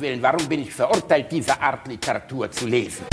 Willen, 0.00 0.22
warum 0.22 0.48
bin 0.48 0.62
ich 0.62 0.72
verurteilt, 0.72 1.30
diese 1.30 1.60
Art 1.60 1.86
Literatur 1.86 2.50
zu 2.50 2.66
lesen? 2.66 3.04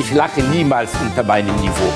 Ich 0.00 0.12
lache 0.12 0.42
niemals 0.42 0.92
unter 1.00 1.22
meinem 1.22 1.54
Niveau. 1.56 1.92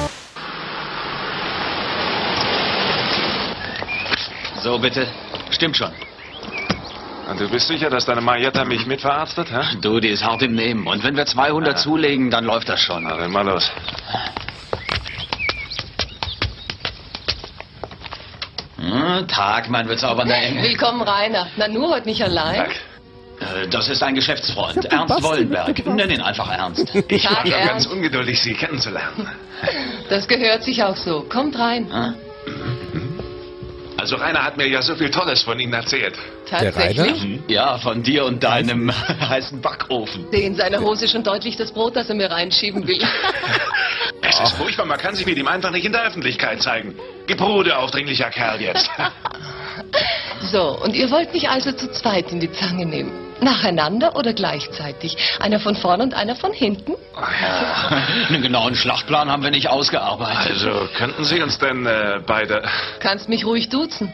So, 4.63 4.79
bitte. 4.79 5.09
Stimmt 5.51 5.77
schon. 5.77 5.91
Und 7.31 7.39
du 7.41 7.49
bist 7.49 7.69
sicher, 7.69 7.91
dass 7.91 8.07
deine 8.07 8.21
Marietta 8.21 8.65
mich 8.65 8.87
mitverarztet, 8.87 9.53
hä? 9.53 9.77
Du, 9.81 10.01
die 10.01 10.09
ist 10.09 10.25
hart 10.25 10.43
im 10.43 10.53
Nehmen. 10.57 10.89
Und 10.89 11.05
wenn 11.05 11.17
wir 11.17 11.27
200 11.27 11.79
zulegen, 11.79 12.29
dann 12.29 12.45
läuft 12.45 12.69
das 12.69 12.81
schon. 12.81 13.05
Na, 13.05 13.17
dann 13.17 13.31
mal 13.31 13.47
los. 13.47 13.71
Hm, 18.79 19.29
Tag, 19.29 19.71
mein 19.71 19.87
bezaubernder 19.87 20.37
Engel. 20.37 20.65
Willkommen, 20.65 21.03
Rainer. 21.03 21.47
Na, 21.57 21.69
nur 21.69 21.91
heute 21.91 22.09
nicht 22.09 22.21
allein. 22.25 22.57
Tag. 22.57 22.71
Äh, 23.41 23.69
Das 23.69 23.89
ist 23.89 24.03
ein 24.03 24.17
Geschäftsfreund, 24.17 24.85
Ernst 24.87 25.23
Wollenberg. 25.23 25.87
Nenn 25.87 26.11
ihn 26.11 26.23
einfach 26.23 26.51
Ernst. 26.51 26.93
Ich 27.09 27.25
war 27.31 27.47
schon 27.47 27.67
ganz 27.67 27.87
ungeduldig, 27.87 28.41
Sie 28.41 28.55
kennenzulernen. 28.55 29.29
Das 30.09 30.27
gehört 30.27 30.65
sich 30.65 30.83
auch 30.83 30.97
so. 30.97 31.25
Kommt 31.29 31.57
rein. 31.57 31.87
Hm? 31.93 33.10
Also 34.01 34.17
Rainer 34.17 34.43
hat 34.43 34.57
mir 34.57 34.67
ja 34.67 34.81
so 34.81 34.97
viel 34.97 35.11
Tolles 35.11 35.43
von 35.43 35.61
Ihnen 35.61 35.75
erzählt. 35.75 36.17
Tatsächlich? 36.49 37.23
Hm? 37.23 37.43
Ja, 37.49 37.77
von 37.77 38.03
dir 38.03 38.25
und 38.25 38.43
deinem 38.43 38.91
heißen 38.91 39.61
Backofen. 39.63 40.25
Sehe 40.31 40.47
in 40.47 40.55
seiner 40.55 40.81
Hose 40.81 41.07
schon 41.07 41.23
deutlich 41.23 41.59
das 41.59 41.71
Brot, 41.71 41.97
das 41.97 42.09
er 42.09 42.15
mir 42.15 42.31
reinschieben 42.31 42.87
will. 42.87 43.03
Es 44.23 44.39
ist 44.39 44.53
furchtbar, 44.53 44.87
man 44.87 44.97
kann 44.97 45.17
sich 45.17 45.27
mit 45.27 45.37
ihm 45.39 45.49
einfach 45.49 45.73
nicht 45.73 45.85
in 45.85 45.93
der 45.93 46.05
Öffentlichkeit 46.05 46.63
zeigen. 46.63 46.95
Gebrude, 47.27 47.77
aufdringlicher 47.77 48.31
Kerl 48.31 48.61
jetzt. 48.61 48.89
so, 50.53 50.79
und 50.83 50.95
ihr 50.95 51.11
wollt 51.11 51.33
mich 51.33 51.49
also 51.49 51.73
zu 51.73 51.91
zweit 51.93 52.31
in 52.33 52.41
die 52.41 52.51
Zange 52.53 52.87
nehmen. 52.87 53.13
Nacheinander 53.43 54.17
oder 54.17 54.33
gleichzeitig? 54.35 55.17
Einer 55.41 55.61
von 55.61 55.75
vorn 55.75 56.03
und 56.03 56.15
einer 56.15 56.37
von 56.37 56.53
hinten? 56.53 56.93
Einen 58.29 58.43
genauen 58.43 58.75
Schlachtplan 58.75 59.31
haben 59.31 59.43
wir 59.43 59.51
nicht 59.51 59.69
ausgearbeitet. 59.71 60.53
Also, 60.53 60.89
könnten 60.97 61.25
Sie 61.25 61.41
uns 61.41 61.59
denn 61.59 61.87
äh, 61.87 62.21
beide... 62.27 62.63
Kannst 63.01 63.29
mich 63.29 63.47
ruhig 63.47 63.69
duzen. 63.71 64.13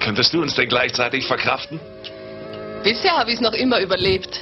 Könntest 0.00 0.34
du 0.34 0.42
uns 0.42 0.54
denn 0.54 0.68
gleichzeitig 0.68 1.26
verkraften? 1.26 1.80
Bisher 2.84 3.12
habe 3.12 3.30
ich 3.30 3.36
es 3.36 3.40
noch 3.40 3.54
immer 3.54 3.80
überlebt. 3.80 4.38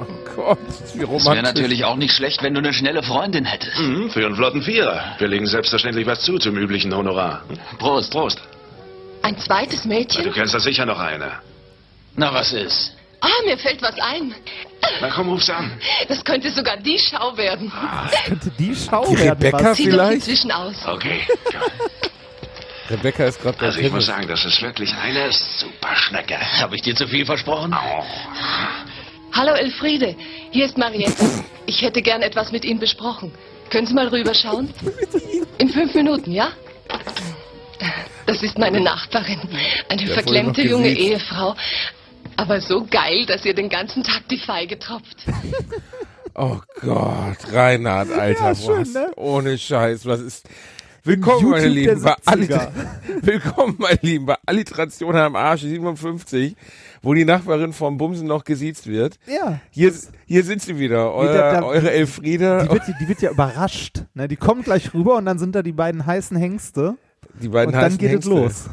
Oh 0.00 0.06
Gott, 0.34 0.58
wie 0.66 0.72
Es 0.84 0.94
wäre 0.98 1.06
romantisch. 1.06 1.42
natürlich 1.44 1.84
auch 1.84 1.94
nicht 1.96 2.12
schlecht, 2.12 2.42
wenn 2.42 2.54
du 2.54 2.58
eine 2.58 2.72
schnelle 2.72 3.04
Freundin 3.04 3.44
hättest. 3.44 3.78
Mhm, 3.78 4.10
für 4.10 4.26
einen 4.26 4.34
flotten 4.34 4.62
Vierer. 4.62 5.14
Wir 5.18 5.28
legen 5.28 5.46
selbstverständlich 5.46 6.06
was 6.06 6.22
zu 6.22 6.38
zum 6.38 6.56
üblichen 6.56 6.92
Honorar. 6.92 7.42
Prost. 7.78 8.10
Prost. 8.10 8.40
Ein 9.24 9.38
zweites 9.38 9.82
Du 9.82 9.88
Mädchen? 9.88 10.32
kennst 10.34 10.52
da 10.52 10.60
sicher 10.60 10.84
noch 10.84 10.98
eine. 11.00 11.32
Na, 12.14 12.32
was 12.34 12.52
ist? 12.52 12.94
Ah, 13.22 13.28
mir 13.46 13.56
fällt 13.56 13.80
was 13.80 13.98
ein. 13.98 14.34
Na 15.00 15.08
komm, 15.08 15.30
ruf 15.30 15.42
sie 15.42 15.54
an. 15.56 15.72
Das 16.08 16.22
könnte 16.22 16.50
sogar 16.50 16.76
die 16.76 16.98
Schau 16.98 17.34
werden. 17.34 17.72
Könnte 18.26 18.50
die 18.58 18.76
Schau 18.76 19.06
Die 19.08 19.16
werden. 19.18 19.30
Rebecca 19.30 19.70
was? 19.70 19.78
Vielleicht? 19.78 20.12
inzwischen 20.16 20.52
aus. 20.52 20.74
Okay. 20.86 21.22
Rebecca 22.90 23.24
ist 23.24 23.40
gerade 23.40 23.58
Also 23.64 23.78
ich 23.80 23.90
muss 23.90 24.04
sagen, 24.04 24.28
das 24.28 24.44
ist 24.44 24.60
wirklich 24.60 24.94
eine 24.94 25.32
super 25.32 25.96
Schnecke. 25.96 26.38
Habe 26.60 26.76
ich 26.76 26.82
dir 26.82 26.94
zu 26.94 27.08
viel 27.08 27.24
versprochen? 27.24 27.74
Hallo 29.32 29.52
Elfriede, 29.54 30.14
hier 30.50 30.66
ist 30.66 30.76
Mariette. 30.76 31.24
Ich 31.64 31.80
hätte 31.80 32.02
gern 32.02 32.20
etwas 32.20 32.52
mit 32.52 32.62
Ihnen 32.66 32.78
besprochen. 32.78 33.32
Können 33.70 33.86
Sie 33.86 33.94
mal 33.94 34.08
rüberschauen? 34.08 34.72
In 35.58 35.70
fünf 35.70 35.94
Minuten, 35.94 36.30
ja? 36.30 36.52
Das 38.26 38.42
ist 38.42 38.58
meine 38.58 38.80
Nachbarin. 38.80 39.38
Eine 39.88 40.02
Ja, 40.04 40.14
verklemmte 40.14 40.62
junge. 40.62 40.88
Ehefrau. 40.88 41.54
Aber 42.36 42.60
so 42.60 42.86
geil, 42.90 43.26
dass 43.26 43.44
ihr 43.44 43.54
den 43.54 43.68
ganzen 43.68 44.02
Tag 44.02 44.26
die 44.28 44.38
Feige 44.38 44.78
tropft. 44.78 45.24
Oh 46.34 46.58
Gott, 46.80 47.36
Reinhard, 47.52 48.10
Alter, 48.10 48.48
Ja, 48.48 48.54
schön, 48.54 48.80
was? 48.80 48.92
ne? 48.94 49.12
Ohne 49.16 49.56
Scheiß, 49.58 50.04
was 50.06 50.20
ist... 50.20 50.48
Willkommen, 51.06 51.50
meine 51.50 51.68
Lieben, 51.68 52.02
bei 52.02 52.14
der 52.14 52.32
Alliter 52.32 52.72
Willkommen, 53.20 53.74
meine 53.78 53.98
Lieben, 54.00 54.24
bei 54.24 54.36
Alliteration 54.46 55.14
am 55.14 55.36
Arsch 55.36 55.60
57, 55.60 56.56
wo 57.02 57.12
die 57.12 57.26
Nachbarin 57.26 57.74
vom 57.74 57.98
Bumsen 57.98 58.26
noch 58.26 58.42
gesiezt 58.42 58.86
wird. 58.86 59.18
Ja. 59.26 59.60
Hier, 59.70 59.92
hier 60.26 60.44
sind 60.44 60.62
sie 60.62 60.78
wieder, 60.78 61.04
Nee, 61.04 61.14
eure, 61.14 61.34
da- 61.38 61.60
da- 61.60 61.66
eure 61.66 61.90
Elfriede. 61.92 62.62
Die 62.66 62.72
wird, 62.72 62.82
die 63.02 63.08
wird 63.08 63.20
ja 63.20 63.30
überrascht. 63.30 64.02
Ne? 64.14 64.28
Die 64.28 64.36
kommt 64.36 64.64
gleich 64.64 64.94
rüber 64.94 65.16
und 65.16 65.26
dann 65.26 65.38
sind 65.38 65.54
da 65.54 65.62
die 65.62 65.72
beiden 65.72 66.06
heißen 66.06 66.38
Hengste. 66.38 66.96
Die 67.42 67.48
beiden 67.48 67.74
und 67.74 67.80
dann 67.80 67.96
geht 67.98 68.08
es 68.08 68.12
Hengste. 68.14 68.30
los. 68.30 68.64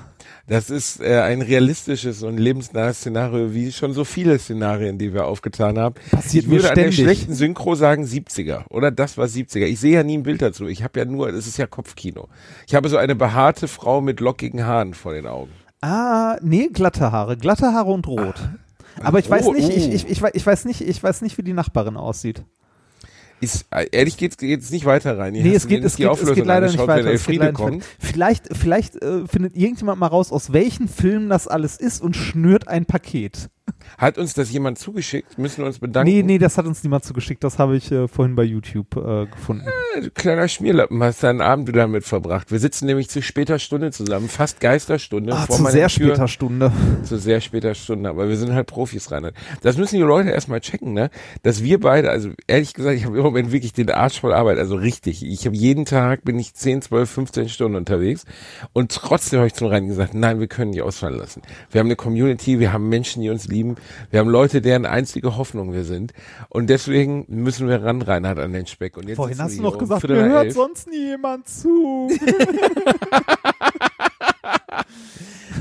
Das 0.47 0.69
ist 0.69 0.99
äh, 1.01 1.19
ein 1.21 1.41
realistisches 1.41 2.23
und 2.23 2.37
lebensnahes 2.37 2.97
Szenario, 2.99 3.53
wie 3.53 3.71
schon 3.71 3.93
so 3.93 4.03
viele 4.03 4.37
Szenarien, 4.37 4.97
die 4.97 5.13
wir 5.13 5.25
aufgetan 5.25 5.77
haben. 5.79 5.95
Passiert 6.11 6.43
ich 6.43 6.49
mir 6.49 6.57
würde 6.57 6.69
an 6.71 6.75
der 6.75 6.91
ständig. 6.91 6.95
schlechten 7.17 7.33
Synchro 7.33 7.75
sagen 7.75 8.03
70er. 8.03 8.63
Oder 8.69 8.91
das 8.91 9.17
war 9.17 9.27
70er. 9.27 9.65
Ich 9.65 9.79
sehe 9.79 9.93
ja 9.93 10.03
nie 10.03 10.17
ein 10.17 10.23
Bild 10.23 10.41
dazu. 10.41 10.67
Ich 10.67 10.83
habe 10.83 10.99
ja 10.99 11.05
nur, 11.05 11.31
das 11.31 11.47
ist 11.47 11.57
ja 11.57 11.67
Kopfkino. 11.67 12.27
Ich 12.67 12.75
habe 12.75 12.89
so 12.89 12.97
eine 12.97 13.15
behaarte 13.15 13.67
Frau 13.67 14.01
mit 14.01 14.19
lockigen 14.19 14.65
Haaren 14.65 14.93
vor 14.93 15.13
den 15.13 15.27
Augen. 15.27 15.51
Ah, 15.79 16.37
nee, 16.41 16.67
glatte 16.73 17.11
Haare. 17.11 17.37
Glatte 17.37 17.67
Haare 17.73 17.91
und 17.91 18.07
rot. 18.07 18.35
Aber 19.01 19.19
ich 19.19 19.29
weiß 19.29 19.45
Oh, 19.45 19.53
nicht, 19.53 19.69
ich, 19.69 19.87
oh. 19.87 19.91
ich, 19.93 20.09
ich, 20.09 20.21
wei- 20.21 20.31
ich 20.33 20.45
weiß 20.45 20.65
nicht, 20.65 20.81
ich 20.81 21.01
weiß 21.01 21.21
nicht, 21.21 21.37
wie 21.37 21.43
die 21.43 21.53
Nachbarin 21.53 21.95
aussieht. 21.97 22.43
Ist, 23.41 23.65
äh, 23.71 23.87
ehrlich 23.91 24.17
geht's, 24.17 24.37
geht's 24.37 24.69
nicht 24.69 24.85
weiter 24.85 25.17
rein. 25.17 25.33
Hier 25.33 25.43
Nee, 25.43 25.55
es 25.55 25.67
geht, 25.67 25.83
es 25.83 25.97
nicht 25.97 26.09
geht, 26.09 26.21
es 26.21 26.35
geht 26.35 26.45
leider 26.45 26.67
nicht 26.67 26.77
weiter. 26.79 27.11
Es 27.11 27.25
geht 27.25 27.37
leider 27.37 27.51
nicht 27.51 27.57
kommt. 27.57 27.75
weiter. 27.77 27.85
Vielleicht, 27.99 28.55
vielleicht 28.55 29.01
äh, 29.01 29.27
findet 29.27 29.57
irgendjemand 29.57 29.99
mal 29.99 30.07
raus, 30.07 30.31
aus 30.31 30.53
welchen 30.53 30.87
Filmen 30.87 31.27
das 31.29 31.47
alles 31.47 31.77
ist 31.77 32.01
und 32.01 32.15
schnürt 32.15 32.67
ein 32.67 32.85
Paket. 32.85 33.49
Hat 33.97 34.17
uns 34.17 34.33
das 34.33 34.51
jemand 34.51 34.79
zugeschickt? 34.79 35.37
Müssen 35.37 35.59
wir 35.59 35.67
uns 35.67 35.79
bedanken? 35.79 36.11
Nee, 36.11 36.23
nee, 36.23 36.37
das 36.37 36.57
hat 36.57 36.65
uns 36.65 36.83
niemand 36.83 37.03
zugeschickt. 37.03 37.43
Das 37.43 37.59
habe 37.59 37.75
ich 37.77 37.91
äh, 37.91 38.07
vorhin 38.07 38.35
bei 38.35 38.43
YouTube 38.43 38.95
äh, 38.95 39.25
gefunden. 39.25 39.65
Du 40.01 40.09
kleiner 40.11 40.47
Schmierlappen, 40.47 41.03
hast 41.03 41.23
deinen 41.23 41.41
Abend 41.41 41.67
wieder 41.67 41.81
damit 41.81 42.05
verbracht. 42.05 42.51
Wir 42.51 42.59
sitzen 42.59 42.85
nämlich 42.85 43.09
zu 43.09 43.21
später 43.21 43.59
Stunde 43.59 43.91
zusammen, 43.91 44.29
fast 44.29 44.59
Geisterstunde. 44.59 45.33
Ah, 45.33 45.47
zu 45.47 45.63
sehr 45.65 45.87
Tür. 45.87 45.89
später 45.89 46.27
Stunde. 46.27 46.71
zu 47.03 47.17
sehr 47.17 47.41
später 47.41 47.75
Stunde, 47.75 48.09
aber 48.09 48.29
wir 48.29 48.37
sind 48.37 48.53
halt 48.53 48.67
Profis, 48.67 49.11
Reinhard. 49.11 49.35
Das 49.61 49.77
müssen 49.77 49.95
die 49.97 50.01
Leute 50.01 50.29
erstmal 50.29 50.61
checken, 50.61 50.93
ne? 50.93 51.09
Dass 51.43 51.63
wir 51.63 51.79
beide, 51.79 52.09
also 52.09 52.29
ehrlich 52.47 52.73
gesagt, 52.73 52.95
ich 52.95 53.05
habe 53.05 53.17
im 53.17 53.23
Moment 53.23 53.51
wirklich 53.51 53.73
den 53.73 53.89
Arsch 53.89 54.19
voll 54.21 54.33
Arbeit, 54.33 54.57
also 54.57 54.75
richtig. 54.75 55.25
Ich 55.25 55.45
habe 55.45 55.55
jeden 55.55 55.85
Tag, 55.85 56.23
bin 56.23 56.39
ich 56.39 56.53
10, 56.53 56.81
12, 56.83 57.09
15 57.09 57.49
Stunden 57.49 57.75
unterwegs 57.75 58.25
und 58.73 58.91
trotzdem 58.91 59.39
habe 59.39 59.47
ich 59.47 59.53
zum 59.53 59.67
Reinen 59.67 59.87
gesagt, 59.87 60.13
nein, 60.13 60.39
wir 60.39 60.47
können 60.47 60.71
nicht 60.71 60.81
ausfallen 60.81 61.17
lassen. 61.17 61.41
Wir 61.69 61.79
haben 61.79 61.87
eine 61.87 61.95
Community, 61.95 62.59
wir 62.59 62.73
haben 62.73 62.89
Menschen, 62.89 63.21
die 63.21 63.29
uns 63.29 63.47
lieben, 63.47 63.60
wir 64.09 64.19
haben 64.19 64.29
Leute, 64.29 64.61
deren 64.61 64.85
einzige 64.85 65.37
Hoffnung 65.37 65.73
wir 65.73 65.83
sind 65.83 66.13
und 66.49 66.69
deswegen 66.69 67.25
müssen 67.27 67.67
wir 67.67 67.83
ran, 67.83 68.01
Reinhard, 68.01 68.39
an 68.39 68.53
den 68.53 68.65
Speck. 68.67 68.97
Und 68.97 69.07
jetzt 69.07 69.17
Vorhin 69.17 69.39
hast 69.39 69.57
du 69.57 69.61
noch 69.61 69.77
gesagt, 69.77 70.07
mir 70.07 70.15
hört 70.25 70.45
elf. 70.45 70.53
sonst 70.53 70.87
nie 70.89 71.09
jemand 71.09 71.47
zu. 71.47 72.09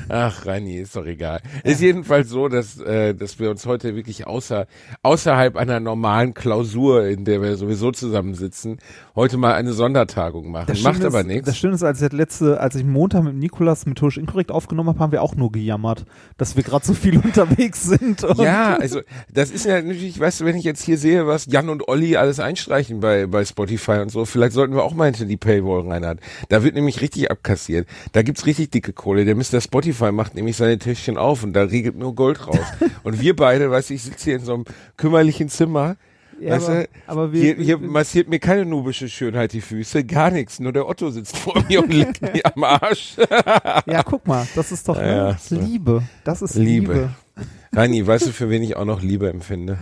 Ach, 0.09 0.47
Reini, 0.47 0.77
ist 0.77 0.97
doch 0.97 1.07
egal. 1.07 1.41
Ist 1.65 1.81
jedenfalls 1.81 2.29
so, 2.29 2.49
dass, 2.49 2.79
äh, 2.81 3.15
dass 3.15 3.39
wir 3.39 3.51
uns 3.51 3.67
heute 3.67 3.97
wirklich 3.97 4.27
außer, 4.27 4.67
außerhalb 5.03 5.57
einer 5.57 5.81
normalen 5.81 6.35
Klausur, 6.35 7.07
in 7.07 7.25
der 7.25 7.43
wir 7.43 7.57
sowieso 7.57 7.91
zusammensitzen, 7.91 8.79
heute 9.15 9.37
mal 9.37 9.55
eine 9.55 9.73
Sondertagung 9.73 10.51
machen. 10.51 10.67
Das 10.69 10.83
Macht 10.83 10.97
Schöne 10.97 11.07
aber 11.07 11.21
ist, 11.21 11.27
nichts. 11.27 11.47
Das 11.47 11.59
Schöne 11.59 11.75
ist, 11.75 11.83
als 11.83 12.01
ich 12.01 12.09
das 12.09 12.17
letzte, 12.17 12.61
als 12.61 12.75
ich 12.75 12.85
Montag 12.85 13.25
mit 13.25 13.35
Nikolas 13.35 13.87
methodisch 13.87 14.19
inkorrekt 14.19 14.51
aufgenommen 14.51 14.91
habe, 14.91 14.99
haben 14.99 15.13
wir 15.13 15.23
auch 15.23 15.35
nur 15.35 15.53
gejammert, 15.53 16.05
dass 16.37 16.57
wir 16.57 16.63
gerade 16.63 16.85
so 16.85 16.95
viel 16.95 17.19
unterwegs 17.25 17.83
sind. 17.85 18.23
Ja, 18.39 18.77
also 18.77 19.01
das 19.33 19.51
ist 19.51 19.65
ja 19.65 19.81
natürlich, 19.81 20.19
weißt 20.19 20.41
du, 20.41 20.45
wenn 20.45 20.57
ich 20.57 20.65
jetzt 20.65 20.83
hier 20.83 20.99
sehe, 20.99 21.27
was 21.27 21.47
Jan 21.47 21.69
und 21.69 21.89
Olli 21.89 22.17
alles 22.17 22.41
einstreichen 22.41 23.01
bei, 23.01 23.27
bei 23.27 23.45
Spotify 23.45 24.01
und 24.01 24.11
so, 24.11 24.25
vielleicht 24.25 24.53
sollten 24.53 24.75
wir 24.75 24.83
auch 24.83 24.95
mal 24.95 25.07
hinter 25.07 25.25
die 25.25 25.37
Paywall 25.37 25.89
reinhalten. 25.89 26.21
Da 26.49 26.63
wird 26.63 26.75
nämlich 26.75 27.01
richtig 27.01 27.31
abkassiert. 27.31 27.89
Da 28.13 28.23
gibt's 28.23 28.47
richtig 28.47 28.71
dicke 28.71 28.93
Kohle. 28.93 29.25
Der 29.31 29.37
Mr. 29.37 29.61
Spotify 29.61 30.11
macht 30.11 30.35
nämlich 30.35 30.57
seine 30.57 30.77
Täschchen 30.77 31.17
auf 31.17 31.45
und 31.45 31.53
da 31.53 31.63
regelt 31.63 31.95
nur 31.97 32.17
Gold 32.17 32.49
raus. 32.49 32.59
und 33.05 33.21
wir 33.21 33.37
beide, 33.37 33.71
weißt 33.71 33.91
du, 33.91 33.95
ich 33.95 34.03
sitze 34.03 34.25
hier 34.25 34.37
in 34.37 34.45
so 34.45 34.55
einem 34.55 34.65
kümmerlichen 34.97 35.49
Zimmer. 35.49 35.95
Ja, 36.41 36.57
weißt 36.57 36.69
aber- 36.69 36.81
du, 36.83 36.89
aber 37.07 37.33
wir- 37.33 37.41
hier, 37.41 37.55
hier 37.65 37.79
massiert 37.79 38.29
mir 38.29 38.41
keine 38.41 38.65
nubische 38.65 39.09
Schönheit 39.09 39.53
die 39.53 39.61
Füße, 39.61 40.03
gar 40.03 40.33
nichts. 40.33 40.59
Nur 40.59 40.73
der 40.73 40.89
Otto 40.89 41.11
sitzt 41.11 41.37
vor 41.39 41.63
mir 41.69 41.81
und 41.85 41.95
leckt 41.95 42.21
mir 42.35 42.43
am 42.45 42.65
Arsch. 42.65 43.15
ja, 43.87 44.03
guck 44.03 44.27
mal, 44.27 44.49
das 44.57 44.73
ist 44.73 44.89
doch 44.89 44.97
ne? 44.97 45.07
ja, 45.17 45.39
so. 45.39 45.55
Liebe. 45.61 46.03
Das 46.25 46.43
ist 46.43 46.57
Liebe. 46.57 46.93
Liebe. 46.93 47.11
Rani, 47.73 48.05
weißt 48.05 48.27
du, 48.27 48.33
für 48.33 48.51
wen 48.51 48.65
ich 48.65 48.75
auch 48.75 48.85
noch 48.85 49.01
Liebe 49.01 49.31
empfinde? 49.31 49.79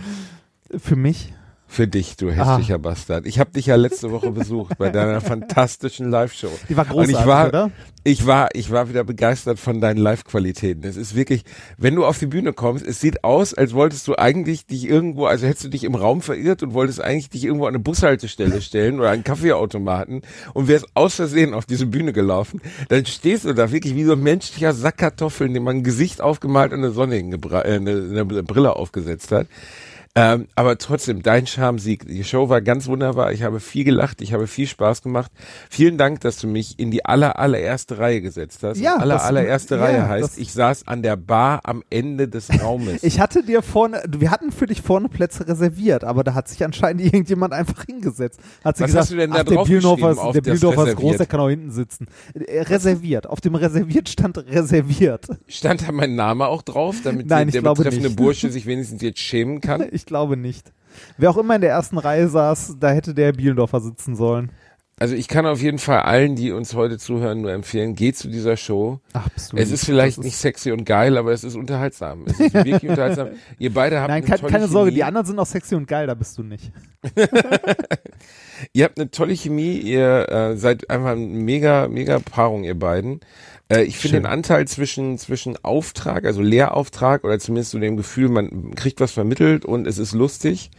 Für 0.77 0.95
mich. 0.95 1.33
Für 1.71 1.87
dich, 1.87 2.17
du 2.17 2.31
hässlicher 2.31 2.79
Bastard. 2.79 3.27
Ich 3.27 3.37
habe 3.39 3.51
dich 3.51 3.67
ja 3.67 3.75
letzte 3.75 4.11
Woche 4.11 4.31
besucht 4.31 4.77
bei 4.79 4.89
deiner 4.89 5.21
fantastischen 5.49 6.09
Live-Show. 6.09 6.49
Die 6.67 6.75
war 6.75 6.85
Und 6.85 6.91
großartig, 6.93 7.19
ich 7.19 7.25
war, 7.27 7.47
oder? 7.47 7.71
Ich 8.03 8.25
war, 8.25 8.49
ich 8.53 8.71
war 8.71 8.89
wieder 8.89 9.03
begeistert 9.03 9.59
von 9.59 9.79
deinen 9.79 9.97
Live-Qualitäten. 9.97 10.83
Es 10.83 10.97
ist 10.97 11.15
wirklich, 11.15 11.43
wenn 11.77 11.93
du 11.95 12.05
auf 12.05 12.17
die 12.17 12.25
Bühne 12.25 12.53
kommst, 12.53 12.87
es 12.87 12.99
sieht 12.99 13.23
aus, 13.23 13.53
als 13.53 13.73
wolltest 13.73 14.07
du 14.07 14.15
eigentlich 14.15 14.65
dich 14.65 14.89
irgendwo, 14.89 15.27
also 15.27 15.45
hättest 15.45 15.65
du 15.65 15.69
dich 15.69 15.83
im 15.83 15.93
Raum 15.93 16.21
verirrt 16.23 16.63
und 16.63 16.73
wolltest 16.73 17.01
eigentlich 17.01 17.29
dich 17.29 17.43
irgendwo 17.45 17.65
an 17.65 17.75
eine 17.75 17.79
Bushaltestelle 17.79 18.61
stellen 18.63 18.99
oder 18.99 19.11
einen 19.11 19.23
Kaffeeautomaten 19.23 20.23
und 20.55 20.67
wärst 20.67 20.87
aus 20.95 21.15
Versehen 21.15 21.53
auf 21.53 21.67
diese 21.67 21.85
Bühne 21.85 22.13
gelaufen. 22.13 22.61
Dann 22.87 23.05
stehst 23.05 23.45
du 23.45 23.53
da 23.53 23.71
wirklich 23.71 23.93
wie 23.93 24.05
so 24.05 24.13
ein 24.13 24.23
menschlicher 24.23 24.73
Sack 24.73 24.97
Kartoffeln, 24.97 25.53
dem 25.53 25.63
man 25.63 25.77
ein 25.77 25.83
Gesicht 25.83 26.19
aufgemalt 26.19 26.71
und 26.71 26.79
eine 26.79 26.91
Sonne 26.91 27.15
hingebra- 27.17 27.63
äh, 27.63 27.75
eine, 27.75 27.91
eine 27.91 28.25
Brille 28.25 28.75
aufgesetzt 28.75 29.31
hat. 29.31 29.45
Ähm, 30.15 30.47
aber 30.55 30.77
trotzdem, 30.79 31.21
dein 31.21 31.45
Charme-Sieg. 31.45 32.07
Die 32.07 32.23
Show 32.23 32.49
war 32.49 32.61
ganz 32.61 32.87
wunderbar. 32.87 33.31
Ich 33.31 33.43
habe 33.43 33.59
viel 33.59 33.83
gelacht, 33.83 34.21
ich 34.21 34.33
habe 34.33 34.47
viel 34.47 34.65
Spaß 34.67 35.03
gemacht. 35.03 35.31
Vielen 35.69 35.97
Dank, 35.99 36.21
dass 36.21 36.37
du 36.37 36.47
mich 36.47 36.79
in 36.79 36.89
die 36.89 37.05
aller, 37.05 37.37
allererste 37.37 37.99
Reihe 37.99 38.19
gesetzt 38.19 38.63
hast. 38.63 38.79
Ja, 38.79 38.95
aller, 38.97 39.15
das- 39.15 39.23
allererste 39.25 39.75
ja, 39.75 39.81
Reihe 39.81 40.07
heißt, 40.07 40.39
ich 40.39 40.51
saß 40.51 40.87
an 40.87 41.03
der 41.03 41.15
Bar 41.15 41.61
am 41.63 41.83
Ende 41.89 42.27
des 42.27 42.49
Raumes. 42.61 43.03
Ich 43.09 43.19
hatte 43.19 43.43
dir 43.43 43.61
vorne, 43.61 44.03
wir 44.07 44.31
hatten 44.31 44.51
für 44.51 44.65
dich 44.65 44.81
vorne 44.81 45.09
Plätze 45.09 45.47
reserviert, 45.47 46.03
aber 46.03 46.23
da 46.23 46.33
hat 46.33 46.47
sich 46.47 46.63
anscheinend 46.63 47.01
irgendjemand 47.05 47.53
einfach 47.53 47.85
hingesetzt. 47.85 48.39
Hat 48.63 48.77
sie 48.77 48.83
Was 48.83 48.87
gesagt, 48.89 49.01
hast 49.03 49.11
du 49.11 49.15
denn 49.17 49.31
da 49.31 49.37
ach, 49.39 49.43
der 49.43 49.55
drauf 49.57 49.67
Bielendorfer 49.67 50.09
geschrieben 50.15 50.35
ist, 50.53 50.63
der 50.63 50.85
ist 50.87 50.95
groß, 50.95 51.17
der 51.17 51.25
kann 51.27 51.39
auch 51.39 51.49
hinten 51.49 51.71
sitzen. 51.71 52.07
Äh, 52.33 52.61
reserviert. 52.63 53.27
Auf 53.27 53.41
dem 53.41 53.55
reserviert 53.55 54.09
stand 54.09 54.37
reserviert. 54.37 55.27
Stand 55.47 55.87
da 55.87 55.91
mein 55.91 56.15
Name 56.15 56.47
auch 56.47 56.61
drauf, 56.61 56.97
damit 57.03 57.27
Nein, 57.29 57.49
der, 57.51 57.61
der 57.61 57.69
betreffende 57.73 58.07
nicht. 58.07 58.17
Bursche 58.17 58.51
sich 58.51 58.65
wenigstens 58.65 59.01
jetzt 59.01 59.19
schämen 59.19 59.61
kann? 59.61 59.85
Ich 59.91 59.98
glaube 60.05 60.37
nicht. 60.37 60.71
Wer 61.17 61.29
auch 61.29 61.37
immer 61.37 61.55
in 61.55 61.61
der 61.61 61.71
ersten 61.71 61.97
Reihe 61.97 62.27
saß, 62.27 62.77
da 62.79 62.89
hätte 62.89 63.13
der 63.13 63.33
Bielendorfer 63.33 63.79
sitzen 63.79 64.15
sollen. 64.15 64.51
Also 65.01 65.15
ich 65.15 65.29
kann 65.29 65.45
auf 65.45 65.61
jeden 65.61 65.77
Fall 65.77 65.99
allen, 66.01 66.35
die 66.35 66.51
uns 66.51 66.75
heute 66.75 66.97
zuhören, 66.97 67.39
nur 67.41 67.53
empfehlen, 67.53 67.95
geht 67.95 68.17
zu 68.17 68.27
dieser 68.27 68.57
Show. 68.57 68.99
Du 69.49 69.55
Es 69.55 69.71
ist 69.71 69.85
vielleicht 69.85 70.17
Das 70.17 70.25
nicht 70.25 70.35
sexy 70.35 70.73
und 70.73 70.83
geil, 70.83 71.17
aber 71.17 71.31
es 71.31 71.45
ist 71.45 71.55
unterhaltsam. 71.55 72.25
Es 72.25 72.37
ist 72.37 72.53
wirklich 72.53 72.83
unterhaltsam. 72.89 73.29
Ihr 73.59 73.73
beide 73.73 74.01
habt 74.01 74.09
Nein, 74.09 74.23
eine 74.23 74.25
kein, 74.29 74.39
tolle 74.39 74.51
keine 74.51 74.67
Sorge, 74.67 74.91
die 74.91 75.05
anderen 75.05 75.25
sind 75.25 75.39
auch 75.39 75.45
sexy 75.45 75.75
und 75.75 75.87
geil, 75.87 76.05
da 76.05 76.15
bist 76.15 76.37
du 76.37 76.43
nicht. 76.43 76.73
Ihr 78.73 78.83
habt 78.83 78.99
eine 78.99 79.09
tolle 79.09 79.35
Chemie, 79.35 79.77
ihr 79.77 80.27
äh, 80.29 80.57
seid 80.57 80.89
einfach 80.89 81.11
eine 81.11 81.25
mega, 81.25 81.87
mega 81.87 82.19
Paarung, 82.19 82.65
ihr 82.65 82.77
beiden. 82.77 83.21
Äh, 83.71 83.83
ich 83.83 83.97
finde 83.97 84.17
den 84.17 84.25
Anteil 84.25 84.67
zwischen, 84.67 85.17
zwischen 85.17 85.57
Auftrag, 85.63 86.25
also 86.25 86.41
Lehrauftrag 86.41 87.23
oder 87.23 87.39
zumindest 87.39 87.71
so 87.71 87.79
dem 87.79 87.97
Gefühl, 87.97 88.29
man 88.29 88.75
kriegt 88.75 88.99
was 88.99 89.11
vermittelt 89.11 89.65
und 89.65 89.87
es 89.87 89.97
ist 89.97 90.13
lustig, 90.13 90.71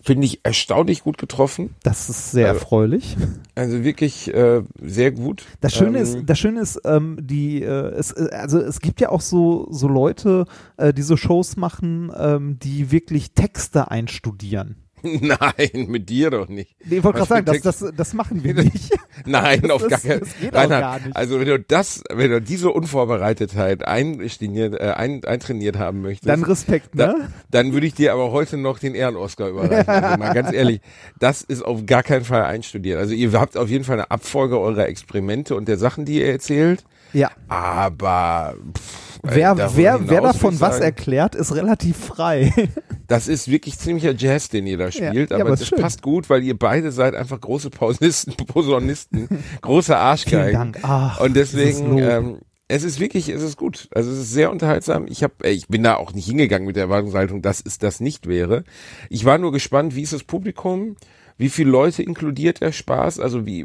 finde 0.00 0.26
ich 0.26 0.40
erstaunlich 0.44 1.02
gut 1.02 1.18
getroffen. 1.18 1.74
Das 1.82 2.08
ist 2.08 2.30
sehr 2.30 2.46
Äh, 2.46 2.50
erfreulich. 2.50 3.16
Also 3.56 3.82
wirklich 3.82 4.32
äh, 4.32 4.62
sehr 4.80 5.10
gut. 5.10 5.44
Das 5.60 5.74
Schöne 5.74 5.98
Ähm, 5.98 6.04
ist, 6.04 6.18
das 6.24 6.38
Schöne 6.38 6.60
ist, 6.60 6.80
ähm, 6.84 7.18
die, 7.20 7.62
äh, 7.62 7.88
es, 7.96 8.12
äh, 8.12 8.28
also 8.32 8.60
es 8.60 8.78
gibt 8.80 9.00
ja 9.00 9.08
auch 9.08 9.20
so 9.20 9.66
so 9.70 9.88
Leute, 9.88 10.44
äh, 10.76 10.94
die 10.94 11.02
so 11.02 11.16
Shows 11.16 11.56
machen, 11.56 12.12
ähm, 12.16 12.58
die 12.60 12.92
wirklich 12.92 13.32
Texte 13.32 13.90
einstudieren. 13.90 14.76
Nein, 15.20 15.86
mit 15.88 16.08
dir 16.08 16.30
doch 16.30 16.48
nicht. 16.48 16.76
Nee, 16.84 16.96
ich 16.98 17.04
wollte 17.04 17.18
gerade 17.18 17.28
sagen, 17.28 17.46
das, 17.46 17.60
das, 17.78 17.92
das 17.96 18.14
machen 18.14 18.42
wir 18.44 18.54
nicht. 18.54 18.90
Nein, 19.26 19.60
Das- 19.62 19.70
auf 19.70 19.88
gar 19.88 20.00
keinen 20.00 20.20
das 20.20 20.28
geht 20.40 20.54
auch 20.54 20.58
Reinhard, 20.60 20.80
gar 20.80 21.00
nicht. 21.00 21.16
Also 21.16 21.40
wenn 21.40 21.46
du 21.48 21.58
das, 21.60 22.02
wenn 22.12 22.30
du 22.30 22.40
diese 22.40 22.70
Unvorbereitetheit 22.70 23.84
eintrainiert, 23.86 24.74
äh, 24.74 24.92
ein, 24.96 25.24
eintrainiert 25.24 25.78
haben 25.78 26.02
möchtest, 26.02 26.28
Dann 26.28 26.42
Respekt, 26.44 26.90
da, 26.94 27.08
ne? 27.08 27.32
dann 27.50 27.72
würde 27.72 27.86
ich 27.86 27.94
dir 27.94 28.12
aber 28.12 28.32
heute 28.32 28.56
noch 28.56 28.78
den 28.78 28.94
Ehren-Oscar 28.94 29.48
überreichen. 29.48 29.88
Also 29.88 30.18
mal 30.18 30.34
ganz 30.34 30.52
ehrlich, 30.52 30.80
das 31.18 31.42
ist 31.42 31.62
auf 31.64 31.86
gar 31.86 32.02
keinen 32.02 32.24
Fall 32.24 32.42
einstudiert. 32.44 32.98
Also 32.98 33.14
ihr 33.14 33.32
habt 33.32 33.56
auf 33.56 33.68
jeden 33.68 33.84
Fall 33.84 33.94
eine 33.96 34.10
Abfolge 34.10 34.58
eurer 34.60 34.86
Experimente 34.88 35.54
und 35.54 35.68
der 35.68 35.78
Sachen, 35.78 36.04
die 36.04 36.18
ihr 36.20 36.26
erzählt, 36.30 36.84
Ja. 37.12 37.30
aber 37.48 38.54
pff, 38.76 39.07
Wer, 39.22 39.54
darüber 39.54 39.76
wer, 39.76 40.08
wer 40.08 40.20
davon 40.20 40.60
was 40.60 40.74
sagen, 40.74 40.84
erklärt, 40.84 41.34
ist 41.34 41.54
relativ 41.54 41.96
frei. 41.96 42.52
Das 43.08 43.26
ist 43.26 43.50
wirklich 43.50 43.78
ziemlicher 43.78 44.14
Jazz, 44.14 44.50
den 44.50 44.66
ihr 44.66 44.76
da 44.76 44.92
spielt, 44.92 45.30
ja, 45.30 45.36
aber 45.36 45.46
aber 45.46 45.56
das 45.56 45.66
schön. 45.66 45.80
passt 45.80 46.02
gut, 46.02 46.28
weil 46.28 46.42
ihr 46.42 46.58
beide 46.58 46.92
seid 46.92 47.14
einfach 47.14 47.40
große 47.40 47.70
Pausisten, 47.70 48.34
Posaunisten, 48.46 49.28
große 49.62 49.96
Arschgeigen. 49.96 50.50
Vielen 50.50 50.72
Dank. 50.72 50.78
Ach, 50.82 51.18
Und 51.18 51.34
deswegen, 51.34 51.96
ähm, 51.96 52.38
es 52.68 52.84
ist 52.84 53.00
wirklich, 53.00 53.30
es 53.30 53.42
ist 53.42 53.56
gut. 53.56 53.88
Also 53.94 54.10
es 54.10 54.18
ist 54.18 54.32
sehr 54.32 54.50
unterhaltsam. 54.50 55.06
Ich 55.08 55.22
habe, 55.22 55.48
ich 55.48 55.68
bin 55.68 55.82
da 55.82 55.96
auch 55.96 56.12
nicht 56.12 56.26
hingegangen 56.26 56.66
mit 56.66 56.76
der 56.76 56.84
Erwartungshaltung, 56.84 57.40
dass 57.40 57.62
es 57.64 57.78
das 57.78 58.00
nicht 58.00 58.26
wäre. 58.28 58.64
Ich 59.08 59.24
war 59.24 59.38
nur 59.38 59.52
gespannt, 59.52 59.96
wie 59.96 60.02
ist 60.02 60.12
das 60.12 60.24
Publikum? 60.24 60.96
Wie 61.38 61.48
viele 61.48 61.70
Leute 61.70 62.02
inkludiert 62.02 62.60
der 62.60 62.72
Spaß? 62.72 63.20
Also 63.20 63.46
wie, 63.46 63.64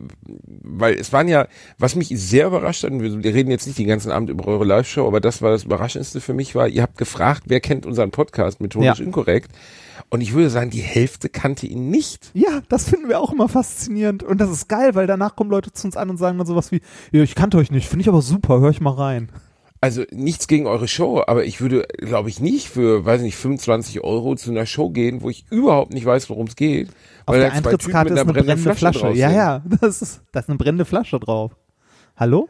weil 0.62 0.94
es 0.94 1.12
waren 1.12 1.28
ja, 1.28 1.48
was 1.80 1.96
mich 1.96 2.10
sehr 2.10 2.48
überrascht 2.48 2.84
hat, 2.84 2.92
und 2.92 3.02
wir, 3.02 3.34
reden 3.34 3.50
jetzt 3.50 3.66
nicht 3.66 3.80
den 3.80 3.88
ganzen 3.88 4.12
Abend 4.12 4.30
über 4.30 4.48
eure 4.48 4.64
Live-Show, 4.64 5.06
aber 5.08 5.20
das 5.20 5.42
war 5.42 5.50
das 5.50 5.64
Überraschendste 5.64 6.22
für 6.22 6.34
mich 6.34 6.54
war, 6.56 6.68
ihr 6.68 6.84
habt 6.84 6.98
gefragt, 6.98 7.44
wer 7.48 7.60
kennt 7.60 7.86
unseren 7.86 8.12
Podcast 8.12 8.62
methodisch 8.62 9.00
Ja. 9.00 9.06
inkorrekt? 9.06 9.52
Und 10.10 10.22
ich 10.22 10.34
würde 10.34 10.50
sagen, 10.52 10.70
die 10.70 10.82
Hälfte 10.82 11.30
kannte 11.30 11.66
ihn 11.66 11.90
nicht. 11.90 12.30
Ja, 12.34 12.62
das 12.70 12.90
finden 12.90 13.10
wir 13.10 13.20
auch 13.20 13.32
immer 13.34 13.50
faszinierend. 13.50 14.22
Und 14.22 14.40
das 14.40 14.52
ist 14.52 14.68
geil, 14.68 14.94
weil 14.96 15.08
danach 15.08 15.36
kommen 15.36 15.50
Leute 15.50 15.72
zu 15.72 15.88
uns 15.88 15.98
an 15.98 16.10
und 16.10 16.18
sagen 16.18 16.38
dann 16.38 16.48
sowas 16.48 16.72
wie, 16.72 16.82
ja, 17.12 17.24
ich 17.24 17.34
kannte 17.36 17.58
euch 17.58 17.72
nicht, 17.72 17.88
finde 17.90 18.02
ich 18.04 18.10
aber 18.10 18.22
super, 18.22 18.60
hör 18.60 18.70
ich 18.70 18.82
mal 18.82 18.92
rein. 18.94 19.30
Also 19.84 20.04
nichts 20.12 20.48
gegen 20.48 20.66
eure 20.66 20.88
Show, 20.88 21.22
aber 21.28 21.44
ich 21.44 21.60
würde, 21.60 21.86
glaube 21.98 22.30
ich, 22.30 22.40
nicht 22.40 22.70
für, 22.70 23.04
weiß 23.04 23.22
nicht, 23.22 23.36
25 23.36 24.02
Euro 24.02 24.34
zu 24.38 24.50
einer 24.52 24.66
Show 24.66 24.90
gehen, 24.92 25.22
wo 25.22 25.30
ich 25.30 25.44
überhaupt 25.50 25.94
nicht 25.94 26.06
weiß, 26.06 26.30
worum 26.30 26.48
es 26.48 26.56
geht. 26.56 26.88
Auf 27.26 27.34
weil 27.34 27.42
der 27.42 27.52
Eintrittskarte 27.52 28.14
ist 28.14 28.20
eine 28.22 28.32
brennende 28.32 28.54
brennenden 28.56 28.76
Flasche. 28.78 29.00
drauf 29.00 29.16
Ja, 29.18 29.30
ja, 29.30 29.62
das 29.82 30.02
ist, 30.02 30.22
da 30.32 30.40
ist 30.40 30.48
eine 30.48 30.58
brennende 30.58 30.86
Flasche 30.86 31.20
drauf. 31.20 31.52
Hallo? 32.16 32.48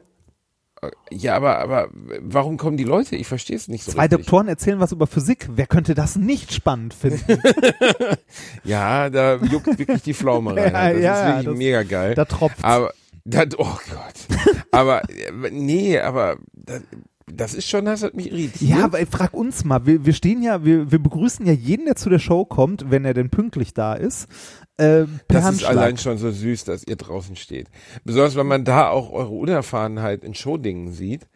Ja, 1.10 1.36
aber, 1.36 1.58
aber 1.58 1.88
warum 2.22 2.58
kommen 2.58 2.78
die 2.78 2.84
Leute? 2.84 3.16
Ich 3.16 3.26
verstehe 3.26 3.56
es 3.56 3.68
nicht 3.68 3.84
so 3.84 3.94
Zwei 3.94 4.04
richtig. 4.04 4.20
Doktoren 4.20 4.48
erzählen 4.48 4.80
was 4.80 4.92
über 4.92 5.08
Physik. 5.08 5.50
Wer 5.56 5.66
könnte 5.66 5.96
das 5.96 6.16
nicht 6.16 6.54
spannend 6.54 6.94
finden? 6.94 7.24
Ja, 8.64 9.10
da 9.10 9.38
juckt 9.38 9.80
wirklich 9.80 10.04
die 10.04 10.14
Pflaume 10.14 10.56
rein. 10.56 10.72
Ja, 10.74 10.94
Das 10.94 11.02
ja, 11.02 11.14
ist 11.22 11.26
wirklich 11.30 11.46
das- 11.46 11.58
mega 11.58 11.84
geil. 11.84 12.14
Da 12.14 12.26
tropft. 12.26 12.64
aber, 12.64 12.94
das, 13.26 13.48
oh 13.58 13.64
Gott. 13.90 14.60
aber, 14.72 15.02
äh, 15.10 15.32
nee, 15.52 15.98
aber, 16.00 16.38
das, 16.54 16.82
das 17.32 17.54
ist 17.54 17.70
schon, 17.70 17.86
das 17.86 18.04
hat 18.04 18.16
mich 18.16 18.32
irritiert. 18.32 18.62
Ja, 18.62 18.84
aber 18.86 19.00
ey, 19.00 19.06
frag 19.06 19.34
uns 19.34 19.64
mal. 19.64 19.86
Wir, 19.86 20.06
wir 20.06 20.14
stehen 20.14 20.42
ja, 20.44 20.64
wir, 20.66 20.92
wir 20.92 21.00
begrüßen 21.00 21.46
ja 21.46 21.54
jeden, 21.54 21.86
der 21.86 21.96
zu 21.96 22.10
der 22.10 22.20
Show 22.20 22.46
kommt, 22.46 22.90
wenn 22.92 23.06
er 23.06 23.14
denn 23.14 23.30
pünktlich 23.30 23.74
da 23.74 23.94
ist. 23.94 24.28
Äh, 24.78 25.06
Das 25.28 25.40
ist 25.40 25.44
Handschlag. 25.44 25.72
allein 25.72 25.98
schon 25.98 26.18
so 26.18 26.32
süß, 26.32 26.66
dass 26.66 26.84
ihr 26.86 26.96
draußen 26.96 27.36
steht. 27.36 27.68
Besonders, 28.04 28.36
wenn 28.36 28.48
man 28.48 28.66
da 28.66 28.90
auch 28.90 29.12
eure 29.12 29.30
Unerfahrenheit 29.34 30.24
in 30.24 30.34
Showdingen 30.34 30.92
sieht. 30.92 31.28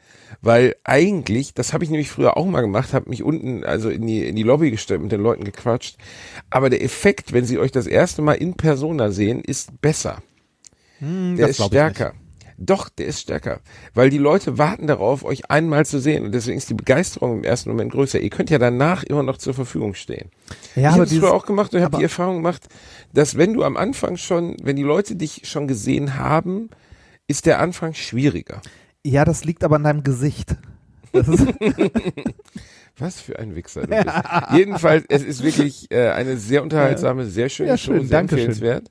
Weil 0.41 0.75
eigentlich, 0.83 1.53
das 1.53 1.73
habe 1.73 1.83
ich 1.83 1.89
nämlich 1.89 2.09
früher 2.09 2.35
auch 2.37 2.45
mal 2.45 2.61
gemacht, 2.61 2.93
habe 2.93 3.09
mich 3.09 3.23
unten, 3.23 3.63
also 3.63 3.89
in 3.89 4.05
die, 4.05 4.27
in 4.27 4.35
die 4.35 4.43
Lobby 4.43 4.71
gestellt, 4.71 5.01
mit 5.01 5.11
den 5.11 5.21
Leuten 5.21 5.43
gequatscht. 5.43 5.97
Aber 6.49 6.69
der 6.69 6.83
Effekt, 6.83 7.33
wenn 7.33 7.45
sie 7.45 7.59
euch 7.59 7.71
das 7.71 7.87
erste 7.87 8.21
Mal 8.21 8.33
in 8.33 8.55
Persona 8.55 9.11
sehen, 9.11 9.41
ist 9.41 9.79
besser. 9.81 10.21
der 10.99 11.07
Hm, 11.07 11.37
das 11.37 11.59
ist 11.59 11.65
stärker. 11.65 12.13
Doch, 12.59 12.89
der 12.89 13.05
ist 13.05 13.19
stärker. 13.21 13.59
Weil 13.93 14.09
die 14.09 14.17
Leute 14.17 14.57
warten 14.57 14.87
darauf, 14.87 15.23
euch 15.23 15.51
einmal 15.51 15.85
zu 15.85 15.99
sehen. 15.99 16.25
Und 16.25 16.31
deswegen 16.33 16.57
ist 16.57 16.69
die 16.69 16.73
Begeisterung 16.73 17.37
im 17.37 17.43
ersten 17.43 17.69
Moment 17.69 17.91
größer. 17.91 18.19
Ihr 18.19 18.31
könnt 18.31 18.49
ja 18.49 18.57
danach 18.57 19.03
immer 19.03 19.21
noch 19.23 19.37
zur 19.37 19.53
Verfügung 19.53 19.93
stehen. 19.93 20.31
Ja, 20.75 20.81
ich 20.81 20.93
habe 20.93 21.03
es 21.03 21.09
dieses- 21.09 21.23
früher 21.23 21.33
auch 21.35 21.45
gemacht 21.45 21.73
und 21.75 21.81
habe 21.83 21.97
die 21.97 22.03
Erfahrung 22.03 22.37
gemacht, 22.37 22.63
dass 23.13 23.37
wenn 23.37 23.53
du 23.53 23.63
am 23.63 23.77
Anfang 23.77 24.17
schon, 24.17 24.57
wenn 24.63 24.75
die 24.75 24.83
Leute 24.83 25.15
dich 25.15 25.41
schon 25.47 25.67
gesehen 25.67 26.15
haben, 26.17 26.69
ist 27.27 27.45
der 27.45 27.59
Anfang 27.59 27.93
schwieriger. 27.93 28.61
Ja, 29.05 29.23
das 29.23 29.43
liegt 29.45 29.63
aber 29.63 29.75
an 29.75 29.83
deinem 29.83 30.03
Gesicht. 30.03 30.55
Das 31.13 31.27
Was 32.99 33.21
für 33.21 33.37
ein 33.37 33.55
Wichser 33.55 33.81
du 33.81 33.87
bist. 33.89 34.15
Jedenfalls, 34.53 35.05
es 35.09 35.23
ist 35.23 35.43
wirklich 35.43 35.91
äh, 35.91 36.09
eine 36.09 36.37
sehr 36.37 36.63
unterhaltsame, 36.63 37.25
sehr 37.25 37.47
schöne 37.49 37.69
Ja, 37.69 37.77
Show, 37.77 37.91
schön, 37.93 38.07
sehr 38.07 38.17
Dankeschön. 38.17 38.47
empfehlenswert. 38.47 38.89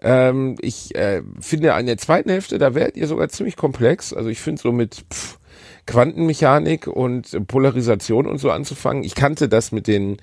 Ähm, 0.00 0.56
ich 0.60 0.94
äh, 0.94 1.22
finde 1.40 1.74
an 1.74 1.86
der 1.86 1.98
zweiten 1.98 2.30
Hälfte, 2.30 2.58
da 2.58 2.74
werdet 2.74 2.96
ihr 2.96 3.06
sogar 3.06 3.28
ziemlich 3.28 3.56
komplex. 3.56 4.12
Also 4.12 4.28
ich 4.28 4.40
finde 4.40 4.62
so 4.62 4.72
mit 4.72 5.04
pff, 5.12 5.38
Quantenmechanik 5.86 6.86
und 6.86 7.46
Polarisation 7.48 8.26
und 8.26 8.38
so 8.38 8.50
anzufangen. 8.50 9.02
Ich 9.02 9.14
kannte 9.14 9.48
das 9.48 9.72
mit 9.72 9.86
den 9.86 10.18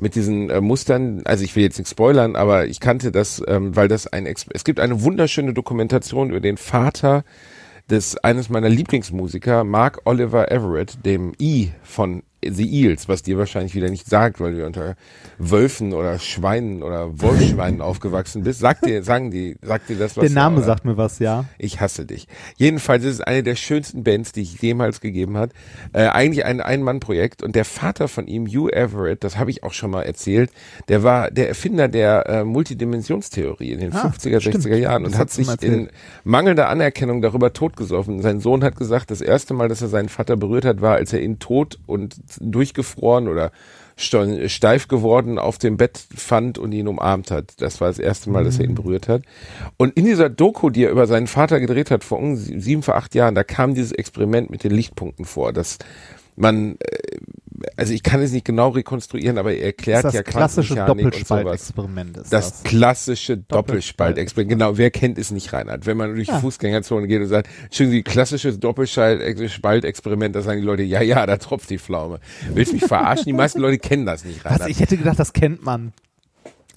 mit 0.00 0.14
diesen 0.14 0.48
äh, 0.48 0.60
Mustern, 0.60 1.22
also 1.24 1.42
ich 1.42 1.56
will 1.56 1.64
jetzt 1.64 1.78
nicht 1.78 1.90
spoilern, 1.90 2.36
aber 2.36 2.66
ich 2.66 2.78
kannte 2.78 3.10
das, 3.10 3.42
ähm, 3.48 3.74
weil 3.74 3.88
das 3.88 4.06
ein 4.06 4.26
Ex 4.26 4.46
es 4.54 4.62
gibt 4.62 4.78
eine 4.78 5.02
wunderschöne 5.02 5.52
Dokumentation 5.52 6.30
über 6.30 6.40
den 6.40 6.56
Vater 6.56 7.24
des 7.90 8.16
eines 8.18 8.48
meiner 8.48 8.68
Lieblingsmusiker, 8.68 9.64
Mark 9.64 10.02
Oliver 10.04 10.52
Everett, 10.52 11.04
dem 11.04 11.32
I 11.40 11.72
von 11.82 12.22
The 12.44 12.82
Eels, 12.82 13.08
was 13.08 13.22
dir 13.22 13.36
wahrscheinlich 13.36 13.74
wieder 13.74 13.90
nicht 13.90 14.06
sagt, 14.08 14.40
weil 14.40 14.54
du 14.54 14.64
unter 14.64 14.94
Wölfen 15.38 15.92
oder 15.92 16.18
Schweinen 16.18 16.82
oder 16.82 17.20
Wolfschweinen 17.20 17.80
aufgewachsen 17.80 18.44
bist. 18.44 18.60
Sagt 18.60 18.86
dir, 18.86 19.02
sagen 19.02 19.30
die, 19.30 19.56
sagt 19.60 19.88
dir 19.88 19.96
das 19.96 20.16
was? 20.16 20.22
Der 20.22 20.30
Name 20.30 20.58
oder? 20.58 20.66
sagt 20.66 20.84
mir 20.84 20.96
was, 20.96 21.18
ja. 21.18 21.46
Ich 21.58 21.80
hasse 21.80 22.06
dich. 22.06 22.28
Jedenfalls 22.56 23.04
ist 23.04 23.14
es 23.14 23.20
eine 23.20 23.42
der 23.42 23.56
schönsten 23.56 24.04
Bands, 24.04 24.32
die 24.32 24.42
ich 24.42 24.60
jemals 24.62 25.00
gegeben 25.00 25.36
hat. 25.36 25.50
Äh, 25.92 26.06
eigentlich 26.08 26.44
ein 26.44 26.60
Ein-Mann-Projekt 26.60 27.42
und 27.42 27.56
der 27.56 27.64
Vater 27.64 28.06
von 28.08 28.26
ihm, 28.28 28.46
Hugh 28.46 28.70
Everett, 28.72 29.24
das 29.24 29.36
habe 29.36 29.50
ich 29.50 29.64
auch 29.64 29.72
schon 29.72 29.90
mal 29.90 30.02
erzählt, 30.02 30.50
der 30.88 31.02
war 31.02 31.30
der 31.32 31.48
Erfinder 31.48 31.88
der 31.88 32.26
äh, 32.28 32.44
Multidimensionstheorie 32.44 33.72
in 33.72 33.80
den 33.80 33.92
Ah, 33.92 34.06
50er, 34.08 34.40
stimmt. 34.40 34.64
60er 34.64 34.76
Jahren 34.76 35.04
Das 35.04 35.12
und 35.14 35.18
hat 35.18 35.30
sich 35.30 35.48
in 35.62 35.88
mangelnder 36.24 36.68
Anerkennung 36.68 37.20
darüber 37.20 37.52
totgesoffen. 37.52 38.22
Sein 38.22 38.40
Sohn 38.40 38.62
hat 38.62 38.76
gesagt, 38.76 39.10
das 39.10 39.20
erste 39.20 39.54
Mal, 39.54 39.68
dass 39.68 39.82
er 39.82 39.88
seinen 39.88 40.08
Vater 40.08 40.36
berührt 40.36 40.64
hat, 40.64 40.80
war, 40.80 40.94
als 40.94 41.12
er 41.12 41.20
ihn 41.20 41.38
tot 41.38 41.78
und 41.86 42.14
durchgefroren 42.40 43.28
oder 43.28 43.52
steif 44.00 44.86
geworden 44.86 45.38
auf 45.38 45.58
dem 45.58 45.76
Bett 45.76 45.98
fand 46.14 46.56
und 46.56 46.70
ihn 46.70 46.86
umarmt 46.86 47.32
hat. 47.32 47.60
Das 47.60 47.80
war 47.80 47.88
das 47.88 47.98
erste 47.98 48.30
Mal, 48.30 48.44
dass 48.44 48.58
er 48.58 48.64
ihn 48.64 48.76
berührt 48.76 49.08
hat. 49.08 49.22
Und 49.76 49.96
in 49.96 50.04
dieser 50.04 50.28
Doku, 50.30 50.70
die 50.70 50.84
er 50.84 50.90
über 50.90 51.08
seinen 51.08 51.26
Vater 51.26 51.58
gedreht 51.58 51.90
hat, 51.90 52.04
vor 52.04 52.20
ungefähr 52.20 52.60
sieben, 52.60 52.82
vor 52.84 52.94
acht 52.94 53.16
Jahren, 53.16 53.34
da 53.34 53.42
kam 53.42 53.74
dieses 53.74 53.90
Experiment 53.90 54.50
mit 54.50 54.62
den 54.62 54.70
Lichtpunkten 54.70 55.24
vor, 55.24 55.52
dass 55.52 55.78
man, 56.36 56.76
äh, 56.78 57.18
also 57.76 57.92
ich 57.92 58.02
kann 58.02 58.20
es 58.20 58.32
nicht 58.32 58.44
genau 58.44 58.68
rekonstruieren, 58.70 59.38
aber 59.38 59.52
er 59.54 59.64
erklärt 59.66 60.04
Das 60.04 60.14
ja 60.14 60.22
das 60.22 60.32
klassische. 60.32 60.74
Doppelspaltexperiment 60.74 62.16
ist 62.18 62.32
Das 62.32 62.50
das. 62.52 62.62
klassische 62.64 63.36
Doppelspaltexperiment. 63.36 64.50
Genau, 64.50 64.76
wer 64.78 64.90
kennt 64.90 65.18
es 65.18 65.30
nicht, 65.30 65.52
Reinhard? 65.52 65.86
Wenn 65.86 65.96
man 65.96 66.14
durch 66.14 66.28
die 66.28 66.34
Fußgängerzone 66.40 67.06
geht 67.06 67.20
und 67.20 67.28
sagt, 67.28 67.48
schön, 67.70 67.90
die 67.90 68.02
klassisches 68.02 68.58
Doppelspaltexperiment, 68.60 70.34
da 70.36 70.42
sagen 70.42 70.60
die 70.60 70.66
Leute, 70.66 70.82
ja, 70.82 71.02
ja, 71.02 71.26
da 71.26 71.36
tropft 71.36 71.70
die 71.70 71.78
Pflaume. 71.78 72.20
Willst 72.52 72.72
du 72.72 72.76
mich 72.76 72.84
verarschen? 72.84 73.24
Die 73.26 73.32
meisten 73.32 73.60
Leute 73.60 73.78
kennen 73.78 74.06
das 74.06 74.24
nicht, 74.24 74.44
Was? 74.44 74.52
Reinhard. 74.52 74.70
Ich 74.70 74.80
hätte 74.80 74.96
gedacht, 74.96 75.18
das 75.18 75.32
kennt 75.32 75.62
man. 75.64 75.92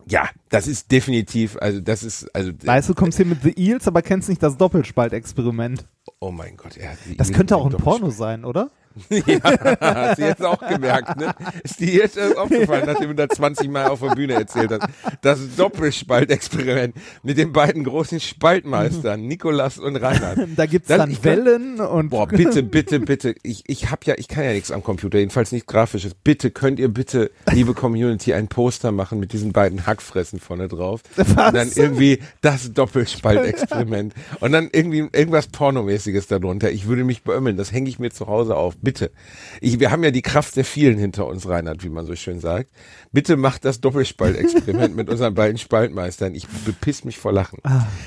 Ja, 0.07 0.27
das 0.49 0.67
ist 0.67 0.91
definitiv, 0.91 1.57
also 1.61 1.79
das 1.79 2.03
ist, 2.03 2.33
also, 2.35 2.51
Weißt 2.63 2.89
du, 2.89 2.95
kommst 2.95 3.17
hier 3.17 3.25
mit 3.25 3.43
The 3.43 3.51
Eels, 3.55 3.87
aber 3.87 4.01
kennst 4.01 4.29
nicht 4.29 4.41
das 4.41 4.57
Doppelspaltexperiment. 4.57 5.85
Oh 6.19 6.31
mein 6.31 6.57
Gott, 6.57 6.77
er 6.77 6.91
hat 6.91 6.97
Das 7.17 7.31
könnte 7.31 7.55
auch 7.57 7.65
ein 7.65 7.71
mit 7.71 7.81
Porno 7.81 8.09
sein, 8.09 8.45
oder? 8.45 8.69
Ja, 9.25 9.39
hast 9.79 10.17
du 10.19 10.25
jetzt 10.25 10.43
auch 10.43 10.59
gemerkt, 10.67 11.15
ne? 11.17 11.33
Ist 11.63 11.79
dir 11.79 11.93
jetzt 11.93 12.19
aufgefallen, 12.37 12.83
nachdem 12.85 13.07
du 13.07 13.15
da 13.15 13.29
20 13.29 13.69
Mal 13.69 13.87
auf 13.87 14.01
der 14.01 14.09
Bühne 14.15 14.33
erzählt 14.33 14.69
hast. 14.69 14.85
Das 15.21 15.39
Doppelspaltexperiment 15.55 16.95
mit 17.23 17.37
den 17.37 17.53
beiden 17.53 17.85
großen 17.85 18.19
Spaltmeistern, 18.19 19.21
Nikolas 19.27 19.77
und 19.77 19.95
Reinhard. 19.95 20.39
Da 20.57 20.65
gibt's 20.65 20.89
Dann- 20.89 20.99
dann, 20.99 21.23
Wellen 21.23 21.79
und 21.79 22.09
Boah, 22.09 22.27
bitte, 22.27 22.63
bitte, 22.63 22.99
bitte. 22.99 23.33
Ich, 23.43 23.63
ich 23.67 23.89
hab 23.91 24.05
ja, 24.05 24.15
ich 24.17 24.27
kann 24.27 24.43
ja 24.43 24.51
nichts 24.51 24.71
am 24.71 24.83
Computer, 24.83 25.19
jedenfalls 25.19 25.53
nichts 25.53 25.67
Grafisches. 25.67 26.13
Bitte 26.13 26.51
könnt 26.51 26.77
ihr 26.77 26.89
bitte, 26.89 27.31
liebe 27.49 27.73
Community, 27.73 28.33
ein 28.33 28.49
Poster 28.49 28.91
machen 28.91 29.21
mit 29.21 29.31
diesen 29.31 29.53
beiden 29.53 29.85
Hackfressen 29.87 30.41
vorne 30.41 30.67
drauf. 30.67 31.01
Und 31.15 31.37
dann 31.37 31.71
irgendwie 31.73 32.19
das 32.41 32.73
Doppelspaltexperiment. 32.73 34.13
Und 34.41 34.51
dann 34.51 34.69
irgendwie 34.73 35.07
irgendwas 35.13 35.47
Pornomäßiges 35.91 36.27
darunter. 36.27 36.71
Ich 36.71 36.87
würde 36.87 37.03
mich 37.03 37.23
beömmeln. 37.23 37.57
Das 37.57 37.71
hänge 37.71 37.89
ich 37.89 37.99
mir 37.99 38.11
zu 38.11 38.27
Hause 38.27 38.55
auf. 38.55 38.75
Bitte. 38.81 39.11
Ich, 39.59 39.79
wir 39.79 39.91
haben 39.91 40.03
ja 40.03 40.11
die 40.11 40.21
Kraft 40.21 40.55
der 40.55 40.65
vielen 40.65 40.97
hinter 40.97 41.27
uns, 41.27 41.47
Reinhard, 41.47 41.83
wie 41.83 41.89
man 41.89 42.05
so 42.05 42.15
schön 42.15 42.39
sagt. 42.39 42.69
Bitte 43.11 43.35
macht 43.37 43.65
das 43.65 43.81
Doppelspaltexperiment 43.81 44.95
mit 44.95 45.09
unseren 45.09 45.33
beiden 45.33 45.57
Spaltmeistern. 45.57 46.33
Ich 46.33 46.47
bepiss 46.65 47.03
mich 47.03 47.17
vor 47.17 47.33
Lachen. 47.33 47.59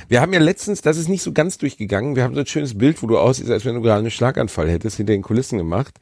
Wir 0.08 0.20
haben 0.20 0.32
ja 0.32 0.40
letztens, 0.40 0.80
das 0.80 0.96
ist 0.96 1.08
nicht 1.08 1.22
so 1.22 1.32
ganz 1.32 1.58
durchgegangen, 1.58 2.16
wir 2.16 2.22
haben 2.22 2.34
so 2.34 2.40
ein 2.40 2.46
schönes 2.46 2.76
Bild, 2.76 3.02
wo 3.02 3.06
du 3.06 3.18
aussiehst, 3.18 3.50
als 3.50 3.64
wenn 3.64 3.74
du 3.74 3.82
gerade 3.82 4.00
einen 4.00 4.10
Schlaganfall 4.10 4.70
hättest, 4.70 4.96
hinter 4.96 5.12
den 5.12 5.22
Kulissen 5.22 5.58
gemacht. 5.58 5.98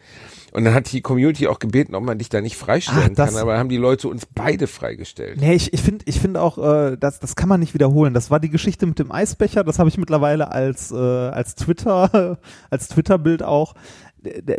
Und 0.53 0.65
dann 0.65 0.75
hat 0.75 0.93
die 0.93 1.01
Community 1.01 1.49
auch 1.49 1.59
gebeten, 1.59 1.95
ob 1.95 2.05
man 2.05 2.19
dich 2.19 2.29
da 2.29 2.43
nicht 2.43 2.57
freistellen 2.59 3.15
Ach, 3.17 3.25
kann, 3.27 3.37
aber 3.37 3.59
haben 3.59 3.71
die 3.71 3.79
Leute 3.79 4.09
uns 4.09 4.27
beide 4.27 4.67
freigestellt. 4.67 5.41
Nee, 5.41 5.55
ich, 5.55 5.73
ich 5.73 5.81
finde 5.81 6.05
ich 6.07 6.21
find 6.21 6.37
auch, 6.37 6.59
äh, 6.59 6.97
das, 6.99 7.21
das 7.21 7.37
kann 7.37 7.49
man 7.49 7.59
nicht 7.61 7.73
wiederholen. 7.73 8.13
Das 8.13 8.31
war 8.31 8.39
die 8.39 8.51
Geschichte 8.51 8.85
mit 8.87 8.99
dem 8.99 9.11
Eisbecher, 9.11 9.65
das 9.65 9.79
habe 9.79 9.89
ich 9.89 9.97
mittlerweile 9.97 10.53
als, 10.53 10.93
äh, 10.93 10.95
als 10.97 11.55
Twitter, 11.55 12.39
als 12.71 12.89
Twitter-Bild 12.89 13.43
auch. 13.43 13.75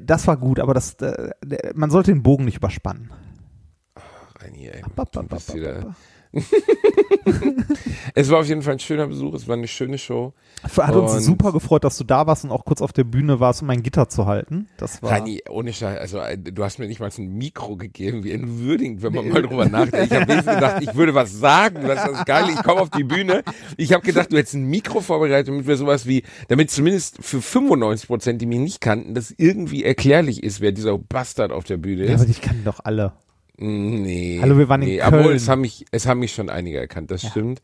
Das 0.04 0.26
war 0.28 0.36
gut, 0.38 0.60
aber 0.60 0.74
das, 0.74 0.98
man 1.76 1.90
sollte 1.92 2.12
den 2.12 2.24
Bogen 2.24 2.46
nicht 2.46 2.58
überspannen. 2.58 3.12
Rein 4.42 4.54
hier, 4.56 4.76
ey. 4.76 4.82
Du 4.82 4.90
ba, 4.90 5.04
bist 5.04 5.48
ba, 5.50 5.54
wieder- 5.54 5.82
ba. 5.82 5.96
Es 8.16 8.30
war 8.30 8.40
auf 8.40 8.48
jeden 8.48 8.62
Fall 8.62 8.74
ein 8.74 8.80
schöner 8.80 9.08
Besuch, 9.08 9.34
es 9.34 9.48
war 9.48 9.56
eine 9.56 9.68
schöne 9.68 9.98
Show. 9.98 10.34
Hat 10.78 10.96
uns 10.96 11.14
Und- 11.14 11.22
super 11.22 11.52
gefreut, 11.52 11.84
dass 11.84 11.98
du 11.98 12.04
da 12.04 12.28
warst 12.28 12.44
und 12.44 12.52
auch 12.52 12.66
kurz 12.66 12.82
auf 12.82 12.94
der 12.94 13.04
Bühne 13.04 13.40
warst, 13.40 13.62
um 13.62 13.68
mein 13.68 13.82
Gitter 13.82 14.08
zu 14.10 14.26
halten. 14.26 14.68
Das 14.78 15.02
war. 15.02 15.12
Rani, 15.12 15.42
ohne 15.50 15.74
Scheiß, 15.74 15.98
also 16.00 16.20
äh, 16.20 16.38
du 16.38 16.64
hast 16.64 16.80
mir 16.80 16.88
nicht 16.88 17.00
mal 17.00 17.10
ein 17.18 17.34
Mikro 17.38 17.76
gegeben, 17.76 18.24
wie 18.24 18.32
in 18.32 18.60
Würding, 18.60 19.02
wenn 19.02 19.14
man 19.14 19.30
mal 19.30 19.42
drüber 19.42 19.66
nachdenkt. 19.68 20.12
Ich 20.12 20.20
habe 20.20 20.26
gedacht, 20.28 20.82
ich 20.82 20.96
würde 20.96 21.16
was 21.16 21.34
sagen, 21.34 21.88
was 21.88 22.04
das 22.04 22.26
geil, 22.26 22.46
ich 22.54 22.62
komme 22.64 22.82
auf 22.82 22.90
die 22.90 23.04
Bühne. 23.04 23.44
Ich 23.78 23.94
habe 23.94 24.06
gedacht, 24.06 24.32
du 24.32 24.38
hättest 24.38 24.56
ein 24.56 24.66
Mikro 24.66 25.02
vorbereitet, 25.02 25.48
damit 25.48 25.66
wir 25.68 25.78
sowas 25.78 26.06
wie, 26.06 26.24
damit 26.50 26.72
zumindest 26.72 27.18
für 27.24 27.42
95 27.42 28.08
Prozent, 28.08 28.42
die 28.42 28.46
mich 28.46 28.60
nicht 28.60 28.82
kannten, 28.82 29.14
das 29.16 29.34
irgendwie 29.36 29.84
erklärlich 29.84 30.44
ist, 30.44 30.62
wer 30.62 30.72
dieser 30.72 30.98
Bastard 30.98 31.52
auf 31.52 31.64
der 31.64 31.78
Bühne 31.78 32.06
ja, 32.06 32.14
ist. 32.14 32.22
aber 32.22 32.26
dich 32.28 32.42
kennen 32.42 32.64
doch 32.64 32.80
alle. 32.84 33.14
Mm, 33.58 34.02
Nee. 34.02 34.40
Hallo, 34.42 34.58
wir 34.58 34.68
waren 34.70 34.82
in 34.82 34.90
nee, 34.90 34.98
Köln. 34.98 35.14
Obwohl, 35.14 35.34
es 35.34 35.48
haben 35.48 35.62
mich, 35.62 35.86
es 35.92 36.08
haben 36.08 36.20
mich 36.20 36.34
schon 36.34 36.50
einige 36.50 36.80
erkannt, 36.80 37.12
das 37.12 37.26
stimmt. 37.26 37.62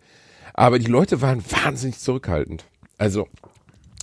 Aber 0.54 0.80
die 0.80 0.86
Leute 0.88 1.22
waren 1.22 1.44
wahnsinnig 1.64 2.00
zurückhaltend. 2.00 2.66
Also, 2.98 3.28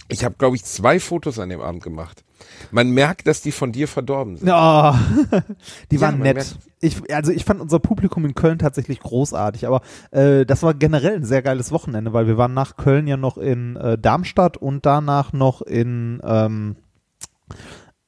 ich 0.09 0.25
habe, 0.25 0.35
glaube 0.38 0.57
ich, 0.57 0.64
zwei 0.64 0.99
Fotos 1.00 1.38
an 1.38 1.49
dem 1.49 1.61
Abend 1.61 1.83
gemacht. 1.83 2.23
Man 2.71 2.90
merkt, 2.90 3.26
dass 3.26 3.40
die 3.43 3.50
von 3.52 3.73
dir 3.73 3.88
verdorben 3.88 4.37
sind. 4.37 4.49
Oh, 4.49 4.52
die 5.90 5.97
Ja, 5.97 6.00
waren 6.00 6.14
man 6.19 6.23
nett. 6.23 6.37
merkt- 6.37 6.59
Ich, 6.81 7.12
also 7.14 7.33
ich 7.33 7.45
fand 7.45 7.61
unser 7.61 7.78
Publikum 7.78 8.25
in 8.25 8.35
Köln 8.35 8.59
tatsächlich 8.59 9.00
großartig, 9.00 9.66
aber 9.66 9.81
äh, 10.11 10.45
das 10.45 10.62
war 10.62 10.75
generell 10.75 11.16
ein 11.16 11.25
sehr 11.25 11.43
geiles 11.43 11.73
Wochenende, 11.73 12.12
weil 12.12 12.26
wir 12.26 12.37
waren 12.37 12.55
nach 12.55 12.76
Köln 12.76 13.07
ja 13.07 13.16
noch 13.16 13.38
in 13.38 13.76
äh, 13.76 13.97
Darmstadt 13.99 14.57
und 14.57 14.87
danach 14.87 15.33
noch 15.33 15.62
in 15.62 16.21
ähm, 16.25 16.76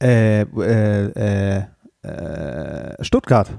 äh, 0.02 0.42
äh, 0.42 1.56
äh, 1.62 1.64
äh, 2.02 3.04
Stuttgart. 3.04 3.50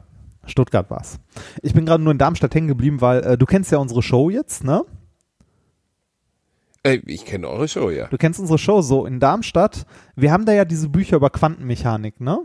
Stuttgart 0.49 0.89
war's. 0.89 1.19
Ich 1.61 1.73
bin 1.73 1.85
gerade 1.85 2.03
nur 2.03 2.11
in 2.11 2.17
Darmstadt 2.17 2.53
hängen 2.55 2.67
geblieben, 2.67 3.01
weil 3.01 3.21
äh, 3.23 3.37
du 3.37 3.45
kennst 3.45 3.71
ja 3.71 3.77
unsere 3.77 4.01
Show 4.01 4.29
jetzt, 4.29 4.63
ne? 4.63 4.83
Äh, 6.83 6.99
ich 7.05 7.25
kenne 7.25 7.47
eure 7.47 7.67
Show, 7.67 7.89
ja. 7.89 8.07
Du 8.07 8.17
kennst 8.17 8.39
unsere 8.39 8.57
Show 8.57 8.81
so 8.81 9.05
in 9.05 9.19
Darmstadt. 9.19 9.85
Wir 10.15 10.31
haben 10.31 10.45
da 10.45 10.53
ja 10.53 10.65
diese 10.65 10.89
Bücher 10.89 11.17
über 11.17 11.29
Quantenmechanik, 11.29 12.19
ne? 12.21 12.39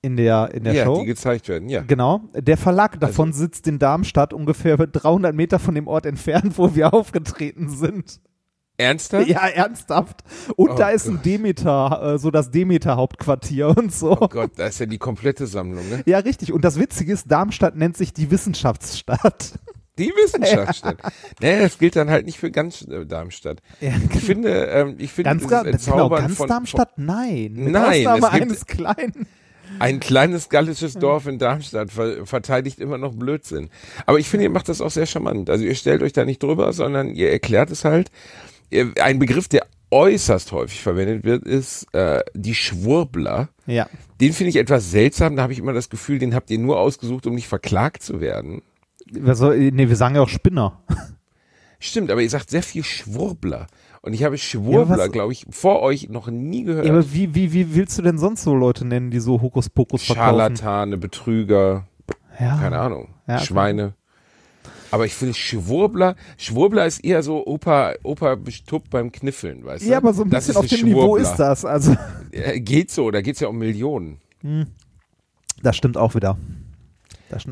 In 0.00 0.16
der 0.16 0.54
in 0.54 0.62
der 0.64 0.74
ja, 0.74 0.84
Show. 0.84 1.00
die 1.00 1.06
gezeigt 1.06 1.48
werden, 1.48 1.68
ja. 1.68 1.82
Genau. 1.82 2.20
Der 2.34 2.56
Verlag 2.56 3.00
davon 3.00 3.28
Also- 3.30 3.40
sitzt 3.40 3.66
in 3.66 3.78
Darmstadt, 3.78 4.32
ungefähr 4.32 4.76
300 4.86 5.34
Meter 5.34 5.58
von 5.58 5.74
dem 5.74 5.88
Ort 5.88 6.06
entfernt, 6.06 6.56
wo 6.58 6.74
wir 6.74 6.92
aufgetreten 6.94 7.68
sind. 7.68 8.20
Ernsthaft? 8.78 9.26
Ja, 9.28 9.46
ernsthaft. 9.48 10.22
Und 10.56 10.70
Oh 10.70 10.74
da 10.74 10.90
ist 10.90 11.06
ein 11.08 11.20
Demeter, 11.22 12.14
äh, 12.14 12.18
so 12.18 12.30
das 12.30 12.50
Demeter-Hauptquartier 12.50 13.68
und 13.76 13.92
so. 13.92 14.16
Oh 14.20 14.28
Gott, 14.28 14.52
da 14.56 14.66
ist 14.68 14.78
ja 14.80 14.86
die 14.86 14.98
komplette 14.98 15.46
Sammlung, 15.46 15.88
ne? 15.90 16.02
Ja, 16.06 16.18
richtig. 16.20 16.52
Und 16.52 16.64
das 16.64 16.78
Witzige 16.78 17.12
ist, 17.12 17.30
Darmstadt 17.30 17.76
nennt 17.76 17.96
sich 17.96 18.12
die 18.12 18.30
Wissenschaftsstadt. 18.30 19.58
Die 19.98 20.10
Wissenschaftsstadt. 20.10 20.98
Nee, 21.40 21.58
das 21.60 21.78
gilt 21.78 21.96
dann 21.96 22.08
halt 22.08 22.24
nicht 22.26 22.38
für 22.38 22.50
ganz 22.52 22.82
äh, 22.82 23.04
Darmstadt. 23.04 23.60
Ja, 23.80 23.90
Ich 24.14 24.20
finde, 24.20 24.66
ähm, 24.66 24.94
ich 24.98 25.12
finde 25.12 25.30
ganz, 25.30 25.42
dieses 25.42 25.50
ga- 25.50 25.62
genau, 25.62 25.72
Entzaubern 25.74 26.20
ganz 26.22 26.36
von, 26.36 26.48
Darmstadt? 26.48 26.90
Nein. 26.98 27.52
Mit 27.54 27.72
Nein, 27.72 28.06
Ausnahme 28.06 28.18
es 28.26 28.30
gibt- 28.30 28.42
eines 28.42 28.66
kleinen. 28.66 29.26
Ein 29.80 30.00
kleines 30.00 30.48
gallisches 30.48 30.94
Dorf 30.94 31.26
in 31.26 31.38
Darmstadt 31.38 31.90
ver 31.90 32.24
verteidigt 32.26 32.80
immer 32.80 32.96
noch 32.96 33.12
Blödsinn. 33.14 33.68
Aber 34.06 34.18
ich 34.18 34.26
finde, 34.28 34.44
ihr 34.44 34.50
macht 34.50 34.68
das 34.70 34.80
auch 34.80 34.90
sehr 34.90 35.04
charmant. 35.04 35.50
Also 35.50 35.64
ihr 35.64 35.74
stellt 35.74 36.02
euch 36.02 36.14
da 36.14 36.24
nicht 36.24 36.42
drüber, 36.42 36.72
sondern 36.72 37.10
ihr 37.10 37.30
erklärt 37.30 37.70
es 37.70 37.84
halt. 37.84 38.10
Ihr- 38.70 38.92
Ein 39.02 39.18
Begriff, 39.18 39.48
der 39.48 39.66
äußerst 39.90 40.52
häufig 40.52 40.80
verwendet 40.82 41.24
wird, 41.24 41.44
ist 41.44 41.86
äh, 41.94 42.22
die 42.34 42.54
Schwurbler. 42.54 43.48
Ja. 43.66 43.88
Den 44.20 44.32
finde 44.32 44.50
ich 44.50 44.56
etwas 44.56 44.90
seltsam. 44.90 45.36
Da 45.36 45.42
habe 45.42 45.52
ich 45.52 45.58
immer 45.58 45.72
das 45.72 45.88
Gefühl, 45.88 46.18
den 46.18 46.34
habt 46.34 46.50
ihr 46.50 46.58
nur 46.58 46.78
ausgesucht, 46.78 47.26
um 47.26 47.34
nicht 47.34 47.48
verklagt 47.48 48.02
zu 48.02 48.20
werden. 48.20 48.62
Wir 49.10 49.34
soll, 49.34 49.58
nee, 49.70 49.88
wir 49.88 49.96
sagen 49.96 50.16
ja 50.16 50.20
auch 50.20 50.28
Spinner. 50.28 50.82
Stimmt, 51.80 52.10
aber 52.10 52.20
ihr 52.22 52.28
sagt 52.30 52.50
sehr 52.50 52.62
viel 52.62 52.82
Schwurbler. 52.84 53.68
Und 54.02 54.12
ich 54.12 54.24
habe 54.24 54.34
Ja, 54.36 54.40
Schwurbler, 54.42 54.98
was- 54.98 55.12
glaube 55.12 55.32
ich, 55.32 55.46
vor 55.50 55.80
euch 55.80 56.08
noch 56.08 56.28
nie 56.28 56.64
gehört. 56.64 56.84
Ja, 56.84 56.92
aber 56.92 57.12
wie, 57.12 57.34
wie, 57.34 57.52
wie 57.52 57.74
willst 57.74 57.96
du 57.98 58.02
denn 58.02 58.18
sonst 58.18 58.42
so 58.42 58.54
Leute 58.54 58.84
nennen, 58.84 59.10
die 59.10 59.20
so 59.20 59.40
Hokuspokus 59.40 60.04
verkaufen? 60.04 60.26
Scharlatane, 60.28 60.98
Betrüger, 60.98 61.86
Ja. 62.38 62.58
keine 62.58 62.78
Ahnung, 62.78 63.14
Ja, 63.26 63.36
okay. 63.36 63.44
Schweine. 63.46 63.94
Aber 64.90 65.06
ich 65.06 65.14
finde 65.14 65.34
Schwurbler, 65.34 66.16
Schwurbler 66.38 66.86
ist 66.86 67.04
eher 67.04 67.22
so 67.22 67.46
Opa, 67.46 67.94
Opa 68.02 68.34
bestuppt 68.36 68.90
beim 68.90 69.12
Kniffeln, 69.12 69.64
weißt 69.64 69.84
du? 69.84 69.90
Ja, 69.90 69.98
aber 69.98 70.14
so 70.14 70.22
ein 70.22 70.30
Das 70.30 70.46
bisschen 70.46 70.64
ist 70.64 70.72
auf 70.72 70.78
dem 70.78 70.88
Niveau 70.88 71.00
Schwurbler. 71.18 71.30
ist 71.30 71.36
das. 71.36 71.64
Also, 71.64 71.96
Geht 72.56 72.90
so, 72.90 73.10
da 73.10 73.20
geht's 73.20 73.40
ja 73.40 73.48
um 73.48 73.58
Millionen. 73.58 74.18
das 75.62 75.76
stimmt 75.76 75.96
auch 75.96 76.14
wieder. 76.14 76.38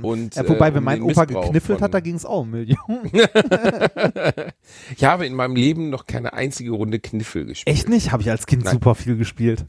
Und, 0.01 0.35
ja, 0.35 0.49
wobei, 0.49 0.69
äh, 0.69 0.73
wenn 0.73 0.79
um 0.79 0.85
mein 0.85 1.03
Opa 1.03 1.23
Missbrauch 1.27 1.43
gekniffelt 1.45 1.83
hat, 1.83 1.93
da 1.93 2.01
ging 2.01 2.15
es 2.15 2.25
auch 2.25 2.41
um 2.41 2.51
Millionen. 2.51 3.11
Ich 4.97 5.05
habe 5.05 5.27
in 5.27 5.35
meinem 5.35 5.55
Leben 5.55 5.91
noch 5.91 6.07
keine 6.07 6.33
einzige 6.33 6.71
Runde 6.71 6.99
Kniffel 6.99 7.45
gespielt. 7.45 7.77
Echt 7.77 7.89
nicht? 7.89 8.13
Habe 8.13 8.23
ich 8.23 8.31
als 8.31 8.47
Kind 8.47 8.65
Nein. 8.65 8.73
super 8.75 8.95
viel 8.95 9.17
gespielt. 9.17 9.67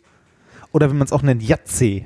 Oder 0.72 0.90
wenn 0.90 0.98
man 0.98 1.06
es 1.06 1.12
auch 1.12 1.22
nennt, 1.24 1.44
Jatze. 1.44 2.06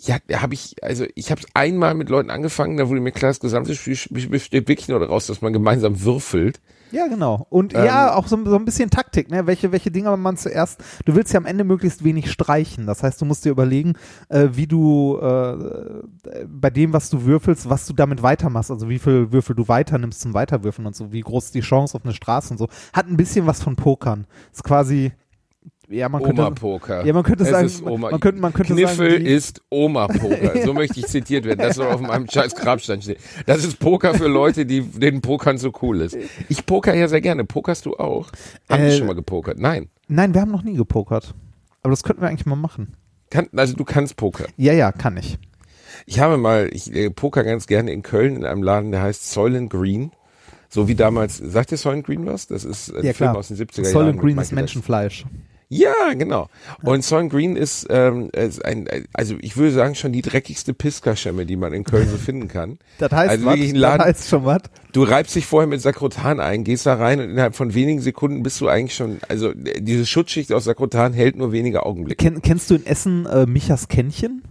Ja, 0.00 0.16
habe 0.40 0.54
ich, 0.54 0.76
also 0.82 1.04
ich 1.14 1.30
habe 1.30 1.40
es 1.40 1.46
einmal 1.54 1.94
mit 1.94 2.08
Leuten 2.08 2.30
angefangen, 2.30 2.76
da 2.76 2.88
wurde 2.88 3.00
mir 3.00 3.12
klar, 3.12 3.30
das 3.30 3.40
gesamte 3.40 3.74
Spiel 3.74 3.96
besteht 4.28 4.68
wirklich 4.68 4.88
nur 4.88 5.00
daraus, 5.00 5.26
dass 5.26 5.42
man 5.42 5.52
gemeinsam 5.52 6.02
würfelt. 6.02 6.60
Ja, 6.90 7.06
genau. 7.06 7.46
Und 7.50 7.74
Ähm, 7.74 7.84
ja, 7.84 8.14
auch 8.14 8.26
so, 8.28 8.42
so 8.44 8.56
ein 8.56 8.64
bisschen 8.64 8.88
Taktik, 8.88 9.30
ne? 9.30 9.46
Welche, 9.46 9.72
welche 9.72 9.90
Dinge 9.90 10.16
man 10.16 10.36
zuerst. 10.36 10.82
Du 11.04 11.14
willst 11.14 11.32
ja 11.34 11.38
am 11.38 11.44
Ende 11.44 11.64
möglichst 11.64 12.02
wenig 12.02 12.30
streichen. 12.30 12.86
Das 12.86 13.02
heißt, 13.02 13.20
du 13.20 13.26
musst 13.26 13.44
dir 13.44 13.50
überlegen, 13.50 13.94
äh, 14.30 14.48
wie 14.52 14.66
du 14.66 15.18
äh, 15.20 16.44
bei 16.46 16.70
dem, 16.70 16.94
was 16.94 17.10
du 17.10 17.24
würfelst, 17.24 17.68
was 17.68 17.86
du 17.86 17.92
damit 17.92 18.22
weitermachst. 18.22 18.70
Also 18.70 18.88
wie 18.88 18.98
viel 18.98 19.32
Würfel 19.32 19.54
du 19.54 19.68
weiternimmst 19.68 20.20
zum 20.20 20.32
Weiterwürfeln 20.32 20.86
und 20.86 20.96
so, 20.96 21.12
wie 21.12 21.20
groß 21.20 21.46
ist 21.46 21.54
die 21.54 21.60
Chance 21.60 21.94
auf 21.94 22.04
eine 22.04 22.14
Straße 22.14 22.54
und 22.54 22.58
so. 22.58 22.68
Hat 22.94 23.06
ein 23.06 23.18
bisschen 23.18 23.46
was 23.46 23.62
von 23.62 23.76
Pokern. 23.76 24.26
Ist 24.52 24.64
quasi. 24.64 25.12
Ja, 25.90 26.08
man 26.10 26.22
könnte, 26.22 26.42
Oma-Poker. 26.42 27.06
Ja, 27.06 27.12
man 27.14 27.22
könnte 27.22 27.44
Es 27.44 27.50
sagen, 27.50 27.66
ist 27.66 27.82
Oma. 27.82 28.10
man 28.10 28.20
könnte, 28.20 28.40
man 28.42 28.52
könnte 28.52 28.74
Kniffel 28.74 29.10
sagen, 29.12 29.24
ist 29.26 29.62
Oma-Poker. 29.70 30.62
So 30.64 30.74
möchte 30.74 31.00
ich 31.00 31.06
zitiert 31.06 31.44
werden. 31.46 31.60
Das 31.60 31.76
soll 31.76 31.86
auf 31.86 32.00
meinem 32.02 32.28
scheiß 32.28 32.54
Grabstein 32.56 33.00
stehen. 33.00 33.16
Das 33.46 33.64
ist 33.64 33.78
Poker 33.78 34.12
für 34.14 34.28
Leute, 34.28 34.66
die 34.66 34.82
denen 34.82 35.22
Pokern 35.22 35.56
so 35.56 35.72
cool 35.80 36.02
ist. 36.02 36.16
Ich 36.50 36.66
poker 36.66 36.94
ja 36.94 37.08
sehr 37.08 37.22
gerne. 37.22 37.44
Pokerst 37.44 37.86
du 37.86 37.96
auch? 37.96 38.28
Haben 38.68 38.82
Äh, 38.82 38.86
wir 38.88 38.92
schon 38.98 39.06
mal 39.06 39.14
gepokert? 39.14 39.58
Nein. 39.58 39.88
Nein, 40.08 40.34
wir 40.34 40.42
haben 40.42 40.50
noch 40.52 40.62
nie 40.62 40.74
gepokert. 40.74 41.34
Aber 41.82 41.90
das 41.90 42.02
könnten 42.02 42.20
wir 42.22 42.28
eigentlich 42.28 42.44
mal 42.46 42.56
machen. 42.56 42.94
Kann, 43.30 43.48
also 43.56 43.74
du 43.74 43.84
kannst 43.84 44.16
pokern. 44.16 44.48
Ja, 44.58 44.74
ja, 44.74 44.92
kann 44.92 45.16
ich. 45.16 45.38
Ich 46.04 46.20
habe 46.20 46.36
mal, 46.36 46.68
ich 46.72 46.94
äh, 46.94 47.08
poker 47.10 47.44
ganz 47.44 47.66
gerne 47.66 47.92
in 47.92 48.02
Köln 48.02 48.36
in 48.36 48.44
einem 48.44 48.62
Laden, 48.62 48.90
der 48.92 49.00
heißt 49.02 49.30
Soylent 49.30 49.70
Green. 49.70 50.12
So 50.68 50.86
wie 50.86 50.94
damals, 50.94 51.38
sagt 51.38 51.70
dir 51.70 51.78
Soylent 51.78 52.04
Green 52.04 52.26
was? 52.26 52.46
Das 52.46 52.64
ist 52.66 52.90
ein 52.90 52.96
Ja, 53.06 53.14
Film 53.14 53.30
klar. 53.30 53.36
aus 53.36 53.48
den 53.48 53.56
70er 53.56 53.82
Jahren. 53.82 53.92
Soylent 53.92 54.20
Green 54.20 54.38
ist 54.38 54.52
Michael 54.52 54.68
Jackson. 54.84 55.28
Ja, 55.70 56.14
genau. 56.14 56.48
Und 56.82 57.04
Soylent 57.04 57.30
Green 57.30 57.54
ist, 57.54 57.86
ähm, 57.90 58.30
ist 58.30 58.64
ein, 58.64 58.88
also 59.12 59.36
ich 59.40 59.56
würde 59.58 59.72
sagen 59.72 59.94
schon 59.94 60.12
die 60.12 60.22
dreckigste 60.22 60.72
Piskaschemme, 60.72 61.44
die 61.44 61.56
man 61.56 61.74
in 61.74 61.84
Köln 61.84 62.08
so 62.08 62.16
finden 62.16 62.48
kann. 62.48 62.78
Das 62.98 63.12
heißt, 63.12 63.30
also 63.30 63.44
was? 63.46 63.54
ein 63.54 63.60
das 63.60 63.72
Laden, 63.72 64.06
heißt 64.06 64.28
schon 64.28 64.44
was. 64.46 64.62
du 64.92 65.02
reibst 65.02 65.34
dich 65.36 65.44
vorher 65.44 65.66
mit 65.66 65.82
Sakrotan 65.82 66.40
ein, 66.40 66.64
gehst 66.64 66.86
da 66.86 66.94
rein 66.94 67.20
und 67.20 67.28
innerhalb 67.28 67.54
von 67.54 67.74
wenigen 67.74 68.00
Sekunden 68.00 68.42
bist 68.42 68.60
du 68.62 68.68
eigentlich 68.68 68.94
schon, 68.94 69.18
also 69.28 69.50
äh, 69.50 69.82
diese 69.82 70.06
Schutzschicht 70.06 70.52
aus 70.54 70.64
Sakrotan 70.64 71.12
hält 71.12 71.36
nur 71.36 71.52
wenige 71.52 71.84
Augenblicke. 71.84 72.24
Ken, 72.24 72.40
kennst 72.40 72.70
du 72.70 72.76
in 72.76 72.86
Essen 72.86 73.26
äh, 73.26 73.44
Michas 73.44 73.88
Kännchen? 73.88 74.42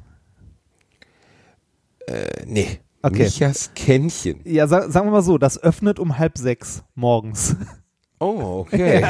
Äh, 2.06 2.28
nee. 2.46 2.80
Okay. 3.02 3.24
Michas 3.24 3.72
Kännchen. 3.74 4.42
Ja, 4.44 4.68
sa 4.68 4.90
sagen 4.92 5.08
wir 5.08 5.12
mal 5.12 5.24
so, 5.24 5.40
das 5.40 5.62
öffnet 5.62 5.98
um 5.98 6.20
halb 6.20 6.38
sechs 6.38 6.84
morgens. 6.94 7.56
Oh, 8.20 8.66
okay. 8.68 9.04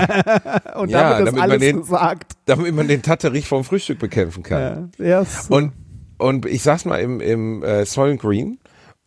Und 0.76 0.90
Ja, 0.90 1.20
damit 1.20 1.20
ist 1.20 1.26
damit 1.28 1.34
man 1.34 1.42
alles 1.42 1.60
den- 1.60 1.78
gesagt. 1.78 2.34
Damit 2.46 2.76
man 2.76 2.88
den 2.88 3.02
Tatterich 3.02 3.48
vom 3.48 3.64
Frühstück 3.64 4.00
bekämpfen 4.00 4.44
kann. 4.44 4.92
Ja, 4.98 5.06
ja, 5.06 5.22
ist- 5.22 5.50
Und, 5.50 5.72
und 6.18 6.46
ich 6.46 6.62
saß 6.64 6.86
mal 6.86 6.98
im, 7.00 7.20
im 7.22 7.64
äh, 7.64 7.86
Soylent 7.86 8.22
Green 8.22 8.58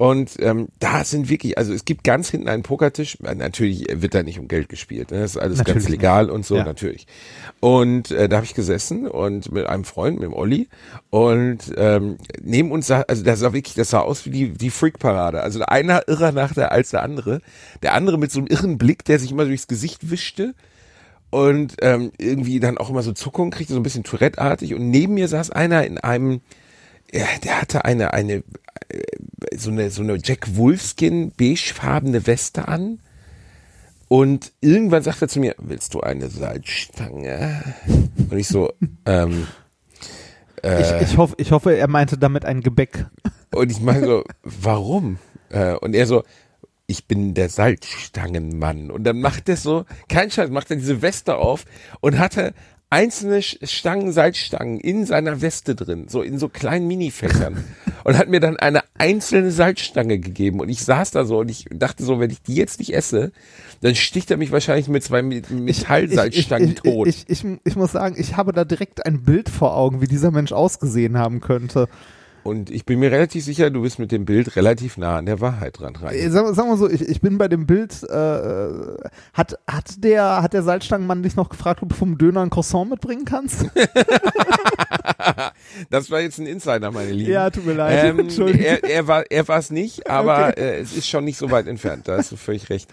und 0.01 0.37
ähm, 0.41 0.69
da 0.79 1.05
sind 1.05 1.29
wirklich, 1.29 1.59
also 1.59 1.75
es 1.75 1.85
gibt 1.85 2.05
ganz 2.05 2.31
hinten 2.31 2.49
einen 2.49 2.63
Pokertisch, 2.63 3.19
äh, 3.23 3.35
natürlich 3.35 3.85
wird 3.93 4.15
da 4.15 4.23
nicht 4.23 4.39
um 4.39 4.49
Geld 4.49 4.71
gespielt, 4.71 5.11
ne? 5.11 5.21
das 5.21 5.33
ist 5.33 5.37
alles 5.37 5.59
Natürlich 5.59 5.75
ganz 5.75 5.89
legal 5.91 6.31
und 6.31 6.47
so, 6.47 6.57
Ja. 6.57 6.65
natürlich. 6.65 7.07
Und 7.61 8.11
äh, 8.11 8.27
da 8.27 8.37
habe 8.37 8.47
ich 8.47 8.55
gesessen 8.55 9.07
und 9.07 9.53
mit 9.53 9.67
einem 9.67 9.85
Freund, 9.85 10.15
mit 10.19 10.25
dem 10.25 10.33
Olli 10.33 10.69
und 11.11 11.59
ähm, 11.77 12.17
neben 12.41 12.73
uns 12.73 12.87
sah, 12.87 13.03
also 13.03 13.23
das 13.23 13.41
sah 13.41 13.53
wirklich, 13.53 13.75
das 13.75 13.91
sah 13.91 14.01
aus 14.01 14.25
wie 14.25 14.31
die, 14.31 14.49
die 14.53 14.71
Freak-Parade, 14.71 15.43
also 15.43 15.61
einer 15.67 16.09
irrer 16.09 16.33
nach 16.33 16.55
der 16.55 16.73
als 16.73 16.89
der 16.89 17.03
andere, 17.03 17.43
der 17.83 17.93
andere 17.93 18.17
mit 18.17 18.33
so 18.33 18.39
einem 18.39 18.47
irren 18.47 18.79
Blick, 18.79 19.05
der 19.05 19.19
sich 19.19 19.31
immer 19.31 19.45
durchs 19.45 19.69
Gesicht 19.69 20.11
wischte 20.11 20.55
und 21.29 21.77
ähm, 21.83 22.11
irgendwie 22.17 22.59
dann 22.59 22.79
auch 22.79 22.89
immer 22.89 23.03
so 23.03 23.13
Zuckungen 23.13 23.51
kriegte, 23.51 23.75
so 23.75 23.81
ein 23.81 23.83
bisschen 23.83 24.05
Tourette-artig. 24.05 24.73
Und 24.73 24.89
neben 24.89 25.13
mir 25.13 25.29
saß 25.29 25.51
einer 25.51 25.85
in 25.85 25.99
einem, 25.99 26.41
ja, 27.13 27.27
der 27.45 27.61
hatte 27.61 27.85
eine, 27.85 28.15
eine, 28.15 28.43
äh, 28.89 29.03
so 29.57 29.71
eine, 29.71 29.91
so 29.91 30.03
eine 30.03 30.19
Jack 30.23 30.57
Wolfskin 30.57 31.33
beigefarbene 31.33 32.27
Weste 32.27 32.69
an. 32.69 33.01
Und 34.09 34.53
irgendwann 34.61 35.03
sagt 35.03 35.23
er 35.23 35.29
zu 35.29 35.39
mir, 35.39 35.55
willst 35.59 35.95
du 35.95 36.01
eine 36.01 36.29
Salzstange? 36.29 37.63
Und 38.31 38.37
ich 38.37 38.49
so, 38.49 38.73
ähm, 39.07 39.47
ich, 40.63 41.03
ich, 41.03 41.17
hoffe, 41.17 41.35
ich 41.39 41.53
hoffe, 41.53 41.77
er 41.77 41.89
meinte 41.89 42.19
damit 42.19 42.45
ein 42.45 42.61
Gebäck. 42.61 43.07
Und 43.55 43.71
ich 43.71 43.81
meine 43.81 44.07
so, 44.07 44.25
warum? 44.43 45.19
Äh, 45.49 45.75
und 45.75 45.95
er 45.95 46.07
so, 46.07 46.25
ich 46.87 47.07
bin 47.07 47.35
der 47.35 47.49
Salzstangenmann. 47.49 48.91
Und 48.91 49.05
dann 49.05 49.21
macht 49.21 49.49
er 49.49 49.57
so, 49.57 49.85
kein 50.09 50.31
Scheiß, 50.31 50.51
macht 50.51 50.71
er 50.71 50.77
diese 50.77 51.03
Weste 51.03 51.37
auf 51.37 51.65
und 52.01 52.19
hatte 52.19 52.53
einzelne 52.91 53.41
Stangen, 53.43 54.13
Salzstangen 54.13 54.81
in 54.81 55.07
seiner 55.07 55.41
Weste 55.41 55.75
drin, 55.75 56.07
so 56.09 56.23
in 56.23 56.39
so 56.39 56.49
kleinen 56.49 56.89
Minifächern. 56.89 57.65
und 58.05 58.19
hat 58.19 58.29
mir 58.29 58.41
dann 58.41 58.57
eine 58.57 58.83
einzelne 58.99 59.51
Salzstange 59.51 60.19
gegeben. 60.19 60.61
Und 60.61 60.69
ich 60.69 60.83
saß 60.85 61.11
da 61.13 61.25
so 61.25 61.39
und 61.39 61.51
ich 61.51 61.67
dachte 61.71 62.05
so, 62.05 62.19
wenn 62.21 62.31
ich 62.31 62.43
die 62.43 62.55
jetzt 62.55 62.79
nicht 62.79 62.95
esse, 62.95 63.33
dann 63.81 63.95
sticht 63.95 64.31
er 64.31 64.37
mich 64.37 64.53
wahrscheinlich 64.53 64.89
mit 64.89 65.05
zwei 65.05 65.23
Me- 65.23 65.43
Metallsalzstangen 65.49 66.77
tot. 66.77 67.07
Ich, 67.07 67.25
ich, 67.29 67.45
ich, 67.45 67.59
ich 67.65 67.77
muss 67.77 67.93
sagen, 67.93 68.17
ich 68.19 68.37
habe 68.37 68.53
da 68.53 68.65
direkt 68.65 69.07
ein 69.07 69.23
Bild 69.23 69.49
vor 69.49 69.77
Augen, 69.77 70.01
wie 70.01 70.07
dieser 70.07 70.31
Mensch 70.31 70.53
ausgesehen 70.53 71.17
haben 71.19 71.41
könnte. 71.41 71.89
Und 72.43 72.71
ich 72.71 72.85
bin 72.85 72.99
mir 72.99 73.11
relativ 73.11 73.45
sicher, 73.45 73.71
du 73.71 73.83
bist 73.83 73.99
mit 73.99 74.13
dem 74.13 74.25
Bild 74.25 74.57
relativ 74.57 74.97
nah 74.97 75.19
an 75.19 75.27
der 75.27 75.41
Wahrheit 75.41 75.79
dran. 75.79 75.95
Rein. 75.97 76.15
Äh, 76.15 76.31
Sagen, 76.31 76.55
sagen 76.55 76.69
wir 76.71 76.77
so, 76.77 76.89
ich, 76.89 77.03
ich 77.03 77.21
bin 77.21 77.39
bei 77.39 77.49
dem 77.49 77.67
Bild, 77.67 78.03
äh, 78.03 78.69
hat, 79.33 79.59
hat, 79.67 80.05
der, 80.05 80.43
hat 80.43 80.53
der 80.53 80.63
Salzstangenmann 80.63 81.23
dich 81.23 81.37
noch 81.37 81.49
gefragt, 81.49 81.83
ob 81.83 81.89
du 81.91 81.95
vom 81.95 82.19
Döner 82.19 82.41
ein 82.43 82.51
Croissant 82.51 82.91
mitbringen 82.91 83.25
kannst? 83.25 83.67
Das 85.91 86.11
war 86.11 86.21
jetzt 86.21 86.39
ein 86.39 86.47
Insider, 86.47 86.91
meine 86.91 87.13
Lieben. 87.13 87.31
Ja, 87.31 87.51
tut 87.51 87.67
mir 87.67 87.75
leid. 87.75 88.05
Ähm, 88.05 88.21
Entschuldigung. 88.21 88.65
er, 88.65 88.85
er 88.85 89.07
war 89.07 89.25
er 89.31 89.47
war 89.49 89.59
es 89.59 89.71
nicht, 89.71 90.09
aber 90.11 90.59
äh, 90.59 90.81
es 90.81 90.97
ist 90.97 91.09
schon 91.09 91.25
nicht 91.25 91.39
so 91.39 91.51
weit 91.51 91.67
entfernt. 91.67 92.09
Da 92.09 92.17
hast 92.17 92.33
du 92.33 92.37
völlig 92.37 92.71
recht. 92.71 92.91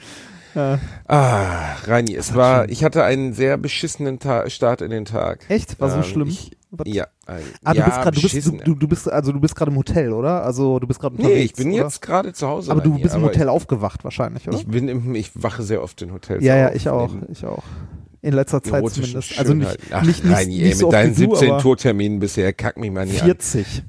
Ja. 0.55 0.79
Ah, 1.07 1.75
Reini, 1.85 2.15
es 2.15 2.33
war, 2.33 2.69
ich 2.69 2.83
hatte 2.83 3.03
einen 3.03 3.33
sehr 3.33 3.57
beschissenen 3.57 4.19
Ta 4.19 4.49
Start 4.49 4.81
in 4.81 4.89
den 4.89 5.05
Tag. 5.05 5.45
Echt? 5.49 5.79
War 5.79 5.89
so 5.89 5.97
Ähm, 5.97 6.03
schlimm? 6.03 6.27
Ich, 6.29 6.56
Was? 6.69 6.85
ja, 6.87 7.07
ein, 7.25 7.41
Ah, 7.63 7.73
du 7.73 7.79
ja, 7.79 7.85
bist 7.85 8.01
gerade, 8.01 8.15
du 8.15 8.21
bist, 8.21 8.67
du, 8.67 8.75
du, 8.75 8.87
bist, 8.87 9.09
also 9.09 9.31
du 9.31 9.39
bist 9.39 9.55
gerade 9.55 9.71
im 9.71 9.77
Hotel, 9.77 10.11
oder? 10.11 10.43
Also 10.43 10.79
du 10.79 10.87
bist 10.87 10.99
gerade 10.99 11.15
nee, 11.15 11.43
ich 11.43 11.53
bin 11.53 11.71
oder? 11.71 11.83
jetzt 11.83 12.01
gerade 12.01 12.33
zu 12.33 12.47
Hause. 12.47 12.71
Aber 12.71 12.81
du 12.81 12.99
bist 12.99 13.15
im 13.15 13.21
aber 13.21 13.29
Hotel 13.29 13.47
aufgewacht 13.47 14.03
wahrscheinlich, 14.03 14.47
oder? 14.47 14.57
Ich, 14.57 14.63
ich 14.63 14.67
bin 14.67 14.89
im, 14.89 15.15
ich 15.15 15.31
wache 15.41 15.63
sehr 15.63 15.81
oft 15.81 16.01
in 16.01 16.11
Hotels 16.11 16.43
ja, 16.43 16.57
ja, 16.57 16.73
ich 16.73 16.89
auch, 16.89 17.13
ich 17.29 17.45
auch. 17.45 17.63
In 18.21 18.33
letzter 18.33 18.61
Zeit 18.61 18.89
zumindest. 18.89 19.39
Also 19.39 19.53
nicht. 19.53 19.77
Ach, 19.91 20.03
nicht, 20.03 20.25
nicht, 20.25 20.35
Reini, 20.35 20.55
ey, 20.55 20.63
nicht 20.63 20.67
mit 20.69 20.77
so 20.77 20.87
oft 20.87 20.93
deinen 20.93 21.17
wie 21.17 21.27
du, 21.27 21.35
17 21.35 21.51
aber 21.51 21.61
Tourterminen 21.61 22.19
bisher, 22.19 22.51
kack 22.51 22.77
mich 22.77 22.91
mal 22.91 23.05
nicht 23.05 23.21
an. 23.21 23.27
40. 23.27 23.83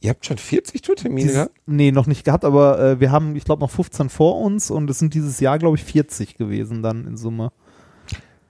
Ihr 0.00 0.10
habt 0.10 0.24
schon 0.24 0.38
40 0.38 0.82
Tourtermine 0.82 1.32
gehabt? 1.32 1.52
nee, 1.66 1.90
noch 1.90 2.06
nicht 2.06 2.24
gehabt, 2.24 2.44
aber 2.44 2.78
äh, 2.78 3.00
wir 3.00 3.10
haben, 3.10 3.36
ich 3.36 3.44
glaube, 3.44 3.60
noch 3.60 3.70
15 3.70 4.08
vor 4.10 4.40
uns 4.40 4.70
und 4.70 4.88
es 4.88 4.98
sind 4.98 5.14
dieses 5.14 5.40
Jahr, 5.40 5.58
glaube 5.58 5.76
ich, 5.76 5.84
40 5.84 6.36
gewesen 6.36 6.82
dann 6.82 7.06
in 7.06 7.16
Summe. 7.16 7.52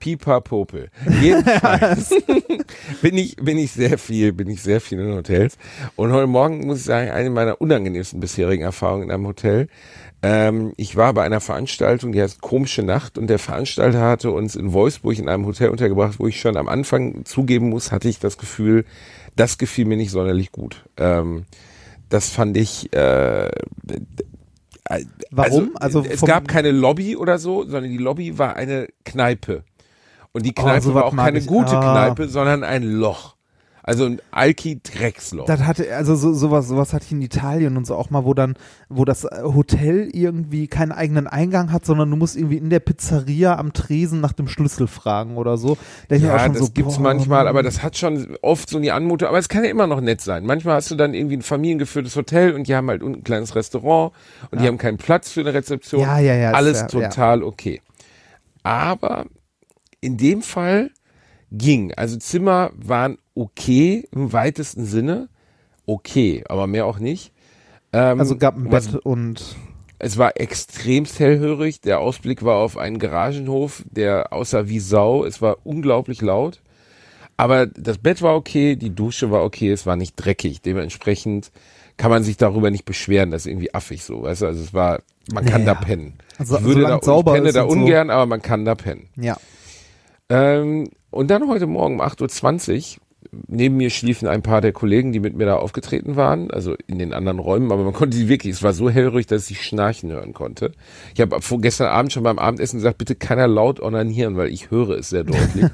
Pipa 0.05 0.39
Popel. 0.39 0.89
Jedenfalls 1.19 2.13
bin 3.01 3.17
ich, 3.17 3.37
bin 3.37 3.57
ich 3.57 3.71
sehr 3.71 3.97
viel, 3.97 4.33
bin 4.33 4.47
ich 4.47 4.61
sehr 4.61 4.79
viel 4.79 4.99
in 4.99 5.15
Hotels. 5.15 5.57
Und 5.95 6.11
heute 6.11 6.27
Morgen 6.27 6.67
muss 6.67 6.77
ich 6.77 6.83
sagen, 6.83 7.09
eine 7.09 7.31
meiner 7.31 7.59
unangenehmsten 7.59 8.19
bisherigen 8.19 8.61
Erfahrungen 8.61 9.05
in 9.05 9.11
einem 9.11 9.25
Hotel. 9.25 9.67
Ähm, 10.21 10.73
ich 10.77 10.95
war 10.95 11.11
bei 11.15 11.23
einer 11.23 11.41
Veranstaltung, 11.41 12.11
die 12.11 12.21
heißt 12.21 12.39
Komische 12.39 12.83
Nacht 12.83 13.17
und 13.17 13.31
der 13.31 13.39
Veranstalter 13.39 13.99
hatte 13.99 14.29
uns 14.29 14.55
in 14.55 14.73
Wolfsburg 14.73 15.17
in 15.17 15.27
einem 15.27 15.47
Hotel 15.47 15.69
untergebracht, 15.69 16.19
wo 16.19 16.27
ich 16.27 16.39
schon 16.39 16.55
am 16.55 16.67
Anfang 16.67 17.25
zugeben 17.25 17.69
muss, 17.69 17.91
hatte 17.91 18.07
ich 18.07 18.19
das 18.19 18.37
Gefühl, 18.37 18.85
das 19.35 19.57
gefiel 19.57 19.85
mir 19.85 19.97
nicht 19.97 20.11
sonderlich 20.11 20.51
gut. 20.51 20.85
Ähm, 20.97 21.45
das 22.09 22.29
fand 22.29 22.55
ich, 22.57 22.93
äh, 22.93 23.49
Warum? 25.31 25.75
Also, 25.79 26.01
Also 26.01 26.05
es 26.07 26.21
gab 26.21 26.47
keine 26.47 26.69
Lobby 26.69 27.15
oder 27.15 27.39
so, 27.39 27.63
sondern 27.63 27.89
die 27.89 27.97
Lobby 27.97 28.37
war 28.37 28.55
eine 28.55 28.87
Kneipe. 29.03 29.63
Und 30.35 30.45
die 30.45 30.53
Oh, 30.57 30.63
Kneipe 30.63 30.81
sowas 30.81 30.95
war 30.95 31.05
auch 31.05 31.15
keine 31.15 31.39
ich. 31.39 31.47
gute 31.47 31.77
Ah. 31.77 31.79
Kneipe, 31.93 32.27
sondern 32.27 32.65
ein 32.65 32.83
Loch. 32.83 33.35
Also 33.87 34.03
ein 34.05 34.19
Alki-Drecksloch. 34.31 35.45
Das 35.45 35.61
hatte, 35.61 35.95
also 35.95 36.15
so, 36.15 36.33
sowas, 36.33 36.67
sowas 36.67 36.91
hatte 36.91 37.05
ich 37.05 37.11
in 37.13 37.21
Italien 37.21 37.77
und 37.77 37.85
so 37.87 37.95
auch 37.95 38.09
mal, 38.09 38.25
wo 38.25 38.33
dann, 38.33 38.55
wo 38.89 39.05
das 39.05 39.23
Hotel 39.25 40.09
irgendwie 40.11 40.67
keinen 40.67 40.91
eigenen 40.91 41.27
Eingang 41.27 41.71
hat, 41.71 41.85
sondern 41.85 42.09
du 42.09 42.17
musst 42.17 42.35
irgendwie 42.35 42.57
in 42.57 42.69
der 42.69 42.79
Pizzeria 42.81 43.55
am 43.57 43.71
Tresen 43.71 44.19
nach 44.19 44.33
dem 44.33 44.47
Schlüssel 44.49 44.87
fragen 44.87 45.37
oder 45.37 45.55
so. 45.57 45.77
Da 46.09 46.15
Ja, 46.15 46.49
das 46.49 46.57
so, 46.57 46.69
gibt's 46.73 46.95
boah, 46.95 47.03
manchmal, 47.03 47.47
aber 47.47 47.63
das 47.63 47.81
hat 47.81 47.95
schon 47.95 48.35
oft 48.41 48.69
so 48.69 48.79
die 48.79 48.91
Anmutung, 48.91 49.29
aber 49.29 49.37
es 49.37 49.47
kann 49.49 49.63
ja 49.63 49.69
immer 49.69 49.87
noch 49.87 50.01
nett 50.01 50.19
sein. 50.19 50.45
Manchmal 50.45 50.75
hast 50.75 50.91
du 50.91 50.95
dann 50.95 51.13
irgendwie 51.13 51.37
ein 51.37 51.43
familiengeführtes 51.43 52.15
Hotel 52.17 52.53
und 52.55 52.67
die 52.67 52.75
haben 52.75 52.89
halt 52.89 53.03
unten 53.03 53.19
ein 53.19 53.23
kleines 53.23 53.55
Restaurant 53.55 54.11
und 54.51 54.61
die 54.61 54.67
haben 54.67 54.79
keinen 54.79 54.97
Platz 54.97 55.31
für 55.31 55.41
eine 55.41 55.53
Rezeption. 55.53 56.01
Ja, 56.01 56.17
ja, 56.19 56.33
ja, 56.33 56.51
Alles 56.51 56.81
ja. 56.81 56.87
total 56.87 57.43
okay. 57.43 57.81
Aber 58.63 59.25
in 60.05 60.17
dem 60.17 60.41
Fall 60.41 60.91
ging. 61.51 61.93
Also 61.95 62.17
Zimmer 62.17 62.71
waren 62.75 63.17
okay 63.33 64.07
im 64.11 64.31
weitesten 64.33 64.85
Sinne. 64.85 65.29
Okay, 65.85 66.43
aber 66.47 66.67
mehr 66.67 66.85
auch 66.85 66.99
nicht. 66.99 67.31
Ähm, 67.93 68.19
Also 68.19 68.37
gab 68.37 68.55
ein 68.57 68.69
Bett 68.69 68.95
und 69.03 69.55
es 69.99 70.17
war 70.17 70.39
extremst 70.39 71.19
hellhörig. 71.19 71.81
Der 71.81 71.99
Ausblick 71.99 72.43
war 72.43 72.55
auf 72.57 72.77
einen 72.77 72.99
Garagenhof, 72.99 73.83
der 73.89 74.33
aussah 74.33 74.67
wie 74.67 74.79
Sau. 74.79 75.25
Es 75.25 75.41
war 75.41 75.57
unglaublich 75.63 76.21
laut. 76.21 76.61
Aber 77.37 77.65
das 77.65 77.97
Bett 77.97 78.21
war 78.21 78.35
okay, 78.35 78.75
die 78.75 78.95
Dusche 78.95 79.29
war 79.29 79.43
okay, 79.43 79.71
es 79.71 79.85
war 79.85 79.95
nicht 79.95 80.15
dreckig. 80.15 80.61
Dementsprechend 80.61 81.51
kann 81.97 82.09
man 82.11 82.23
sich 82.23 82.37
darüber 82.37 82.71
nicht 82.71 82.85
beschweren, 82.85 83.31
das 83.31 83.43
ist 83.45 83.51
irgendwie 83.51 83.73
affig 83.73 84.03
so, 84.03 84.23
weißt 84.23 84.41
du? 84.41 84.47
Also 84.47 84.61
es 84.63 84.73
war, 84.73 84.99
man 85.31 85.45
kann 85.45 85.63
Naja. 85.63 85.75
da 85.75 85.81
pennen. 85.81 86.13
Also, 86.37 86.57
ich 86.57 86.63
würde 86.63 86.81
da, 86.81 86.97
ich 86.97 87.25
penne 87.25 87.51
da 87.53 87.63
und 87.63 87.71
so. 87.71 87.77
ungern, 87.77 88.09
aber 88.09 88.25
man 88.25 88.41
kann 88.41 88.65
da 88.65 88.75
pennen. 88.75 89.07
Ja. 89.15 89.37
Ähm, 90.29 90.89
und 91.11 91.29
dann 91.29 91.47
heute 91.47 91.67
Morgen 91.67 91.95
um 91.95 92.01
8.20 92.01 92.97
Uhr, 92.97 93.01
neben 93.47 93.77
mir 93.77 93.89
schliefen 93.89 94.27
ein 94.27 94.41
paar 94.41 94.61
der 94.61 94.71
Kollegen, 94.71 95.11
die 95.11 95.19
mit 95.19 95.35
mir 95.35 95.45
da 95.45 95.57
aufgetreten 95.57 96.15
waren, 96.15 96.51
also 96.51 96.75
in 96.87 96.99
den 96.99 97.13
anderen 97.13 97.39
Räumen, 97.39 97.71
aber 97.71 97.83
man 97.83 97.93
konnte 97.93 98.17
die 98.17 98.27
wirklich, 98.29 98.53
es 98.53 98.63
war 98.63 98.73
so 98.73 98.89
hellruhig, 98.89 99.27
dass 99.27 99.49
ich 99.49 99.61
schnarchen 99.61 100.11
hören 100.11 100.33
konnte. 100.33 100.71
Ich 101.13 101.21
habe 101.21 101.37
gestern 101.59 101.87
Abend 101.87 102.13
schon 102.13 102.23
beim 102.23 102.39
Abendessen 102.39 102.77
gesagt, 102.77 102.97
bitte 102.97 103.15
keiner 103.15 103.47
laut 103.47 103.79
onanieren, 103.79 104.37
weil 104.37 104.49
ich 104.49 104.71
höre 104.71 104.97
es 104.97 105.09
sehr 105.09 105.23
deutlich. 105.23 105.65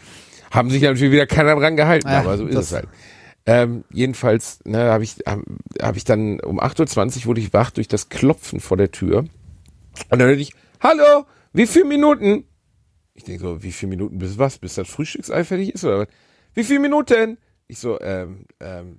Haben 0.50 0.70
sich 0.70 0.82
natürlich 0.82 1.12
wieder 1.12 1.26
keiner 1.26 1.54
dran 1.54 1.76
gehalten, 1.76 2.08
Ja, 2.08 2.20
aber 2.20 2.36
so 2.36 2.46
ist 2.46 2.56
es 2.56 2.72
halt. 2.72 2.88
Ähm, 3.46 3.84
jedenfalls 3.90 4.60
ne, 4.64 4.90
habe 4.90 5.02
ich, 5.02 5.16
hab, 5.26 5.40
hab 5.80 5.96
ich 5.96 6.04
dann 6.04 6.40
um 6.40 6.60
8.20 6.60 7.20
Uhr 7.20 7.26
wurde 7.26 7.40
ich 7.40 7.52
wach 7.52 7.70
durch 7.70 7.88
das 7.88 8.08
Klopfen 8.08 8.60
vor 8.60 8.76
der 8.76 8.90
Tür. 8.90 9.20
Und 9.20 9.30
dann 10.10 10.22
hörte 10.22 10.40
ich, 10.40 10.52
hallo, 10.80 11.24
wie 11.52 11.66
viele 11.66 11.86
Minuten? 11.86 12.44
Ich 13.20 13.24
denke 13.24 13.42
so, 13.42 13.62
wie 13.62 13.70
viele 13.70 13.90
Minuten 13.90 14.18
bis 14.18 14.38
was? 14.38 14.56
Bis 14.56 14.76
das 14.76 14.88
Frühstücksei 14.88 15.44
fertig 15.44 15.74
ist 15.74 15.84
oder 15.84 15.98
was? 15.98 16.08
Wie 16.54 16.64
viele 16.64 16.80
Minuten? 16.80 17.36
Ich 17.68 17.78
so, 17.78 18.00
ähm, 18.00 18.46
ähm, 18.60 18.96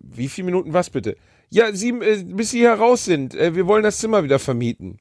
wie 0.00 0.30
viele 0.30 0.46
Minuten 0.46 0.72
was 0.72 0.88
bitte? 0.88 1.14
Ja, 1.50 1.70
sieben, 1.74 2.00
äh, 2.00 2.24
bis 2.24 2.52
sie 2.52 2.60
hier 2.60 2.72
raus 2.72 3.04
sind. 3.04 3.34
Äh, 3.34 3.54
wir 3.54 3.66
wollen 3.66 3.82
das 3.82 3.98
Zimmer 3.98 4.24
wieder 4.24 4.38
vermieten. 4.38 4.96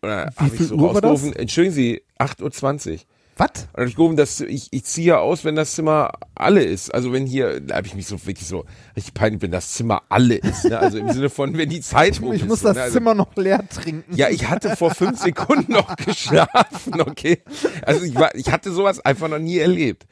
Wie 0.00 0.06
habe 0.06 0.54
ich 0.54 0.60
so 0.60 0.76
Uhr 0.76 0.94
war 0.94 1.00
das? 1.00 1.10
rausgerufen, 1.10 1.36
entschuldigen 1.36 1.74
Sie, 1.74 2.02
8.20 2.20 2.92
Uhr. 2.92 2.98
Was? 3.36 3.68
Und 3.72 3.88
ich 3.88 3.96
gerufen, 3.96 4.16
dass 4.16 4.40
ich, 4.40 4.68
ich 4.70 4.84
ziehe 4.84 5.08
ja 5.08 5.18
aus, 5.18 5.44
wenn 5.44 5.56
das 5.56 5.74
Zimmer 5.74 6.12
alle 6.36 6.62
ist. 6.62 6.94
Also 6.94 7.12
wenn 7.12 7.26
hier, 7.26 7.60
da 7.60 7.76
habe 7.76 7.86
ich 7.86 7.94
mich 7.94 8.06
so 8.06 8.24
wirklich 8.26 8.46
so 8.46 8.64
richtig 8.96 9.14
peinlich, 9.14 9.42
wenn 9.42 9.50
das 9.50 9.72
Zimmer 9.72 10.02
alle 10.08 10.36
ist. 10.36 10.64
Ne? 10.66 10.78
Also 10.78 10.98
im 10.98 11.10
Sinne 11.10 11.30
von, 11.30 11.56
wenn 11.56 11.68
die 11.68 11.80
Zeit 11.80 12.20
rum 12.22 12.32
Ich 12.32 12.42
ist. 12.42 12.48
muss 12.48 12.60
so, 12.60 12.68
das 12.68 12.76
ne? 12.76 12.82
also, 12.82 12.94
Zimmer 12.94 13.14
noch 13.14 13.34
leer 13.36 13.64
trinken. 13.68 14.14
Ja, 14.16 14.28
ich 14.28 14.48
hatte 14.48 14.76
vor 14.76 14.94
fünf 14.94 15.18
Sekunden 15.20 15.72
noch 15.72 15.96
geschlafen, 16.04 17.00
okay. 17.00 17.42
Also 17.84 18.04
ich 18.04 18.14
war, 18.14 18.34
ich 18.36 18.52
hatte 18.52 18.70
sowas 18.72 19.00
einfach 19.00 19.28
noch 19.28 19.40
nie 19.40 19.58
erlebt. 19.58 20.06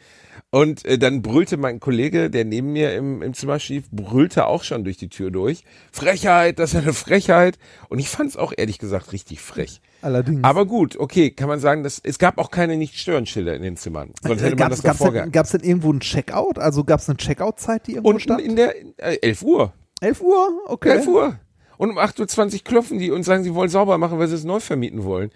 Und 0.54 0.84
äh, 0.84 0.98
dann 0.98 1.22
brüllte 1.22 1.56
mein 1.56 1.80
Kollege, 1.80 2.28
der 2.28 2.44
neben 2.44 2.74
mir 2.74 2.94
im, 2.94 3.22
im 3.22 3.32
Zimmer 3.32 3.58
schlief, 3.58 3.84
brüllte 3.90 4.46
auch 4.46 4.64
schon 4.64 4.84
durch 4.84 4.98
die 4.98 5.08
Tür 5.08 5.30
durch. 5.30 5.64
Frechheit, 5.90 6.58
das 6.58 6.74
ist 6.74 6.82
eine 6.82 6.92
Frechheit. 6.92 7.58
Und 7.88 7.98
ich 8.00 8.10
fand 8.10 8.28
es 8.28 8.36
auch 8.36 8.52
ehrlich 8.54 8.78
gesagt 8.78 9.12
richtig 9.12 9.40
frech. 9.40 9.80
Allerdings. 10.02 10.44
Aber 10.44 10.66
gut, 10.66 10.98
okay, 10.98 11.30
kann 11.30 11.48
man 11.48 11.58
sagen, 11.58 11.82
dass 11.82 11.98
es 12.04 12.18
gab 12.18 12.36
auch 12.36 12.50
keine 12.50 12.76
Nicht-Stören-Schilder 12.76 13.54
in 13.56 13.62
den 13.62 13.78
Zimmern. 13.78 14.10
Sonst 14.22 14.42
hätte 14.42 14.56
man 14.56 14.68
das 14.68 14.80
Äh, 14.80 14.82
gab's, 14.82 14.98
davor 14.98 15.12
denn, 15.12 15.32
gab's 15.32 15.52
denn 15.52 15.62
irgendwo 15.62 15.90
ein 15.90 16.00
Checkout? 16.00 16.58
Also 16.58 16.84
gab's 16.84 17.08
eine 17.08 17.16
Checkout-Zeit, 17.16 17.86
die 17.86 17.92
irgendwo 17.92 18.10
Und 18.10 18.20
stand? 18.20 18.42
in 18.42 18.54
der 18.54 18.74
äh, 18.98 19.16
11 19.22 19.42
Uhr. 19.44 19.72
11 20.02 20.20
Uhr? 20.20 20.48
Okay. 20.66 20.90
11 20.90 21.06
Uhr. 21.06 21.38
Und 21.78 21.88
um 21.90 21.98
8.20 21.98 22.52
Uhr 22.56 22.64
klopfen 22.64 22.98
die 22.98 23.10
und 23.10 23.22
sagen, 23.22 23.42
sie 23.42 23.54
wollen 23.54 23.70
sauber 23.70 23.96
machen, 23.96 24.18
weil 24.18 24.28
sie 24.28 24.34
es 24.34 24.44
neu 24.44 24.60
vermieten 24.60 25.02
wollen. 25.04 25.30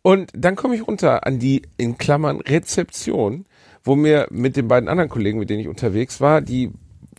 Und 0.00 0.30
dann 0.34 0.56
komme 0.56 0.76
ich 0.76 0.86
runter 0.86 1.26
an 1.26 1.38
die, 1.40 1.60
in 1.76 1.98
Klammern, 1.98 2.40
Rezeption, 2.40 3.44
wo 3.86 3.96
mir 3.96 4.26
mit 4.30 4.56
den 4.56 4.68
beiden 4.68 4.88
anderen 4.88 5.08
Kollegen, 5.08 5.38
mit 5.38 5.48
denen 5.48 5.60
ich 5.60 5.68
unterwegs 5.68 6.20
war, 6.20 6.40
die 6.40 6.70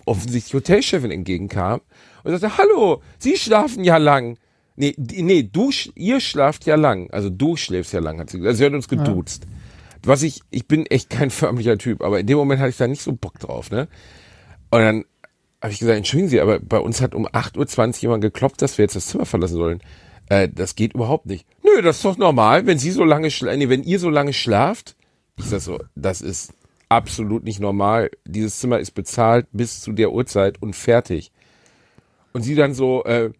offensichtlich 0.06 0.54
Hotelchefin 0.54 1.12
entgegenkam 1.12 1.82
und 2.24 2.38
sagte, 2.38 2.58
hallo, 2.58 3.02
Sie 3.18 3.38
schlafen 3.38 3.84
ja 3.84 3.98
lang. 3.98 4.38
Nee, 4.76 4.94
nee, 4.98 5.42
du, 5.42 5.72
ihr 5.96 6.20
schlaft 6.20 6.68
ja 6.68 6.76
lang. 6.76 7.10
Also 7.10 7.32
du 7.32 7.56
schläfst 7.56 7.94
ja 7.94 8.00
lang, 8.00 8.20
hat 8.20 8.30
sie 8.30 8.38
gesagt. 8.38 8.50
Also 8.50 8.58
sie 8.60 8.66
hat 8.66 8.74
uns 8.74 8.88
geduzt. 8.88 9.48
Was 10.04 10.22
ich, 10.22 10.42
ich 10.52 10.68
bin 10.68 10.86
echt 10.86 11.10
kein 11.10 11.30
förmlicher 11.32 11.80
Typ, 11.80 12.04
aber 12.04 12.20
in 12.20 12.28
dem 12.28 12.38
Moment 12.38 12.60
hatte 12.60 12.70
ich 12.70 12.78
da 12.78 12.88
nicht 12.88 13.02
so 13.02 13.14
Bock 13.14 13.40
drauf, 13.40 13.72
ne? 13.72 13.88
Und 14.70 14.82
dann 14.82 15.06
habe 15.64 15.74
ich 15.74 15.80
gesagt, 15.80 15.98
entschuldigen 15.98 16.30
Sie, 16.30 16.40
aber 16.40 16.60
bei 16.60 16.80
uns 16.80 17.02
hat 17.02 17.16
um 17.16 17.28
8.20 17.28 17.88
Uhr 17.88 18.02
jemand 18.04 18.22
geklopft, 18.22 18.62
dass 18.62 18.78
wir 18.78 18.84
jetzt 18.84 18.96
das 18.96 19.08
Zimmer 19.08 19.26
verlassen 19.26 19.56
sollen. 19.56 19.80
Äh, 20.30 20.48
das 20.48 20.76
geht 20.76 20.94
überhaupt 20.94 21.26
nicht. 21.26 21.48
Nö, 21.64 21.82
das 21.82 21.98
ist 21.98 22.06
doch 22.06 22.18
normal, 22.18 22.68
wenn 22.68 22.78
Sie 22.78 22.92
so 22.92 23.04
lange 23.04 23.32
schla 23.32 23.56
nee, 23.56 23.70
wenn 23.70 23.84
ihr 23.84 24.00
so 24.00 24.12
lange 24.12 24.34
schlaft. 24.34 24.96
Ich 25.38 25.46
sag 25.46 25.62
so, 25.62 25.80
das 25.96 26.22
ist 26.22 26.54
absolut 26.90 27.44
nicht 27.44 27.60
normal. 27.60 28.10
Dieses 28.26 28.60
Zimmer 28.60 28.80
ist 28.80 28.92
bezahlt 28.92 29.48
bis 29.52 29.82
zu 29.82 29.92
der 29.92 30.12
Uhrzeit 30.12 30.62
und 30.62 30.76
fertig. 30.76 31.32
Und 32.34 32.44
sie 32.44 32.56
dann 32.56 32.74
so, 32.74 33.04
äh, 33.06 33.32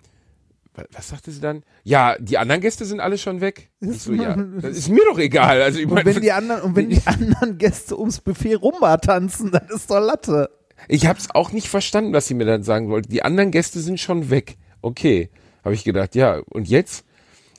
wa- 0.74 0.86
was 0.92 1.10
sagte 1.10 1.32
sie 1.32 1.40
dann? 1.42 1.64
Ja, 1.84 2.16
die 2.20 2.38
anderen 2.38 2.62
Gäste 2.62 2.86
sind 2.86 3.00
alle 3.00 3.18
schon 3.18 3.42
weg. 3.42 3.70
Ich 3.80 4.02
so, 4.02 4.14
ja, 4.14 4.36
das 4.36 4.78
ist 4.78 4.90
mir 4.90 5.04
doch 5.10 5.20
egal. 5.20 5.62
Also 5.62 5.80
ich 5.80 5.86
Und 5.86 5.94
meine, 5.94 6.16
wenn 6.16 6.22
die 6.22 6.32
anderen, 6.32 6.62
und 6.62 6.76
wenn 6.76 6.90
die 6.90 7.02
anderen 7.06 7.58
Gäste 7.58 7.98
ums 7.98 8.20
Buffet 8.20 8.56
rumba 8.56 8.98
tanzen, 8.98 9.52
dann 9.52 9.68
ist 9.74 9.90
doch 9.90 10.00
Latte. 10.00 10.50
Ich 10.88 11.08
habe 11.08 11.18
es 11.20 11.30
auch 11.34 11.52
nicht 11.52 11.70
verstanden, 11.70 12.14
was 12.14 12.28
sie 12.28 12.34
mir 12.36 12.46
dann 12.46 12.64
sagen 12.64 12.90
wollte. 12.90 13.10
Die 13.10 13.24
anderen 13.24 13.52
Gäste 13.52 13.80
sind 13.80 14.00
schon 14.00 14.30
weg. 14.30 14.58
Okay, 14.82 15.30
habe 15.64 15.74
ich 15.76 15.84
gedacht. 15.84 16.16
Ja, 16.16 16.42
und 16.50 16.68
jetzt? 16.68 17.04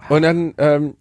Und 0.08 0.22
dann, 0.22 0.54
ähm, 0.58 0.94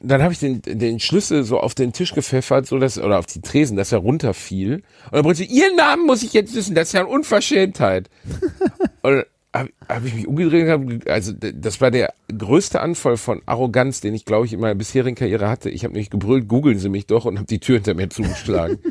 dann 0.00 0.22
habe 0.22 0.32
ich 0.32 0.38
den, 0.38 0.62
den 0.62 1.00
Schlüssel 1.00 1.44
so 1.44 1.58
auf 1.58 1.74
den 1.74 1.92
Tisch 1.92 2.14
gepfeffert, 2.14 2.66
so 2.66 2.78
dass 2.78 2.98
oder 2.98 3.18
auf 3.18 3.26
die 3.26 3.40
Tresen, 3.40 3.76
dass 3.76 3.92
er 3.92 3.98
runterfiel. 3.98 4.74
Und 4.74 5.12
dann 5.12 5.22
brüllte 5.22 5.38
sie, 5.38 5.46
Ihren 5.46 5.76
Namen 5.76 6.06
muss 6.06 6.22
ich 6.22 6.32
jetzt 6.32 6.54
wissen. 6.54 6.74
Das 6.74 6.88
ist 6.88 6.92
ja 6.92 7.00
eine 7.00 7.08
Unverschämtheit. 7.08 8.08
und 9.02 9.24
habe 9.54 9.70
hab 9.88 10.04
ich 10.04 10.14
mich 10.14 10.26
umgedreht, 10.26 10.68
und 10.74 11.04
hab, 11.04 11.10
also 11.10 11.32
das 11.32 11.80
war 11.80 11.90
der 11.90 12.12
größte 12.36 12.80
Anfall 12.80 13.16
von 13.16 13.40
Arroganz, 13.46 14.00
den 14.00 14.14
ich 14.14 14.24
glaube 14.24 14.46
ich 14.46 14.52
in 14.52 14.60
meiner 14.60 14.74
bisherigen 14.74 15.14
Karriere 15.14 15.48
hatte. 15.48 15.70
Ich 15.70 15.84
habe 15.84 15.94
nämlich 15.94 16.10
gebrüllt, 16.10 16.48
googeln 16.48 16.78
Sie 16.78 16.88
mich 16.88 17.06
doch 17.06 17.24
und 17.24 17.36
habe 17.36 17.46
die 17.46 17.60
Tür 17.60 17.76
hinter 17.76 17.94
mir 17.94 18.08
zugeschlagen. 18.08 18.78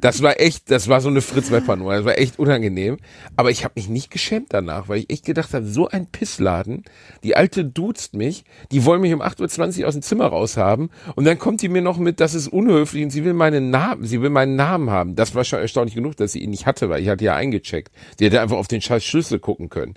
das 0.00 0.22
war 0.22 0.40
echt, 0.40 0.70
das 0.70 0.88
war 0.88 1.00
so 1.00 1.08
eine 1.08 1.20
Fritz 1.20 1.50
Wepper 1.50 1.76
Nummer, 1.76 1.96
das 1.96 2.04
war 2.04 2.18
echt 2.18 2.38
unangenehm. 2.38 2.96
Aber 3.36 3.50
ich 3.50 3.64
habe 3.64 3.74
mich 3.76 3.88
nicht 3.88 4.10
geschämt 4.10 4.48
danach, 4.50 4.88
weil 4.88 5.00
ich 5.00 5.10
echt 5.10 5.24
gedacht 5.24 5.52
habe, 5.54 5.66
so 5.66 5.88
ein 5.88 6.06
Pissladen, 6.06 6.84
die 7.22 7.36
alte 7.36 7.64
duzt 7.64 8.14
mich, 8.14 8.44
die 8.72 8.84
wollen 8.84 9.00
mich 9.00 9.12
um 9.12 9.22
8.20 9.22 9.80
Uhr 9.80 9.88
aus 9.88 9.94
dem 9.94 10.02
Zimmer 10.02 10.26
raushaben 10.26 10.90
und 11.14 11.24
dann 11.24 11.38
kommt 11.38 11.62
die 11.62 11.68
mir 11.68 11.82
noch 11.82 11.98
mit, 11.98 12.20
das 12.20 12.34
ist 12.34 12.48
unhöflich 12.48 13.04
und 13.04 13.10
sie 13.10 13.24
will 13.24 13.34
meinen 13.34 13.70
Namen, 13.70 14.04
sie 14.04 14.22
will 14.22 14.30
meinen 14.30 14.56
Namen 14.56 14.90
haben. 14.90 15.16
Das 15.16 15.34
war 15.34 15.44
schon 15.44 15.60
erstaunlich 15.60 15.94
genug, 15.94 16.16
dass 16.16 16.32
sie 16.32 16.40
ihn 16.40 16.50
nicht 16.50 16.66
hatte, 16.66 16.88
weil 16.88 17.02
ich 17.02 17.08
hatte 17.08 17.24
ja 17.24 17.34
eingecheckt. 17.34 17.92
Die 18.18 18.24
hätte 18.24 18.40
einfach 18.40 18.56
auf 18.56 18.68
den 18.68 18.80
scheiß 18.80 19.04
Schlüssel 19.04 19.38
gucken 19.38 19.68
können. 19.68 19.94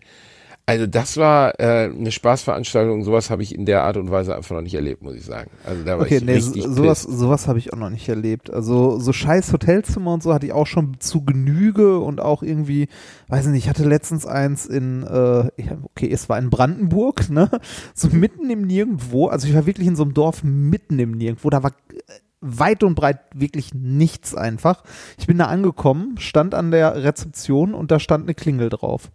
Also 0.66 0.88
das 0.88 1.18
war 1.18 1.60
äh, 1.60 1.90
eine 1.94 2.10
Spaßveranstaltung, 2.10 3.04
sowas 3.04 3.30
habe 3.30 3.44
ich 3.44 3.54
in 3.54 3.66
der 3.66 3.84
Art 3.84 3.98
und 3.98 4.10
Weise 4.12 4.34
einfach 4.34 4.56
noch 4.56 4.62
nicht 4.62 4.76
erlebt, 4.76 5.02
muss 5.04 5.16
ich 5.16 5.26
sagen. 5.26 5.52
Also 5.66 5.84
da 5.84 5.98
war 5.98 6.06
Okay, 6.06 6.18
ich 6.18 6.24
nee, 6.24 6.34
richtig 6.36 6.64
so- 6.64 6.72
sowas, 6.72 7.06
pissed. 7.06 7.20
sowas 7.20 7.48
habe 7.50 7.60
ich 7.60 7.74
auch 7.74 7.78
noch 7.78 7.90
nicht 7.90 8.08
erlebt. 8.08 8.50
Also 8.50 8.98
so 8.98 9.12
scheiß 9.12 9.52
Hotelzimmer 9.52 10.14
und 10.14 10.24
so 10.24 10.34
hatte 10.34 10.46
ich 10.46 10.54
auch 10.54 10.66
schon 10.66 10.96
zu 11.00 11.26
Genüge 11.26 12.00
und 12.00 12.22
auch 12.22 12.44
irgendwie, 12.44 12.88
weiß 13.28 13.48
nicht, 13.48 13.66
ich 13.66 13.70
hatte 13.70 13.84
letztens 13.84 14.26
eins 14.26 14.66
in, 14.66 15.04
äh, 15.04 15.50
okay, 15.84 16.10
es 16.10 16.30
war 16.30 16.40
in 16.40 16.50
Brandenburg, 16.50 17.30
ne, 17.30 17.50
so 17.94 18.08
mitten 18.08 18.50
im 18.50 18.62
Nirgendwo, 18.66 19.28
also 19.28 19.48
ich 19.50 19.54
war 19.56 19.66
wirklich 19.66 19.88
in 19.88 19.98
so 19.98 20.04
einem 20.04 20.14
Dorf 20.14 20.44
mitten 20.46 20.98
im 20.98 21.12
Nirgendwo, 21.12 21.50
da 21.50 21.62
war 21.62 21.72
äh, 21.72 22.02
weit 22.40 22.84
und 22.84 22.96
breit 22.96 23.20
wirklich 23.36 23.74
nichts 23.74 24.34
einfach. 24.34 24.84
Ich 25.18 25.28
bin 25.28 25.38
da 25.40 25.48
angekommen, 25.48 26.16
stand 26.20 26.56
an 26.56 26.72
der 26.72 27.04
Rezeption 27.04 27.74
und 27.74 27.92
da 27.92 28.00
stand 28.00 28.24
eine 28.24 28.34
Klingel 28.34 28.70
drauf. 28.70 29.12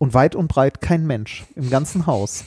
Und 0.00 0.14
weit 0.14 0.34
und 0.34 0.48
breit 0.48 0.80
kein 0.80 1.06
Mensch 1.06 1.44
im 1.54 1.70
ganzen 1.70 2.06
Haus. 2.06 2.44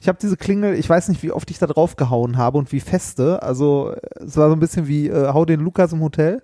Ich 0.00 0.08
habe 0.08 0.18
diese 0.20 0.36
Klingel, 0.36 0.74
ich 0.74 0.88
weiß 0.88 1.08
nicht, 1.08 1.22
wie 1.22 1.30
oft 1.30 1.50
ich 1.50 1.58
da 1.58 1.66
drauf 1.66 1.96
gehauen 1.96 2.38
habe 2.38 2.58
und 2.58 2.72
wie 2.72 2.80
feste. 2.80 3.42
Also 3.42 3.94
es 4.14 4.36
war 4.36 4.48
so 4.48 4.56
ein 4.56 4.60
bisschen 4.60 4.88
wie 4.88 5.08
äh, 5.08 5.28
hau 5.32 5.44
den 5.44 5.60
Lukas 5.60 5.92
im 5.92 6.00
Hotel. 6.00 6.42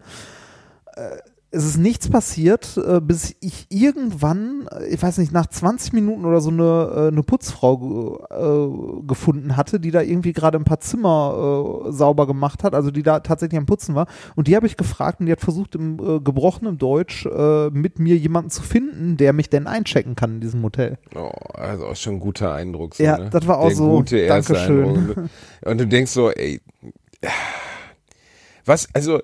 Äh, 0.94 1.16
es 1.54 1.64
ist 1.66 1.76
nichts 1.76 2.08
passiert, 2.08 2.78
äh, 2.78 3.00
bis 3.00 3.36
ich 3.40 3.66
irgendwann, 3.68 4.66
äh, 4.72 4.86
ich 4.86 5.02
weiß 5.02 5.18
nicht, 5.18 5.32
nach 5.32 5.46
20 5.46 5.92
Minuten 5.92 6.24
oder 6.24 6.40
so 6.40 6.48
eine, 6.50 6.92
äh, 6.94 7.08
eine 7.08 7.22
Putzfrau 7.22 8.24
äh, 8.30 9.06
gefunden 9.06 9.56
hatte, 9.56 9.78
die 9.78 9.90
da 9.90 10.00
irgendwie 10.00 10.32
gerade 10.32 10.56
ein 10.58 10.64
paar 10.64 10.80
Zimmer 10.80 11.84
äh, 11.86 11.92
sauber 11.92 12.26
gemacht 12.26 12.64
hat, 12.64 12.74
also 12.74 12.90
die 12.90 13.02
da 13.02 13.20
tatsächlich 13.20 13.58
am 13.58 13.66
Putzen 13.66 13.94
war. 13.94 14.06
Und 14.34 14.48
die 14.48 14.56
habe 14.56 14.66
ich 14.66 14.78
gefragt 14.78 15.20
und 15.20 15.26
die 15.26 15.32
hat 15.32 15.40
versucht, 15.40 15.74
im 15.74 15.98
äh, 15.98 16.20
gebrochenen 16.20 16.78
Deutsch 16.78 17.26
mit 17.72 17.98
mir 17.98 18.16
jemanden 18.16 18.50
zu 18.50 18.62
finden, 18.62 19.16
der 19.16 19.32
mich 19.32 19.50
denn 19.50 19.66
einchecken 19.66 20.16
kann 20.16 20.34
in 20.34 20.40
diesem 20.40 20.62
Hotel. 20.62 20.98
Oh, 21.14 21.30
also 21.54 21.86
auch 21.86 21.96
schon 21.96 22.14
ein 22.14 22.20
guter 22.20 22.52
Eindruck. 22.54 22.94
So, 22.94 23.02
Ja, 23.02 23.18
ne? 23.18 23.30
das 23.30 23.46
war 23.46 23.58
auch 23.58 23.68
Der 23.68 23.76
so, 23.76 23.90
Gute 23.90 24.16
erste 24.18 24.54
Dankeschön. 24.54 24.84
Eindruck. 24.88 25.16
Und 25.64 25.80
du 25.80 25.86
denkst 25.86 26.10
so, 26.12 26.30
ey, 26.30 26.60
was, 28.64 28.88
also 28.94 29.20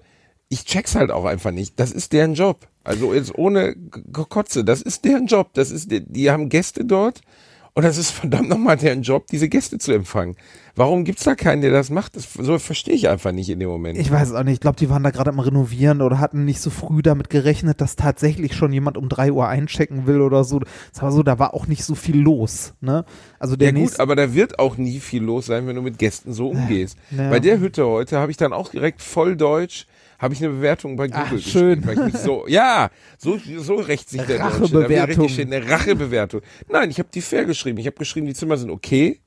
ich 0.49 0.65
check's 0.65 0.95
halt 0.95 1.11
auch 1.11 1.25
einfach 1.25 1.51
nicht. 1.51 1.79
Das 1.79 1.93
ist 1.93 2.13
deren 2.13 2.35
Job. 2.35 2.69
Also 2.85 3.13
jetzt 3.13 3.37
ohne 3.37 3.77
Gekotze, 3.77 4.65
das 4.65 4.81
ist 4.81 5.05
deren 5.05 5.27
Job. 5.27 5.51
Das 5.55 5.71
ist, 5.71 5.91
die, 5.91 6.01
die 6.01 6.31
haben 6.31 6.49
Gäste 6.49 6.85
dort 6.85 7.21
und 7.79 7.85
das 7.85 7.97
ist 7.97 8.11
verdammt 8.11 8.49
nochmal 8.49 8.77
deren 8.77 9.03
Job, 9.03 9.29
diese 9.29 9.49
Gäste 9.49 9.79
zu 9.79 9.93
empfangen. 9.93 10.35
Warum 10.75 11.05
gibt's 11.05 11.23
da 11.23 11.37
keinen, 11.37 11.63
der 11.63 11.71
das 11.71 11.91
macht? 11.91 12.17
Das 12.17 12.33
so 12.33 12.59
verstehe 12.59 12.93
ich 12.93 13.09
einfach 13.09 13.31
nicht 13.31 13.49
in 13.51 13.61
dem 13.61 13.69
Moment. 13.69 13.99
Ich 13.99 14.11
weiß 14.11 14.31
es 14.31 14.35
auch 14.35 14.43
nicht. 14.43 14.55
Ich 14.55 14.61
glaube, 14.61 14.77
die 14.77 14.91
waren 14.91 15.05
da 15.05 15.11
gerade 15.11 15.31
am 15.31 15.39
Renovieren 15.39 16.03
oder 16.03 16.19
hatten 16.19 16.45
nicht 16.45 16.61
so 16.61 16.71
früh 16.71 17.03
damit 17.03 17.31
gerechnet, 17.31 17.81
dass 17.81 17.95
tatsächlich 17.95 18.57
schon 18.57 18.73
jemand 18.73 18.97
um 18.97 19.09
drei 19.09 19.31
Uhr 19.31 19.47
einchecken 19.47 20.09
will 20.09 20.23
oder 20.23 20.43
so. 20.43 20.59
Das 20.93 21.03
war 21.03 21.13
so, 21.13 21.23
da 21.23 21.39
war 21.39 21.55
auch 21.55 21.69
nicht 21.69 21.85
so 21.85 21.95
viel 21.95 22.19
los. 22.19 22.75
Ne? 22.81 23.05
Also 23.39 23.55
der 23.55 23.73
ja 23.73 23.81
gut, 23.81 24.01
aber 24.01 24.17
da 24.17 24.35
wird 24.35 24.59
auch 24.59 24.77
nie 24.77 24.99
viel 24.99 25.23
los 25.23 25.47
sein, 25.47 25.69
wenn 25.69 25.77
du 25.77 25.83
mit 25.83 25.99
Gästen 25.99 26.33
so 26.33 26.49
umgehst. 26.49 26.97
Ja. 27.17 27.31
Bei 27.31 27.39
der 27.39 27.61
Hütte 27.61 27.87
heute 27.87 28.19
habe 28.19 28.33
ich 28.33 28.37
dann 28.37 28.53
auch 28.53 28.71
direkt 28.71 29.03
voll 29.03 29.37
Deutsch, 29.37 29.87
habe 30.19 30.35
ich 30.35 30.43
eine 30.43 30.53
Bewertung 30.53 30.97
bei 30.97 31.07
Google 31.07 31.23
Ach, 31.25 31.31
geschrieben, 31.31 31.83
schön. 31.85 32.05
mich 32.05 32.17
so, 32.17 32.47
ja, 32.49 32.91
so, 33.19 33.39
so 33.59 33.77
rächt 33.77 34.11
sich 34.11 34.23
der 34.23 34.39
Deutsche. 34.39 34.73
Da 34.73 34.89
will 34.89 34.99
Rachebewertung. 34.99 35.39
Eine 35.39 35.71
Rachebewertung. 35.71 36.41
Nein, 36.69 36.91
ich 36.91 36.99
habe 36.99 37.09
die 37.13 37.21
fair 37.21 37.45
geschrieben. 37.45 37.79
Ich 37.79 37.87
habe 37.87 37.97
geschrieben, 37.97 38.27
die 38.27 38.35
Zimmer 38.35 38.57
sind 38.57 38.71
okay. 38.71 39.21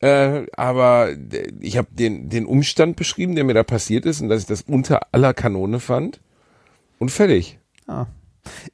Äh, 0.00 0.46
aber 0.56 1.10
ich 1.60 1.78
habe 1.78 1.88
den, 1.92 2.28
den 2.28 2.44
Umstand 2.44 2.96
beschrieben, 2.96 3.36
der 3.36 3.44
mir 3.44 3.54
da 3.54 3.62
passiert 3.62 4.04
ist 4.04 4.20
und 4.20 4.28
dass 4.28 4.40
ich 4.40 4.46
das 4.46 4.62
unter 4.62 5.00
aller 5.12 5.32
Kanone 5.32 5.80
fand. 5.80 6.20
Und 6.98 7.10
fertig. 7.10 7.58
Ah. 7.86 8.06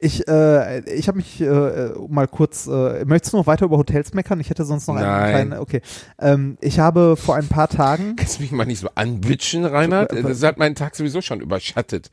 Ich, 0.01 0.25
äh, 0.29 0.79
ich 0.95 1.09
habe 1.09 1.17
mich 1.17 1.41
äh, 1.41 1.89
mal 2.07 2.25
kurz, 2.29 2.67
äh, 2.67 3.03
möchtest 3.03 3.33
du 3.33 3.37
noch 3.37 3.47
weiter 3.47 3.65
über 3.65 3.77
Hotels 3.77 4.13
meckern? 4.13 4.39
Ich 4.39 4.49
hätte 4.49 4.63
sonst 4.63 4.87
noch 4.87 4.95
einen 4.95 5.05
Nein. 5.05 5.29
kleinen, 5.29 5.53
okay. 5.61 5.81
Ähm, 6.17 6.57
ich 6.61 6.79
habe 6.79 7.17
vor 7.17 7.35
ein 7.35 7.49
paar 7.49 7.67
Tagen, 7.67 8.15
Kannst 8.17 8.37
du 8.37 8.43
mich 8.43 8.53
mal 8.53 8.63
nicht 8.65 8.79
so 8.79 8.87
anbitschen, 8.95 9.65
Reinhard? 9.65 10.13
Das 10.23 10.41
hat 10.43 10.57
meinen 10.57 10.75
Tag 10.75 10.95
sowieso 10.95 11.19
schon 11.19 11.41
überschattet. 11.41 12.11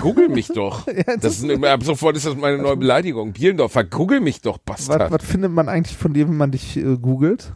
Google 0.00 0.28
mich 0.28 0.48
doch. 0.48 0.84
das 1.20 1.38
ist, 1.40 1.64
ab 1.64 1.84
sofort 1.84 2.16
ist 2.16 2.26
das 2.26 2.34
meine 2.34 2.58
neue 2.58 2.76
Beleidigung. 2.76 3.32
Bielendorfer, 3.32 3.84
google 3.84 4.18
mich 4.18 4.40
doch, 4.40 4.58
Was, 4.66 4.88
Bastard. 4.88 5.12
was 5.12 5.24
findet 5.24 5.52
man 5.52 5.68
eigentlich 5.68 5.96
von 5.96 6.12
dir, 6.14 6.26
wenn 6.26 6.36
man 6.36 6.50
dich 6.50 6.76
äh, 6.76 6.96
googelt? 6.96 7.52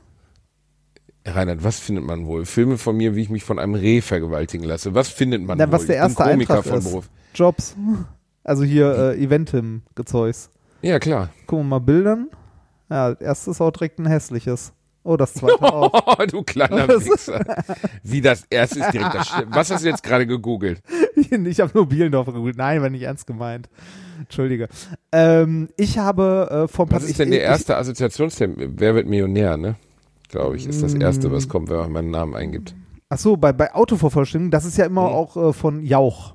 Reinhard, 1.27 1.65
was 1.65 1.81
findet 1.81 2.05
man 2.05 2.27
wohl? 2.27 2.45
Filme 2.47 2.79
von 2.79 2.97
mir, 2.97 3.17
wie 3.17 3.23
ich 3.23 3.31
mich 3.31 3.43
von 3.43 3.59
einem 3.59 3.75
Reh 3.75 4.03
vergewaltigen 4.03 4.65
lasse. 4.65 4.95
Was 4.95 5.09
findet 5.09 5.43
man 5.45 5.59
Na, 5.59 5.67
wohl? 5.67 5.73
was 5.73 5.87
der 5.87 5.97
Ich 5.97 6.01
bin 6.03 6.11
erste 6.11 6.23
Komiker 6.23 6.55
Eintrag 6.59 6.65
von 6.71 6.79
ist. 6.79 6.85
Beruf. 6.85 7.09
Jobs. 7.35 7.75
Also 8.47 8.63
hier 8.65 8.95
äh, 9.17 9.23
Eventim 9.23 9.83
Gezeugs. 9.97 10.51
Ja, 10.83 10.99
klar. 11.01 11.31
Gucken 11.47 11.65
wir 11.67 11.71
mal 11.71 11.79
Bildern. 11.81 12.29
Ja, 12.89 13.11
das 13.13 13.21
erste 13.21 13.51
ist 13.51 13.61
auch 13.61 13.73
direkt 13.73 13.99
ein 13.99 14.07
hässliches. 14.07 14.73
Oh, 15.03 15.17
das 15.17 15.35
zweite 15.35 15.61
auch. 15.63 16.19
Oh, 16.19 16.25
du 16.27 16.43
kleiner? 16.43 16.87
Wichser. 16.89 17.45
Wie 18.05 18.21
das 18.21 18.45
erste 18.49 18.81
ist 18.81 18.93
direkt 18.93 19.15
das 19.15 19.29
Sch- 19.29 19.47
Was 19.51 19.71
hast 19.71 19.85
du 19.85 19.89
jetzt 19.89 20.03
gerade 20.05 20.27
gegoogelt? 20.27 20.81
ich 21.17 21.61
habe 21.61 21.73
nur 21.75 21.89
Bielendorf 21.89 22.27
gegoogelt. 22.27 22.57
Nein, 22.57 22.83
war 22.83 22.91
nicht 22.91 23.03
ernst 23.03 23.27
gemeint. 23.27 23.69
Entschuldige. 24.21 24.69
Ähm, 25.11 25.69
ich 25.77 25.99
habe 25.99 26.67
äh, 26.67 26.69
vor 26.69 26.89
Was 26.91 27.03
ist 27.03 27.11
ich- 27.11 27.17
denn 27.17 27.31
der 27.31 27.41
ich- 27.41 27.45
erste 27.47 27.77
Assoziationstermin? 27.77 28.75
Wer 28.77 28.95
wird 28.95 29.09
Millionär, 29.09 29.57
ne? 29.57 29.75
Glaube 30.29 30.57
ich, 30.57 30.67
ist 30.69 30.83
das 30.85 30.95
erste, 30.95 31.33
was 31.33 31.49
kommt, 31.49 31.69
wenn 31.69 31.79
man 31.79 31.93
meinen 31.93 32.11
Namen 32.11 32.35
eingibt. 32.35 32.75
Ach 33.09 33.19
so, 33.19 33.37
bei, 33.37 33.53
bei 33.53 33.73
Autovervollständigung, 33.75 34.51
das 34.53 34.65
ist 34.65 34.77
ja 34.77 34.85
immer 34.87 35.03
Mhm. 35.09 35.15
auch 35.15 35.37
äh, 35.37 35.53
von 35.53 35.85
Jauch. 35.85 36.35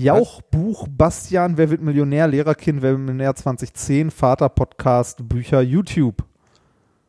Jauch, 0.00 0.40
Buch, 0.42 0.86
Bastian, 0.88 1.56
Wer 1.56 1.70
wird 1.70 1.82
Millionär, 1.82 2.28
Lehrerkind, 2.28 2.82
Wer 2.82 2.92
wird 2.92 3.00
Millionär 3.00 3.34
2010, 3.34 4.12
Vater, 4.12 4.48
Podcast, 4.48 5.28
Bücher, 5.28 5.60
YouTube. 5.60 6.24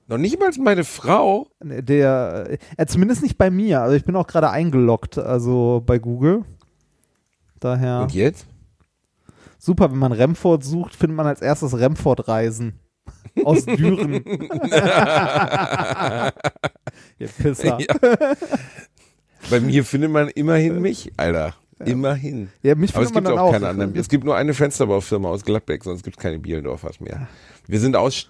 Noch 0.08 0.18
nicht 0.18 0.40
mal 0.40 0.50
meine 0.60 0.84
Frau. 0.84 1.46
Der, 1.62 2.58
äh, 2.78 2.86
zumindest 2.88 3.22
nicht 3.22 3.38
bei 3.38 3.52
mir, 3.52 3.82
also 3.82 3.96
ich 3.96 4.06
bin 4.06 4.16
auch 4.16 4.26
gerade 4.26 4.50
eingeloggt, 4.50 5.20
also 5.20 5.84
bei 5.86 6.00
Google. 6.00 6.46
Daher, 7.60 8.02
Und 8.02 8.16
jetzt? 8.16 8.48
super, 9.60 9.92
wenn 9.92 10.00
man 10.00 10.12
Remford 10.12 10.64
sucht, 10.64 10.96
findet 10.96 11.16
man 11.16 11.28
als 11.28 11.44
erstes 11.44 11.78
Remford-Reisen. 11.78 12.80
Aus 13.46 13.66
Düren. 13.66 14.14
Ihr 17.20 17.28
Pisser. 17.38 17.78
Ja. 17.80 17.86
Bei 19.52 19.60
mir 19.60 19.86
findet 19.86 20.10
man 20.10 20.30
immerhin 20.30 20.82
mich, 20.82 21.14
Alter. 21.18 21.54
Immerhin. 21.86 22.50
Ja, 22.62 22.76
mich 22.76 22.94
Aber 22.96 23.06
es 23.06 23.14
gibt 23.14 23.26
dann 23.28 23.38
auch 23.38 23.48
auch. 23.48 23.52
keine 23.54 23.70
anderen. 23.70 23.96
Es 23.96 24.10
gibt 24.10 24.24
nur 24.26 24.36
eine 24.36 24.54
Fensterbaufirma 24.54 25.30
aus 25.30 25.44
Gladbeck, 25.46 25.84
sonst 25.84 26.04
gibt 26.04 26.18
es 26.18 26.22
keine 26.22 26.40
Bielendorfers 26.40 27.00
mehr. 27.00 27.28
Wir 27.70 27.80
sind 27.80 27.96
aus, 27.96 28.26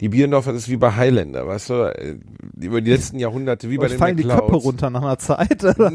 die 0.00 0.08
Bielendorfer 0.08 0.52
das 0.52 0.62
ist 0.62 0.68
wie 0.70 0.76
bei 0.76 0.92
Highlander, 0.92 1.46
weißt 1.48 1.70
du, 1.70 2.16
über 2.60 2.80
die 2.80 2.92
letzten 2.92 3.18
Jahrhunderte, 3.18 3.68
wie 3.68 3.76
bei 3.76 3.88
den 3.88 3.98
fallen 3.98 4.16
die 4.16 4.22
Köpfe 4.22 4.42
McClouds. 4.42 4.64
runter 4.64 4.90
nach 4.90 5.02
einer 5.02 5.18
Zeit. 5.18 5.64
oder? 5.64 5.90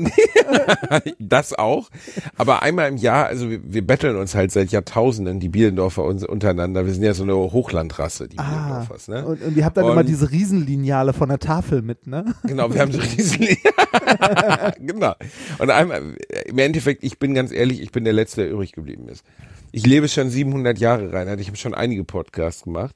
das 1.20 1.54
auch. 1.58 1.90
Aber 2.38 2.62
einmal 2.62 2.90
im 2.90 2.98
Jahr, 2.98 3.28
also 3.28 3.50
wir, 3.50 3.60
wir 3.64 3.86
betteln 3.88 4.18
uns 4.18 4.36
halt 4.36 4.52
seit 4.52 4.72
Jahrtausenden, 4.72 5.40
die 5.40 5.50
Bielendorfer 5.50 6.04
uns 6.04 6.26
untereinander. 6.26 6.86
Wir 6.86 6.94
sind 6.94 7.04
ja 7.04 7.14
so 7.14 7.24
eine 7.24 7.36
Hochlandrasse, 7.36 8.28
die 8.28 8.38
Ah, 8.38 8.44
Bielendorfers, 8.50 9.08
ne? 9.08 9.26
und, 9.26 9.42
und 9.44 9.56
ihr 9.58 9.64
habt 9.66 9.78
dann 9.78 9.86
immer 9.86 9.98
Und- 10.02 10.10
diese 10.10 10.30
Riesenlineale 10.32 11.14
von 11.14 11.30
der 11.30 11.40
Tafel 11.40 11.82
mit, 11.82 12.06
ne? 12.08 12.36
Genau, 12.44 12.74
wir 12.74 12.82
haben 12.82 12.92
so 12.92 13.00
riesen. 13.00 13.48
genau. 14.80 15.14
Und 15.60 15.70
einmal, 15.70 16.16
im 16.46 16.58
Endeffekt, 16.58 17.04
ich 17.04 17.20
bin 17.20 17.34
ganz 17.34 17.52
ehrlich, 17.52 17.82
ich 17.82 17.92
bin 17.92 18.04
der 18.04 18.14
Letzte, 18.14 18.42
der 18.42 18.52
übrig 18.52 18.72
geblieben 18.74 19.08
ist. 19.10 19.24
Ich 19.72 19.86
lebe 19.86 20.08
schon 20.08 20.30
700 20.30 20.80
Jahre, 20.80 21.14
Reinhard. 21.14 21.40
Ich 21.40 21.48
habe 21.48 21.58
schon 21.58 21.76
einige 21.76 22.04
Podcasts 22.04 22.64
gemacht. 22.64 22.89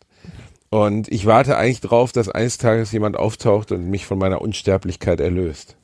Und 0.70 1.08
ich 1.12 1.26
warte 1.26 1.58
eigentlich 1.58 1.82
drauf, 1.82 2.12
dass 2.12 2.30
eines 2.30 2.58
Tages 2.58 2.92
jemand 2.92 3.16
auftaucht 3.16 3.72
und 3.72 3.90
mich 3.90 4.06
von 4.06 4.18
meiner 4.18 4.42
Unsterblichkeit 4.42 5.20
erlöst. 5.20 5.78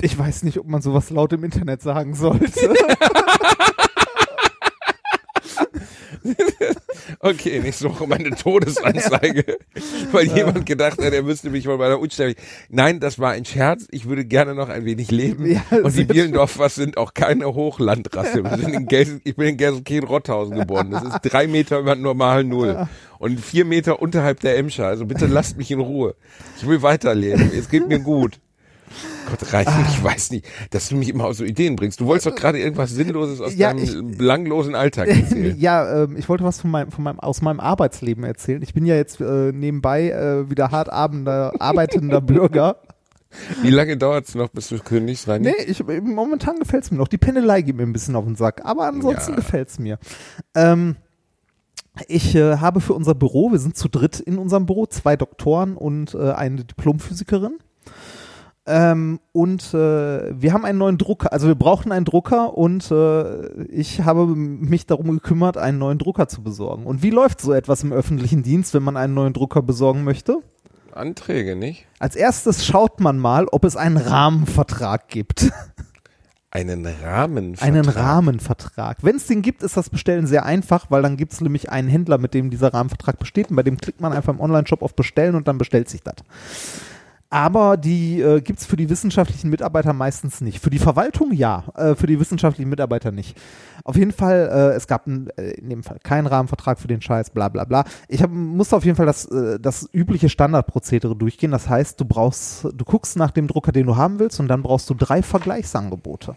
Ich 0.00 0.18
weiß 0.18 0.42
nicht, 0.42 0.58
ob 0.58 0.66
man 0.66 0.80
sowas 0.80 1.10
laut 1.10 1.32
im 1.32 1.44
Internet 1.44 1.82
sagen 1.82 2.14
sollte. 2.14 2.74
Okay, 7.20 7.60
nächste 7.60 7.90
Woche 7.90 8.06
meine 8.06 8.30
Todesanzeige, 8.30 9.58
weil 10.12 10.26
jemand 10.26 10.64
gedacht 10.66 10.98
hat, 10.98 11.12
er 11.12 11.22
müsste 11.22 11.50
mich 11.50 11.64
von 11.64 11.78
meiner 11.78 11.98
Unsterblichkeit. 11.98 12.44
Nein, 12.70 13.00
das 13.00 13.18
war 13.18 13.32
ein 13.32 13.44
Scherz. 13.44 13.86
Ich 13.90 14.06
würde 14.06 14.24
gerne 14.24 14.54
noch 14.54 14.68
ein 14.68 14.84
wenig 14.84 15.10
leben. 15.10 15.46
Ja, 15.46 15.62
und 15.82 15.96
die 15.96 16.04
Bielendorfers 16.04 16.74
sind 16.76 16.96
auch 16.96 17.14
keine 17.14 17.46
Hochlandrasse. 17.46 18.42
Ich 19.24 19.36
bin 19.36 19.48
in 19.48 19.56
Gelsenkirchen-Rotthausen 19.56 20.56
geboren. 20.56 20.90
Das 20.90 21.02
ist 21.02 21.20
drei 21.22 21.46
Meter 21.46 21.78
über 21.78 21.94
normal 21.94 22.44
Null. 22.44 22.88
Und 23.18 23.40
vier 23.40 23.64
Meter 23.64 24.00
unterhalb 24.00 24.40
der 24.40 24.56
Emscher. 24.58 24.86
Also 24.86 25.06
bitte 25.06 25.26
lasst 25.26 25.56
mich 25.56 25.70
in 25.70 25.80
Ruhe. 25.80 26.14
Ich 26.56 26.66
will 26.66 26.82
weiterleben. 26.82 27.50
Es 27.56 27.68
geht 27.68 27.88
mir 27.88 27.98
gut. 28.00 28.40
Gott, 29.28 29.52
Ralf, 29.52 29.66
Ah. 29.68 29.84
ich 29.88 30.02
weiß 30.04 30.30
nicht, 30.32 30.46
dass 30.70 30.88
du 30.88 30.96
mich 30.96 31.08
immer 31.08 31.26
auf 31.26 31.36
so 31.36 31.44
Ideen 31.44 31.76
bringst. 31.76 32.00
Du 32.00 32.06
wolltest 32.06 32.26
doch 32.26 32.34
gerade 32.34 32.58
irgendwas 32.58 32.90
Sinnloses 32.90 33.40
aus 33.40 33.54
Ja, 33.56 33.72
deinem 33.72 34.16
belanglosen 34.16 34.74
Alltag 34.74 35.08
erzählen. 35.08 35.56
ja, 35.58 36.04
ähm, 36.04 36.16
ich 36.16 36.28
wollte 36.28 36.44
was 36.44 36.60
von 36.60 36.70
meinem, 36.70 36.90
von 36.90 37.04
meinem, 37.04 37.20
aus 37.20 37.42
meinem 37.42 37.60
Arbeitsleben 37.60 38.24
erzählen. 38.24 38.62
Ich 38.62 38.74
bin 38.74 38.84
ja 38.86 38.94
jetzt 38.96 39.20
äh, 39.20 39.52
nebenbei 39.52 40.10
äh, 40.10 40.50
wieder 40.50 40.70
hart 40.70 40.90
arbeitender 40.90 42.20
Bürger. 42.20 42.76
Wie 43.62 43.70
lange 43.70 43.96
dauert 43.96 44.28
es 44.28 44.34
noch, 44.36 44.48
bis 44.50 44.68
du 44.68 44.78
kündigst, 44.78 45.26
Reini? 45.26 45.48
Nee, 45.48 45.64
ich, 45.66 45.82
momentan 45.84 46.56
gefällt's 46.60 46.90
mir 46.92 46.98
noch. 46.98 47.08
Die 47.08 47.18
Pendelei 47.18 47.62
geht 47.62 47.74
mir 47.76 47.82
ein 47.82 47.92
bisschen 47.92 48.14
auf 48.14 48.24
den 48.24 48.36
Sack, 48.36 48.60
aber 48.64 48.86
ansonsten 48.86 49.30
Ja. 49.32 49.36
gefällt's 49.36 49.78
mir. 49.80 49.98
Ähm, 50.54 50.96
ich 52.08 52.34
äh, 52.36 52.58
habe 52.58 52.80
für 52.80 52.92
unser 52.92 53.14
Büro, 53.14 53.50
wir 53.52 53.58
sind 53.58 53.76
zu 53.76 53.88
dritt 53.88 54.20
in 54.20 54.38
unserem 54.38 54.66
Büro, 54.66 54.86
zwei 54.86 55.16
Doktoren 55.16 55.76
und 55.76 56.14
äh, 56.14 56.30
eine 56.32 56.64
Diplomphysikerin. 56.64 57.58
Ähm, 58.66 59.20
und 59.32 59.74
äh, 59.74 60.40
wir 60.40 60.54
haben 60.54 60.64
einen 60.64 60.78
neuen 60.78 60.96
Drucker, 60.96 61.32
also 61.32 61.48
wir 61.48 61.54
brauchen 61.54 61.92
einen 61.92 62.06
Drucker 62.06 62.56
und 62.56 62.90
äh, 62.90 63.62
ich 63.64 64.02
habe 64.02 64.26
mich 64.26 64.86
darum 64.86 65.10
gekümmert, 65.10 65.58
einen 65.58 65.78
neuen 65.78 65.98
Drucker 65.98 66.28
zu 66.28 66.42
besorgen. 66.42 66.86
Und 66.86 67.02
wie 67.02 67.10
läuft 67.10 67.42
so 67.42 67.52
etwas 67.52 67.82
im 67.82 67.92
öffentlichen 67.92 68.42
Dienst, 68.42 68.72
wenn 68.72 68.82
man 68.82 68.96
einen 68.96 69.12
neuen 69.12 69.34
Drucker 69.34 69.60
besorgen 69.60 70.02
möchte? 70.04 70.38
Anträge, 70.94 71.56
nicht? 71.56 71.86
Als 71.98 72.16
erstes 72.16 72.64
schaut 72.64 73.00
man 73.00 73.18
mal, 73.18 73.46
ob 73.50 73.64
es 73.64 73.76
einen 73.76 73.98
Rahmenvertrag 73.98 75.08
gibt. 75.08 75.50
Einen 76.50 76.86
Rahmenvertrag. 76.86 77.68
Einen 77.68 77.88
Rahmenvertrag. 77.88 78.98
Wenn 79.02 79.16
es 79.16 79.26
den 79.26 79.42
gibt, 79.42 79.64
ist 79.64 79.76
das 79.76 79.90
Bestellen 79.90 80.28
sehr 80.28 80.46
einfach, 80.46 80.86
weil 80.88 81.02
dann 81.02 81.16
gibt 81.16 81.32
es 81.32 81.40
nämlich 81.40 81.70
einen 81.70 81.88
Händler, 81.88 82.16
mit 82.16 82.32
dem 82.32 82.48
dieser 82.48 82.72
Rahmenvertrag 82.72 83.18
besteht 83.18 83.50
und 83.50 83.56
bei 83.56 83.64
dem 83.64 83.76
klickt 83.76 84.00
man 84.00 84.12
einfach 84.12 84.32
im 84.32 84.40
Online-Shop 84.40 84.80
auf 84.80 84.94
Bestellen 84.94 85.34
und 85.34 85.48
dann 85.48 85.58
bestellt 85.58 85.88
sich 85.88 86.02
das. 86.04 86.14
Aber 87.34 87.76
die 87.76 88.20
äh, 88.20 88.40
gibt 88.40 88.60
es 88.60 88.64
für 88.64 88.76
die 88.76 88.88
wissenschaftlichen 88.88 89.50
Mitarbeiter 89.50 89.92
meistens 89.92 90.40
nicht. 90.40 90.60
Für 90.60 90.70
die 90.70 90.78
Verwaltung 90.78 91.32
ja, 91.32 91.64
äh, 91.74 91.96
für 91.96 92.06
die 92.06 92.20
wissenschaftlichen 92.20 92.70
Mitarbeiter 92.70 93.10
nicht. 93.10 93.36
Auf 93.82 93.96
jeden 93.96 94.12
Fall, 94.12 94.48
äh, 94.52 94.76
es 94.76 94.86
gab 94.86 95.08
n, 95.08 95.28
äh, 95.36 95.50
in 95.54 95.68
dem 95.68 95.82
Fall 95.82 95.98
keinen 96.00 96.28
Rahmenvertrag 96.28 96.78
für 96.78 96.86
den 96.86 97.02
Scheiß, 97.02 97.30
bla 97.30 97.48
bla 97.48 97.64
bla. 97.64 97.86
Ich 98.06 98.22
hab, 98.22 98.30
musste 98.30 98.76
auf 98.76 98.84
jeden 98.84 98.96
Fall 98.96 99.06
das, 99.06 99.24
äh, 99.24 99.58
das 99.58 99.88
übliche 99.92 100.28
Standardprozedere 100.28 101.16
durchgehen. 101.16 101.50
Das 101.50 101.68
heißt, 101.68 102.00
du 102.00 102.04
brauchst, 102.04 102.66
du 102.72 102.84
guckst 102.84 103.16
nach 103.16 103.32
dem 103.32 103.48
Drucker, 103.48 103.72
den 103.72 103.86
du 103.86 103.96
haben 103.96 104.20
willst, 104.20 104.38
und 104.38 104.46
dann 104.46 104.62
brauchst 104.62 104.88
du 104.88 104.94
drei 104.94 105.20
Vergleichsangebote. 105.20 106.36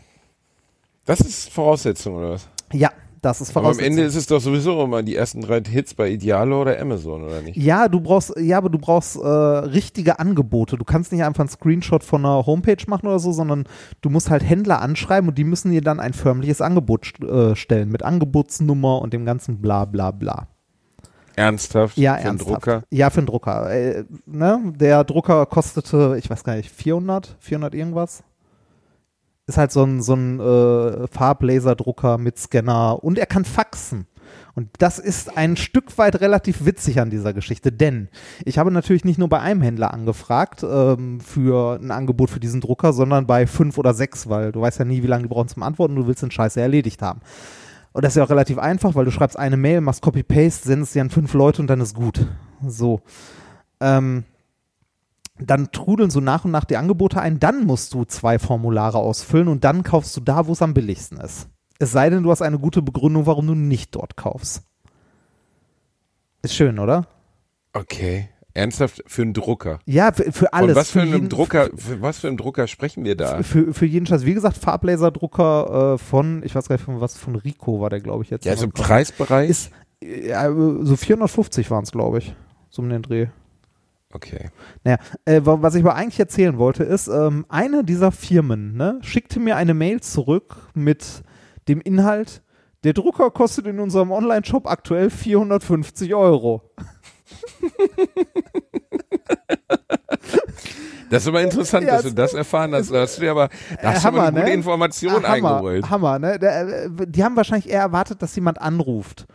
Das 1.06 1.20
ist 1.20 1.54
Voraussetzung, 1.54 2.16
oder 2.16 2.32
was? 2.32 2.50
Ja, 2.74 2.90
das 3.28 3.42
ist 3.42 3.56
Aber 3.58 3.70
am. 3.70 3.80
Ende 3.80 4.04
ist 4.04 4.16
es 4.16 4.26
doch 4.26 4.40
sowieso 4.40 4.82
immer 4.84 5.04
die 5.04 5.16
ersten 5.16 5.42
drei 5.42 5.62
Hits 5.62 5.94
bei 5.94 6.10
Idealo 6.10 6.62
oder 6.62 6.80
Amazon, 6.80 7.24
oder 7.24 7.42
nicht? 7.42 7.58
Ja, 7.58 7.90
du 7.90 8.00
brauchst, 8.00 8.34
ja, 8.40 8.58
aber 8.58 8.70
du 8.70 8.80
brauchst 8.80 9.18
äh, 9.18 9.28
richtige 9.28 10.20
Angebote. 10.20 10.78
Du 10.78 10.86
kannst 10.86 11.12
nicht 11.12 11.24
einfach 11.24 11.42
einen 11.42 11.50
Screenshot 11.50 12.06
von 12.06 12.26
einer 12.26 12.46
Homepage 12.46 12.84
machen 12.88 13.08
oder 13.08 13.20
so, 13.20 13.34
sondern 13.34 13.66
du 14.02 14.10
musst 14.10 14.30
halt 14.30 14.44
Händler 14.44 14.82
anschreiben 14.82 15.28
und 15.30 15.38
die 15.38 15.44
müssen 15.44 15.72
dir 15.72 15.82
dann 15.82 16.00
ein 16.00 16.14
förmliches 16.14 16.62
Angebot 16.62 17.20
äh, 17.22 17.56
stellen 17.56 17.90
mit 17.90 18.02
Angebotsnummer 18.02 19.02
und 19.02 19.12
dem 19.12 19.26
ganzen 19.26 19.62
bla 19.62 19.84
bla 19.84 20.12
bla. 20.12 20.48
Ernsthaft? 21.36 21.98
Ja, 21.98 22.14
Für 22.14 22.18
einen 22.18 22.26
ernsthaft. 22.28 22.52
Drucker? 22.66 22.84
Ja, 22.92 23.10
für 23.10 23.18
einen 23.20 23.28
Drucker. 23.28 23.70
Äh, 23.70 24.06
ne? 24.26 24.74
Der 24.76 25.04
Drucker 25.04 25.46
kostete, 25.46 26.16
ich 26.18 26.30
weiß 26.30 26.44
gar 26.44 26.56
nicht, 26.56 26.72
400, 26.72 27.36
400 27.40 27.76
irgendwas. 27.76 28.24
Ist 29.48 29.58
halt 29.58 29.72
so 29.72 29.84
ein, 29.84 30.02
so 30.02 30.14
ein 30.14 30.40
äh, 30.40 31.08
Farblaserdrucker 31.08 32.18
mit 32.18 32.38
Scanner 32.38 33.04
und 33.04 33.18
er 33.18 33.26
kann 33.26 33.46
faxen. 33.46 34.08
Und 34.56 34.70
das 34.80 35.00
ist 35.00 35.38
ein 35.38 35.56
Stück 35.56 35.98
weit 35.98 36.20
relativ 36.20 36.66
witzig 36.66 37.00
an 37.00 37.10
dieser 37.10 37.32
Geschichte, 37.34 37.72
denn 37.72 38.10
ich 38.44 38.58
habe 38.58 38.72
natürlich 38.72 39.06
nicht 39.06 39.20
nur 39.20 39.30
bei 39.30 39.40
einem 39.40 39.62
Händler 39.62 39.94
angefragt 39.94 40.64
ähm, 40.64 41.20
für 41.20 41.80
ein 41.80 41.92
Angebot 41.92 42.30
für 42.30 42.40
diesen 42.40 42.60
Drucker, 42.60 42.92
sondern 42.92 43.28
bei 43.28 43.46
fünf 43.46 43.78
oder 43.78 43.94
sechs, 43.94 44.28
weil 44.30 44.52
du 44.52 44.62
weißt 44.62 44.80
ja 44.80 44.86
nie, 44.86 45.04
wie 45.04 45.08
lange 45.08 45.24
die 45.24 45.30
brauchen 45.30 45.48
zum 45.48 45.64
Antworten, 45.64 45.96
du 45.96 46.08
willst 46.08 46.24
den 46.24 46.32
Scheiße 46.32 46.60
erledigt 46.60 47.02
haben. 47.02 47.22
Und 47.94 48.04
das 48.04 48.14
ist 48.14 48.18
ja 48.18 48.24
auch 48.24 48.30
relativ 48.30 48.58
einfach, 48.58 48.96
weil 48.96 49.06
du 49.06 49.12
schreibst 49.12 49.38
eine 49.38 49.58
Mail, 49.58 49.82
machst 49.82 50.02
Copy-Paste, 50.02 50.68
sendest 50.68 50.94
sie 50.94 51.02
an 51.02 51.10
fünf 51.10 51.34
Leute 51.34 51.62
und 51.62 51.68
dann 51.68 51.80
ist 51.80 51.96
gut. 51.96 52.26
So. 52.66 53.02
Ähm, 53.80 54.24
dann 55.40 55.72
trudeln 55.72 56.10
so 56.10 56.20
nach 56.20 56.46
und 56.46 56.52
nach 56.52 56.66
die 56.66 56.78
Angebote 56.78 57.22
ein, 57.22 57.40
dann 57.40 57.66
musst 57.66 57.94
du 57.94 58.06
zwei 58.06 58.40
Formulare 58.40 58.98
ausfüllen 58.98 59.48
und 59.48 59.64
dann 59.64 59.84
kaufst 59.84 60.16
du 60.18 60.22
da, 60.22 60.48
wo 60.48 60.54
es 60.54 60.62
am 60.62 60.74
billigsten 60.74 61.20
ist. 61.20 61.50
Es 61.80 61.92
sei 61.92 62.10
denn, 62.10 62.24
du 62.24 62.32
hast 62.32 62.42
eine 62.42 62.60
gute 62.60 62.82
Begründung, 62.82 63.26
warum 63.26 63.48
du 63.48 63.56
nicht 63.56 63.96
dort 63.96 64.18
kaufst. 64.18 64.64
Ist 66.42 66.56
schön, 66.56 66.80
oder? 66.80 67.08
Okay. 67.74 68.30
Ernsthaft 68.54 69.04
für 69.06 69.22
einen 69.22 69.34
Drucker. 69.34 69.80
Ja, 69.86 70.12
für, 70.12 70.32
für 70.32 70.52
alles. 70.52 70.70
Und 70.70 70.76
was 70.76 70.90
für, 70.90 71.02
für 71.02 71.16
einen 71.16 71.30
Drucker, 71.30 71.70
für 71.76 72.02
was 72.02 72.20
für 72.20 72.28
einen 72.28 72.38
Drucker 72.38 72.66
sprechen 72.66 73.06
wir 73.06 73.16
da? 73.16 73.44
Für, 73.44 73.72
für 73.72 73.86
jeden 73.86 74.08
Scheiß. 74.08 74.26
Wie 74.26 74.34
gesagt, 74.34 74.58
Farblaserdrucker 74.58 75.94
äh, 75.94 75.98
von, 76.00 76.42
ich 76.44 76.56
weiß 76.56 76.68
gar 76.68 76.76
nicht 76.76 76.86
von 76.86 77.00
was, 77.00 77.18
von 77.18 77.36
Rico 77.36 77.80
war 77.80 77.92
der, 77.92 78.02
glaube 78.02 78.24
ich, 78.24 78.32
jetzt. 78.32 78.46
Ja, 78.46 78.54
also 78.54 78.66
im 78.66 78.72
Preisbereich? 78.72 79.48
Ist, 79.48 79.72
ja, 80.02 80.52
so 80.52 80.96
450 80.96 81.70
waren 81.70 81.84
es, 81.84 81.92
glaube 81.92 82.18
ich. 82.18 82.36
So 82.70 82.82
um 82.82 82.90
den 82.90 83.04
Dreh. 83.04 83.28
Okay. 84.18 84.50
Naja, 84.84 84.98
äh, 85.26 85.42
wa- 85.46 85.62
was 85.62 85.76
ich 85.76 85.82
aber 85.84 85.96
eigentlich 85.96 86.20
erzählen 86.20 86.58
wollte, 86.58 86.84
ist, 86.84 87.08
ähm, 87.08 87.46
eine 87.50 87.84
dieser 87.84 88.12
Firmen 88.12 88.76
ne, 88.76 89.00
schickte 89.02 89.40
mir 89.40 89.56
eine 89.56 89.74
Mail 89.74 90.02
zurück 90.02 90.58
mit 90.74 91.24
dem 91.68 91.80
Inhalt, 91.82 92.42
der 92.84 92.94
Drucker 92.94 93.32
kostet 93.32 93.66
in 93.68 93.80
unserem 93.80 94.12
Online-Shop 94.12 94.68
aktuell 94.68 95.10
450 95.10 96.14
Euro. 96.16 96.70
Das 101.10 101.24
ist 101.24 101.30
aber 101.30 101.42
interessant, 101.42 101.86
Ja, 101.88 101.94
dass 101.96 102.04
du 102.04 102.12
das 102.14 102.34
erfahren 102.34 102.74
hast. 102.74 102.92
Da 102.92 103.00
hast 103.02 103.18
du 103.18 103.22
dir 103.22 103.32
aber, 103.32 103.48
da 103.82 103.94
hast 103.94 104.00
Äh, 104.06 104.12
du 104.12 104.18
aber 104.18 104.24
eine 104.28 104.32
gute 104.40 104.46
ne? 104.50 104.54
Information 104.54 105.14
Ah, 105.26 105.30
Hammer, 105.30 105.52
eingeholt. 105.56 105.90
Hammer, 105.90 106.20
ne? 106.20 106.34
Äh, 106.42 106.90
die 107.08 107.24
haben 107.24 107.36
wahrscheinlich 107.38 107.70
eher 107.70 107.80
erwartet, 107.82 108.22
dass 108.22 108.36
jemand 108.36 108.62
anruft. 108.62 109.26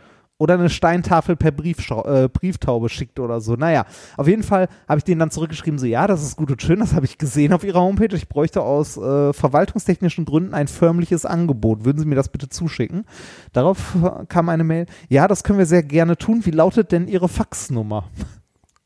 Oder 0.43 0.55
eine 0.55 0.69
Steintafel 0.69 1.37
per 1.37 1.51
Briefschau 1.51 2.03
äh, 2.03 2.27
Brieftaube 2.27 2.89
schickt 2.89 3.17
oder 3.21 3.39
so. 3.39 3.53
Naja, 3.53 3.85
auf 4.17 4.27
jeden 4.27 4.43
Fall 4.43 4.67
habe 4.89 4.97
ich 4.97 5.05
denen 5.05 5.19
dann 5.19 5.31
zurückgeschrieben, 5.31 5.79
so 5.79 5.85
ja, 5.85 6.05
das 6.05 6.21
ist 6.21 6.35
gut 6.35 6.51
und 6.51 6.61
schön, 6.61 6.81
das 6.81 6.93
habe 6.93 7.05
ich 7.05 7.17
gesehen 7.17 7.53
auf 7.53 7.63
ihrer 7.63 7.79
Homepage. 7.79 8.13
Ich 8.13 8.27
bräuchte 8.27 8.61
aus 8.61 8.97
äh, 8.97 9.31
verwaltungstechnischen 9.31 10.25
Gründen 10.25 10.53
ein 10.53 10.67
förmliches 10.67 11.25
Angebot. 11.25 11.85
Würden 11.85 11.99
Sie 11.99 12.05
mir 12.05 12.15
das 12.15 12.27
bitte 12.27 12.49
zuschicken? 12.49 13.05
Darauf 13.53 13.95
kam 14.27 14.49
eine 14.49 14.65
Mail, 14.65 14.87
ja, 15.07 15.29
das 15.29 15.45
können 15.45 15.59
wir 15.59 15.65
sehr 15.65 15.81
gerne 15.81 16.17
tun. 16.17 16.45
Wie 16.45 16.51
lautet 16.51 16.91
denn 16.91 17.07
Ihre 17.07 17.29
Faxnummer? 17.29 18.09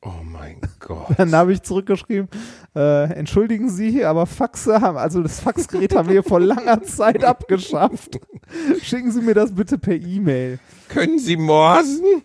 Oh 0.01 0.23
mein 0.23 0.61
Gott. 0.79 1.07
Dann 1.17 1.33
habe 1.33 1.53
ich 1.53 1.63
zurückgeschrieben, 1.63 2.29
äh, 2.75 3.11
entschuldigen 3.13 3.69
Sie, 3.69 4.05
aber 4.05 4.25
Faxe 4.25 4.81
haben, 4.81 4.97
also 4.97 5.21
das 5.21 5.39
Faxgerät 5.39 5.95
haben 5.95 6.09
wir 6.09 6.23
vor 6.23 6.39
langer 6.39 6.83
Zeit 6.83 7.23
abgeschafft. 7.23 8.19
Schicken 8.81 9.11
Sie 9.11 9.21
mir 9.21 9.33
das 9.33 9.53
bitte 9.53 9.77
per 9.77 9.95
E-Mail. 9.95 10.59
Können 10.89 11.19
Sie 11.19 11.37
morsen? 11.37 12.23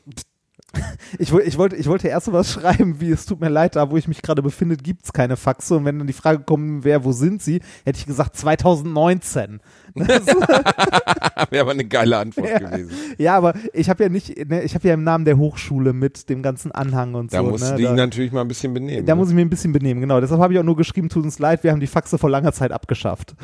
Ich, 1.19 1.33
ich, 1.33 1.59
wollte, 1.59 1.77
ich 1.77 1.87
wollte 1.87 2.09
erst 2.09 2.27
so 2.27 2.33
was 2.33 2.51
schreiben, 2.53 3.01
wie 3.01 3.11
es 3.11 3.27
tut 3.27 3.41
mir 3.41 3.49
leid, 3.51 3.77
da 3.77 3.91
wo 3.91 3.97
ich 3.97 4.09
mich 4.09 4.23
gerade 4.23 4.43
befinde, 4.43 4.77
gibt 4.77 5.05
es 5.05 5.13
keine 5.13 5.37
Faxe. 5.37 5.77
Und 5.77 5.85
wenn 5.85 5.99
dann 5.99 6.07
die 6.07 6.13
Frage 6.15 6.41
kommen 6.41 6.85
wäre, 6.85 7.05
wo 7.05 7.13
sind 7.13 7.43
sie, 7.43 7.61
hätte 7.85 7.99
ich 7.99 8.07
gesagt 8.07 8.37
2019. 8.37 9.61
Das, 9.95 10.27
Wäre 11.51 11.63
aber 11.63 11.73
eine 11.73 11.85
geile 11.85 12.17
Antwort 12.19 12.49
Ja. 12.49 12.59
gewesen. 12.59 12.91
ja, 13.19 13.37
aber 13.37 13.55
ich 13.75 13.91
habe 13.91 14.03
ja 14.05 14.09
nicht, 14.09 14.49
ne, 14.49 14.63
ich 14.63 14.75
habe 14.75 14.89
ja 14.89 14.95
im 14.95 15.05
Namen 15.05 15.25
der 15.27 15.37
Hochschule 15.37 15.93
mit 15.93 16.29
dem 16.31 16.43
ganzen 16.43 16.73
Anhang 16.73 17.15
und 17.15 17.33
Da 17.35 17.39
so. 17.43 17.51
musst 17.51 17.65
ne, 17.65 17.71
du 17.73 17.77
dich 17.77 17.87
da, 17.87 17.95
natürlich 17.95 18.33
mal 18.33 18.41
ein 18.41 18.49
bisschen 18.49 18.73
benehmen. 18.73 19.05
Da 19.05 19.15
ne? 19.15 19.19
muss 19.21 19.29
ich 19.29 19.35
mir 19.35 19.43
ein 19.43 19.51
bisschen 19.51 19.73
benehmen, 19.73 20.01
genau. 20.01 20.21
Deshalb 20.21 20.41
habe 20.41 20.55
ich 20.55 20.59
auch 20.59 20.65
nur 20.65 20.77
geschrieben, 20.77 21.09
tut 21.11 21.25
uns 21.25 21.39
leid, 21.39 21.63
wir 21.65 21.73
haben 21.73 21.81
die 21.81 21.87
Faxe 21.87 22.17
vor 22.17 22.31
langer 22.31 22.53
Zeit 22.53 22.73
abgeschafft. 22.73 23.35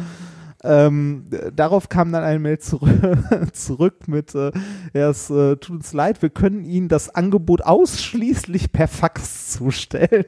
Ähm, 0.64 1.26
darauf 1.54 1.88
kam 1.88 2.10
dann 2.10 2.24
eine 2.24 2.40
Mail 2.40 2.58
zurück, 2.58 2.90
zurück 3.52 4.08
mit, 4.08 4.34
äh, 4.34 4.50
ja, 4.92 5.10
es 5.10 5.30
äh, 5.30 5.56
tut 5.56 5.76
uns 5.76 5.92
leid, 5.92 6.20
wir 6.20 6.30
können 6.30 6.64
Ihnen 6.64 6.88
das 6.88 7.14
Angebot 7.14 7.62
ausschließlich 7.62 8.72
per 8.72 8.88
Fax 8.88 9.52
zustellen. 9.52 10.24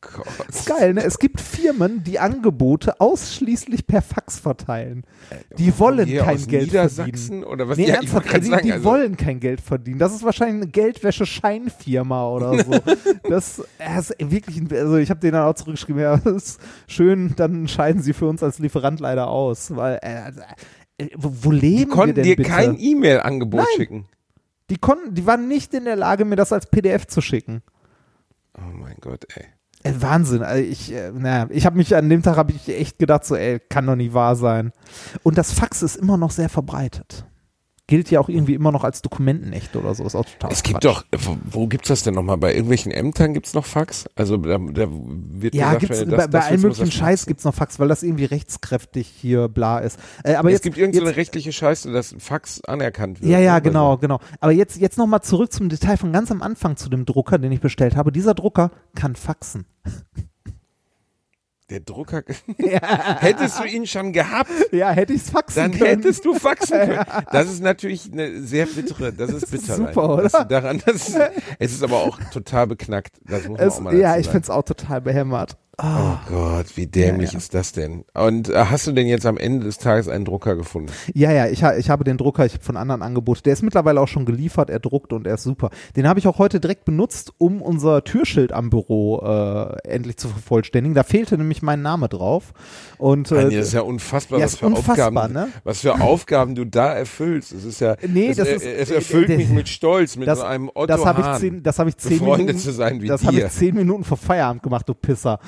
Gott. 0.00 0.26
ist 0.48 0.66
geil, 0.66 0.94
ne? 0.94 1.04
Es 1.04 1.18
gibt 1.18 1.40
Firmen, 1.40 2.02
die 2.04 2.18
Angebote 2.18 3.00
ausschließlich 3.00 3.86
per 3.86 4.00
Fax 4.00 4.38
verteilen. 4.38 5.04
Die 5.58 5.78
wollen 5.78 6.06
Hier 6.06 6.22
kein 6.22 6.36
aus 6.36 6.46
Geld 6.46 6.66
Niedersachsen 6.66 7.12
verdienen. 7.12 7.44
oder 7.44 7.68
was? 7.68 7.76
Nee, 7.76 7.88
ja, 7.88 7.94
ernsthaft, 7.96 8.26
die, 8.42 8.48
sagen, 8.48 8.66
die 8.66 8.72
also, 8.72 8.84
wollen 8.84 9.16
kein 9.18 9.40
Geld 9.40 9.60
verdienen. 9.60 9.98
Das 9.98 10.14
ist 10.14 10.22
wahrscheinlich 10.24 10.62
eine 10.62 10.70
Geldwäsche-Scheinfirma 10.72 12.28
oder 12.30 12.64
so. 12.64 12.70
das, 13.28 13.62
das 13.78 14.10
ist 14.10 14.30
wirklich, 14.30 14.56
ein- 14.58 14.72
also 14.72 14.96
ich 14.96 15.10
habe 15.10 15.20
denen 15.20 15.34
dann 15.34 15.44
auch 15.46 15.54
zurückgeschrieben, 15.54 16.00
ja, 16.02 16.16
das 16.24 16.34
ist 16.34 16.60
schön, 16.86 17.34
dann 17.36 17.68
scheiden 17.68 18.00
sie 18.02 18.12
für 18.14 18.26
uns 18.26 18.42
als 18.42 18.58
Lieferant 18.58 19.00
leider 19.00 19.28
aus, 19.28 19.74
weil, 19.76 19.98
äh, 20.02 20.30
äh, 20.98 21.08
wo, 21.16 21.30
wo 21.42 21.50
leben 21.50 21.76
die 21.76 21.78
wir 21.80 21.88
konnten 21.88 22.14
denn 22.14 22.24
dir 22.24 22.36
bitte? 22.36 22.48
kein 22.48 22.76
E-Mail-Angebot 22.78 23.66
schicken. 23.76 24.06
die 24.70 24.76
konnten, 24.78 25.14
die 25.14 25.26
waren 25.26 25.46
nicht 25.46 25.74
in 25.74 25.84
der 25.84 25.96
Lage, 25.96 26.24
mir 26.24 26.36
das 26.36 26.52
als 26.52 26.66
PDF 26.66 27.06
zu 27.06 27.20
schicken. 27.20 27.62
Oh 28.56 28.62
mein 28.74 28.96
Gott, 29.00 29.26
ey. 29.36 29.44
Äh, 29.82 29.92
Wahnsinn. 29.98 30.42
Also 30.42 30.62
ich, 30.62 30.92
äh, 30.92 31.10
naja, 31.12 31.46
ich 31.50 31.64
habe 31.66 31.76
mich 31.76 31.94
an 31.96 32.08
dem 32.08 32.22
Tag 32.22 32.36
habe 32.36 32.52
ich 32.52 32.68
echt 32.68 32.98
gedacht, 32.98 33.24
so, 33.24 33.34
ey, 33.36 33.60
kann 33.60 33.86
doch 33.86 33.96
nicht 33.96 34.12
wahr 34.14 34.36
sein. 34.36 34.72
Und 35.22 35.38
das 35.38 35.52
Fax 35.52 35.82
ist 35.82 35.96
immer 35.96 36.16
noch 36.18 36.30
sehr 36.30 36.48
verbreitet. 36.50 37.24
Gilt 37.86 38.08
ja 38.12 38.20
auch 38.20 38.28
irgendwie 38.28 38.54
immer 38.54 38.70
noch 38.70 38.84
als 38.84 39.02
Dokumentenecht 39.02 39.74
oder 39.74 39.96
so. 39.96 40.04
Ist 40.06 40.14
auch 40.14 40.24
total 40.24 40.52
Es 40.52 40.62
gibt 40.62 40.82
Quatsch. 40.82 40.84
doch, 40.84 41.04
wo, 41.18 41.36
wo 41.42 41.66
gibt's 41.66 41.88
das 41.88 42.04
denn 42.04 42.14
nochmal? 42.14 42.36
Bei 42.38 42.52
irgendwelchen 42.52 42.92
Ämtern 42.92 43.34
gibt's 43.34 43.52
noch 43.52 43.66
Fax? 43.66 44.04
Also 44.14 44.36
da, 44.36 44.58
da 44.58 44.86
wird 44.88 45.56
Ja, 45.56 45.74
gesagt, 45.74 45.80
gibt's, 45.80 45.98
bei, 46.04 46.04
das, 46.04 46.28
bei 46.30 46.38
das 46.38 46.46
allen 46.46 46.60
möglichen 46.60 46.92
Scheiß 46.92 47.22
faxen. 47.22 47.26
gibt's 47.30 47.44
noch 47.44 47.54
Fax, 47.54 47.80
weil 47.80 47.88
das 47.88 48.04
irgendwie 48.04 48.26
rechtskräftig 48.26 49.08
hier 49.08 49.48
bla 49.48 49.80
ist. 49.80 49.98
Äh, 50.22 50.34
aber 50.36 50.50
es 50.50 50.52
jetzt, 50.52 50.62
gibt 50.62 50.78
irgendeine 50.78 51.06
jetzt, 51.06 51.16
rechtliche 51.16 51.52
Scheiße, 51.52 51.90
dass 51.90 52.14
Fax 52.18 52.62
anerkannt 52.62 53.22
wird. 53.22 53.30
Ja, 53.32 53.40
ja, 53.40 53.54
ne? 53.56 53.62
genau, 53.62 53.96
genau. 53.96 54.20
Aber 54.38 54.52
jetzt, 54.52 54.76
jetzt 54.76 54.96
nochmal 54.96 55.22
zurück 55.22 55.52
zum 55.52 55.68
Detail 55.68 55.96
von 55.96 56.12
ganz 56.12 56.30
am 56.30 56.42
Anfang 56.42 56.76
zu 56.76 56.90
dem 56.90 57.06
Drucker, 57.06 57.38
den 57.38 57.50
ich 57.50 57.60
bestellt 57.60 57.96
habe. 57.96 58.12
Dieser 58.12 58.34
Drucker 58.34 58.70
kann 58.94 59.16
faxen. 59.16 59.64
Der 61.70 61.78
Drucker. 61.78 62.22
Hättest 62.58 63.60
du 63.60 63.64
ihn 63.64 63.86
schon 63.86 64.12
gehabt, 64.12 64.50
Ja, 64.72 64.90
hätte 64.90 65.12
ich's 65.12 65.30
faxen 65.30 65.62
dann 65.62 65.70
können. 65.70 65.84
hättest 65.84 66.24
du 66.24 66.34
faxen 66.34 66.78
können. 66.80 67.04
Das 67.30 67.46
ist 67.48 67.62
natürlich 67.62 68.10
eine 68.12 68.42
sehr 68.42 68.66
bittere, 68.66 69.12
das 69.12 69.30
ist 69.30 69.42
Das 69.44 69.52
ist 69.52 69.66
bitter. 69.68 69.76
super, 69.76 70.14
oder? 70.14 70.28
du 70.28 70.44
Daran, 70.48 70.82
das, 70.84 71.14
es 71.60 71.72
ist 71.72 71.84
aber 71.84 71.98
auch 71.98 72.18
total 72.32 72.66
beknackt. 72.66 73.20
Das 73.24 73.46
muss 73.46 73.58
man 73.58 73.68
es, 73.68 73.74
auch 73.76 73.80
mal 73.82 73.96
ja, 73.96 74.16
ich 74.16 74.24
sagen. 74.26 74.32
find's 74.32 74.50
auch 74.50 74.64
total 74.64 75.00
behämmert. 75.00 75.58
Oh 75.82 76.18
Gott, 76.28 76.76
wie 76.76 76.86
dämlich 76.86 77.30
Ja, 77.30 77.32
ja. 77.34 77.38
ist 77.38 77.54
das 77.54 77.72
denn? 77.72 78.04
Und 78.12 78.48
äh, 78.50 78.64
hast 78.66 78.86
du 78.86 78.92
denn 78.92 79.06
jetzt 79.06 79.24
am 79.24 79.38
Ende 79.38 79.64
des 79.64 79.78
Tages 79.78 80.08
einen 80.08 80.24
Drucker 80.24 80.54
gefunden? 80.56 80.92
Ja, 81.14 81.32
ja, 81.32 81.46
ich, 81.48 81.64
ha, 81.64 81.74
ich 81.76 81.88
habe 81.88 82.04
den 82.04 82.18
Drucker, 82.18 82.44
ich 82.44 82.52
habe 82.54 82.62
von 82.64 82.76
anderen 82.76 83.02
Angebote. 83.02 83.42
Der 83.42 83.52
ist 83.54 83.62
mittlerweile 83.62 84.00
auch 84.00 84.08
schon 84.08 84.26
geliefert, 84.26 84.68
er 84.68 84.78
druckt 84.78 85.12
und 85.12 85.26
er 85.26 85.34
ist 85.34 85.44
super. 85.44 85.70
Den 85.96 86.06
habe 86.06 86.18
ich 86.18 86.26
auch 86.26 86.38
heute 86.38 86.60
direkt 86.60 86.84
benutzt, 86.84 87.32
um 87.38 87.62
unser 87.62 88.04
Türschild 88.04 88.52
am 88.52 88.68
Büro 88.68 89.20
äh, 89.22 89.88
endlich 89.88 90.16
zu 90.18 90.28
vervollständigen. 90.28 90.94
Da 90.94 91.02
fehlte 91.02 91.38
nämlich 91.38 91.62
mein 91.62 91.80
Name 91.82 92.08
drauf. 92.08 92.52
Und 92.98 93.32
äh, 93.32 93.36
Anja, 93.36 93.58
das 93.58 93.68
ist 93.68 93.72
ja 93.74 93.80
unfassbar, 93.80 94.38
ja, 94.38 94.44
was 94.44 94.56
für 94.56 94.66
unfassbar, 94.66 95.08
Aufgaben, 95.08 95.32
ne? 95.32 95.48
was 95.64 95.80
für 95.80 96.00
Aufgaben 96.00 96.54
du 96.54 96.64
da 96.66 96.92
erfüllst. 96.92 97.52
Es 97.52 97.64
ist 97.64 97.80
ja, 97.80 97.96
Nee, 98.06 98.28
es, 98.28 98.36
das 98.36 98.48
äh, 98.48 98.54
ist- 98.56 98.66
es 98.66 98.90
erfüllt 98.90 99.30
äh, 99.30 99.36
mich 99.38 99.48
mit 99.48 99.68
Stolz, 99.68 100.16
mit 100.16 100.28
das, 100.28 100.40
so 100.40 100.44
einem 100.44 100.68
Otto 100.68 100.86
das 100.86 101.04
habe 101.06 101.20
ich 101.22 101.40
zehn, 101.40 101.62
das 101.62 101.78
habe 101.78 101.88
ich 101.88 101.96
zehn 101.96 102.22
Minuten, 102.22 102.58
zu 102.58 102.72
sein 102.72 103.00
wie 103.00 103.06
das 103.08 103.24
habe 103.24 103.38
ich 103.38 103.48
zehn 103.48 103.74
Minuten 103.74 104.04
vor 104.04 104.16
Feierabend 104.18 104.62
gemacht, 104.62 104.88
du 104.88 104.94
Pisser. 104.94 105.38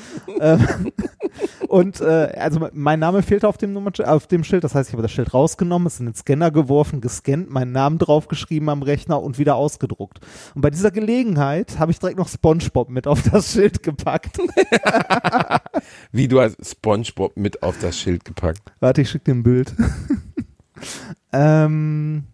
Ähm, 0.40 0.92
und 1.68 2.00
äh, 2.00 2.32
also 2.38 2.68
mein 2.72 3.00
Name 3.00 3.22
fehlte 3.22 3.48
auf 3.48 3.58
dem, 3.58 3.72
Nummer, 3.72 3.92
auf 4.04 4.26
dem 4.26 4.44
Schild, 4.44 4.64
das 4.64 4.74
heißt, 4.74 4.90
ich 4.90 4.92
habe 4.92 5.02
das 5.02 5.12
Schild 5.12 5.32
rausgenommen, 5.34 5.86
es 5.86 6.00
in 6.00 6.06
den 6.06 6.14
Scanner 6.14 6.50
geworfen, 6.50 7.00
gescannt, 7.00 7.50
meinen 7.50 7.72
Namen 7.72 7.98
draufgeschrieben 7.98 8.68
am 8.68 8.82
Rechner 8.82 9.22
und 9.22 9.38
wieder 9.38 9.56
ausgedruckt. 9.56 10.20
Und 10.54 10.62
bei 10.62 10.70
dieser 10.70 10.90
Gelegenheit 10.90 11.78
habe 11.78 11.92
ich 11.92 11.98
direkt 11.98 12.18
noch 12.18 12.28
SpongeBob 12.28 12.88
mit 12.88 13.06
auf 13.06 13.22
das 13.22 13.52
Schild 13.52 13.82
gepackt. 13.82 14.38
Wie 16.12 16.28
du 16.28 16.40
hast 16.40 16.56
SpongeBob 16.64 17.36
mit 17.36 17.62
auf 17.62 17.78
das 17.80 17.98
Schild 17.98 18.24
gepackt. 18.24 18.72
Warte, 18.80 19.02
ich 19.02 19.10
schicke 19.10 19.24
dir 19.24 19.34
ein 19.34 19.42
Bild. 19.42 19.74
ähm, 21.32 22.24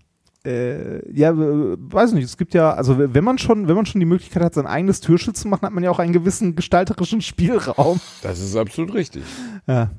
äh, 0.48 1.12
ja, 1.12 1.32
weiß 1.34 2.12
nicht, 2.12 2.24
es 2.24 2.36
gibt 2.36 2.54
ja, 2.54 2.72
also 2.72 2.98
wenn 2.98 3.24
man 3.24 3.38
schon, 3.38 3.68
wenn 3.68 3.76
man 3.76 3.86
schon 3.86 4.00
die 4.00 4.06
Möglichkeit 4.06 4.42
hat, 4.42 4.54
sein 4.54 4.66
eigenes 4.66 5.00
Türschild 5.00 5.36
zu 5.36 5.48
machen, 5.48 5.62
hat 5.62 5.72
man 5.72 5.84
ja 5.84 5.90
auch 5.90 5.98
einen 5.98 6.12
gewissen 6.12 6.56
gestalterischen 6.56 7.20
Spielraum. 7.22 8.00
Das 8.22 8.40
ist 8.40 8.56
absolut 8.56 8.94
richtig. 8.94 9.22
Ja. 9.66 9.90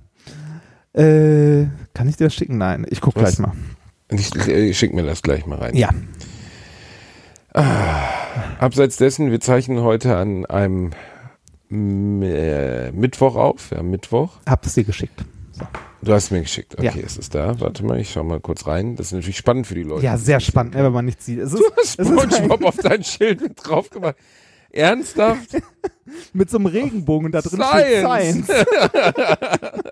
Äh, 0.94 1.68
kann 1.94 2.10
ich 2.10 2.18
dir 2.18 2.26
das 2.26 2.34
schicken? 2.34 2.58
Nein, 2.58 2.86
ich 2.90 3.00
guck 3.00 3.16
Was? 3.16 3.36
gleich 3.36 3.40
mal. 3.40 3.54
Ich, 4.12 4.36
ich 4.36 4.78
schick 4.78 4.94
mir 4.94 5.04
das 5.04 5.22
gleich 5.22 5.46
mal 5.46 5.60
rein. 5.60 5.76
Ja. 5.76 5.90
Abseits 8.60 8.98
dessen, 8.98 9.30
wir 9.32 9.40
zeichnen 9.40 9.82
heute 9.82 10.16
an 10.18 10.46
einem 10.48 10.92
äh, 11.72 12.92
Mittwoch 12.92 13.36
auf. 13.36 13.72
Ja, 13.72 13.84
Mittwoch. 13.84 14.38
Hab 14.48 14.66
es 14.66 14.74
dir 14.74 14.84
geschickt. 14.84 15.24
Du 16.02 16.14
hast 16.14 16.32
mir 16.32 16.42
geschickt. 16.42 16.76
Okay, 16.78 16.86
Ja. 17.00 17.06
ist 17.06 17.18
es 17.20 17.30
da? 17.30 17.60
Warte 17.60 17.84
mal, 17.86 18.00
ich 18.00 18.12
schau 18.12 18.24
mal 18.24 18.40
kurz 18.40 18.66
rein. 18.68 18.96
Das 18.96 19.08
ist 19.08 19.14
natürlich 19.14 19.38
spannend 19.38 19.68
für 19.68 19.76
die 19.76 19.84
Leute. 19.84 20.06
Ja, 20.06 20.18
sehr 20.18 20.40
spannend, 20.40 20.76
ne, 20.76 20.84
wenn 20.84 20.94
man 20.94 21.06
nichts 21.06 21.26
sieht. 21.26 21.40
Es 21.40 21.52
ist, 21.54 21.60
Du 21.60 21.66
hast 21.76 22.00
es 22.00 22.10
ist 22.10 22.14
SpongeBob 22.34 22.64
auf 22.64 22.78
dein 22.78 23.04
Schild 23.04 23.42
mit 23.42 23.54
drauf 23.62 23.90
gemacht. 23.90 24.16
Ernsthaft? 24.72 25.58
mit 26.34 26.50
so 26.50 26.58
einem 26.58 26.68
Regenbogen 26.68 27.26
und 27.28 27.32
da 27.34 27.42
drin 27.42 27.62
Science. 27.62 28.46
steht 28.46 28.66
Science. 28.66 28.66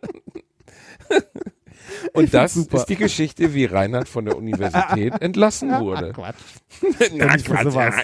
Und 2.14 2.34
das 2.34 2.54
super. 2.54 2.78
ist 2.78 2.86
die 2.86 2.96
Geschichte, 2.96 3.54
wie 3.54 3.66
Reinhard 3.66 4.08
von 4.10 4.26
der 4.26 4.36
Universität 4.38 5.20
entlassen 5.22 5.72
wurde. 5.80 6.12
Quatsch. 6.14 6.36
Na, 7.14 7.38
sowas. 7.38 7.96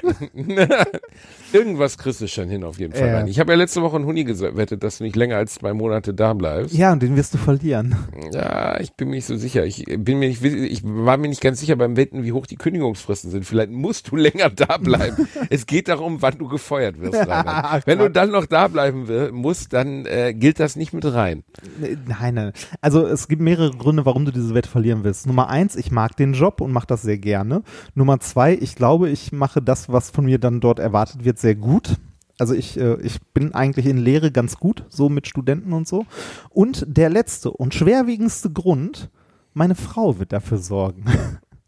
Irgendwas 1.54 1.97
kriegst 1.97 2.20
du 2.22 2.28
schon 2.28 2.49
hin 2.49 2.64
auf 2.64 2.80
jeden 2.80 2.93
Fall 2.93 3.14
rein. 3.14 3.28
Ich 3.28 3.39
habe 3.39 3.51
ja 3.51 3.58
letzte 3.58 3.82
Woche 3.82 3.95
einen 3.97 4.06
Huni 4.06 4.24
gewettet, 4.24 4.84
dass 4.84 4.97
du 4.97 5.04
nicht 5.04 5.16
länger 5.16 5.38
als 5.38 5.56
zwei 5.56 5.74
Monate 5.74 6.14
da 6.14 6.34
bleibst. 6.34 6.74
Ja, 6.74 6.91
und 6.91 7.04
den 7.04 7.16
wirst 7.16 7.34
du 7.34 7.38
verlieren. 7.38 7.95
Ja, 8.32 8.80
ich 8.80 8.93
bin 8.93 9.10
mir 9.10 9.16
nicht 9.16 9.26
so 9.26 9.36
sicher. 9.38 9.66
Ich 9.66 9.86
bin 9.86 10.20
mir 10.20 10.30
nicht, 10.30 10.43
ich 10.43 10.82
war 10.84 11.18
mir 11.18 11.28
nicht 11.28 11.41
ganz 11.41 11.60
sicher 11.60 11.76
beim 11.76 11.95
Wetten, 11.95 12.24
wie 12.24 12.32
hoch 12.32 12.47
die 12.47 12.56
Kündigungsfristen 12.56 13.30
sind. 13.30 13.45
Vielleicht 13.45 13.72
musst 13.72 14.12
du 14.12 14.16
länger 14.24 14.49
da 14.49 14.78
bleiben. 14.78 15.28
es 15.49 15.66
geht 15.66 15.88
darum, 15.88 16.22
wann 16.22 16.38
du 16.38 16.47
gefeuert 16.47 16.99
wirst. 16.99 17.14
Wenn 17.86 17.99
du 17.99 18.10
dann 18.10 18.32
noch 18.32 18.45
da 18.45 18.68
bleiben 18.68 19.08
musst, 19.32 19.74
dann 19.74 20.06
äh, 20.06 20.34
gilt 20.34 20.60
das 20.60 20.76
nicht 20.76 20.93
mit 20.93 21.06
rein. 21.06 21.43
Nee, 21.80 21.97
Nein, 22.08 22.34
nein. 22.36 22.54
Also 22.82 23.06
es 23.06 23.28
gibt 23.28 23.41
mehrere 23.41 23.72
Gründe, 23.72 24.06
warum 24.06 24.26
du 24.26 24.32
diese 24.32 24.54
Wette 24.54 24.70
verlieren 24.70 25.04
willst. 25.04 25.26
Nummer 25.28 25.49
eins, 25.49 25.76
ich 25.76 25.91
mag 25.91 26.16
den 26.18 26.34
Job 26.34 26.62
und 26.62 26.72
mache 26.72 26.88
das 26.88 27.01
sehr 27.01 27.18
gerne. 27.18 27.64
Nummer 27.95 28.20
zwei, 28.20 28.54
ich 28.60 28.76
glaube, 28.76 29.10
ich 29.10 29.32
mache 29.32 29.62
das, 29.62 29.89
was 29.91 30.10
von 30.10 30.26
mir 30.26 30.39
dann 30.39 30.60
dort 30.60 30.80
erwartet 30.80 31.24
wird, 31.26 31.39
sehr 31.44 31.56
gut. 31.56 31.98
Also 32.39 32.54
ich, 32.56 32.80
äh, 32.80 32.96
ich 33.02 33.22
bin 33.34 33.54
eigentlich 33.54 33.86
in 33.86 33.98
Lehre 33.98 34.32
ganz 34.32 34.58
gut, 34.58 34.86
so 34.89 35.08
mit 35.10 35.28
Studenten 35.28 35.74
und 35.74 35.88
so. 35.88 36.06
Und 36.50 36.84
der 36.88 37.10
letzte 37.10 37.52
und 37.52 37.76
schwerwiegendste 37.76 38.50
Grund, 38.50 39.10
meine 39.54 39.76
Frau 39.76 40.18
wird 40.20 40.32
dafür 40.34 40.58
sorgen. 40.58 41.04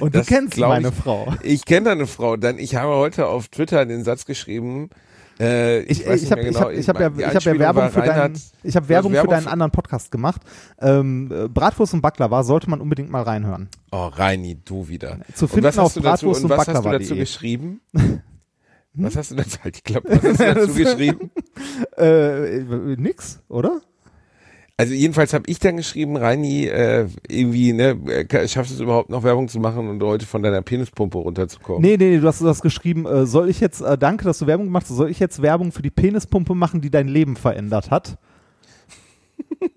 und 0.00 0.14
Das 0.14 0.26
du 0.26 0.34
kennst 0.34 0.54
glaub 0.54 0.70
meine 0.70 0.88
ich- 0.88 0.94
Frau. 0.94 1.32
Ich 1.42 1.64
kenne 1.64 1.90
deine 1.90 2.06
Frau, 2.06 2.36
denn 2.36 2.58
ich 2.58 2.74
habe 2.76 2.94
heute 2.96 3.26
auf 3.26 3.48
Twitter 3.48 3.84
den 3.86 4.04
Satz 4.04 4.24
geschrieben. 4.26 4.90
Äh, 5.38 5.82
ich 5.82 6.06
Ich, 6.06 6.06
ich 6.06 6.30
habe 6.32 6.42
mehr 6.42 6.50
ich 6.50 6.56
genau. 6.56 6.66
hab, 6.66 6.72
ich 6.72 6.88
hab 6.88 7.00
ja, 7.00 7.06
ich 7.08 7.12
hab 7.12 7.18
ja 7.18 7.28
Anspielung 7.28 7.58
Werbung 7.58 7.90
für 7.90 8.02
deinen, 8.02 8.40
ich 8.62 8.76
hab 8.76 8.88
Werbung 8.88 9.14
für 9.14 9.26
deinen 9.26 9.48
anderen 9.48 9.72
Podcast 9.72 10.10
gemacht. 10.10 10.40
Ähm, 10.80 11.30
äh, 11.30 11.48
Bratwurst 11.48 11.94
und 11.94 12.00
Baklava 12.00 12.42
sollte 12.42 12.70
man 12.70 12.80
unbedingt 12.80 13.10
mal 13.10 13.22
reinhören. 13.22 13.68
Oh, 13.90 14.06
Reini, 14.06 14.58
du 14.64 14.88
wieder. 14.88 15.18
Zu 15.34 15.44
und 15.44 15.50
finden 15.50 15.64
was 15.64 15.78
auf 15.78 15.86
hast 15.86 15.96
du 15.96 16.00
dazu, 16.00 16.26
Bratwurst 16.26 16.44
und 16.44 16.50
und 16.50 16.56
was 16.56 16.68
hast 16.68 16.68
du 16.68 16.72
dazu 16.74 16.84
Baklava.de. 16.90 17.18
geschrieben? 17.18 17.80
Was 18.98 19.14
hast 19.14 19.30
du 19.30 19.34
dazu, 19.34 19.58
halt 19.62 19.76
die 19.76 19.82
Klappe, 19.82 20.08
was 20.08 20.24
hast 20.24 20.40
du 20.40 20.54
dazu 20.54 20.74
geschrieben? 20.74 21.30
Äh, 21.98 22.60
nix, 22.96 23.40
oder? 23.48 23.82
Also 24.78 24.92
jedenfalls 24.92 25.32
habe 25.32 25.44
ich 25.46 25.58
dann 25.58 25.78
geschrieben, 25.78 26.18
Reini, 26.18 26.66
äh, 26.66 27.08
irgendwie, 27.28 27.72
ne, 27.72 27.96
äh, 28.08 28.46
schaffst 28.46 28.72
du 28.72 28.74
es 28.74 28.80
überhaupt 28.80 29.08
noch 29.08 29.22
Werbung 29.22 29.48
zu 29.48 29.58
machen 29.58 29.88
und 29.88 30.02
heute 30.02 30.26
von 30.26 30.42
deiner 30.42 30.60
Penispumpe 30.60 31.16
runterzukommen? 31.16 31.80
Nee, 31.80 31.96
nee, 31.96 32.10
nee, 32.10 32.18
du 32.18 32.26
hast, 32.26 32.42
du 32.42 32.46
hast 32.48 32.60
geschrieben, 32.60 33.06
äh, 33.06 33.24
soll 33.24 33.48
ich 33.48 33.60
jetzt, 33.60 33.80
äh, 33.80 33.96
danke, 33.96 34.26
dass 34.26 34.38
du 34.38 34.46
Werbung 34.46 34.66
gemacht 34.66 34.84
hast, 34.86 34.96
soll 34.96 35.10
ich 35.10 35.18
jetzt 35.18 35.40
Werbung 35.40 35.72
für 35.72 35.80
die 35.80 35.90
Penispumpe 35.90 36.54
machen, 36.54 36.82
die 36.82 36.90
dein 36.90 37.08
Leben 37.08 37.36
verändert 37.36 37.90
hat? 37.90 38.18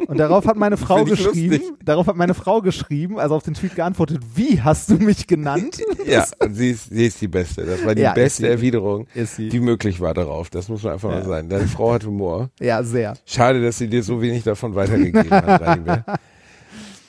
Und 0.08 0.18
darauf 0.18 0.46
hat 0.46 0.58
meine 0.58 0.78
Frau 0.78 1.04
geschrieben, 1.06 1.58
lustig. 1.58 1.74
darauf 1.86 2.08
hat 2.08 2.16
meine 2.16 2.34
Frau 2.34 2.62
geschrieben, 2.62 3.20
also 3.20 3.36
auf 3.36 3.44
den 3.44 3.54
Tweet 3.54 3.76
geantwortet, 3.76 4.20
wie 4.36 4.62
hast 4.62 4.90
du 4.90 4.96
mich 4.96 5.28
genannt? 5.28 5.78
Ja, 6.06 6.26
sie 6.50 6.72
ist, 6.72 6.90
sie 6.90 7.06
ist 7.06 7.22
die 7.22 7.28
Beste. 7.28 7.66
Das 7.66 7.86
war 7.86 7.94
die 7.94 8.02
Ja, 8.02 8.14
beste. 8.14 8.48
Erwiderung, 8.50 9.06
die 9.38 9.60
möglich 9.60 10.00
war 10.02 10.14
darauf. 10.14 10.50
Das 10.50 10.70
muss 10.70 10.84
man 10.84 10.94
einfach 10.94 11.10
mal 11.10 11.24
sein. 11.26 11.50
Deine 11.50 11.68
Frau 11.68 11.94
hat 11.94 12.06
Humor. 12.06 12.50
Ja, 12.60 12.82
sehr. 12.84 13.14
Schade, 13.26 13.62
dass 13.62 13.78
sie 13.78 13.88
dir 13.88 14.02
so 14.02 14.22
wenig 14.22 14.44
davon 14.44 14.74
weitergegeben 14.76 15.30
hat. 15.32 16.20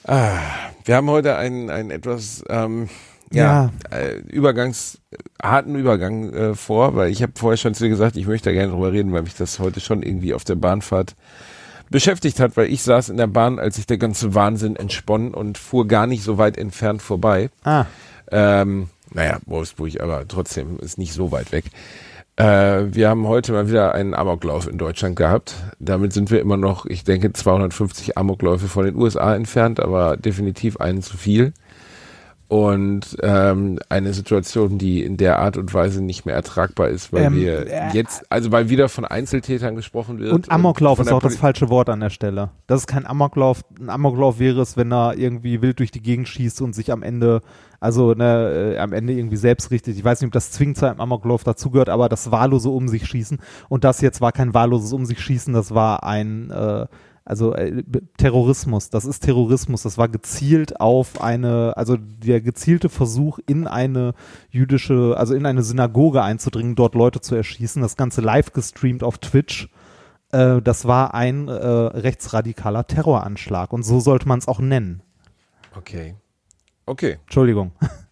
Ah, 0.03 0.39
wir 0.83 0.95
haben 0.95 1.09
heute 1.11 1.35
einen, 1.37 1.69
einen 1.69 1.91
etwas 1.91 2.43
ähm, 2.49 2.89
ja, 3.31 3.71
Äh, 3.91 4.15
Übergangs, 4.29 4.99
harten 5.41 5.75
Übergang 5.75 6.33
äh, 6.33 6.55
vor, 6.55 6.95
weil 6.95 7.11
ich 7.11 7.21
habe 7.21 7.33
vorher 7.35 7.57
schon 7.57 7.75
zu 7.75 7.83
dir 7.83 7.91
gesagt, 7.91 8.17
ich 8.17 8.25
möchte 8.27 8.49
da 8.49 8.53
gerne 8.53 8.71
drüber 8.71 8.91
reden, 8.91 9.11
weil 9.13 9.21
mich 9.21 9.35
das 9.35 9.59
heute 9.59 9.79
schon 9.79 10.01
irgendwie 10.01 10.33
auf 10.33 10.43
der 10.43 10.55
Bahnfahrt 10.55 11.15
beschäftigt 11.91 12.39
hat, 12.39 12.57
weil 12.57 12.71
ich 12.71 12.81
saß 12.81 13.09
in 13.09 13.17
der 13.17 13.27
Bahn, 13.27 13.59
als 13.59 13.75
sich 13.75 13.85
der 13.85 13.97
ganze 13.97 14.33
Wahnsinn 14.33 14.75
entsponnen 14.75 15.33
und 15.33 15.57
fuhr 15.57 15.87
gar 15.87 16.07
nicht 16.07 16.23
so 16.23 16.37
weit 16.37 16.57
entfernt 16.57 17.01
vorbei. 17.01 17.49
Ah, 17.63 17.85
Ähm, 18.31 18.87
naja, 19.13 19.39
Wolfsburg, 19.45 19.99
aber 20.01 20.25
trotzdem 20.27 20.79
ist 20.79 20.97
nicht 20.97 21.13
so 21.13 21.31
weit 21.31 21.51
weg. 21.51 21.65
Äh, 22.37 22.93
wir 22.93 23.09
haben 23.09 23.27
heute 23.27 23.51
mal 23.51 23.67
wieder 23.67 23.93
einen 23.93 24.13
Amoklauf 24.13 24.67
in 24.67 24.77
Deutschland 24.77 25.17
gehabt. 25.17 25.55
Damit 25.79 26.13
sind 26.13 26.31
wir 26.31 26.39
immer 26.39 26.57
noch, 26.57 26.85
ich 26.85 27.03
denke, 27.03 27.33
250 27.33 28.17
Amokläufe 28.17 28.67
von 28.67 28.85
den 28.85 28.95
USA 28.95 29.35
entfernt, 29.35 29.79
aber 29.79 30.15
definitiv 30.15 30.77
einen 30.77 31.01
zu 31.01 31.17
viel. 31.17 31.53
Und 32.51 33.15
ähm, 33.23 33.79
eine 33.87 34.13
Situation, 34.13 34.77
die 34.77 35.03
in 35.03 35.15
der 35.15 35.39
Art 35.39 35.55
und 35.55 35.73
Weise 35.73 36.03
nicht 36.03 36.25
mehr 36.25 36.35
ertragbar 36.35 36.89
ist, 36.89 37.13
weil 37.13 37.23
Ähm, 37.23 37.35
wir 37.35 37.65
äh, 37.65 37.93
jetzt, 37.93 38.29
also 38.29 38.51
weil 38.51 38.67
wieder 38.69 38.89
von 38.89 39.05
Einzeltätern 39.05 39.77
gesprochen 39.77 40.19
wird. 40.19 40.33
und 40.33 40.51
Amoklauf 40.51 40.97
von 40.97 41.05
ist 41.07 41.13
auch 41.13 41.21
das 41.21 41.35
Poli- 41.35 41.39
falsche 41.39 41.69
Wort 41.69 41.87
an 41.87 42.01
der 42.01 42.09
Stelle. 42.09 42.49
Das 42.67 42.81
ist 42.81 42.87
kein 42.87 43.07
Amoklauf. 43.07 43.61
Ein 43.79 43.89
Amoklauf 43.89 44.37
wäre 44.37 44.59
es, 44.59 44.75
wenn 44.75 44.91
er 44.91 45.17
irgendwie 45.17 45.61
wild 45.61 45.79
durch 45.79 45.91
die 45.91 46.01
Gegend 46.01 46.27
schießt 46.27 46.61
und 46.61 46.75
sich 46.75 46.91
am 46.91 47.03
Ende, 47.03 47.39
also 47.79 48.15
ne, 48.15 48.73
äh, 48.75 48.79
am 48.79 48.91
Ende 48.91 49.13
irgendwie 49.13 49.37
selbst 49.37 49.71
richtet. 49.71 49.95
Ich 49.95 50.03
weiß 50.03 50.19
nicht, 50.19 50.27
ob 50.27 50.33
das 50.33 50.51
zwingend 50.51 50.75
zu 50.75 50.87
einem 50.87 50.99
Amoklauf 50.99 51.45
dazugehört, 51.45 51.87
aber 51.87 52.09
das 52.09 52.31
wahllose 52.31 52.69
Um 52.69 52.89
sich 52.89 53.05
schießen. 53.07 53.39
Und 53.69 53.85
das 53.85 54.01
jetzt 54.01 54.19
war 54.19 54.33
kein 54.33 54.53
wahlloses 54.53 54.91
Um 54.91 55.05
sich 55.05 55.21
schießen, 55.21 55.53
das 55.53 55.73
war 55.73 56.03
ein 56.03 56.51
äh, 56.51 56.85
also 57.23 57.53
äh, 57.53 57.83
Terrorismus, 58.17 58.89
das 58.89 59.05
ist 59.05 59.21
Terrorismus, 59.21 59.83
das 59.83 59.97
war 59.97 60.09
gezielt 60.09 60.79
auf 60.79 61.21
eine, 61.21 61.77
also 61.77 61.97
der 61.97 62.41
gezielte 62.41 62.89
Versuch 62.89 63.39
in 63.45 63.67
eine 63.67 64.13
jüdische, 64.49 65.15
also 65.17 65.35
in 65.35 65.45
eine 65.45 65.61
Synagoge 65.61 66.23
einzudringen, 66.23 66.75
dort 66.75 66.95
Leute 66.95 67.21
zu 67.21 67.35
erschießen, 67.35 67.81
das 67.81 67.95
Ganze 67.95 68.21
live 68.21 68.53
gestreamt 68.53 69.03
auf 69.03 69.19
Twitch. 69.19 69.69
Äh, 70.31 70.61
das 70.61 70.85
war 70.85 71.13
ein 71.13 71.47
äh, 71.47 71.53
rechtsradikaler 71.53 72.87
Terroranschlag 72.87 73.71
und 73.71 73.83
so 73.83 73.99
sollte 73.99 74.27
man 74.27 74.39
es 74.39 74.47
auch 74.47 74.59
nennen. 74.59 75.03
Okay. 75.75 76.15
Okay. 76.85 77.19
Entschuldigung. 77.23 77.71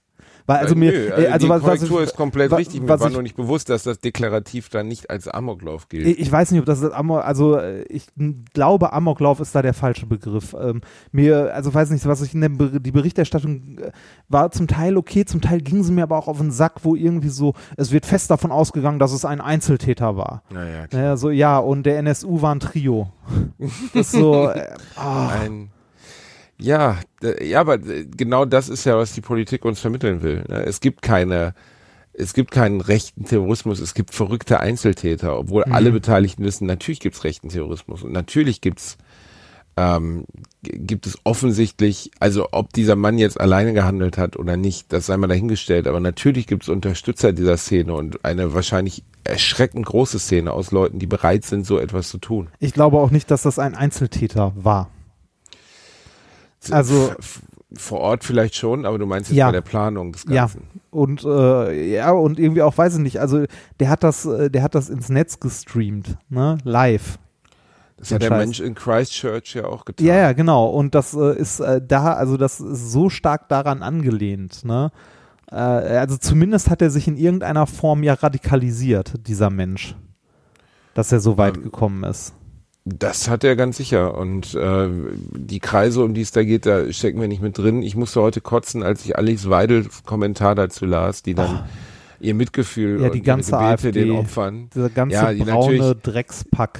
Weil 0.49 0.57
also 0.57 0.75
mir, 0.75 0.91
nö, 0.91 0.97
äh, 1.09 1.11
also 1.11 1.27
also 1.31 1.45
die 1.45 1.49
was, 1.49 1.61
was 1.61 1.65
Korrektur 1.79 1.99
ich, 2.01 2.07
ist 2.09 2.15
komplett 2.15 2.49
wa- 2.51 2.55
richtig. 2.55 2.81
Mir 2.81 2.89
was 2.89 3.01
war 3.01 3.07
ich- 3.09 3.13
nur 3.13 3.21
nicht 3.21 3.35
bewusst, 3.35 3.69
dass 3.69 3.83
das 3.83 3.99
deklarativ 3.99 4.69
dann 4.69 4.87
nicht 4.87 5.09
als 5.11 5.27
Amoklauf 5.27 5.89
gilt. 5.89 6.07
Ich 6.07 6.19
ich 6.19 6.31
weiß 6.31 6.49
nicht, 6.51 6.59
ob 6.59 6.65
das 6.65 6.83
Amok, 6.83 7.23
also 7.23 7.57
äh, 7.57 7.83
ich 7.83 8.07
glaube, 8.53 8.91
Amoklauf 8.93 9.39
ist 9.39 9.53
da 9.53 9.61
der 9.61 9.73
falsche 9.75 10.07
Begriff. 10.07 10.55
Ähm, 10.59 10.81
mir, 11.11 11.53
also 11.53 11.71
weiß 11.73 11.91
nicht, 11.91 12.05
was 12.07 12.21
ich 12.23 12.33
in 12.33 12.41
der 12.41 12.49
die 12.49 12.91
Berichterstattung 12.91 13.77
äh, 13.77 13.91
war 14.27 14.49
zum 14.51 14.67
Teil 14.67 14.97
okay, 14.97 15.23
zum 15.25 15.39
Teil 15.41 15.61
ging 15.61 15.83
sie 15.83 15.91
mir 15.91 16.03
aber 16.03 16.17
auch 16.17 16.27
auf 16.27 16.37
den 16.39 16.49
Sack, 16.51 16.83
wo 16.83 16.95
irgendwie 16.95 17.29
so, 17.29 17.53
es 17.77 17.91
wird 17.91 18.05
fest 18.07 18.31
davon 18.31 18.51
ausgegangen, 18.51 18.97
dass 18.97 19.11
es 19.11 19.25
ein 19.25 19.41
Einzeltäter 19.41 20.17
war. 20.17 20.41
naja, 20.49 20.87
klar. 20.87 21.01
Naja, 21.01 21.17
so 21.17 21.29
ja, 21.29 21.59
und 21.59 21.83
der 21.85 21.99
NSU 21.99 22.41
war 22.41 22.55
ein 22.55 22.59
Trio. 22.59 23.11
Das 23.93 24.01
ist 24.07 24.11
so, 24.13 24.49
äh, 24.49 24.67
Ein, 24.95 25.69
ja, 26.60 26.97
ja, 27.41 27.60
aber 27.62 27.78
genau 27.78 28.45
das 28.45 28.70
ist 28.70 28.86
ja, 28.86 28.97
was 28.97 29.14
die 29.14 29.22
Politik 29.22 29.66
uns 29.66 29.80
vermitteln 29.80 30.22
will. 30.22 30.43
ne? 30.47 30.64
Es 30.66 30.80
gibt 30.82 31.01
keine, 31.01 31.53
es 32.14 32.34
gibt 32.34 32.51
keinen 32.51 32.82
rechten 32.82 33.26
Terrorismus, 33.26 33.80
es 33.80 33.93
gibt 33.93 34.14
verrückte 34.14 34.60
Einzeltäter, 34.60 35.38
obwohl 35.38 35.64
Mhm. 35.68 35.74
alle 35.74 35.91
Beteiligten 35.91 36.43
wissen, 36.43 36.68
natürlich 36.68 36.99
gibt's 36.99 37.24
rechten 37.24 37.49
Terrorismus 37.49 38.03
und 38.03 38.12
natürlich 38.12 38.62
gibt's 38.62 38.97
ähm, 39.78 40.26
gibt 40.62 41.07
es 41.07 41.18
offensichtlich, 41.24 42.12
also 42.20 42.49
ob 42.51 42.74
dieser 42.74 42.97
Mann 42.97 43.18
jetzt 43.18 43.39
alleine 43.39 43.72
gehandelt 43.72 44.18
hat 44.18 44.36
oder 44.36 44.57
nicht, 44.57 44.91
das 44.91 45.05
sei 45.05 45.16
mal 45.16 45.28
dahingestellt, 45.28 45.88
aber 45.88 46.01
natürlich 46.01 46.47
gibt 46.47 46.64
es 46.64 46.70
Unterstützer 46.70 47.32
dieser 47.32 47.55
Szene 47.55 47.93
und 47.93 48.26
eine 48.26 48.53
wahrscheinlich 48.53 49.03
erschreckend 49.24 49.86
große 49.86 50.20
Szene 50.20 50.51
aus 50.51 50.72
Leuten, 50.72 50.99
die 50.99 51.07
bereit 51.07 51.45
sind, 51.45 51.66
so 51.66 51.80
etwas 51.80 52.10
zu 52.10 52.18
tun. 52.18 52.49
ich 52.60 52.74
glaube 52.74 52.97
auch 52.97 53.12
nicht, 53.12 53.32
dass 53.32 53.43
das 53.43 53.57
ein 53.57 53.74
Einzeltäter 53.74 54.51
war. 54.57 54.89
Also- 56.72 57.12
vor 57.74 57.99
Ort 57.99 58.24
vielleicht 58.24 58.55
schon, 58.55 58.84
aber 58.88 58.97
du 58.97 59.05
meinst 59.05 59.30
jetzt 59.30 59.38
Ja. 59.38 59.45
bei 59.45 59.51
der 59.51 59.62
Planung 59.62 60.12
des 60.12 60.24
Ja, 60.28 60.41
Ganzen. 60.47 60.64
und 60.89 61.24
äh, 61.24 61.93
ja, 61.93 62.12
und 62.12 62.39
irgendwie 62.39 62.64
auch, 62.64 62.76
weiß 62.76 62.95
ich 62.95 62.99
nicht, 63.01 63.20
also 63.20 63.45
der 63.80 63.89
hat 63.89 64.03
das, 64.03 64.26
äh, 64.26 64.49
der 64.49 64.64
hat 64.64 64.74
das 64.74 64.89
ins 64.89 65.10
Netz 65.10 65.39
gestreamt, 65.39 66.18
ne, 66.30 66.57
live. 66.64 67.20
Das 67.97 68.12
hat 68.12 68.24
der 68.24 68.30
Scheiß. 68.30 68.38
Mensch 68.39 68.60
in 68.60 68.74
Christchurch 68.74 69.53
ja 69.53 69.66
auch 69.66 69.86
getan. 69.86 70.07
Ja, 70.07 70.16
ja, 70.16 70.34
genau. 70.34 70.68
Und 70.70 70.95
das 70.95 71.14
äh, 71.14 71.38
ist 71.38 71.60
äh, 71.60 71.80
da, 71.86 72.14
also 72.14 72.38
das 72.38 72.60
ist 72.60 72.91
so 72.91 73.10
stark 73.10 73.49
daran 73.49 73.84
angelehnt, 73.84 74.66
ne? 74.66 74.91
Äh, 75.51 75.55
also 75.55 76.18
zumindest 76.18 76.70
hat 76.72 76.82
er 76.82 76.89
sich 76.89 77.07
in 77.07 77.18
irgendeiner 77.18 77.68
Form 77.68 78.01
ja 78.01 78.14
radikalisiert, 78.16 79.28
dieser 79.28 79.49
Mensch. 79.51 79.95
Dass 80.95 81.12
er 81.12 81.20
so 81.20 81.38
weit 81.38 81.57
Ähm, 81.57 81.64
gekommen 81.64 82.03
ist. 82.03 82.34
Das 82.86 83.30
hat 83.30 83.43
er 83.43 83.55
ganz 83.55 83.77
sicher. 83.77 84.17
Und 84.17 84.55
äh, 84.55 84.88
die 85.36 85.59
Kreise, 85.59 86.03
um 86.03 86.13
die 86.13 86.21
es 86.21 86.32
da 86.32 86.43
geht, 86.43 86.65
da 86.65 86.91
stecken 86.91 87.19
wir 87.21 87.27
nicht 87.27 87.41
mit 87.41 87.57
drin. 87.57 87.84
Ich 87.84 87.95
musste 87.95 88.21
heute 88.21 88.41
kotzen, 88.41 88.84
als 88.84 89.05
ich 89.05 89.17
Alice 89.17 89.49
Weidels 89.49 90.03
Kommentar 90.03 90.55
dazu 90.55 90.86
las, 90.86 91.21
die 91.21 91.36
dann 91.36 91.65
ihr 92.19 92.34
Mitgefühl 92.34 92.99
Ah. 92.99 93.03
Ja, 93.03 93.09
die 93.09 93.19
und 93.19 93.25
ganze 93.25 93.51
ihre 93.51 93.59
Gebete 93.59 93.73
AfD. 93.88 93.91
den 93.91 94.11
Opfern. 94.11 94.69
Dieser 94.73 94.89
ganze 94.89 95.13
Ja, 95.15 95.32
die 95.34 95.43
braune 95.43 95.95
Dreckspack. 95.95 96.80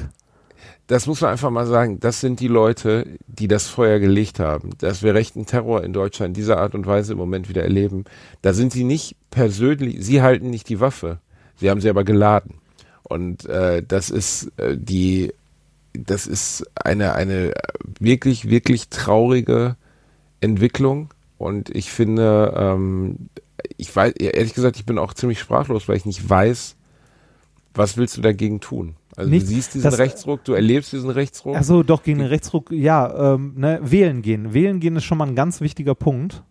das 0.88 1.06
muss 1.06 1.22
man 1.22 1.32
einfach 1.32 1.52
mal 1.52 1.68
sagen, 1.68 2.00
das 2.00 2.20
sind 2.22 2.40
die 2.40 2.48
Leute, 2.48 3.06
die 3.28 3.48
das 3.48 3.68
Feuer 3.68 4.00
gelegt 4.00 4.40
haben. 4.40 4.72
Dass 4.80 5.04
wir 5.04 5.14
rechten 5.14 5.46
Terror 5.46 5.84
in 5.84 5.94
Deutschland 5.94 6.36
dieser 6.36 6.58
Art 6.58 6.74
und 6.76 6.88
Weise 6.88 7.12
im 7.14 7.20
Moment 7.20 7.48
wieder 7.50 7.62
erleben, 7.64 8.06
da 8.42 8.54
sind 8.54 8.72
sie 8.74 8.84
nicht 8.84 9.16
persönlich, 9.30 9.98
sie 10.04 10.22
halten 10.24 10.50
nicht 10.50 10.68
die 10.70 10.80
Waffe, 10.80 11.20
sie 11.58 11.70
haben 11.70 11.82
sie 11.82 11.90
aber 11.90 12.04
geladen. 12.04 12.56
Und 13.04 13.46
äh, 13.46 13.84
das 13.88 14.10
ist 14.10 14.52
äh, 14.58 14.76
die, 14.78 15.32
das 15.94 16.28
ist 16.28 16.66
eine, 16.76 17.14
eine 17.14 17.54
wirklich, 18.00 18.50
wirklich 18.50 18.90
traurige 18.90 19.76
Entwicklung. 20.42 21.14
Und 21.38 21.70
ich 21.76 21.92
finde, 21.92 22.54
ähm, 22.56 23.30
ich 23.78 23.94
weiß, 23.96 24.14
ehrlich 24.14 24.54
gesagt, 24.54 24.78
ich 24.78 24.86
bin 24.86 24.98
auch 24.98 25.14
ziemlich 25.14 25.40
sprachlos, 25.40 25.88
weil 25.88 25.98
ich 25.98 26.06
nicht 26.06 26.28
weiß, 26.30 26.76
was 27.74 27.98
willst 27.98 28.18
du 28.18 28.22
dagegen 28.22 28.60
tun? 28.60 28.96
Also 29.16 29.30
Nicht- 29.30 29.44
du 29.44 29.48
siehst 29.48 29.74
diesen 29.74 29.90
das- 29.90 30.00
Rechtsruck, 30.00 30.44
du 30.44 30.54
erlebst 30.54 30.94
diesen 30.94 31.10
Rechtsruck. 31.10 31.56
Also 31.56 31.84
doch 31.84 32.04
gegen 32.04 32.20
den 32.20 32.28
Rechtsruck, 32.28 32.72
ja, 32.72 33.34
ähm, 33.36 33.54
ne, 33.58 33.80
wählen 33.84 34.22
gehen. 34.22 34.54
Wählen 34.54 34.80
gehen 34.80 34.96
ist 34.96 35.04
schon 35.06 35.18
mal 35.18 35.28
ein 35.28 35.36
ganz 35.36 35.62
wichtiger 35.62 35.96
Punkt. 35.96 36.44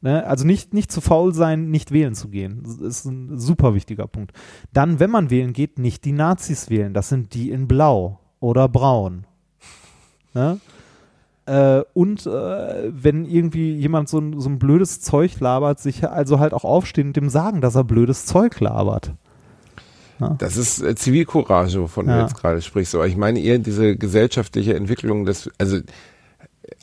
Ne? 0.00 0.26
Also 0.26 0.44
nicht, 0.46 0.74
nicht 0.74 0.92
zu 0.92 1.00
faul 1.00 1.32
sein, 1.32 1.70
nicht 1.70 1.90
wählen 1.90 2.14
zu 2.14 2.28
gehen. 2.28 2.62
Das 2.62 2.76
ist 2.78 3.04
ein 3.06 3.38
super 3.38 3.74
wichtiger 3.74 4.06
Punkt. 4.06 4.32
Dann, 4.72 5.00
wenn 5.00 5.10
man 5.10 5.30
wählen 5.30 5.52
geht, 5.54 5.78
nicht 5.78 6.04
die 6.04 6.12
Nazis 6.12 6.68
wählen. 6.68 6.92
Das 6.92 7.08
sind 7.08 7.32
die 7.32 7.50
in 7.50 7.66
Blau 7.66 8.20
oder 8.44 8.68
Braun. 8.68 9.24
Ne? 10.34 10.60
Äh, 11.46 11.82
und 11.94 12.26
äh, 12.26 12.90
wenn 12.90 13.24
irgendwie 13.24 13.72
jemand 13.74 14.10
so 14.10 14.18
ein, 14.18 14.38
so 14.38 14.50
ein 14.50 14.58
blödes 14.58 15.00
Zeug 15.00 15.40
labert, 15.40 15.80
sich 15.80 16.06
also 16.06 16.38
halt 16.38 16.52
auch 16.52 16.64
aufstehen 16.64 17.08
und 17.08 17.16
dem 17.16 17.30
sagen, 17.30 17.62
dass 17.62 17.74
er 17.74 17.84
blödes 17.84 18.26
Zeug 18.26 18.60
labert. 18.60 19.12
Das 20.38 20.56
ist 20.56 20.82
äh, 20.82 20.94
Zivilcourage, 20.94 21.80
wovon 21.80 22.06
Ja. 22.06 22.16
du 22.16 22.22
jetzt 22.22 22.36
gerade 22.36 22.60
sprichst. 22.62 22.94
Aber 22.94 23.06
ich 23.06 23.16
meine 23.16 23.40
eher 23.40 23.58
diese 23.58 23.96
gesellschaftliche 23.96 24.74
Entwicklung, 24.74 25.24
des, 25.24 25.50
also 25.58 25.78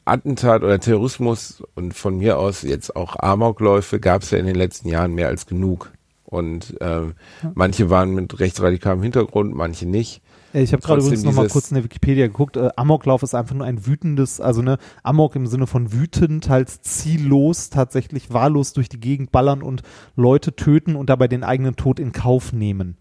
Attentat 0.06 0.64
oder 0.64 0.80
Terrorismus 0.80 1.64
und 1.76 1.94
von 1.94 2.18
mir 2.18 2.40
aus 2.40 2.64
jetzt 2.64 2.96
auch 2.96 3.16
Amokläufe 3.18 4.00
gab 4.00 4.24
es 4.24 4.32
ja 4.32 4.40
in 4.40 4.48
den 4.48 4.56
letzten 4.56 4.90
Jahren 4.90 5.14
mehr 5.14 5.28
als 5.28 5.46
genug. 5.46 5.92
Und 6.26 6.76
ähm, 6.82 7.14
manche 7.54 7.90
waren 7.90 8.14
mit 8.16 8.40
rechtsradikalem 8.40 9.04
Hintergrund, 9.04 9.54
manche 9.56 9.86
nicht. 9.88 10.22
Ich 10.54 10.74
habe 10.74 10.82
gerade 10.82 11.02
übrigens 11.02 11.24
nochmal 11.24 11.48
kurz 11.48 11.72
in 11.72 11.76
der 11.76 11.84
Wikipedia 11.84 12.28
geguckt. 12.28 12.58
Äh, 12.58 12.70
Amoklauf 12.76 13.24
ist 13.24 13.34
einfach 13.36 13.56
nur 13.56 13.66
ein 13.66 13.86
wütendes, 13.86 14.42
also 14.42 14.62
ne, 14.62 14.78
Amok 15.04 15.36
im 15.36 15.48
Sinne 15.48 15.68
von 15.68 15.94
wütend, 15.94 16.50
halt 16.50 16.70
ziellos, 16.70 17.70
tatsächlich 17.70 18.34
wahllos 18.34 18.74
durch 18.74 18.90
die 18.90 19.00
Gegend 19.00 19.32
ballern 19.32 19.62
und 19.62 19.82
Leute 20.16 20.56
töten 20.56 20.96
und 20.96 21.10
dabei 21.10 21.28
den 21.28 21.44
eigenen 21.44 21.76
Tod 21.76 22.00
in 22.00 22.12
Kauf 22.12 22.52
nehmen. 22.54 22.98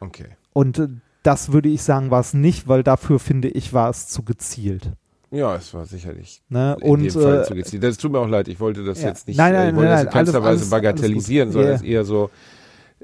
Okay. 0.00 0.26
Und 0.52 0.78
äh, 0.78 0.88
das 1.22 1.52
würde 1.52 1.68
ich 1.68 1.82
sagen, 1.82 2.10
war 2.10 2.20
es 2.20 2.34
nicht, 2.34 2.66
weil 2.66 2.82
dafür 2.82 3.18
finde 3.18 3.48
ich, 3.48 3.72
war 3.72 3.90
es 3.90 4.08
zu 4.08 4.22
gezielt. 4.22 4.92
Ja, 5.30 5.54
es 5.54 5.72
war 5.74 5.86
sicherlich 5.86 6.42
Ne? 6.48 6.76
in 6.80 6.88
Und 6.90 7.02
dem 7.04 7.12
Fall 7.12 7.42
äh, 7.42 7.44
zu 7.44 7.54
gezielt. 7.54 7.84
Das 7.84 7.98
tut 7.98 8.10
mir 8.10 8.18
auch 8.18 8.26
leid, 8.26 8.48
ich 8.48 8.58
wollte 8.58 8.82
das 8.84 9.00
Ja. 9.00 9.08
jetzt 9.10 9.28
nicht, 9.28 9.36
Nein, 9.36 9.54
äh, 9.54 9.58
nein, 9.58 9.68
ich 9.68 9.74
wollte 9.76 9.88
nein, 9.90 9.96
das 9.98 10.04
in 10.06 10.10
keinster 10.10 10.42
Weise 10.42 10.48
alles- 10.62 10.70
bagatellisieren, 10.70 11.48
alles 11.50 11.54
sondern 11.54 11.74
es 11.74 11.82
eher 11.82 12.04
so, 12.04 12.30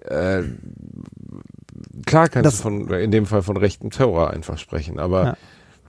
äh, 0.05 0.43
klar 2.07 2.29
kannst 2.29 2.47
Das- 2.47 2.57
du 2.59 2.63
von, 2.63 2.91
in 2.91 3.11
dem 3.11 3.27
Fall 3.27 3.43
von 3.43 3.57
rechtem 3.57 3.91
Terror 3.91 4.31
einfach 4.31 4.59
sprechen, 4.59 4.99
aber 4.99 5.25
Ja. 5.25 5.37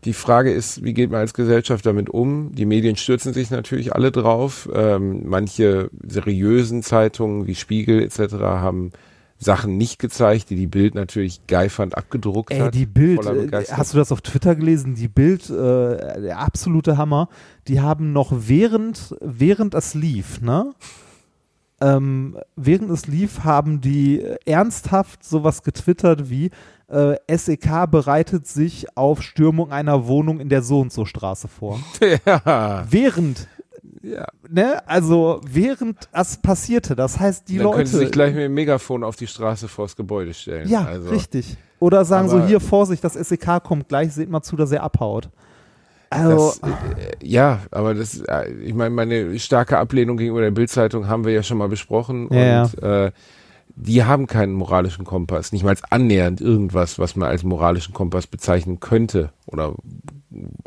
die 0.05 0.13
Frage 0.13 0.51
ist, 0.51 0.83
wie 0.83 0.93
geht 0.93 1.11
man 1.11 1.19
als 1.21 1.33
Gesellschaft 1.33 1.85
damit 1.85 2.09
um? 2.09 2.51
Die 2.53 2.65
Medien 2.65 2.95
stürzen 2.95 3.33
sich 3.33 3.49
natürlich 3.51 3.93
alle 3.93 4.11
drauf. 4.11 4.69
Ähm, 4.73 5.23
manche 5.27 5.89
seriösen 6.07 6.83
Zeitungen 6.83 7.47
wie 7.47 7.55
Spiegel 7.55 8.01
etc. 8.01 8.33
haben 8.41 8.91
Sachen 9.39 9.77
nicht 9.77 9.99
gezeigt, 9.99 10.49
die 10.49 10.55
die 10.55 10.65
Bild 10.65 10.95
natürlich 10.95 11.45
geifernd 11.45 11.95
abgedruckt 11.95 12.51
Ey, 12.51 12.59
hat. 12.59 12.73
die 12.73 12.87
Bild, 12.87 13.23
äh, 13.23 13.65
hast 13.71 13.93
du 13.93 13.97
das 13.99 14.11
auf 14.11 14.21
Twitter 14.21 14.55
gelesen? 14.55 14.95
Die 14.95 15.07
Bild, 15.07 15.47
äh, 15.51 16.21
der 16.21 16.39
absolute 16.39 16.97
Hammer. 16.97 17.29
Die 17.67 17.79
haben 17.79 18.13
noch 18.13 18.31
während, 18.35 19.15
während 19.21 19.75
es 19.75 19.93
lief, 19.93 20.41
ne? 20.41 20.73
Ähm, 21.79 22.37
während 22.55 22.89
es 22.89 23.05
lief, 23.07 23.43
haben 23.43 23.81
die 23.81 24.19
äh, 24.21 24.37
ernsthaft 24.45 25.23
sowas 25.23 25.61
getwittert 25.63 26.29
wie 26.29 26.49
äh, 26.89 27.15
SEK 27.35 27.85
bereitet 27.91 28.47
sich 28.47 28.87
auf 28.97 29.21
Stürmung 29.21 29.71
einer 29.71 30.07
Wohnung 30.07 30.39
in 30.39 30.49
der 30.49 30.61
so 30.63 30.79
und 30.79 30.91
so 30.91 31.05
Straße 31.05 31.47
vor. 31.47 31.79
ja, 32.25 32.85
Während, 32.89 33.47
ja. 34.01 34.25
ne? 34.49 34.81
Also 34.87 35.41
während 35.45 36.07
das 36.13 36.37
passierte. 36.41 36.95
Das 36.95 37.19
heißt, 37.19 37.47
die 37.49 37.57
Dann 37.57 37.65
können 37.67 37.77
Leute. 37.79 37.89
sie 37.89 37.97
sich 37.97 38.11
gleich 38.11 38.33
mit 38.33 38.43
dem 38.43 38.53
Megafon 38.53 39.03
auf 39.03 39.15
die 39.17 39.27
Straße 39.27 39.67
vors 39.67 39.95
Gebäude 39.95 40.33
stellen. 40.33 40.67
ja, 40.69 40.85
also, 40.85 41.09
richtig. 41.09 41.57
Oder 41.79 42.05
sagen 42.05 42.27
so, 42.29 42.37
Aber- 42.37 42.47
hier 42.47 42.59
Vorsicht, 42.59 43.03
das 43.03 43.13
SEK 43.13 43.61
kommt 43.63 43.87
gleich, 43.89 44.13
seht 44.13 44.29
mal 44.29 44.41
zu, 44.41 44.55
dass 44.55 44.71
er 44.71 44.81
abhaut. 44.81 45.29
Also, 46.09 46.53
Das, 46.61 46.71
äh, 46.71 47.11
ja, 47.21 47.61
aber 47.71 47.93
das, 47.93 48.21
äh, 48.21 48.51
ich 48.63 48.73
meine, 48.73 48.91
meine 48.91 49.37
starke 49.39 49.77
Ablehnung 49.77 50.17
gegenüber 50.17 50.41
der 50.41 50.51
Bildzeitung 50.51 51.07
haben 51.07 51.25
wir 51.25 51.33
ja 51.33 51.43
schon 51.43 51.57
mal 51.57 51.69
besprochen 51.69 52.29
Ja, 52.31 52.63
und 52.63 52.83
Äh, 52.83 53.11
die 53.79 54.03
haben 54.03 54.25
keinen 54.25 54.53
moralischen 54.53 55.05
Kompass, 55.05 55.51
nicht 55.51 55.63
mal 55.63 55.75
annähernd 55.91 56.41
irgendwas, 56.41 56.97
was 56.97 57.15
man 57.15 57.29
als 57.29 57.43
moralischen 57.43 57.93
Kompass 57.93 58.25
bezeichnen 58.25 58.79
könnte 58.79 59.31
oder 59.45 59.75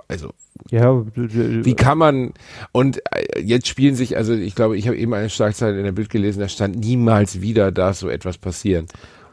also 0.06 0.30
ja, 0.70 1.04
wie 1.14 1.74
kann 1.74 1.98
man 1.98 2.32
und 2.70 2.98
äh, 3.12 3.40
jetzt 3.40 3.66
spielen 3.66 3.96
sich 3.96 4.16
also 4.16 4.32
ich 4.32 4.54
glaube, 4.54 4.76
ich 4.76 4.86
habe 4.86 4.96
eben 4.96 5.12
eine 5.12 5.28
Schlagzeile 5.28 5.76
in 5.78 5.84
der 5.84 5.92
Bild 5.92 6.10
gelesen, 6.10 6.40
da 6.40 6.48
stand 6.48 6.78
niemals 6.78 7.40
wieder 7.40 7.72
darf 7.72 7.96
so 7.96 8.08
etwas 8.08 8.38
passieren. 8.38 8.86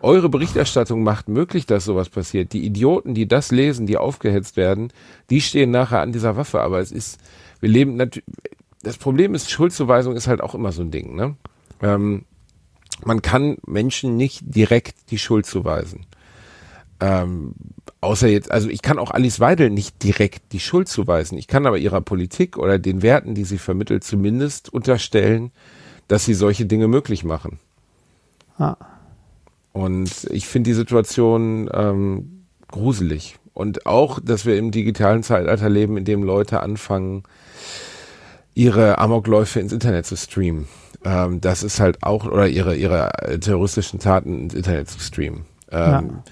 Eure 0.08 0.30
Berichterstattung 0.30 1.04
macht 1.04 1.28
möglich, 1.28 1.66
dass 1.66 1.84
sowas 1.84 2.08
passiert. 2.08 2.54
Die 2.54 2.66
Idioten, 2.66 3.14
die 3.14 3.28
das 3.28 3.52
lesen, 3.52 3.86
die 3.88 3.98
aufgehetzt 3.98 4.56
werden, 4.56 4.94
die 5.30 5.42
stehen 5.42 5.70
nachher 5.70 6.00
an 6.00 6.14
dieser 6.14 6.38
Waffe. 6.38 6.62
Aber 6.62 6.80
es 6.80 6.94
ist, 6.94 7.20
wir 7.60 7.68
leben 7.68 7.98
natürlich, 7.98 8.24
das 8.84 8.98
Problem 8.98 9.36
ist, 9.36 9.52
Schuldzuweisung 9.52 10.16
ist 10.16 10.28
halt 10.28 10.40
auch 10.40 10.56
immer 10.56 10.72
so 10.72 10.82
ein 10.82 10.92
Ding, 10.92 11.14
ne? 11.14 11.36
Ähm, 11.82 12.24
man 13.04 13.22
kann 13.22 13.58
Menschen 13.66 14.16
nicht 14.16 14.44
direkt 14.46 15.12
die 15.12 15.18
Schuld 15.18 15.46
zuweisen. 15.46 16.06
Ähm, 17.02 17.54
außer 18.00 18.30
jetzt, 18.30 18.50
also 18.50 18.70
ich 18.70 18.82
kann 18.82 19.00
auch 19.00 19.12
Alice 19.12 19.42
Weidel 19.42 19.70
nicht 19.70 20.02
direkt 20.04 20.54
die 20.54 20.62
Schuld 20.62 20.88
zuweisen. 20.88 21.38
Ich 21.38 21.48
kann 21.48 21.66
aber 21.66 21.80
ihrer 21.80 22.00
Politik 22.00 22.58
oder 22.58 22.80
den 22.80 23.02
Werten, 23.02 23.36
die 23.36 23.44
sie 23.44 23.58
vermittelt, 23.58 24.06
zumindest 24.06 24.74
unterstellen, 24.74 25.52
dass 26.08 26.24
sie 26.24 26.34
solche 26.34 26.66
Dinge 26.66 26.88
möglich 26.88 27.26
machen. 27.26 27.60
Ah. 28.58 28.78
Und 29.78 30.28
ich 30.32 30.48
finde 30.48 30.72
die 30.72 30.74
Situation 30.74 31.70
ähm, 31.72 32.48
gruselig. 32.68 33.36
Und 33.54 33.86
auch, 33.86 34.20
dass 34.20 34.48
wir 34.48 34.58
im 34.58 34.72
digitalen 34.72 35.22
Zeitalter 35.22 35.70
leben, 35.70 35.98
in 35.98 36.04
dem 36.06 36.24
Leute 36.24 36.62
anfangen, 36.62 37.24
ihre 38.56 38.98
Amokläufe 38.98 39.60
ins 39.60 39.72
Internet 39.72 40.08
zu 40.08 40.18
streamen. 40.18 40.68
Ähm, 41.06 41.42
das 41.42 41.62
ist 41.62 41.80
halt 41.80 42.02
auch, 42.02 42.26
oder 42.26 42.48
ihre, 42.48 42.76
ihre 42.76 43.22
äh, 43.22 43.38
terroristischen 43.38 44.00
Taten 44.00 44.40
ins 44.42 44.56
Internet 44.56 44.90
zu 44.90 45.00
streamen. 45.00 45.46
Ähm, 45.72 45.80
Ja. 45.80 46.24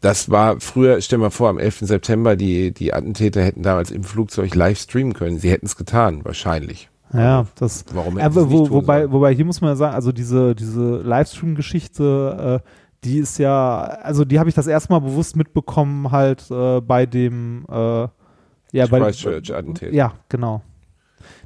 Das 0.00 0.28
war 0.28 0.60
früher, 0.60 1.00
stell 1.00 1.18
mal 1.18 1.30
vor, 1.30 1.48
am 1.48 1.58
11. 1.58 1.78
September, 1.82 2.34
die, 2.34 2.72
die 2.72 2.92
Attentäter 2.92 3.42
hätten 3.42 3.62
damals 3.62 3.92
im 3.92 4.02
Flugzeug 4.02 4.54
live 4.56 4.78
streamen 4.78 5.14
können. 5.14 5.38
Sie 5.38 5.50
hätten 5.50 5.66
es 5.66 5.76
getan, 5.76 6.24
wahrscheinlich. 6.24 6.90
Ja, 7.12 7.46
das. 7.54 7.84
Warum 7.92 8.18
Aber 8.18 8.50
wo, 8.50 8.70
wobei, 8.70 9.10
wobei 9.10 9.34
hier 9.34 9.44
muss 9.44 9.60
man 9.60 9.70
ja 9.70 9.76
sagen, 9.76 9.94
also 9.94 10.12
diese, 10.12 10.54
diese 10.54 10.98
Livestream-Geschichte, 10.98 12.62
äh, 12.64 12.68
die 13.04 13.18
ist 13.18 13.38
ja, 13.38 13.80
also 14.02 14.24
die 14.24 14.38
habe 14.38 14.48
ich 14.48 14.54
das 14.54 14.66
erste 14.66 14.92
Mal 14.92 15.00
bewusst 15.00 15.36
mitbekommen, 15.36 16.10
halt 16.10 16.50
äh, 16.50 16.80
bei 16.80 17.06
dem, 17.06 17.64
äh, 17.68 18.08
ja, 18.72 18.86
bei 18.90 19.00
Christchurch-Attentat. 19.00 19.92
Ja, 19.92 20.14
genau. 20.28 20.62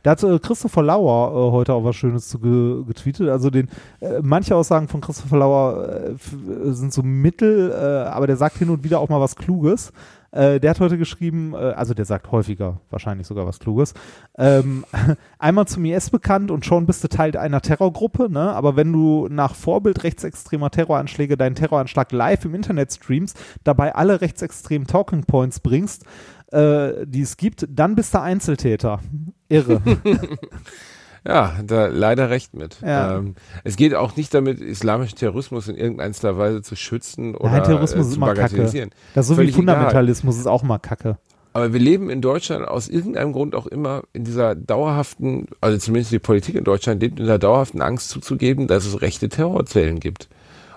Da 0.03 0.13
hat 0.13 0.23
äh, 0.23 0.39
Christopher 0.39 0.83
Lauer 0.83 1.31
äh, 1.31 1.53
heute 1.53 1.75
auch 1.75 1.85
was 1.85 1.97
Schönes 1.97 2.29
zu 2.29 2.39
ge 2.39 2.85
getweetet. 2.85 3.29
Also 3.29 3.51
den 3.51 3.69
äh, 4.01 4.21
manche 4.23 4.57
Aussagen 4.57 4.89
von 4.89 5.01
Christopher 5.01 5.39
Lauer 5.39 5.89
äh, 5.89 6.73
sind 6.73 6.93
so 6.93 7.03
mittel, 7.03 7.71
äh, 7.71 8.09
aber 8.09 8.27
der 8.27 8.37
sagt 8.37 8.59
hin 8.59 8.71
und 8.71 8.85
wieder 8.85 9.01
auch 9.01 9.09
mal 9.09 9.21
was 9.21 9.37
Kluges. 9.37 9.93
Äh, 10.33 10.61
der 10.61 10.71
hat 10.71 10.81
heute 10.81 10.99
geschrieben, 10.99 11.55
äh, 11.55 11.57
also 11.57 11.95
der 11.95 12.05
sagt 12.05 12.31
häufiger 12.31 12.81
wahrscheinlich 12.91 13.27
sogar 13.27 13.47
was 13.47 13.59
Kluges. 13.59 13.95
Ähm, 14.39 14.85
einmal 15.39 15.67
zum 15.67 15.85
IS 15.85 16.11
bekannt 16.11 16.51
und 16.51 16.65
schon 16.65 16.87
bist 16.87 17.03
du 17.03 17.09
Teil 17.09 17.37
einer 17.37 17.61
Terrorgruppe, 17.61 18.31
ne? 18.31 18.53
Aber 18.53 18.77
wenn 18.77 18.93
du 18.93 19.29
nach 19.29 19.55
Vorbild 19.55 20.05
rechtsextremer 20.05 20.71
Terroranschläge 20.71 21.37
deinen 21.37 21.55
Terroranschlag 21.55 22.13
live 22.13 22.45
im 22.45 22.55
Internet 22.55 22.93
streamst, 22.93 23.39
dabei 23.65 23.95
alle 23.95 24.21
rechtsextremen 24.21 24.87
Talking 24.87 25.25
Points 25.25 25.61
bringst, 25.61 26.05
äh, 26.53 27.07
die 27.07 27.23
es 27.23 27.37
gibt, 27.37 27.67
dann 27.69 27.95
bist 27.95 28.15
du 28.15 28.21
Einzeltäter. 28.21 29.01
Irre. 29.49 29.83
Ja, 31.27 31.55
da 31.65 31.87
leider 31.87 32.31
recht 32.31 32.55
mit. 32.55 32.81
Ja. 32.81 33.19
Ähm, 33.19 33.35
es 33.65 33.77
geht 33.77 33.95
auch 33.95 34.17
nicht 34.17 34.33
damit, 34.33 34.61
islamischen 34.61 35.19
Terrorismus 35.19 35.69
in 35.69 35.77
irgendeiner 35.77 36.39
Weise 36.39 36.63
zu 36.63 36.77
schützen 36.77 37.35
oder 37.35 37.53
Nein, 37.53 37.65
Terrorismus 37.65 38.07
äh, 38.07 38.09
ist 38.09 38.15
zu 38.15 38.21
bagatellisieren. 38.21 38.91
Das 39.15 39.25
ist 39.25 39.29
so 39.29 39.35
wie 39.35 39.37
Völlig 39.37 39.55
egal. 39.55 39.75
Fundamentalismus 39.75 40.39
ist 40.39 40.47
auch 40.47 40.63
mal 40.63 40.79
kacke. 40.79 41.19
Aber 41.53 41.73
wir 41.73 41.81
leben 41.81 42.11
in 42.11 42.21
Deutschland 42.21 42.67
aus 42.67 42.89
irgendeinem 42.89 43.33
Grund 43.33 43.55
auch 43.55 43.67
immer 43.67 44.05
in 44.13 44.25
dieser 44.25 44.55
dauerhaften, 44.55 45.47
also 45.61 45.79
zumindest 45.79 46.13
die 46.13 46.21
Politik 46.21 46.55
in 46.55 46.65
Deutschland 46.65 47.03
lebt 47.03 47.19
in 47.19 47.27
der 47.27 47.39
dauerhaften 47.39 47.83
Angst 47.83 48.09
zuzugeben, 48.11 48.69
dass 48.69 48.87
es 48.87 49.03
rechte 49.03 49.29
Terrorzellen 49.29 49.99
gibt. 49.99 50.29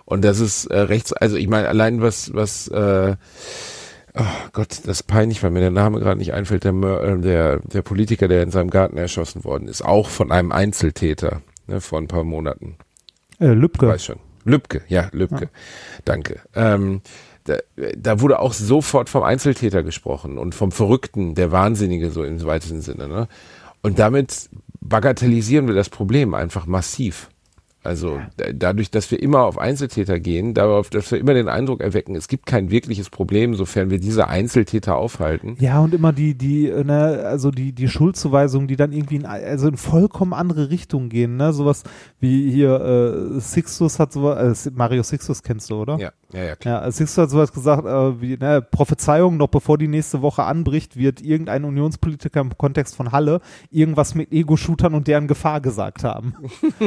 Und 0.06 0.26
dass 0.26 0.40
es 0.40 0.66
äh, 0.66 0.80
rechts, 0.80 1.14
also 1.14 1.38
ich 1.38 1.48
meine, 1.48 1.68
allein 1.68 2.02
was, 2.02 2.34
was 2.34 2.68
äh, 2.70 3.16
Oh 4.16 4.50
Gott, 4.52 4.82
das 4.86 5.00
ist 5.00 5.04
peinlich, 5.04 5.42
weil 5.42 5.50
mir 5.50 5.60
der 5.60 5.72
Name 5.72 6.00
gerade 6.00 6.20
nicht 6.20 6.34
einfällt. 6.34 6.64
Der, 6.64 6.74
äh, 6.74 7.20
der, 7.20 7.60
der 7.60 7.82
Politiker, 7.82 8.28
der 8.28 8.44
in 8.44 8.52
seinem 8.52 8.70
Garten 8.70 8.98
erschossen 8.98 9.44
worden 9.44 9.68
ist, 9.68 9.84
auch 9.84 10.10
von 10.10 10.32
einem 10.32 10.52
Einzeltäter 10.52 11.42
ne, 11.68 11.82
vor 11.82 12.00
ein 12.00 12.08
paar 12.08 12.24
Monaten. 12.24 12.76
Äh, 13.40 13.54
Lübcke. 13.54 13.88
Weiß 13.88 14.06
schon. 14.06 14.20
Lübcke, 14.46 14.82
ja, 14.88 15.10
Lübcke. 15.14 15.50
Danke. 16.06 16.42
Ähm, 16.54 17.02
da, 17.46 17.58
da 17.98 18.20
wurde 18.20 18.40
auch 18.40 18.54
sofort 18.54 19.10
vom 19.10 19.24
Einzeltäter 19.24 19.84
gesprochen 19.84 20.38
und 20.38 20.54
vom 20.54 20.72
Verrückten, 20.72 21.34
der 21.36 21.52
Wahnsinnige, 21.52 22.12
so 22.12 22.24
im 22.24 22.44
weitesten 22.44 22.82
Sinne. 22.82 23.08
Ne? 23.08 23.28
Und 23.82 24.00
damit 24.00 24.50
bagatellisieren 24.80 25.68
wir 25.68 25.76
das 25.76 25.90
Problem 25.90 26.34
einfach 26.34 26.66
massiv. 26.66 27.30
Also 27.84 28.20
da- 28.38 28.52
dadurch, 28.54 28.92
dass 28.92 29.12
wir 29.12 29.22
immer 29.22 29.42
auf 29.44 29.58
Einzeltäter 29.58 30.20
gehen, 30.20 30.54
darauf, 30.54 30.90
dass 30.90 31.12
wir 31.12 31.20
immer 31.20 31.34
den 31.34 31.50
Eindruck 31.50 31.82
erwecken, 31.82 32.16
es 32.16 32.28
gibt 32.28 32.46
kein 32.46 32.72
wirkliches 32.72 33.10
Problem, 33.10 33.56
sofern 33.56 33.90
wir 33.90 34.00
diese 34.00 34.28
Einzeltäter 34.28 34.96
aufhalten. 34.96 35.58
Ja, 35.60 35.80
und 35.82 35.94
immer 35.94 36.14
die, 36.14 36.34
die, 36.36 36.72
ne, 36.72 37.24
also 37.26 37.52
die, 37.52 37.74
die 37.74 37.90
Schuldzuweisungen, 37.90 38.68
die 38.68 38.76
dann 38.78 38.92
irgendwie 38.94 39.18
in, 39.18 39.26
also 39.26 39.68
in 39.68 39.78
vollkommen 39.78 40.34
andere 40.34 40.70
Richtungen 40.70 41.10
gehen, 41.10 41.36
ne? 41.38 41.52
Sowas 41.54 41.84
wie 42.20 42.50
hier, 42.52 43.36
äh, 43.36 43.40
Sixtus 43.40 44.00
hat 44.00 44.14
sowas, 44.14 44.66
äh, 44.66 44.72
Mario 44.74 45.04
Sixtus 45.04 45.44
kennst 45.44 45.70
du, 45.70 45.76
oder? 45.76 45.98
Ja, 46.00 46.12
ja, 46.34 46.44
ja, 46.44 46.56
klar. 46.56 46.84
Ja, 46.84 46.92
Sixtus 46.92 47.24
hat 47.24 47.30
sowas 47.30 47.54
gesagt, 47.54 47.86
äh, 47.86 48.22
wie, 48.22 48.38
ne, 48.38 48.62
Prophezeiung, 48.62 49.38
noch 49.38 49.50
bevor 49.50 49.78
die 49.78 49.88
nächste 49.88 50.22
Woche 50.22 50.44
anbricht, 50.44 50.98
wird 50.98 51.22
irgendein 51.22 51.64
Unionspolitiker 51.64 52.42
im 52.42 52.58
Kontext 52.58 52.96
von 52.96 53.12
Halle 53.12 53.40
irgendwas 53.70 54.16
mit 54.16 54.32
Ego-Shootern 54.32 54.96
und 54.96 55.08
deren 55.08 55.28
Gefahr 55.28 55.62
gesagt 55.62 56.04
haben. 56.04 56.34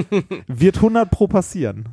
wird 0.49 0.77
100 0.77 1.11
pro 1.11 1.29
passieren. 1.29 1.89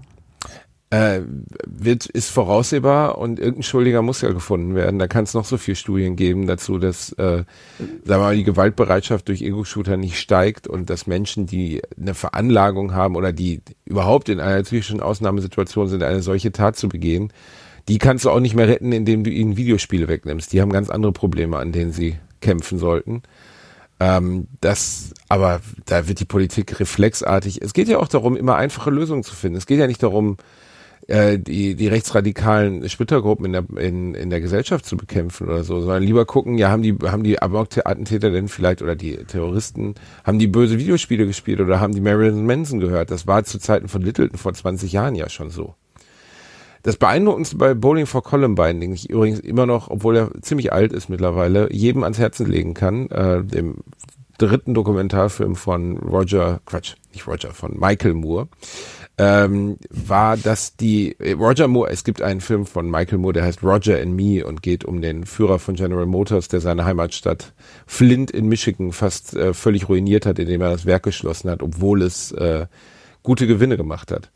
Äh, 0.94 1.24
wird, 1.66 2.06
ist 2.06 2.30
voraussehbar 2.30 3.18
und 3.18 3.40
irgendein 3.40 3.64
Schuldiger 3.64 4.04
muss 4.04 4.22
ja 4.22 4.32
gefunden 4.32 4.76
werden. 4.76 5.00
Da 5.00 5.08
kann 5.08 5.24
es 5.24 5.34
noch 5.34 5.44
so 5.44 5.58
viele 5.58 5.76
Studien 5.76 6.16
geben 6.16 6.46
dazu, 6.46 6.78
dass 6.78 7.12
äh, 7.14 7.46
sagen 7.80 8.06
wir 8.06 8.18
mal, 8.20 8.36
die 8.36 8.44
Gewaltbereitschaft 8.44 9.28
durch 9.28 9.42
Ego-Shooter 9.42 9.98
nicht 9.98 10.20
steigt 10.20 10.68
und 10.68 10.92
dass 10.92 11.08
Menschen, 11.08 11.48
die 11.48 11.82
eine 12.00 12.14
Veranlagung 12.14 12.94
haben 12.94 13.16
oder 13.16 13.34
die 13.34 13.64
überhaupt 13.86 14.30
in 14.30 14.40
einer 14.40 14.62
psychischen 14.62 15.00
Ausnahmesituation 15.00 15.88
sind, 15.88 16.04
eine 16.04 16.22
solche 16.22 16.52
Tat 16.52 16.76
zu 16.76 16.90
begehen, 16.90 17.34
die 17.88 17.98
kannst 17.98 18.26
du 18.26 18.30
auch 18.30 18.40
nicht 18.40 18.54
mehr 18.54 18.68
retten, 18.68 18.92
indem 18.92 19.24
du 19.24 19.32
ihnen 19.32 19.58
Videospiele 19.58 20.08
wegnimmst. 20.08 20.54
Die 20.54 20.62
haben 20.62 20.72
ganz 20.72 20.92
andere 20.92 21.12
Probleme, 21.12 21.58
an 21.58 21.72
denen 21.72 21.92
sie 21.92 22.18
kämpfen 22.40 22.78
sollten. 22.78 23.24
Ähm, 24.00 24.46
das, 24.62 25.16
aber 25.28 25.62
da 25.88 26.08
wird 26.08 26.20
die 26.20 26.26
Politik 26.26 26.80
reflexartig. 26.80 27.64
Es 27.64 27.74
geht 27.74 27.88
ja 27.88 27.98
auch 27.98 28.10
darum, 28.10 28.38
immer 28.38 28.58
einfache 28.58 28.92
Lösungen 28.92 29.24
zu 29.24 29.34
finden. 29.34 29.58
Es 29.58 29.66
geht 29.66 29.80
ja 29.80 29.88
nicht 29.88 30.04
darum, 30.04 30.38
äh, 31.08 31.38
die, 31.38 31.76
die 31.76 31.88
rechtsradikalen 31.88 32.88
Splittergruppen 32.88 33.46
in 33.46 33.52
der, 33.52 33.66
in, 33.78 34.16
in 34.16 34.30
der 34.30 34.42
Gesellschaft 34.42 34.86
zu 34.86 34.96
bekämpfen 34.96 35.48
oder 35.48 35.64
so, 35.64 35.82
sondern 35.82 36.04
lieber 36.04 36.26
gucken, 36.26 36.58
ja, 36.58 36.70
haben 36.70 36.82
die, 36.82 36.96
haben 37.04 37.24
die 37.24 37.42
Amok-Attentäter 37.42 38.32
denn 38.32 38.48
vielleicht 38.48 38.82
oder 38.82 38.96
die 38.96 39.18
Terroristen, 39.18 39.96
haben 40.24 40.40
die 40.40 40.48
böse 40.48 40.80
Videospiele 40.80 41.26
gespielt 41.26 41.60
oder 41.60 41.80
haben 41.80 41.94
die 41.94 42.02
Marilyn 42.02 42.46
Manson 42.46 42.80
gehört? 42.80 43.12
Das 43.12 43.28
war 43.28 43.44
zu 43.44 43.60
Zeiten 43.60 43.88
von 43.88 44.02
Littleton 44.02 44.38
vor 44.38 44.54
20 44.54 44.92
Jahren 44.92 45.16
ja 45.16 45.30
schon 45.30 45.50
so. 45.50 45.76
Das 46.84 46.98
Beeindruckendste 46.98 47.56
bei 47.56 47.74
Bowling 47.74 48.06
for 48.06 48.24
Columbine, 48.24 48.80
den 48.80 48.92
ich 48.92 49.10
übrigens 49.10 49.40
immer 49.40 49.66
noch, 49.66 49.90
obwohl 49.90 50.18
er 50.18 50.32
ziemlich 50.42 50.74
alt 50.74 50.92
ist 50.92 51.10
mittlerweile, 51.10 51.72
jedem 51.72 52.04
ans 52.04 52.20
Herzen 52.20 52.46
legen 52.46 52.74
kann, 52.74 53.08
äh, 53.10 53.42
dem 53.44 53.78
dritten 54.38 54.74
Dokumentarfilm 54.74 55.56
von 55.56 55.98
Roger, 55.98 56.60
Quatsch, 56.66 56.96
nicht 57.14 57.28
Roger, 57.28 57.52
von 57.54 57.80
Michael 57.80 58.16
Moore, 58.16 58.50
ähm, 59.18 59.78
war, 59.90 60.38
dass 60.38 60.76
die 60.76 61.16
äh, 61.20 61.34
Roger 61.34 61.68
Moore, 61.68 61.92
es 61.92 62.04
gibt 62.04 62.22
einen 62.22 62.42
Film 62.42 62.66
von 62.66 62.90
Michael 62.90 63.20
Moore, 63.20 63.34
der 63.34 63.44
heißt 63.44 63.64
Roger 63.64 64.02
and 64.02 64.16
Me 64.16 64.46
und 64.46 64.64
geht 64.64 64.86
um 64.86 65.02
den 65.02 65.26
Führer 65.26 65.60
von 65.60 65.76
General 65.76 66.06
Motors, 66.06 66.48
der 66.48 66.62
seine 66.62 66.86
Heimatstadt 66.86 67.54
Flint 67.86 68.32
in 68.32 68.48
Michigan 68.48 68.92
fast 68.92 69.36
äh, 69.36 69.54
völlig 69.54 69.88
ruiniert 69.88 70.26
hat, 70.26 70.40
indem 70.40 70.62
er 70.62 70.72
das 70.72 70.86
Werk 70.86 71.04
geschlossen 71.04 71.50
hat, 71.50 71.62
obwohl 71.62 72.02
es 72.02 72.32
äh, 72.32 72.66
gute 73.22 73.46
Gewinne 73.46 73.78
gemacht 73.78 74.12
hat. 74.12 74.32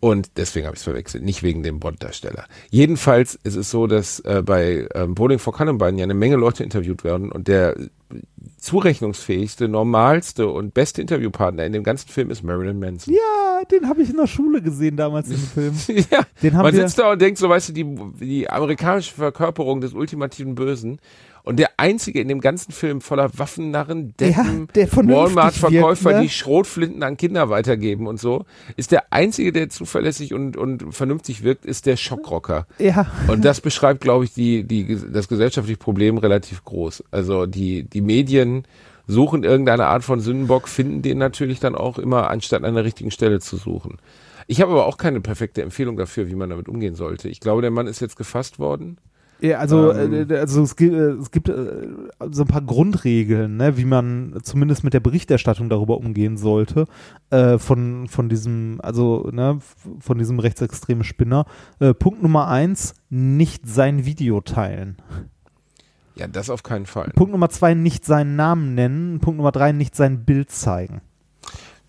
Und 0.00 0.30
deswegen 0.38 0.66
habe 0.66 0.74
ich 0.74 0.80
es 0.80 0.84
verwechselt, 0.84 1.22
nicht 1.22 1.42
wegen 1.42 1.62
dem 1.62 1.78
Bond-Darsteller. 1.78 2.46
Jedenfalls 2.70 3.38
ist 3.44 3.56
es 3.56 3.70
so, 3.70 3.86
dass 3.86 4.18
äh, 4.20 4.42
bei 4.44 4.88
ähm, 4.94 5.14
Bowling 5.14 5.38
for 5.38 5.52
Columbine 5.52 5.98
ja 5.98 6.04
eine 6.04 6.14
Menge 6.14 6.36
Leute 6.36 6.64
interviewt 6.64 7.04
werden 7.04 7.30
und 7.30 7.48
der 7.48 7.76
zurechnungsfähigste, 8.58 9.68
normalste 9.68 10.48
und 10.48 10.74
beste 10.74 11.00
Interviewpartner 11.00 11.64
in 11.64 11.72
dem 11.72 11.82
ganzen 11.82 12.08
Film 12.08 12.30
ist 12.30 12.42
Marilyn 12.42 12.78
Manson. 12.78 13.14
Ja, 13.14 13.64
den 13.64 13.88
habe 13.88 14.02
ich 14.02 14.10
in 14.10 14.16
der 14.16 14.26
Schule 14.26 14.60
gesehen 14.62 14.96
damals 14.96 15.30
im 15.30 15.36
Film. 15.38 15.74
ja. 16.10 16.20
Den 16.42 16.54
haben 16.56 16.62
Man 16.64 16.74
wir- 16.74 16.82
sitzt 16.82 16.98
da 16.98 17.12
und 17.12 17.20
denkt 17.20 17.38
so, 17.38 17.48
weißt 17.48 17.70
du, 17.70 17.72
die, 17.72 17.84
die 18.20 18.48
amerikanische 18.50 19.14
Verkörperung 19.14 19.80
des 19.80 19.92
ultimativen 19.94 20.54
Bösen 20.54 21.00
und 21.42 21.58
der 21.58 21.70
einzige 21.76 22.20
in 22.20 22.28
dem 22.28 22.40
ganzen 22.40 22.72
Film 22.72 23.00
voller 23.00 23.30
Waffennarren, 23.38 24.14
Deppen, 24.16 24.68
der 24.74 24.88
vernünftig 24.88 25.36
Walmart-Verkäufer, 25.36 26.12
ne? 26.12 26.22
die 26.22 26.28
Schrotflinten 26.28 27.02
an 27.02 27.16
Kinder 27.16 27.50
weitergeben 27.50 28.06
und 28.06 28.20
so, 28.20 28.44
ist 28.76 28.92
der 28.92 29.12
einzige, 29.12 29.52
der 29.52 29.68
zuverlässig 29.68 30.34
und, 30.34 30.56
und 30.56 30.94
vernünftig 30.94 31.42
wirkt, 31.42 31.64
ist 31.64 31.86
der 31.86 31.96
Schockrocker. 31.96 32.66
Ja. 32.78 33.10
Und 33.28 33.44
das 33.44 33.60
beschreibt, 33.60 34.00
glaube 34.00 34.24
ich, 34.24 34.34
die, 34.34 34.64
die, 34.64 34.98
das 35.12 35.28
gesellschaftliche 35.28 35.78
Problem 35.78 36.18
relativ 36.18 36.64
groß. 36.64 37.04
Also 37.10 37.46
die, 37.46 37.84
die 37.84 38.00
Medien 38.00 38.64
suchen 39.06 39.44
irgendeine 39.44 39.86
Art 39.86 40.04
von 40.04 40.20
Sündenbock, 40.20 40.68
finden 40.68 41.02
den 41.02 41.18
natürlich 41.18 41.60
dann 41.60 41.74
auch 41.74 41.98
immer, 41.98 42.30
anstatt 42.30 42.64
an 42.64 42.74
der 42.74 42.84
richtigen 42.84 43.10
Stelle 43.10 43.40
zu 43.40 43.56
suchen. 43.56 43.98
Ich 44.46 44.60
habe 44.60 44.72
aber 44.72 44.86
auch 44.86 44.96
keine 44.96 45.20
perfekte 45.20 45.62
Empfehlung 45.62 45.96
dafür, 45.96 46.28
wie 46.28 46.34
man 46.34 46.50
damit 46.50 46.68
umgehen 46.68 46.94
sollte. 46.94 47.28
Ich 47.28 47.40
glaube, 47.40 47.62
der 47.62 47.70
Mann 47.70 47.86
ist 47.86 48.00
jetzt 48.00 48.16
gefasst 48.16 48.58
worden. 48.58 48.98
Ja, 49.40 49.58
also, 49.58 49.92
Ähm. 49.92 50.30
äh, 50.30 50.36
also 50.36 50.62
es 50.62 50.76
gibt, 50.76 50.92
äh, 50.92 51.12
es 51.12 51.30
gibt 51.30 51.48
äh, 51.48 51.88
so 52.30 52.42
ein 52.42 52.48
paar 52.48 52.62
Grundregeln, 52.62 53.56
ne, 53.56 53.76
wie 53.76 53.84
man 53.84 54.38
zumindest 54.42 54.84
mit 54.84 54.92
der 54.92 55.00
Berichterstattung 55.00 55.68
darüber 55.68 55.96
umgehen 55.98 56.36
sollte, 56.36 56.84
äh, 57.30 57.58
von, 57.58 58.08
von 58.08 58.28
diesem, 58.28 58.80
also 58.82 59.30
ne, 59.32 59.58
von 60.00 60.18
diesem 60.18 60.38
rechtsextremen 60.38 61.04
Spinner. 61.04 61.46
Äh, 61.78 61.94
Punkt 61.94 62.22
Nummer 62.22 62.48
eins, 62.48 62.94
nicht 63.08 63.66
sein 63.66 64.04
Video 64.04 64.40
teilen. 64.40 64.96
Ja, 66.16 66.26
das 66.26 66.50
auf 66.50 66.62
keinen 66.62 66.86
Fall. 66.86 67.10
Punkt 67.14 67.32
Nummer 67.32 67.48
zwei, 67.48 67.72
nicht 67.74 68.04
seinen 68.04 68.36
Namen 68.36 68.74
nennen. 68.74 69.20
Punkt 69.20 69.38
Nummer 69.38 69.52
drei, 69.52 69.72
nicht 69.72 69.96
sein 69.96 70.24
Bild 70.24 70.50
zeigen. 70.50 71.00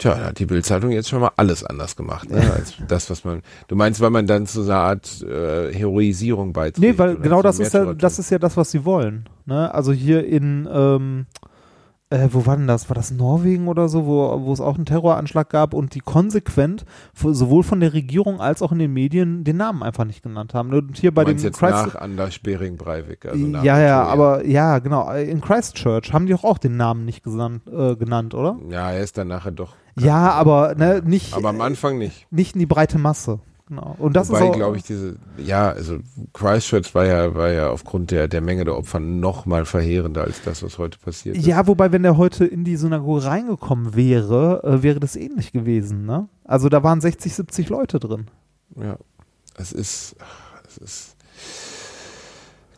Tja, 0.02 0.16
da 0.16 0.26
hat 0.26 0.40
die 0.40 0.48
Bildzeitung 0.48 0.90
jetzt 0.90 1.10
schon 1.10 1.20
mal 1.20 1.30
alles 1.36 1.64
anders 1.64 1.96
gemacht, 1.96 2.28
ne, 2.28 2.52
als 2.52 2.74
das, 2.88 3.12
was 3.12 3.24
man. 3.24 3.44
Du 3.68 3.76
meinst, 3.76 4.02
weil 4.02 4.10
man 4.10 4.26
dann 4.26 4.48
zu 4.48 4.64
so 4.64 4.72
einer 4.72 4.82
Art 4.82 5.22
äh, 5.22 5.72
Heroisierung 5.72 6.54
beiträgt? 6.54 6.80
Nee, 6.80 6.98
weil 6.98 7.18
genau 7.18 7.44
das 7.44 7.60
ist 7.60 7.76
ja, 7.76 7.94
das 7.94 8.18
ist 8.18 8.32
ja 8.32 8.40
das, 8.40 8.58
was 8.58 8.72
sie 8.72 8.84
wollen. 8.84 9.30
Ne? 9.46 9.72
Also 9.72 9.92
hier 9.92 10.26
in, 10.26 10.68
ähm, 10.74 11.28
äh, 12.12 12.28
wo 12.32 12.46
war 12.46 12.58
denn 12.58 12.68
das? 12.68 12.90
War 12.90 12.96
das 12.96 13.12
Norwegen 13.12 13.68
oder 13.68 13.90
so, 13.90 14.06
wo, 14.06 14.42
wo 14.44 14.54
es 14.54 14.62
auch 14.62 14.76
einen 14.76 14.86
Terroranschlag 14.86 15.50
gab 15.50 15.74
und 15.74 15.96
die 15.96 16.02
konsequent 16.02 16.86
sowohl 17.16 17.64
von 17.64 17.80
der 17.80 17.94
Regierung 17.94 18.40
als 18.42 18.62
auch 18.62 18.72
in 18.72 18.80
den 18.80 18.94
Medien 18.94 19.44
den 19.44 19.58
Namen 19.58 19.82
einfach 19.82 20.06
nicht 20.06 20.22
genannt 20.22 20.54
haben. 20.54 20.74
Und 20.74 20.98
hier 20.98 21.14
bei 21.14 21.24
dem 21.24 21.38
jetzt 21.38 21.58
Christ 21.58 21.72
nach 21.74 21.96
Anders 21.96 22.40
Bering 22.40 22.78
Breivik, 22.78 23.26
also 23.26 23.38
ja, 23.38 23.48
ja, 23.48 23.62
Victoria. 23.64 24.04
aber 24.04 24.46
ja, 24.46 24.80
genau. 24.80 25.12
In 25.14 25.42
Christchurch 25.42 26.14
haben 26.14 26.28
die 26.28 26.36
auch, 26.36 26.44
auch 26.44 26.58
den 26.58 26.78
Namen 26.78 27.06
nicht 27.06 27.24
gesandt, 27.24 27.68
äh, 27.68 27.96
genannt, 27.96 28.34
oder? 28.34 28.58
Ja, 28.70 28.92
er 28.92 29.02
ist 29.02 29.18
dann 29.18 29.30
nachher 29.30 29.52
doch. 29.52 29.74
Ja, 30.00 30.32
aber 30.32 30.76
ne, 30.76 31.02
nicht, 31.06 31.34
Aber 31.34 31.50
am 31.50 31.62
Anfang 31.62 31.98
nicht. 31.98 32.28
nicht 32.32 32.56
in 32.56 32.60
die 32.60 32.66
breite 32.66 32.98
Masse. 32.98 33.40
Genau. 33.72 33.96
Und 34.00 34.18
das 34.18 34.30
Wobei, 34.30 34.48
ist 34.48 34.56
glaube 34.56 34.76
ich, 34.76 34.84
diese, 34.84 35.16
ja, 35.38 35.70
also 35.70 36.00
Christchurch 36.34 36.94
war 36.94 37.06
ja, 37.06 37.34
war 37.34 37.50
ja 37.54 37.70
aufgrund 37.70 38.12
der, 38.12 38.28
der 38.28 38.42
Menge 38.42 38.66
der 38.66 38.78
Opfer 38.78 39.00
noch 39.00 39.46
mal 39.46 39.64
verheerender 39.64 40.26
als 40.26 40.42
das, 40.44 40.62
was 40.62 40.78
heute 40.78 41.00
passiert 41.00 41.38
ist. 41.38 41.46
Ja, 41.46 41.66
wobei, 41.68 41.94
wenn 41.94 42.04
der 42.04 42.18
heute 42.18 42.44
in 42.44 42.66
die 42.66 42.76
Synagoge 42.76 43.24
reingekommen 43.24 43.96
wäre, 43.96 44.62
äh, 44.66 44.84
wäre 44.84 45.00
das 45.00 45.16
ähnlich 45.16 45.54
gewesen, 45.54 46.06
ne? 46.06 46.28
Also 46.44 46.68
da 46.68 46.84
waren 46.84 47.00
60, 47.00 47.34
70 47.34 47.70
Leute 47.70 48.00
drin. 48.02 48.26
Ja. 48.76 48.98
Es 49.56 49.72
ist, 49.72 50.18
es 50.68 50.78
ist. 50.78 51.11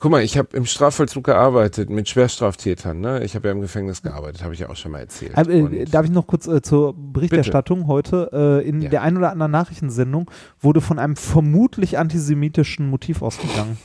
Guck 0.03 0.11
mal, 0.11 0.21
ich 0.21 0.37
habe 0.37 0.49
im 0.57 0.65
Strafvollzug 0.65 1.23
gearbeitet 1.23 1.89
mit 1.89 2.09
Schwerstraftätern, 2.09 2.99
ne? 2.99 3.23
Ich 3.23 3.35
habe 3.35 3.47
ja 3.47 3.53
im 3.53 3.61
Gefängnis 3.61 4.01
gearbeitet, 4.01 4.43
habe 4.43 4.53
ich 4.53 4.59
ja 4.59 4.67
auch 4.69 4.75
schon 4.75 4.91
mal 4.91 4.99
erzählt. 4.99 5.31
Äh, 5.37 5.61
Und- 5.61 5.71
äh, 5.73 5.85
darf 5.85 6.03
ich 6.03 6.11
noch 6.11 6.27
kurz 6.27 6.45
äh, 6.45 6.61
zur 6.61 6.93
Berichterstattung 6.93 7.87
heute? 7.87 8.29
Äh, 8.33 8.67
in 8.67 8.81
Ja. 8.81 8.89
der 8.89 9.01
ein 9.01 9.15
oder 9.15 9.31
anderen 9.31 9.53
Nachrichtensendung 9.53 10.29
wurde 10.59 10.81
von 10.81 10.99
einem 10.99 11.15
vermutlich 11.15 11.97
antisemitischen 11.97 12.89
Motiv 12.89 13.21
ausgegangen. 13.21 13.77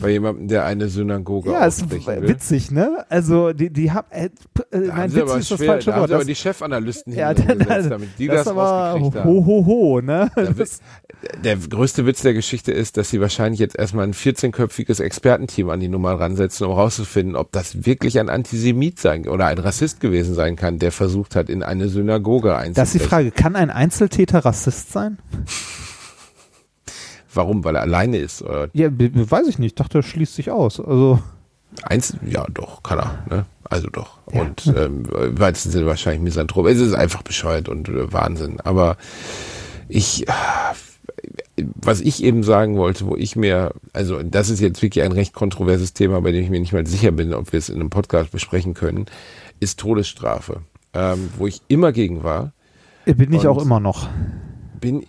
Bei 0.00 0.10
jemandem, 0.10 0.48
der 0.48 0.64
eine 0.64 0.88
Synagoge 0.88 1.52
ja, 1.52 1.64
ist 1.66 1.90
witzig, 1.90 2.70
ne? 2.70 3.04
Also 3.08 3.52
die, 3.52 3.70
die 3.70 3.90
haben, 3.90 4.06
äh, 4.10 4.26
äh, 4.26 4.28
haben 4.30 4.86
nein, 4.88 5.10
sie 5.10 5.22
aber 5.22 5.30
witzig 5.36 5.40
ist 5.40 5.50
das 5.52 5.58
schwer, 5.58 5.66
falsche 5.68 5.86
da 5.86 5.92
haben 5.94 6.00
Wort. 6.00 6.08
sie 6.10 6.14
aber 6.14 6.24
die 6.24 6.34
Chefanalysten 6.34 7.12
ja, 7.14 7.30
hingesetzt, 7.34 7.90
damit 7.90 8.08
die 8.18 8.26
das, 8.26 8.36
das 8.44 8.48
aber 8.48 8.62
rausgekriegt 8.90 9.14
ho, 9.16 9.20
haben. 9.20 9.46
ho, 9.46 9.66
ho, 9.66 10.00
ne? 10.00 10.30
Wird- 10.36 10.70
Der 11.42 11.56
größte 11.56 12.06
Witz 12.06 12.22
der 12.22 12.34
Geschichte 12.34 12.70
ist, 12.70 12.96
dass 12.96 13.10
sie 13.10 13.20
wahrscheinlich 13.20 13.58
jetzt 13.60 13.76
erstmal 13.78 14.04
ein 14.04 14.14
14-köpfiges 14.14 15.02
Expertenteam 15.02 15.68
an 15.70 15.80
die 15.80 15.88
Nummer 15.88 16.12
ransetzen, 16.20 16.66
um 16.66 16.72
rauszufinden, 16.74 17.34
ob 17.34 17.50
das 17.52 17.84
wirklich 17.86 18.20
ein 18.20 18.28
Antisemit 18.28 19.00
sein 19.00 19.26
oder 19.26 19.46
ein 19.46 19.58
Rassist 19.58 20.00
gewesen 20.00 20.34
sein 20.34 20.54
kann, 20.56 20.78
der 20.78 20.92
versucht 20.92 21.34
hat, 21.34 21.48
in 21.48 21.62
eine 21.62 21.88
Synagoge 21.88 22.50
einzubrechen. 22.54 22.74
das 22.74 22.94
ist 22.94 23.02
die 23.02 23.08
Frage, 23.08 23.30
kann 23.32 23.56
ein 23.56 23.70
Einzeltäter 23.70 24.44
Rassist 24.44 24.92
sein? 24.92 25.18
Warum? 27.38 27.62
Weil 27.62 27.76
er 27.76 27.82
alleine 27.82 28.16
ist? 28.16 28.42
Oder 28.42 28.68
Ja, 28.72 28.88
weiß 28.90 29.46
ich 29.46 29.60
nicht. 29.60 29.70
Ich 29.70 29.74
dachte, 29.76 29.98
er 29.98 30.02
schließt 30.02 30.34
sich 30.34 30.50
aus. 30.50 30.80
Also, 30.80 31.20
eins? 31.84 32.16
Ja, 32.26 32.44
doch, 32.52 32.82
kann 32.82 32.98
er. 32.98 33.24
Ne? 33.30 33.46
Also 33.62 33.86
doch. 33.88 34.18
Und 34.26 34.66
ähm, 34.66 35.04
im 35.06 35.38
weitesten 35.38 35.70
Sinne 35.70 35.86
wahrscheinlich 35.86 36.20
Misanthrop. 36.20 36.66
Es 36.66 36.80
ist 36.80 36.94
einfach 36.94 37.22
bescheuert 37.22 37.68
und 37.68 37.88
äh, 37.88 38.12
Wahnsinn. 38.12 38.60
Aber 38.60 38.96
ich, 39.88 40.26
was 41.56 42.00
ich 42.00 42.24
eben 42.24 42.42
sagen 42.42 42.76
wollte, 42.76 43.06
wo 43.06 43.14
ich 43.14 43.36
mir, 43.36 43.72
also 43.92 44.20
das 44.24 44.50
ist 44.50 44.58
jetzt 44.58 44.82
wirklich 44.82 45.04
ein 45.04 45.12
recht 45.12 45.32
kontroverses 45.32 45.92
Thema, 45.92 46.20
bei 46.20 46.32
dem 46.32 46.42
ich 46.42 46.50
mir 46.50 46.58
nicht 46.58 46.72
mal 46.72 46.86
sicher 46.88 47.12
bin, 47.12 47.32
ob 47.32 47.52
wir 47.52 47.58
es 47.58 47.68
in 47.68 47.76
einem 47.76 47.90
Podcast 47.90 48.32
besprechen 48.32 48.74
können, 48.74 49.06
ist 49.60 49.78
Todesstrafe. 49.78 50.62
Ähm, 50.92 51.28
wo 51.36 51.46
ich 51.46 51.62
immer 51.68 51.92
gegen 51.92 52.24
war, 52.24 52.52
bin 53.04 53.32
ich 53.32 53.46
auch 53.46 53.62
immer 53.62 53.78
noch. 53.78 54.08
bin 54.80 55.06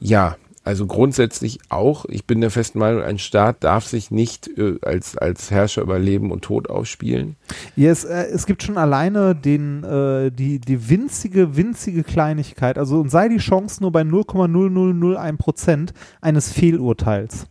ja, 0.00 0.36
also 0.64 0.86
grundsätzlich 0.86 1.58
auch. 1.70 2.04
Ich 2.04 2.24
bin 2.24 2.40
der 2.40 2.50
festen 2.50 2.78
Meinung, 2.78 3.02
ein 3.02 3.18
Staat 3.18 3.64
darf 3.64 3.86
sich 3.86 4.10
nicht 4.12 4.48
äh, 4.56 4.76
als 4.82 5.16
als 5.16 5.50
Herrscher 5.50 5.82
über 5.82 5.98
Leben 5.98 6.30
und 6.30 6.42
Tod 6.42 6.70
ausspielen. 6.70 7.36
Ja, 7.74 7.90
es, 7.90 8.04
äh, 8.04 8.26
es 8.26 8.46
gibt 8.46 8.62
schon 8.62 8.78
alleine 8.78 9.34
den, 9.34 9.82
äh, 9.82 10.30
die, 10.30 10.60
die 10.60 10.88
winzige, 10.88 11.56
winzige 11.56 12.04
Kleinigkeit, 12.04 12.78
also 12.78 13.00
und 13.00 13.10
sei 13.10 13.28
die 13.28 13.38
Chance 13.38 13.82
nur 13.82 13.90
bei 13.90 14.02
0,0001 14.02 15.36
Prozent 15.36 15.94
eines 16.20 16.52
Fehlurteils. 16.52 17.46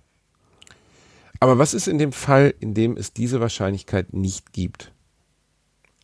Aber 1.41 1.57
was 1.57 1.73
ist 1.73 1.87
in 1.87 1.97
dem 1.97 2.13
Fall, 2.13 2.53
in 2.59 2.73
dem 2.73 2.95
es 2.95 3.13
diese 3.13 3.41
Wahrscheinlichkeit 3.41 4.13
nicht 4.13 4.53
gibt? 4.53 4.93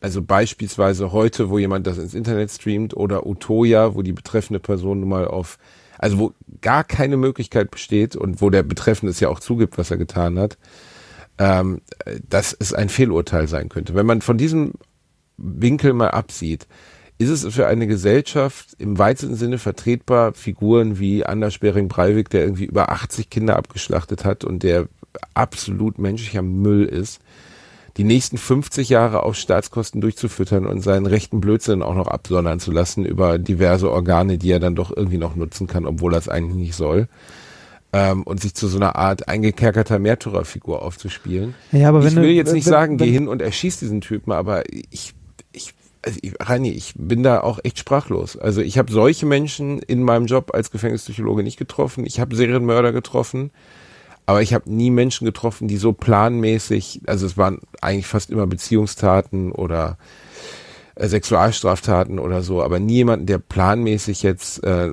Also 0.02 0.22
beispielsweise 0.22 1.12
heute, 1.12 1.50
wo 1.50 1.58
jemand 1.58 1.88
das 1.88 1.98
ins 1.98 2.14
Internet 2.14 2.52
streamt 2.52 2.96
oder 2.96 3.26
Utoya, 3.26 3.96
wo 3.96 4.02
die 4.02 4.14
betreffende 4.14 4.60
Person 4.60 5.00
nun 5.00 5.10
mal 5.10 5.28
auf, 5.28 5.58
also 5.98 6.20
wo 6.20 6.34
gar 6.62 6.84
keine 6.84 7.18
Möglichkeit 7.18 7.72
besteht 7.72 8.16
und 8.16 8.42
wo 8.42 8.50
der 8.50 8.64
Betreffende 8.64 9.12
es 9.12 9.20
ja 9.20 9.30
auch 9.30 9.40
zugibt, 9.40 9.78
was 9.78 9.92
er 9.92 9.98
getan 9.98 10.40
hat, 10.40 10.58
ähm, 11.38 11.82
dass 12.28 12.56
es 12.58 12.74
ein 12.74 12.90
Fehlurteil 12.90 13.48
sein 13.48 13.70
könnte. 13.70 13.96
Wenn 13.96 14.06
man 14.06 14.22
von 14.22 14.38
diesem 14.38 14.74
Winkel 15.38 15.94
mal 15.94 16.10
absieht, 16.10 16.68
ist 17.20 17.30
es 17.30 17.54
für 17.54 17.68
eine 17.68 17.88
Gesellschaft 17.88 18.76
im 18.78 19.00
weitesten 19.00 19.36
Sinne 19.36 19.58
vertretbar, 19.58 20.34
Figuren 20.34 21.00
wie 21.00 21.26
Anders 21.26 21.58
Bering 21.58 21.88
Breivik, 21.88 22.30
der 22.30 22.42
irgendwie 22.42 22.66
über 22.66 22.92
80 22.92 23.30
Kinder 23.30 23.56
abgeschlachtet 23.56 24.24
hat 24.24 24.44
und 24.44 24.62
der 24.64 24.88
absolut 25.34 25.98
menschlicher 25.98 26.44
Müll 26.44 26.86
ist, 26.86 27.22
die 27.98 28.04
nächsten 28.04 28.38
50 28.38 28.90
Jahre 28.90 29.24
auf 29.24 29.36
Staatskosten 29.36 30.02
durchzufüttern 30.02 30.66
und 30.68 30.82
seinen 30.82 31.06
rechten 31.08 31.42
Blödsinn 31.42 31.82
auch 31.82 31.96
noch 31.96 32.08
absondern 32.08 32.60
zu 32.60 32.72
lassen 32.72 33.06
über 33.06 33.40
diverse 33.40 33.92
Organe, 33.92 34.38
die 34.38 34.52
er 34.52 34.60
dann 34.60 34.76
doch 34.76 34.96
irgendwie 34.96 35.18
noch 35.18 35.36
nutzen 35.36 35.66
kann, 35.68 35.86
obwohl 35.86 36.14
er 36.14 36.20
es 36.20 36.30
eigentlich 36.30 36.56
nicht 36.58 36.76
soll. 36.76 37.08
Ähm, 37.94 38.24
und 38.24 38.42
sich 38.42 38.54
zu 38.54 38.68
so 38.68 38.78
einer 38.78 38.98
Art 38.98 39.28
eingekerkerter 39.30 39.98
Märtyrerfigur 39.98 40.82
aufzuspielen. 40.82 41.56
Ja, 41.72 41.90
aber 41.90 42.04
ich 42.06 42.14
du- 42.14 42.22
will 42.22 42.32
jetzt 42.32 42.50
wenn- 42.50 42.56
nicht 42.56 42.66
wenn- 42.66 42.72
sagen, 42.72 42.98
geh 42.98 43.06
wenn- 43.06 43.14
hin 43.14 43.28
und 43.30 43.42
erschieß 43.42 43.80
diesen 43.80 44.02
Typen, 44.02 44.34
aber 44.34 44.64
ich, 44.72 45.14
ich, 45.54 45.74
also 46.04 46.20
ich, 46.22 46.34
Reini, 46.40 46.70
ich 46.72 46.94
bin 46.98 47.24
da 47.24 47.40
auch 47.40 47.60
echt 47.64 47.80
sprachlos. 47.80 48.38
Also 48.38 48.62
ich 48.62 48.78
habe 48.78 48.92
solche 48.92 49.26
Menschen 49.26 49.80
in 49.80 50.04
meinem 50.04 50.26
Job 50.26 50.52
als 50.54 50.70
Gefängnispsychologe 50.70 51.44
nicht 51.44 51.58
getroffen. 51.58 52.06
Ich 52.06 52.20
habe 52.20 52.36
Serienmörder 52.36 52.92
getroffen, 52.92 53.52
aber 54.28 54.42
ich 54.42 54.54
habe 54.54 54.72
nie 54.72 54.92
Menschen 54.92 55.26
getroffen, 55.26 55.70
die 55.70 55.78
so 55.78 55.94
planmäßig, 55.94 57.02
also 57.08 57.26
es 57.26 57.38
waren 57.38 57.62
eigentlich 57.82 58.08
fast 58.08 58.30
immer 58.30 58.46
Beziehungstaten 58.46 59.54
oder 59.54 59.98
äh, 60.96 61.08
Sexualstraftaten 61.08 62.20
oder 62.20 62.44
so, 62.44 62.62
aber 62.62 62.80
nie 62.80 62.96
jemanden, 62.96 63.26
der 63.26 63.40
planmäßig 63.40 64.24
jetzt 64.24 64.62
äh, 64.66 64.92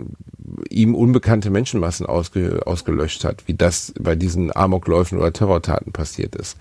ihm 0.71 0.95
unbekannte 0.95 1.51
Menschenmassen 1.51 2.07
ausge, 2.07 2.61
ausgelöscht 2.65 3.25
hat, 3.25 3.43
wie 3.49 3.55
das 3.55 3.93
bei 4.01 4.15
diesen 4.15 4.55
Amokläufen 4.55 5.19
oder 5.19 5.33
Terrortaten 5.33 5.93
passiert 5.93 6.37
ist. 6.37 6.57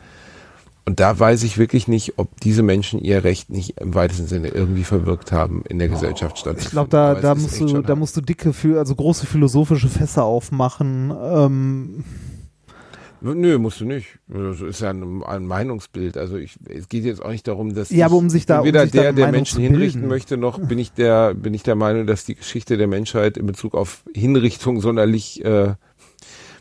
Und 0.86 1.00
da 1.00 1.18
weiß 1.18 1.44
ich 1.44 1.60
wirklich 1.60 1.88
nicht, 1.88 2.14
ob 2.18 2.42
diese 2.42 2.64
Menschen 2.64 3.00
ihr 3.00 3.24
Recht 3.24 3.52
nicht 3.52 3.80
im 3.80 3.94
weitesten 3.94 4.26
Sinne 4.26 4.48
irgendwie 4.48 4.84
verwirkt 4.84 5.32
haben 5.32 5.64
in 5.70 5.78
der 5.78 5.90
Gesellschaft 5.90 6.40
statt. 6.40 6.58
Ich 6.60 6.72
glaube, 6.72 6.90
da, 6.90 7.14
da 7.14 7.36
musst 7.36 7.62
du, 7.62 7.82
da 7.84 7.96
musst 7.96 8.18
du 8.18 8.22
dicke, 8.22 8.52
also 8.80 8.96
große 8.96 9.28
philosophische 9.28 9.90
Fässer 9.90 10.24
aufmachen. 10.24 11.14
Ähm, 11.22 12.04
Nö, 13.26 13.58
musst 13.58 13.80
du 13.80 13.86
nicht. 13.86 14.20
Das 14.28 14.60
ist 14.60 14.82
ja 14.82 14.90
ein, 14.90 15.24
ein 15.24 15.46
Meinungsbild. 15.46 16.18
Also 16.18 16.36
ich, 16.36 16.58
es 16.68 16.90
geht 16.90 17.06
jetzt 17.06 17.24
auch 17.24 17.32
nicht 17.32 17.48
darum, 17.48 17.74
dass 17.74 17.90
Ja, 17.90 18.08
aber 18.08 18.16
um 18.16 18.30
sich 18.30 18.46
da- 18.46 18.60
um 18.60 18.66
weder 18.66 18.82
sich 18.84 18.92
da 18.92 19.02
der, 19.02 19.14
der 19.14 19.32
Menschen 19.32 19.62
hinrichten 19.62 20.08
möchte, 20.10 20.36
noch 20.36 20.60
bin 20.60 20.78
ich 20.78 20.92
der, 20.92 21.34
bin 21.34 21.54
ich 21.54 21.64
der 21.64 21.76
Meinung, 21.76 22.06
dass 22.06 22.26
die 22.26 22.36
Geschichte 22.36 22.76
der 22.78 22.88
Menschheit 22.88 23.38
in 23.38 23.46
Bezug 23.46 23.76
auf 23.76 24.04
Hinrichtung 24.14 24.82
sonderlich, 24.82 25.44
äh, 25.46 25.74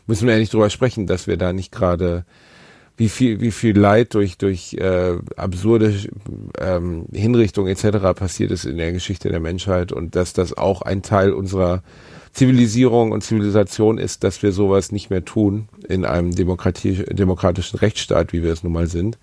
müssen 0.07 0.25
wir 0.25 0.33
ja 0.35 0.39
nicht 0.39 0.53
drüber 0.53 0.69
sprechen, 0.69 1.05
dass 1.05 1.27
wir 1.27 1.35
da 1.35 1.51
nicht 1.51 1.71
gerade 1.73 2.23
wie 2.95 3.09
viel, 3.09 3.41
wie 3.41 3.51
viel 3.51 3.77
Leid 3.77 4.13
durch, 4.13 4.37
durch 4.37 4.75
äh, 4.75 5.17
absurde 5.35 5.93
ähm, 6.59 7.07
Hinrichtung 7.11 7.67
etc. 7.67 8.13
passiert 8.15 8.51
ist 8.51 8.65
in 8.65 8.77
der 8.77 8.91
Geschichte 8.93 9.29
der 9.29 9.39
Menschheit 9.39 9.91
und 9.91 10.15
dass 10.15 10.31
das 10.33 10.55
auch 10.55 10.81
ein 10.83 11.01
Teil 11.01 11.33
unserer 11.33 11.81
Zivilisierung 12.33 13.11
und 13.11 13.23
Zivilisation 13.23 13.97
ist, 13.97 14.23
dass 14.23 14.41
wir 14.41 14.51
sowas 14.51 14.91
nicht 14.91 15.09
mehr 15.09 15.23
tun 15.23 15.69
in 15.87 16.03
einem 16.03 16.33
demokratischen 16.33 17.79
Rechtsstaat, 17.79 18.33
wie 18.33 18.41
wir 18.41 18.51
es 18.51 18.63
nun 18.63 18.73
mal 18.73 18.87
sind. 18.87 19.19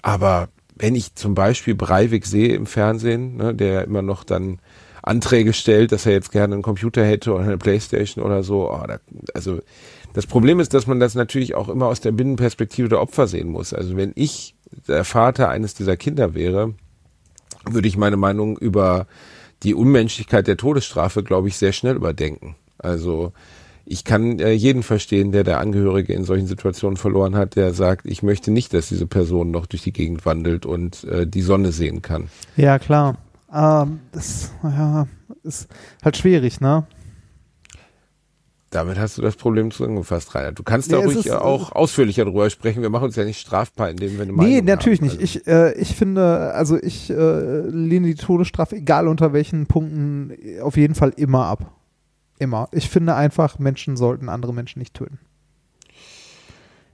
Aber 0.00 0.48
wenn 0.74 0.94
ich 0.94 1.14
zum 1.14 1.34
Beispiel 1.34 1.74
Breivik 1.74 2.24
sehe 2.24 2.54
im 2.54 2.64
Fernsehen, 2.64 3.36
ne, 3.36 3.54
der 3.54 3.84
immer 3.84 4.00
noch 4.00 4.24
dann 4.24 4.58
Anträge 5.02 5.52
stellt, 5.52 5.92
dass 5.92 6.06
er 6.06 6.12
jetzt 6.12 6.32
gerne 6.32 6.54
einen 6.54 6.62
Computer 6.62 7.04
hätte 7.04 7.34
oder 7.34 7.44
eine 7.44 7.58
Playstation 7.58 8.24
oder 8.24 8.42
so, 8.42 8.70
oh, 8.70 8.84
da, 8.86 8.98
also 9.34 9.60
das 10.14 10.26
Problem 10.26 10.60
ist, 10.60 10.72
dass 10.72 10.86
man 10.86 10.98
das 10.98 11.14
natürlich 11.14 11.54
auch 11.54 11.68
immer 11.68 11.86
aus 11.86 12.00
der 12.00 12.12
Binnenperspektive 12.12 12.88
der 12.88 13.00
Opfer 13.00 13.26
sehen 13.26 13.48
muss. 13.48 13.74
Also 13.74 13.96
wenn 13.96 14.12
ich 14.14 14.54
der 14.88 15.04
Vater 15.04 15.48
eines 15.50 15.74
dieser 15.74 15.96
Kinder 15.96 16.34
wäre, 16.34 16.74
würde 17.68 17.88
ich 17.88 17.96
meine 17.96 18.16
Meinung 18.16 18.56
über 18.56 19.06
die 19.62 19.74
Unmenschlichkeit 19.74 20.46
der 20.46 20.56
Todesstrafe, 20.56 21.22
glaube 21.22 21.48
ich, 21.48 21.56
sehr 21.56 21.72
schnell 21.72 21.96
überdenken. 21.96 22.56
Also 22.78 23.32
ich 23.84 24.04
kann 24.04 24.38
äh, 24.38 24.52
jeden 24.52 24.82
verstehen, 24.82 25.32
der 25.32 25.44
der 25.44 25.58
Angehörige 25.58 26.12
in 26.12 26.24
solchen 26.24 26.46
Situationen 26.46 26.96
verloren 26.96 27.34
hat, 27.34 27.56
der 27.56 27.74
sagt, 27.74 28.06
ich 28.06 28.22
möchte 28.22 28.50
nicht, 28.50 28.72
dass 28.72 28.88
diese 28.88 29.06
Person 29.06 29.50
noch 29.50 29.66
durch 29.66 29.82
die 29.82 29.92
Gegend 29.92 30.24
wandelt 30.24 30.64
und 30.64 31.04
äh, 31.04 31.26
die 31.26 31.42
Sonne 31.42 31.72
sehen 31.72 32.00
kann. 32.00 32.28
ja, 32.56 32.78
klar. 32.78 33.16
Ähm, 33.52 34.00
das 34.12 34.52
ja, 34.62 35.08
ist 35.42 35.68
halt 36.04 36.16
schwierig, 36.16 36.60
ne? 36.60 36.86
Damit 38.70 38.98
hast 39.00 39.18
du 39.18 39.22
das 39.22 39.34
Problem 39.34 39.72
zusammengefasst, 39.72 40.32
Rainer. 40.34 40.52
Du 40.52 40.62
kannst 40.62 40.90
Nee, 40.90 40.98
da 40.98 41.02
ruhig 41.04 41.16
ist, 41.18 41.26
äh, 41.26 41.32
auch 41.32 41.72
ausführlicher 41.72 42.24
drüber 42.24 42.48
sprechen. 42.50 42.82
Wir 42.82 42.90
machen 42.90 43.04
uns 43.06 43.16
ja 43.16 43.24
nicht 43.24 43.40
strafbar, 43.40 43.90
indem 43.90 44.12
wir 44.12 44.22
eine 44.22 44.30
Nee, 44.32 44.36
Meinung 44.36 44.64
natürlich 44.64 45.00
haben. 45.00 45.06
nicht. 45.08 45.20
Also, 45.20 45.38
Ich, 45.40 45.46
äh, 45.48 45.72
ich 45.74 45.96
finde, 45.96 46.52
also 46.54 46.76
ich 46.80 47.10
äh, 47.10 47.60
lehne 47.68 48.06
die 48.06 48.14
Todesstrafe, 48.14 48.76
egal 48.76 49.08
unter 49.08 49.32
welchen 49.32 49.66
Punkten, 49.66 50.32
auf 50.62 50.76
jeden 50.76 50.94
Fall 50.94 51.12
immer 51.16 51.46
ab. 51.46 51.72
Immer. 52.38 52.68
Ich 52.70 52.88
finde 52.88 53.16
einfach, 53.16 53.58
Menschen 53.58 53.96
sollten 53.96 54.28
andere 54.28 54.54
Menschen 54.54 54.78
nicht 54.78 54.94
töten. 54.94 55.18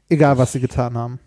Egal, 0.09 0.39
was 0.39 0.53
sie 0.53 0.61
getan 0.61 0.97
haben. 0.97 1.19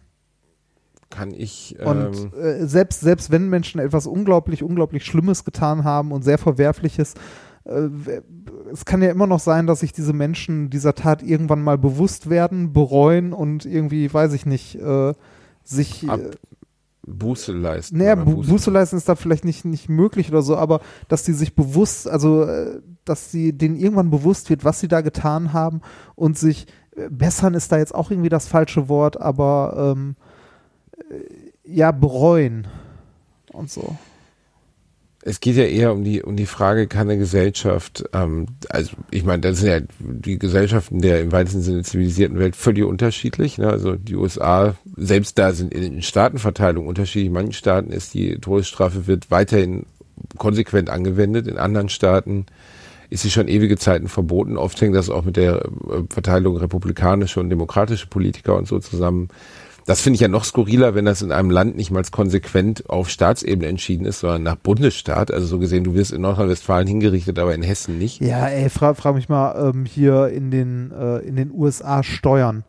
kann 1.12 1.32
ich. 1.34 1.76
Und 1.84 2.32
Ähm, 2.34 2.42
äh, 2.42 2.66
selbst, 2.66 3.02
selbst 3.02 3.30
wenn 3.32 3.50
Menschen 3.50 3.80
etwas 3.80 4.08
unglaublich, 4.08 4.64
unglaublich 4.64 5.06
Schlimmes 5.06 5.44
getan 5.46 5.84
haben 5.84 6.12
und 6.12 6.24
sehr 6.24 6.38
Verwerfliches, 6.38 7.14
es 8.72 8.86
kann 8.86 9.02
ja 9.02 9.12
immer 9.12 9.28
noch 9.28 9.40
sein, 9.40 9.68
dass 9.68 9.82
sich 9.82 9.92
diese 9.94 10.14
Menschen 10.14 10.70
dieser 10.70 10.96
Tat 10.96 11.22
irgendwann 11.24 11.62
mal 11.62 11.78
bewusst 11.78 12.30
werden, 12.30 12.74
bereuen 12.74 13.34
und 13.34 13.66
irgendwie, 13.66 14.12
weiß 14.14 14.34
ich 14.34 14.46
nicht, 14.46 14.76
äh, 14.76 15.14
sich. 15.64 16.10
Ab- 16.10 16.20
äh, 16.20 16.32
Buße 17.12 17.54
leisten. 17.54 17.98
naja, 17.98 18.16
Bu 18.16 18.44
Buße 18.44 18.70
leisten 18.70 18.98
ist 18.98 19.10
da 19.10 19.16
vielleicht 19.16 19.44
nicht, 19.44 19.66
nicht 19.66 19.90
möglich 19.90 20.30
oder 20.30 20.44
so, 20.44 20.56
aber 20.56 20.80
dass 21.08 21.24
die 21.24 21.34
sich 21.34 21.56
bewusst, 21.56 22.08
also 22.08 22.44
äh, 22.44 22.82
dass 23.04 23.32
sie 23.32 23.52
denen 23.54 23.78
irgendwann 23.78 24.12
bewusst 24.12 24.50
wird, 24.52 24.64
was 24.64 24.80
sie 24.80 24.88
da 24.88 25.02
getan 25.02 25.52
haben 25.52 25.82
und 26.16 26.38
sich 26.38 26.68
äh, 26.96 27.10
bessern 27.10 27.56
ist 27.56 27.72
da 27.72 27.80
jetzt 27.80 27.96
auch 27.96 28.12
irgendwie 28.12 28.30
das 28.30 28.48
falsche 28.48 28.90
Wort, 28.90 29.20
aber 29.20 29.96
ähm, 29.98 30.16
äh, 31.10 31.24
ja, 31.64 31.92
bereuen 31.92 32.68
und 33.54 33.72
so. 33.72 33.96
Es 35.22 35.42
geht 35.42 35.58
ja 35.58 35.66
eher 35.66 35.92
um 35.92 36.04
die 36.04 36.24
um 36.24 36.38
die 36.38 36.46
Frage, 36.46 36.88
kann 36.88 37.10
eine 37.10 37.18
Gesellschaft, 37.18 38.06
ähm, 38.14 38.48
also 38.70 38.92
ich 39.12 39.26
meine, 39.26 39.42
das 39.42 39.60
sind 39.60 39.70
ja 39.70 39.80
die 40.00 40.40
Gesellschaften 40.40 41.02
der 41.02 41.22
im 41.22 41.32
weitesten 41.32 41.62
Sinne 41.62 41.84
zivilisierten 41.84 42.40
Welt 42.40 42.56
völlig 42.56 42.86
unterschiedlich. 42.86 43.58
Ne? 43.58 43.68
Also 43.70 43.96
die 43.96 44.16
USA, 44.16 44.76
selbst 44.96 45.38
da 45.38 45.52
sind 45.52 45.74
in 45.74 45.82
den 45.82 46.02
Staatenverteilungen 46.02 46.88
unterschiedlich. 46.88 47.28
In 47.28 47.34
manchen 47.34 47.54
Staaten 47.54 47.92
ist 47.92 48.14
die 48.14 48.38
Todesstrafe 48.38 49.08
wird 49.08 49.30
weiterhin 49.30 49.86
konsequent 50.38 50.90
angewendet. 50.90 51.48
In 51.48 51.58
anderen 51.58 51.90
Staaten 51.90 52.46
ist 53.10 53.24
sie 53.24 53.32
schon 53.32 53.48
ewige 53.48 53.78
Zeiten 53.78 54.08
verboten. 54.08 54.58
Oft 54.58 54.80
hängt 54.82 54.96
das 54.96 55.10
auch 55.10 55.26
mit 55.26 55.36
der 55.36 55.66
äh, 55.66 56.04
Verteilung 56.10 56.58
republikanische 56.58 57.40
und 57.40 57.50
demokratische 57.50 58.08
Politiker 58.08 58.56
und 58.56 58.68
so 58.68 58.80
zusammen. 58.80 59.30
Das 59.90 60.02
finde 60.02 60.18
ich 60.18 60.22
ja 60.22 60.28
noch 60.28 60.44
skurriler, 60.44 60.94
wenn 60.94 61.06
das 61.06 61.24
in 61.24 61.32
einem 61.32 61.50
Land 61.50 61.76
nicht 61.76 61.90
mal 61.90 62.04
konsequent 62.12 62.88
auf 62.92 63.10
Staatsebene 63.10 63.66
entschieden 63.66 64.06
ist, 64.06 64.20
sondern 64.20 64.44
nach 64.44 64.56
Bundesstaat. 64.56 65.32
Also 65.32 65.48
so 65.48 65.58
gesehen, 65.58 65.84
du 65.84 65.96
wirst 65.96 66.12
in 66.12 66.22
Nordrhein-Westfalen 66.22 66.88
hingerichtet, 66.88 67.40
aber 67.40 67.56
in 67.56 67.64
Hessen 67.64 67.98
nicht. 67.98 68.22
Ja, 68.22 68.46
ey, 68.46 68.70
frag, 68.70 68.98
frag 68.98 69.16
mich 69.16 69.30
mal 69.30 69.72
ähm, 69.74 69.86
hier 69.86 70.28
in 70.28 70.52
den, 70.52 70.92
äh, 70.92 71.18
in 71.22 71.36
den 71.36 71.52
USA 71.52 72.04
Steuern. 72.04 72.66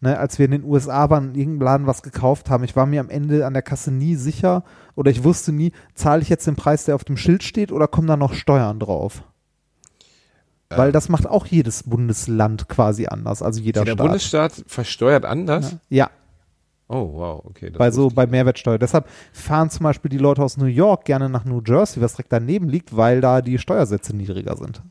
Ne, 0.00 0.18
als 0.18 0.38
wir 0.38 0.46
in 0.46 0.52
den 0.52 0.64
USA 0.64 1.10
waren 1.10 1.24
und 1.24 1.34
in 1.34 1.40
irgendeinem 1.40 1.66
Laden 1.66 1.86
was 1.86 2.02
gekauft 2.02 2.48
haben, 2.48 2.64
ich 2.64 2.74
war 2.74 2.86
mir 2.86 3.00
am 3.00 3.10
Ende 3.10 3.44
an 3.44 3.52
der 3.52 3.60
Kasse 3.60 3.92
nie 3.92 4.14
sicher 4.14 4.64
oder 4.94 5.10
ich 5.10 5.24
wusste 5.24 5.52
nie, 5.52 5.72
zahle 5.94 6.22
ich 6.22 6.30
jetzt 6.30 6.46
den 6.46 6.56
Preis, 6.56 6.86
der 6.86 6.94
auf 6.94 7.04
dem 7.04 7.18
Schild 7.18 7.42
steht 7.42 7.70
oder 7.70 7.86
kommen 7.86 8.08
da 8.08 8.16
noch 8.16 8.32
Steuern 8.32 8.78
drauf? 8.78 9.24
Weil 10.70 10.90
das 10.90 11.10
macht 11.10 11.26
auch 11.26 11.44
jedes 11.44 11.82
Bundesland 11.82 12.66
quasi 12.70 13.08
anders, 13.08 13.42
also 13.42 13.60
jeder 13.60 13.84
der 13.84 13.92
Staat. 13.92 14.06
Bundesstaat 14.06 14.64
versteuert 14.66 15.26
anders? 15.26 15.76
ja, 15.90 16.08
Oh, 16.88 17.12
wow, 17.14 17.42
okay. 17.46 17.70
bei 17.70 17.90
so 17.90 18.08
bei 18.08 18.26
Mehrwertsteuer. 18.26 18.78
Deshalb 18.78 19.08
fahren 19.32 19.70
zum 19.70 19.84
Beispiel 19.84 20.10
die 20.10 20.18
Leute 20.18 20.42
aus 20.42 20.56
New 20.56 20.66
York 20.66 21.04
gerne 21.06 21.28
nach 21.28 21.44
New 21.44 21.62
Jersey, 21.64 22.02
was 22.02 22.12
direkt 22.14 22.32
daneben 22.32 22.68
liegt, 22.68 22.94
weil 22.96 23.20
da 23.20 23.40
die 23.40 23.58
Steuersätze 23.58 24.14
niedriger 24.14 24.56
sind. 24.56 24.82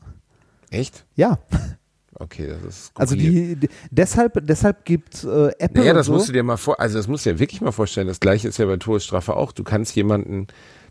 Echt? 0.70 1.04
Ja, 1.14 1.38
Okay, 2.22 2.46
das 2.46 2.62
ist 2.62 2.92
also 2.94 3.14
skurril. 3.14 3.56
die, 3.56 3.66
die 3.66 3.68
deshalb 3.90 4.46
deshalb 4.46 4.84
gibt 4.84 5.24
äh, 5.24 5.48
Apple 5.58 5.80
Naja, 5.82 5.94
das 5.94 6.06
so, 6.06 6.12
musst 6.12 6.28
du 6.28 6.32
dir 6.32 6.42
mal 6.42 6.58
vor, 6.58 6.78
also 6.78 6.98
das 6.98 7.08
musst 7.08 7.24
du 7.24 7.32
dir 7.32 7.38
wirklich 7.38 7.60
mal 7.60 7.72
vorstellen. 7.72 8.06
Das 8.06 8.20
gleiche 8.20 8.48
ist 8.48 8.58
ja 8.58 8.66
bei 8.66 8.76
Todesstrafe 8.76 9.34
auch. 9.34 9.52
Du 9.52 9.64
kannst 9.64 9.96
jemanden 9.96 10.46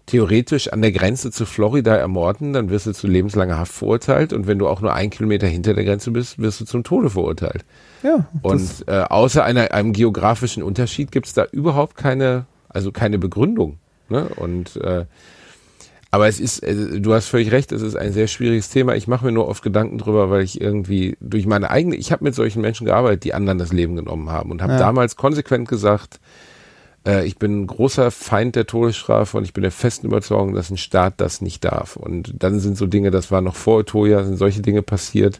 theoretisch 0.06 0.72
an 0.74 0.82
der 0.82 0.92
Grenze 0.92 1.32
zu 1.32 1.46
Florida 1.46 1.96
ermorden, 1.96 2.54
dann 2.54 2.70
wirst 2.70 2.86
du 2.88 2.92
zu 2.94 3.08
lebenslanger 3.08 3.58
Haft 3.58 3.72
verurteilt 3.74 4.34
und 4.34 4.48
wenn 4.48 4.60
du 4.60 4.68
auch 4.68 4.82
nur 4.82 4.94
einen 4.94 5.10
Kilometer 5.10 5.48
hinter 5.48 5.74
der 5.74 5.86
Grenze 5.86 6.12
bist, 6.12 6.40
wirst 6.40 6.60
du 6.62 6.66
zum 6.66 6.84
Tode 6.84 7.10
verurteilt. 7.10 7.64
ja, 8.04 8.28
Und 8.42 8.84
äh, 8.88 9.02
außer 9.02 9.44
einer, 9.44 9.72
einem 9.74 9.94
geografischen 9.94 10.64
Unterschied 10.64 11.12
gibt's 11.12 11.34
da 11.34 11.46
überhaupt 11.52 11.96
keine, 11.96 12.46
also 12.70 12.92
keine 12.92 13.20
Begründung. 13.20 13.78
Ne? 14.10 14.28
Und 14.36 14.76
äh, 14.78 15.06
aber 16.14 16.28
es 16.28 16.42
ist, 16.42 16.62
äh, 16.64 17.00
du 17.00 17.14
hast 17.14 17.28
völlig 17.28 17.52
recht, 17.54 17.72
es 17.72 17.82
ist 17.82 17.96
ein 17.96 18.12
sehr 18.12 18.28
schwieriges 18.28 18.68
Thema. 18.70 18.96
Ich 18.96 19.08
mache 19.08 19.24
mir 19.26 19.32
nur 19.32 19.48
oft 19.48 19.64
Gedanken 19.64 19.98
drüber, 19.98 20.30
weil 20.30 20.42
ich 20.44 20.60
irgendwie 20.60 21.16
durch 21.22 21.46
meine 21.46 21.70
eigene, 21.70 21.96
ich 21.96 22.12
habe 22.12 22.26
mit 22.26 22.36
solchen 22.36 22.62
Menschen 22.62 22.86
gearbeitet, 22.86 23.24
die 23.24 23.34
anderen 23.34 23.58
das 23.60 23.72
Leben 23.72 23.96
genommen 23.96 24.30
haben 24.30 24.52
und 24.52 24.62
habe 24.62 24.74
Ja. 24.74 24.80
damals 24.80 25.16
konsequent 25.16 25.70
gesagt, 25.70 26.20
äh, 27.06 27.26
ich 27.26 27.38
bin 27.38 27.62
ein 27.62 27.68
großer 27.68 28.12
Feind 28.12 28.56
der 28.56 28.68
Todesstrafe 28.68 29.38
und 29.38 29.44
ich 29.44 29.54
bin 29.54 29.64
der 29.64 29.72
festen 29.72 30.08
Überzeugung, 30.08 30.54
dass 30.54 30.70
ein 30.70 30.78
Staat 30.78 31.16
das 31.18 31.42
nicht 31.42 31.64
darf. 31.64 31.96
Und 31.96 32.34
dann 32.40 32.60
sind 32.60 32.78
so 32.78 32.88
Dinge, 32.88 33.12
das 33.12 33.32
war 33.32 33.42
noch 33.42 33.56
vor 33.56 33.80
Otoya, 33.80 34.24
sind 34.24 34.38
solche 34.38 34.62
Dinge 34.62 34.82
passiert. 34.82 35.40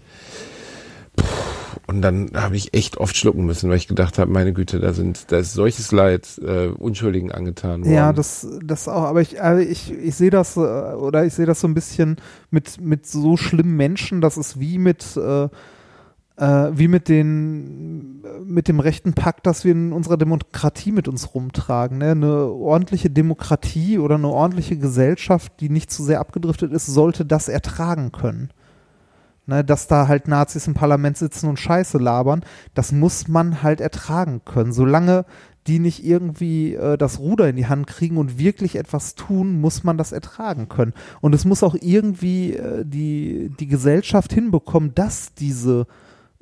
Und 1.88 2.02
dann 2.02 2.32
habe 2.36 2.56
ich 2.56 2.74
echt 2.74 2.98
oft 2.98 3.18
schlucken 3.18 3.46
müssen, 3.46 3.70
weil 3.70 3.78
ich 3.78 3.88
gedacht 3.88 4.18
habe, 4.18 4.32
meine 4.32 4.54
Güte, 4.54 4.80
da 4.80 4.94
sind, 4.94 5.32
da 5.32 5.40
ist 5.40 5.54
solches 5.54 5.92
Leid 5.92 6.40
äh, 6.42 6.68
Unschuldigen 6.68 7.32
angetan 7.32 7.82
worden. 7.82 7.94
Ja, 7.94 8.14
das, 8.14 8.48
das 8.64 8.88
auch, 8.88 9.04
aber 9.04 9.22
ich, 9.22 9.42
also 9.42 9.62
ich, 9.62 9.92
ich 9.92 10.16
sehe 10.16 10.30
das, 10.30 10.56
äh, 10.56 10.60
oder 10.60 11.26
ich 11.26 11.34
sehe 11.34 11.46
das 11.46 11.60
so 11.60 11.68
ein 11.68 11.74
bisschen 11.74 12.16
mit, 12.50 12.80
mit 12.80 13.06
so 13.06 13.36
schlimmen 13.36 13.76
Menschen, 13.76 14.22
das 14.22 14.38
ist 14.38 14.60
wie 14.60 14.78
mit, 14.78 15.18
äh, 15.18 15.50
äh, 16.42 16.72
wie 16.74 16.88
mit 16.88 17.08
den, 17.08 18.24
mit 18.44 18.68
dem 18.68 18.80
rechten 18.80 19.14
Pakt, 19.14 19.46
das 19.46 19.64
wir 19.64 19.74
in 19.74 19.94
unserer 19.94 20.18
Demokratie 20.18 20.92
mit 20.92 21.08
uns 21.08 21.36
rumtragen. 21.36 22.00
Ne? 22.00 22.12
Eine 22.12 22.48
ordentliche 22.48 23.12
Demokratie 23.12 24.00
oder 24.00 24.16
eine 24.16 24.28
ordentliche 24.28 24.76
Gesellschaft, 24.76 25.54
die 25.60 25.70
nicht 25.70 25.92
zu 25.92 26.04
sehr 26.04 26.20
abgedriftet 26.20 26.74
ist, 26.74 26.88
sollte 26.88 27.26
das 27.26 27.48
ertragen 27.48 28.12
können. 28.12 28.50
Ne, 29.48 29.64
dass 29.64 29.88
da 29.88 30.08
halt 30.08 30.28
Nazis 30.28 30.68
im 30.68 30.76
Parlament 30.76 31.18
sitzen 31.18 31.50
und 31.50 31.60
Scheiße 31.60 31.98
labern, 31.98 32.44
das 32.76 32.92
muss 32.92 33.28
man 33.28 33.64
halt 33.64 33.82
ertragen 33.82 34.42
können. 34.46 34.72
Solange 34.72 35.26
die 35.66 35.80
nicht 35.80 36.06
irgendwie 36.06 36.76
äh, 36.76 36.96
das 36.96 37.20
Ruder 37.20 37.50
in 37.50 37.56
die 37.56 37.66
Hand 37.66 37.88
kriegen 37.88 38.18
und 38.18 38.38
wirklich 38.38 38.76
etwas 38.76 39.16
tun, 39.16 39.60
muss 39.60 39.84
man 39.84 39.98
das 39.98 40.12
ertragen 40.12 40.70
können. 40.70 40.94
Und 41.22 41.34
es 41.34 41.46
muss 41.46 41.64
auch 41.64 41.76
irgendwie 41.80 42.54
äh, 42.54 42.86
die, 42.86 43.52
die 43.60 43.68
Gesellschaft 43.68 44.32
hinbekommen, 44.32 44.94
dass 44.94 45.34
diese, 45.34 45.88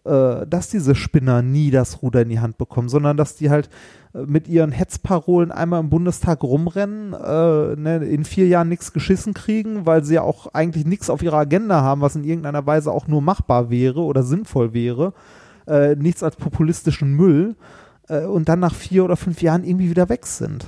dass 0.04 0.70
diese 0.70 0.96
Spinner 0.96 1.42
nie 1.42 1.72
das 1.72 2.02
Ruder 2.02 2.22
in 2.22 2.30
die 2.30 2.40
Hand 2.40 2.58
bekommen, 2.58 2.90
sondern 2.90 3.18
dass 3.18 3.36
die 3.36 3.50
halt 3.50 3.70
äh, 4.14 4.26
mit 4.26 4.48
ihren 4.48 4.72
Hetzparolen 4.72 5.52
einmal 5.52 5.80
im 5.80 5.90
Bundestag 5.90 6.44
rumrennen, 6.44 7.14
äh, 7.14 7.76
ne, 7.76 7.98
in 8.06 8.26
vier 8.26 8.48
Jahren 8.48 8.70
nichts 8.70 8.94
geschissen 8.94 9.34
kriegen, 9.34 9.86
weil 9.86 10.04
sie 10.04 10.16
ja 10.16 10.22
auch 10.22 10.48
eigentlich 10.54 10.86
nichts 10.86 11.10
auf 11.10 11.22
ihrer 11.22 11.38
Agenda 11.38 11.82
haben, 11.82 12.02
was 12.02 12.16
in 12.16 12.24
irgendeiner 12.24 12.66
Weise 12.66 12.92
auch 12.92 13.08
nur 13.08 13.22
machbar 13.22 13.70
wäre 13.70 14.02
oder 14.02 14.24
sinnvoll 14.24 14.74
wäre. 14.74 15.14
Äh, 15.68 15.96
nichts 15.96 16.24
als 16.24 16.36
populistischen 16.36 17.14
Müll 17.16 17.56
äh, 18.08 18.26
und 18.26 18.50
dann 18.50 18.60
nach 18.60 18.74
vier 18.74 19.06
oder 19.06 19.16
fünf 19.16 19.42
Jahren 19.42 19.64
irgendwie 19.64 19.90
wieder 19.90 20.10
weg 20.10 20.26
sind. 20.26 20.66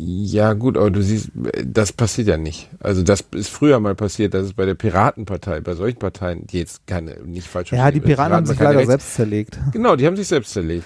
Ja, 0.00 0.52
gut, 0.52 0.76
aber 0.76 0.92
du 0.92 1.02
siehst, 1.02 1.30
das 1.64 1.92
passiert 1.92 2.28
ja 2.28 2.36
nicht. 2.36 2.70
Also 2.78 3.02
das 3.02 3.24
ist 3.32 3.48
früher 3.48 3.80
mal 3.80 3.96
passiert, 3.96 4.32
dass 4.32 4.46
es 4.46 4.52
bei 4.52 4.64
der 4.64 4.76
Piratenpartei, 4.76 5.60
bei 5.60 5.74
solchen 5.74 5.98
Parteien, 5.98 6.46
die 6.46 6.58
jetzt 6.58 6.86
keine, 6.86 7.16
nicht 7.24 7.48
falsch 7.48 7.72
Ja, 7.72 7.90
die 7.90 7.98
Piraten 7.98 8.32
haben 8.32 8.46
sich 8.46 8.60
leider 8.60 8.86
selbst 8.86 9.14
zerlegt. 9.14 9.58
Genau, 9.72 9.96
die 9.96 10.06
haben 10.06 10.16
sich 10.16 10.28
selbst 10.28 10.52
zerlegt. 10.52 10.84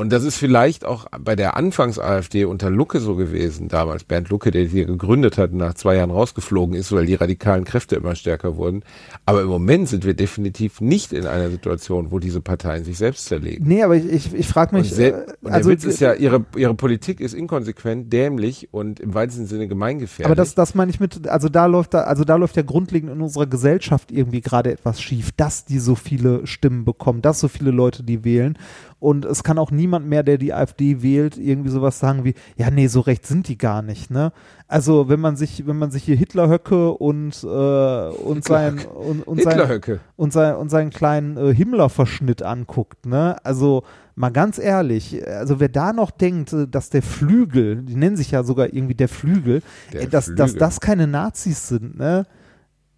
Und 0.00 0.12
das 0.12 0.22
ist 0.22 0.36
vielleicht 0.36 0.84
auch 0.84 1.06
bei 1.18 1.34
der 1.34 1.56
Anfangs-AfD 1.56 2.44
unter 2.44 2.70
Lucke 2.70 3.00
so 3.00 3.16
gewesen, 3.16 3.66
damals 3.66 4.04
Bernd 4.04 4.28
Lucke, 4.28 4.52
der 4.52 4.66
die 4.66 4.84
gegründet 4.86 5.36
hat 5.38 5.50
und 5.50 5.58
nach 5.58 5.74
zwei 5.74 5.96
Jahren 5.96 6.12
rausgeflogen 6.12 6.76
ist, 6.76 6.92
weil 6.92 7.04
die 7.04 7.16
radikalen 7.16 7.64
Kräfte 7.64 7.96
immer 7.96 8.14
stärker 8.14 8.56
wurden. 8.56 8.84
Aber 9.26 9.42
im 9.42 9.48
Moment 9.48 9.88
sind 9.88 10.04
wir 10.04 10.14
definitiv 10.14 10.80
nicht 10.80 11.12
in 11.12 11.26
einer 11.26 11.50
Situation, 11.50 12.12
wo 12.12 12.20
diese 12.20 12.40
Parteien 12.40 12.84
sich 12.84 12.96
selbst 12.96 13.24
zerlegen. 13.26 13.66
Nee, 13.66 13.82
aber 13.82 13.96
ich, 13.96 14.04
ich, 14.06 14.34
ich 14.34 14.46
frage 14.46 14.76
Und, 14.76 14.82
mich, 14.82 14.94
sel- 14.94 15.14
äh, 15.14 15.32
und 15.44 15.50
also 15.52 15.68
der 15.68 15.78
Witz 15.78 15.84
ist 15.84 15.98
ja, 15.98 16.14
ihre, 16.14 16.44
ihre 16.54 16.74
Politik 16.74 17.20
ist 17.20 17.34
inkonsequent, 17.34 18.12
dämlich 18.12 18.68
und 18.70 19.00
im 19.00 19.14
weitesten 19.14 19.46
Sinne 19.46 19.66
gemeingefährlich. 19.66 20.26
Aber 20.26 20.36
das, 20.36 20.54
das 20.54 20.76
meine 20.76 20.92
ich 20.92 21.00
mit, 21.00 21.26
also 21.26 21.48
da 21.48 21.66
läuft 21.66 21.94
da, 21.94 22.02
also 22.02 22.22
da 22.22 22.36
läuft 22.36 22.54
ja 22.56 22.62
grundlegend 22.62 23.10
in 23.10 23.20
unserer 23.20 23.46
Gesellschaft 23.46 24.12
irgendwie 24.12 24.42
gerade 24.42 24.70
etwas 24.70 25.02
schief, 25.02 25.32
dass 25.36 25.64
die 25.64 25.80
so 25.80 25.96
viele 25.96 26.46
Stimmen 26.46 26.84
bekommen, 26.84 27.20
dass 27.20 27.40
so 27.40 27.48
viele 27.48 27.72
Leute 27.72 28.04
die 28.04 28.22
wählen. 28.22 28.56
Und 29.00 29.24
es 29.24 29.44
kann 29.44 29.58
auch 29.58 29.70
niemand 29.70 30.06
mehr, 30.06 30.22
der 30.24 30.38
die 30.38 30.52
AfD 30.52 31.02
wählt, 31.02 31.38
irgendwie 31.38 31.70
sowas 31.70 32.00
sagen 32.00 32.24
wie, 32.24 32.34
ja, 32.56 32.70
nee, 32.70 32.88
so 32.88 33.00
recht 33.00 33.26
sind 33.26 33.46
die 33.48 33.56
gar 33.56 33.80
nicht, 33.80 34.10
ne? 34.10 34.32
Also 34.66 35.08
wenn 35.08 35.20
man 35.20 35.36
sich, 35.36 35.66
wenn 35.66 35.78
man 35.78 35.90
sich 35.90 36.02
hier 36.04 36.16
Hitlerhöcke 36.16 36.90
und, 36.92 37.42
äh, 37.44 37.46
und 37.46 38.44
sein 38.44 38.80
und, 38.86 39.26
und 39.26 39.42
sein, 39.42 39.52
Hitlerhöcke. 39.52 40.00
und, 40.16 40.32
sein, 40.32 40.56
und 40.56 40.68
seinen 40.68 40.90
kleinen 40.90 41.36
äh, 41.36 41.54
Himmler-Verschnitt 41.54 42.42
anguckt, 42.42 43.06
ne? 43.06 43.36
Also 43.44 43.84
mal 44.16 44.30
ganz 44.30 44.58
ehrlich, 44.58 45.24
also 45.26 45.60
wer 45.60 45.68
da 45.68 45.92
noch 45.92 46.10
denkt, 46.10 46.52
äh, 46.52 46.66
dass 46.66 46.90
der 46.90 47.02
Flügel, 47.02 47.82
die 47.82 47.94
nennen 47.94 48.16
sich 48.16 48.32
ja 48.32 48.42
sogar 48.42 48.66
irgendwie 48.74 48.94
der 48.96 49.08
Flügel, 49.08 49.62
Der 49.92 50.06
dass, 50.08 50.26
dass 50.34 50.50
Flügel. 50.50 50.58
das 50.58 50.80
keine 50.80 51.06
Nazis 51.06 51.68
sind, 51.68 51.96
ne? 51.96 52.26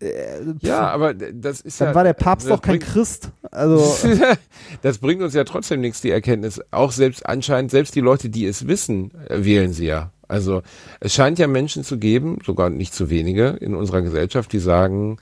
Äh, 0.00 0.54
Ja, 0.60 0.88
aber 0.88 1.14
das 1.14 1.60
ist 1.60 1.80
dann 1.80 1.88
ja. 1.88 1.94
war 1.94 2.04
der 2.04 2.14
Papst 2.14 2.48
doch 2.48 2.62
kein 2.62 2.78
Christ. 2.78 3.30
Also 3.50 3.96
das 4.82 4.98
bringt 4.98 5.22
uns 5.22 5.34
ja 5.34 5.44
trotzdem 5.44 5.80
nichts, 5.80 6.00
die 6.00 6.10
Erkenntnis. 6.10 6.60
Auch 6.70 6.92
selbst 6.92 7.26
anscheinend, 7.26 7.70
selbst 7.70 7.94
die 7.94 8.00
Leute, 8.00 8.30
die 8.30 8.46
es 8.46 8.66
wissen, 8.66 9.12
äh, 9.28 9.44
wählen 9.44 9.72
sie 9.72 9.86
ja. 9.86 10.10
Also 10.28 10.62
es 11.00 11.12
scheint 11.12 11.38
ja 11.38 11.48
Menschen 11.48 11.82
zu 11.82 11.98
geben, 11.98 12.38
sogar 12.44 12.70
nicht 12.70 12.94
zu 12.94 13.10
wenige 13.10 13.48
in 13.48 13.74
unserer 13.74 14.00
Gesellschaft, 14.00 14.52
die 14.52 14.60
sagen, 14.60 15.18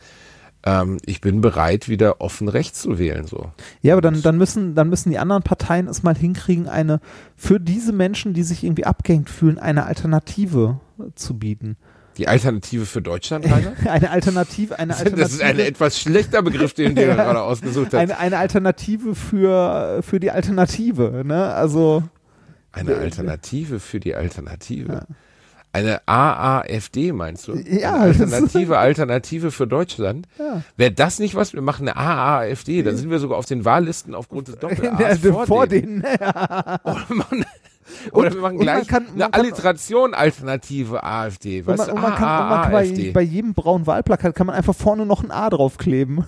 ähm, 0.65 0.99
ich 1.07 1.21
bin 1.21 1.41
bereit, 1.41 1.89
wieder 1.89 2.21
offen 2.21 2.49
rechts 2.49 2.83
zu 2.83 2.99
wählen. 2.99 3.27
So. 3.27 3.51
ja, 3.81 3.95
aber 3.95 4.03
dann, 4.03 4.23
dann 4.23 4.37
müssen, 4.37 4.75
dann 4.75 4.89
müssen 4.91 5.11
die 5.11 5.19
anderen 5.19 5.43
Parteien 5.43 5.89
es 5.89 6.03
mal 6.03 6.17
hinkriegen, 6.17 6.69
eine 6.69 7.01
für 7.37 7.59
diese 7.59 7.93
Menschen, 7.93 8.35
die 8.35 8.43
sich 8.43 8.65
irgendwie 8.65 8.85
abgehängt 8.85 9.31
fühlen, 9.31 9.59
eine 9.59 9.87
Alternative 9.87 10.81
zu 11.15 11.39
bieten. 11.39 11.77
Die 12.19 12.29
Alternative 12.29 12.85
für 12.85 13.01
Deutschland, 13.01 13.45
Rainer? 13.47 13.73
Eine 13.91 14.11
Alternative, 14.11 14.79
eine 14.79 14.93
Alternative. 14.95 15.23
Das 15.23 15.33
ist 15.33 15.43
ein 15.43 15.59
etwas 15.61 15.99
schlechter 16.01 16.43
Begriff, 16.43 16.75
den 16.75 16.95
du 16.95 17.07
Ja. 17.07 17.15
gerade 17.15 17.41
ausgesucht 17.43 17.87
hast. 17.93 17.95
eine, 18.01 18.19
eine 18.19 18.39
Alternative 18.39 19.15
für, 19.15 20.03
für 20.03 20.19
die 20.21 20.31
Alternative, 20.33 21.23
ne? 21.25 21.55
Also, 21.55 22.03
Eine 22.73 22.97
Alternative 22.97 23.79
für 23.81 24.01
die 24.01 24.15
Alternative. 24.17 25.07
Eine 25.71 26.01
AAFD 26.09 27.13
meinst 27.13 27.47
du? 27.47 27.55
Ja, 27.55 27.93
Eine 27.95 28.01
Alternative, 28.05 28.79
Alternative 28.79 29.51
für 29.51 29.67
Deutschland. 29.67 30.27
Ja. 30.39 30.63
Wäre 30.77 30.93
das 30.93 31.19
nicht 31.19 31.35
was? 31.35 31.53
Wir 31.53 31.61
machen 31.61 31.89
eine 31.89 31.97
AAFD, 31.97 32.83
dann 32.83 32.97
sind 32.97 33.11
wir 33.11 33.19
sogar 33.21 33.39
auf 33.39 33.47
den 33.47 33.65
Wahllisten 33.65 34.15
aufgrund 34.15 34.49
des 34.49 34.59
doppel 34.59 34.89
also 34.89 35.45
vor 35.47 35.67
denen. 35.67 36.03
denen. 36.03 36.19
Oder, 36.19 37.05
wir 37.09 37.17
oder 38.13 38.33
wir 38.33 38.41
machen 38.41 38.59
und 38.59 38.65
man 38.65 38.75
gleich 38.77 38.89
kann- 38.89 39.07
eine 39.15 39.33
Alliteration 39.33 40.15
Alternative 40.15 41.03
AfD. 41.03 41.61
Und 41.61 41.67
Weißt 41.69 41.87
man, 41.89 41.91
und 41.97 42.03
man 42.03 42.15
kann, 42.15 42.43
und 42.43 42.49
man 42.51 42.63
kann 42.63 42.73
bei, 42.73 43.11
bei 43.13 43.23
jedem 43.23 43.55
braunen 43.55 43.87
Wahlplakat 43.87 44.35
kann 44.35 44.47
man 44.47 44.57
einfach 44.57 44.75
vorne 44.75 45.07
noch 45.07 45.23
ein 45.23 45.31
A 45.31 45.49
draufkleben. 45.51 46.25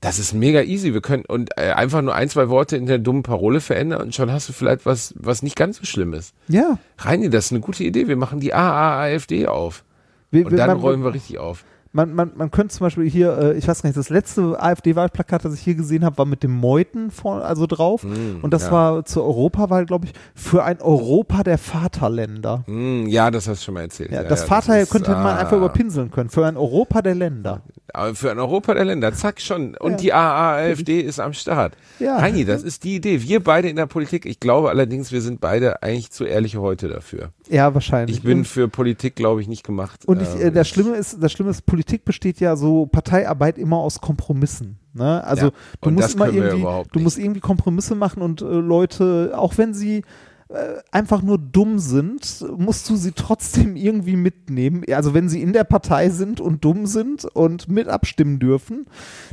Das 0.00 0.18
ist 0.18 0.32
mega 0.32 0.62
easy. 0.62 0.94
Wir 0.94 1.02
können 1.02 1.24
und 1.26 1.50
äh, 1.58 1.70
einfach 1.72 2.00
nur 2.02 2.14
ein, 2.14 2.28
zwei 2.28 2.48
Worte 2.48 2.76
in 2.76 2.86
der 2.86 2.98
dummen 2.98 3.22
Parole 3.22 3.60
verändern 3.60 4.00
und 4.02 4.14
schon 4.14 4.32
hast 4.32 4.48
du 4.48 4.52
vielleicht 4.52 4.86
was, 4.86 5.14
was 5.18 5.42
nicht 5.42 5.54
ganz 5.56 5.76
so 5.78 5.84
schlimm 5.84 6.14
ist. 6.14 6.34
Ja. 6.48 6.78
Reini, 6.98 7.28
das 7.30 7.46
ist 7.46 7.52
eine 7.52 7.60
gute 7.60 7.84
Idee. 7.84 8.08
Wir 8.08 8.16
machen 8.16 8.40
die 8.40 8.54
AAAFD 8.54 9.46
auf. 9.46 9.84
Wir, 10.30 10.46
Und 10.46 10.56
dann 10.56 10.68
man, 10.68 10.78
räumen 10.78 11.04
wir 11.04 11.12
richtig 11.14 11.38
auf. 11.38 11.64
Man, 11.96 12.14
man, 12.14 12.32
man 12.36 12.50
könnte 12.50 12.74
zum 12.74 12.84
Beispiel 12.84 13.08
hier, 13.08 13.36
äh, 13.38 13.56
ich 13.56 13.66
weiß 13.66 13.82
gar 13.82 13.88
nicht, 13.88 13.96
das 13.96 14.10
letzte 14.10 14.62
AfD-Wahlplakat, 14.62 15.46
das 15.46 15.54
ich 15.54 15.60
hier 15.60 15.74
gesehen 15.74 16.04
habe, 16.04 16.18
war 16.18 16.26
mit 16.26 16.42
dem 16.42 16.52
Meuten 16.52 17.10
vor, 17.10 17.42
also 17.42 17.66
drauf. 17.66 18.04
Mm, 18.04 18.42
und 18.42 18.52
das 18.52 18.66
ja. 18.66 18.72
war 18.72 19.04
zur 19.06 19.24
Europawahl, 19.24 19.86
glaube 19.86 20.04
ich, 20.04 20.12
für 20.34 20.62
ein 20.62 20.82
Europa 20.82 21.42
der 21.42 21.56
Vaterländer. 21.56 22.64
Hm, 22.66 23.06
ja, 23.08 23.30
das 23.30 23.48
hast 23.48 23.62
du 23.62 23.64
schon 23.64 23.74
mal 23.74 23.80
erzählt. 23.80 24.12
Ja, 24.12 24.24
das 24.24 24.44
Vater 24.44 24.78
ist, 24.78 24.90
könnte 24.90 25.10
man 25.12 25.26
ah, 25.26 25.36
einfach 25.38 25.56
überpinseln 25.56 26.10
können. 26.10 26.28
Für 26.28 26.46
ein 26.46 26.58
Europa 26.58 27.00
der 27.00 27.14
Länder. 27.14 27.62
Aber 27.94 28.14
für 28.14 28.30
ein 28.30 28.38
Europa 28.38 28.74
der 28.74 28.84
Länder, 28.84 29.14
zack 29.14 29.40
schon. 29.40 29.74
Und 29.76 29.92
Ja. 29.92 29.96
die 29.96 30.12
AAFD 30.12 31.00
ist 31.00 31.18
am 31.18 31.32
Start. 31.32 31.78
Ja. 31.98 32.20
Heini, 32.20 32.44
das 32.44 32.62
ist 32.62 32.84
die 32.84 32.96
Idee. 32.96 33.22
Wir 33.22 33.42
beide 33.42 33.70
in 33.70 33.76
der 33.76 33.86
Politik. 33.86 34.26
Ich 34.26 34.38
glaube 34.38 34.68
allerdings, 34.68 35.12
wir 35.12 35.22
sind 35.22 35.40
beide 35.40 35.82
eigentlich 35.82 36.10
zu 36.10 36.24
ehrliche 36.24 36.60
heute 36.60 36.88
dafür. 36.88 37.30
Ja, 37.48 37.72
wahrscheinlich. 37.72 38.18
Ich 38.18 38.22
bin 38.22 38.44
für 38.44 38.68
Politik, 38.68 39.16
glaube 39.16 39.40
ich, 39.40 39.48
nicht 39.48 39.64
gemacht. 39.64 40.04
Und 40.04 40.20
ich, 40.20 40.28
äh, 40.28 40.48
Ähm, 40.48 40.54
das 40.54 40.68
Schlimme 40.68 40.96
ist, 40.96 41.22
das 41.22 41.32
Schlimme 41.32 41.50
ist, 41.50 41.64
Politik 41.64 41.85
besteht 42.04 42.40
ja 42.40 42.56
so 42.56 42.86
Parteiarbeit 42.86 43.58
immer 43.58 43.78
aus 43.78 44.00
Kompromissen. 44.00 44.78
Ne? 44.92 45.22
Also 45.24 45.46
Ja, 45.46 45.52
du 45.80 45.90
musst 45.90 46.14
immer 46.14 46.32
irgendwie, 46.32 46.66
du 46.92 47.00
musst 47.00 47.18
irgendwie 47.18 47.40
Kompromisse 47.40 47.94
machen 47.94 48.22
und 48.22 48.42
äh, 48.42 48.44
Leute, 48.44 49.32
auch 49.36 49.58
wenn 49.58 49.74
sie 49.74 50.02
äh, 50.48 50.80
einfach 50.92 51.22
nur 51.22 51.38
dumm 51.38 51.80
sind, 51.80 52.44
musst 52.56 52.88
du 52.88 52.94
sie 52.94 53.10
trotzdem 53.10 53.74
irgendwie 53.74 54.14
mitnehmen. 54.14 54.84
Also 54.92 55.12
wenn 55.12 55.28
sie 55.28 55.42
in 55.42 55.52
der 55.52 55.64
Partei 55.64 56.08
sind 56.10 56.40
und 56.40 56.64
dumm 56.64 56.86
sind 56.86 57.24
und 57.24 57.68
mit 57.68 57.88
abstimmen 57.88 58.38
dürfen, 58.38 58.86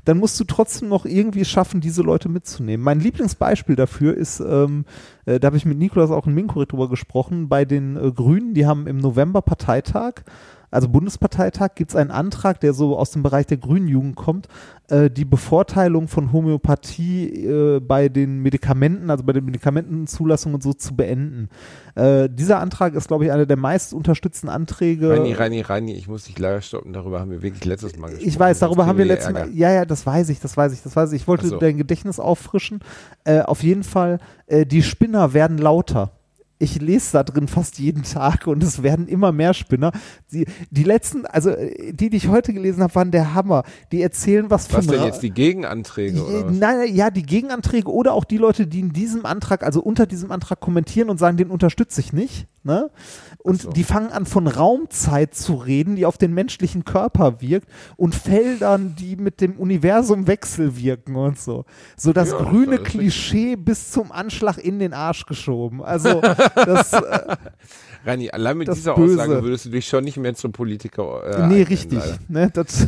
dann 0.05 0.17
musst 0.17 0.39
du 0.39 0.43
trotzdem 0.43 0.89
noch 0.89 1.05
irgendwie 1.05 1.45
schaffen, 1.45 1.81
diese 1.81 2.01
Leute 2.01 2.29
mitzunehmen. 2.29 2.83
Mein 2.83 2.99
Lieblingsbeispiel 2.99 3.75
dafür 3.75 4.17
ist, 4.17 4.39
ähm, 4.39 4.85
äh, 5.25 5.39
da 5.39 5.47
habe 5.47 5.57
ich 5.57 5.65
mit 5.65 5.77
Nikolas 5.77 6.09
auch 6.09 6.25
in 6.25 6.33
Minkorit 6.33 6.71
drüber 6.71 6.89
gesprochen, 6.89 7.47
bei 7.47 7.63
den 7.63 7.95
äh, 7.95 8.11
Grünen, 8.11 8.55
die 8.55 8.65
haben 8.65 8.87
im 8.87 8.97
November 8.97 9.43
Parteitag 9.43 10.23
also 10.73 10.89
Bundesparteitag, 10.89 11.75
gibt 11.75 11.91
es 11.91 11.95
einen 11.95 12.11
Antrag, 12.11 12.59
der 12.59 12.73
so 12.73 12.97
aus 12.97 13.11
dem 13.11 13.23
Bereich 13.23 13.45
der 13.45 13.57
Grünen 13.57 13.87
Jugend 13.87 14.15
kommt, 14.15 14.47
äh, 14.89 15.09
die 15.09 15.23
Bevorteilung 15.25 16.07
von 16.07 16.33
Homöopathie 16.33 17.45
äh, 17.45 17.79
bei 17.79 18.09
den 18.09 18.39
Medikamenten, 18.39 19.09
also 19.09 19.23
bei 19.23 19.33
den 19.33 19.45
Medikamentenzulassungen 19.45 20.55
und 20.55 20.63
so 20.63 20.73
zu 20.73 20.95
beenden. 20.95 21.49
Äh, 21.95 22.27
dieser 22.29 22.59
Antrag 22.59 22.95
ist, 22.95 23.07
glaube 23.07 23.25
ich, 23.25 23.31
einer 23.31 23.45
der 23.45 23.57
meist 23.57 23.93
unterstützten 23.93 24.49
Anträge. 24.49 25.11
Reini, 25.11 25.33
Reini, 25.33 25.61
Reini, 25.61 25.93
ich 25.93 26.07
muss 26.07 26.23
dich 26.25 26.37
leider 26.39 26.61
stoppen. 26.61 26.91
Darüber 26.91 27.19
haben 27.19 27.31
wir 27.31 27.41
wirklich 27.41 27.65
letztes 27.65 27.95
Mal 27.97 28.07
gesprochen. 28.07 28.27
Ich 28.27 28.39
weiß, 28.39 28.59
darüber 28.59 28.85
haben 28.87 28.97
wir 28.97 29.05
letztes 29.05 29.31
Mal. 29.31 29.49
Ja, 29.53 29.71
ja, 29.71 29.85
das 29.85 30.05
weiß 30.05 30.29
ich, 30.29 30.39
das 30.39 30.57
weiß 30.57 30.73
ich, 30.73 30.81
das 30.81 30.95
weiß 30.95 31.11
ich. 31.11 31.21
Ich 31.21 31.27
wollte 31.27 31.47
so. 31.47 31.57
dein 31.59 31.77
Gedächtnis 31.77 32.19
auffrischen. 32.19 32.79
Äh, 33.23 33.41
auf 33.41 33.63
jeden 33.63 33.83
Fall, 33.83 34.17
äh, 34.47 34.65
die 34.65 34.81
Spinner 34.81 35.33
werden 35.33 35.59
lauter. 35.59 36.11
Ich 36.59 36.79
lese 36.79 37.13
da 37.13 37.23
drin 37.23 37.47
fast 37.47 37.77
jeden 37.79 38.03
Tag 38.03 38.47
und 38.47 38.63
es 38.63 38.83
werden 38.83 39.07
immer 39.07 39.31
mehr 39.31 39.53
Spinner. 39.53 39.91
Die, 40.31 40.45
die 40.69 40.83
letzten, 40.83 41.25
also 41.25 41.51
die, 41.91 42.09
die 42.09 42.15
ich 42.17 42.27
heute 42.29 42.53
gelesen 42.53 42.81
habe, 42.83 42.95
waren 42.95 43.11
der 43.11 43.33
Hammer. 43.33 43.63
Die 43.91 44.01
erzählen 44.01 44.49
was, 44.49 44.71
Was 44.71 44.85
von 44.85 44.87
denn 44.93 45.01
Ra- 45.01 45.07
jetzt 45.07 45.23
die 45.23 45.31
Gegenanträge 45.31 46.23
oder 46.23 46.45
Nein, 46.45 46.49
was? 46.49 46.57
nein, 46.59 46.95
ja, 46.95 47.09
die 47.11 47.23
Gegenanträge 47.23 47.91
oder 47.91 48.13
auch 48.13 48.23
die 48.23 48.37
Leute, 48.37 48.67
die 48.67 48.79
in 48.79 48.93
diesem 48.93 49.25
Antrag, 49.25 49.63
also 49.63 49.81
unter 49.81 50.05
diesem 50.05 50.31
Antrag 50.31 50.59
kommentieren 50.61 51.09
und 51.09 51.17
sagen, 51.17 51.35
den 51.37 51.49
unterstütze 51.49 51.99
ich 51.99 52.13
nicht. 52.13 52.47
Ne? 52.65 52.89
Und 53.39 53.61
so. 53.61 53.71
die 53.71 53.83
fangen 53.83 54.11
an, 54.11 54.25
von 54.25 54.47
Raumzeit 54.47 55.35
zu 55.35 55.55
reden, 55.55 55.97
die 55.97 56.05
auf 56.05 56.17
den 56.17 56.33
menschlichen 56.33 56.85
Körper 56.85 57.41
wirkt 57.41 57.67
und 57.97 58.15
Feldern, 58.15 58.95
die 58.97 59.17
mit 59.17 59.41
dem 59.41 59.57
Universum 59.57 60.27
wechselwirken 60.27 61.15
und 61.15 61.37
so. 61.37 61.65
So 61.97 62.13
das 62.13 62.31
Ja, 62.31 62.37
das 62.37 62.47
grüne 62.47 62.77
alles 62.77 62.89
Klischee 62.89 63.57
bis 63.57 63.91
zum 63.91 64.13
Anschlag 64.13 64.57
in 64.57 64.79
den 64.79 64.93
Arsch 64.93 65.25
geschoben. 65.25 65.83
Also 65.83 66.21
das, 66.55 66.93
äh, 66.93 67.35
Reini, 68.05 68.29
allein 68.29 68.57
mit 68.57 68.67
Das 68.67 68.77
dieser 68.77 68.95
Böse. 68.95 69.21
Aussage 69.21 69.43
würdest 69.43 69.65
du 69.65 69.69
dich 69.69 69.87
schon 69.87 70.03
nicht 70.03 70.17
mehr 70.17 70.33
zum 70.35 70.51
Politiker 70.51 71.23
äh, 71.23 71.47
nee, 71.47 71.61
eignen, 71.61 71.67
richtig. 71.67 71.99
leider. 71.99 72.19
Ne? 72.27 72.49
Das, 72.53 72.87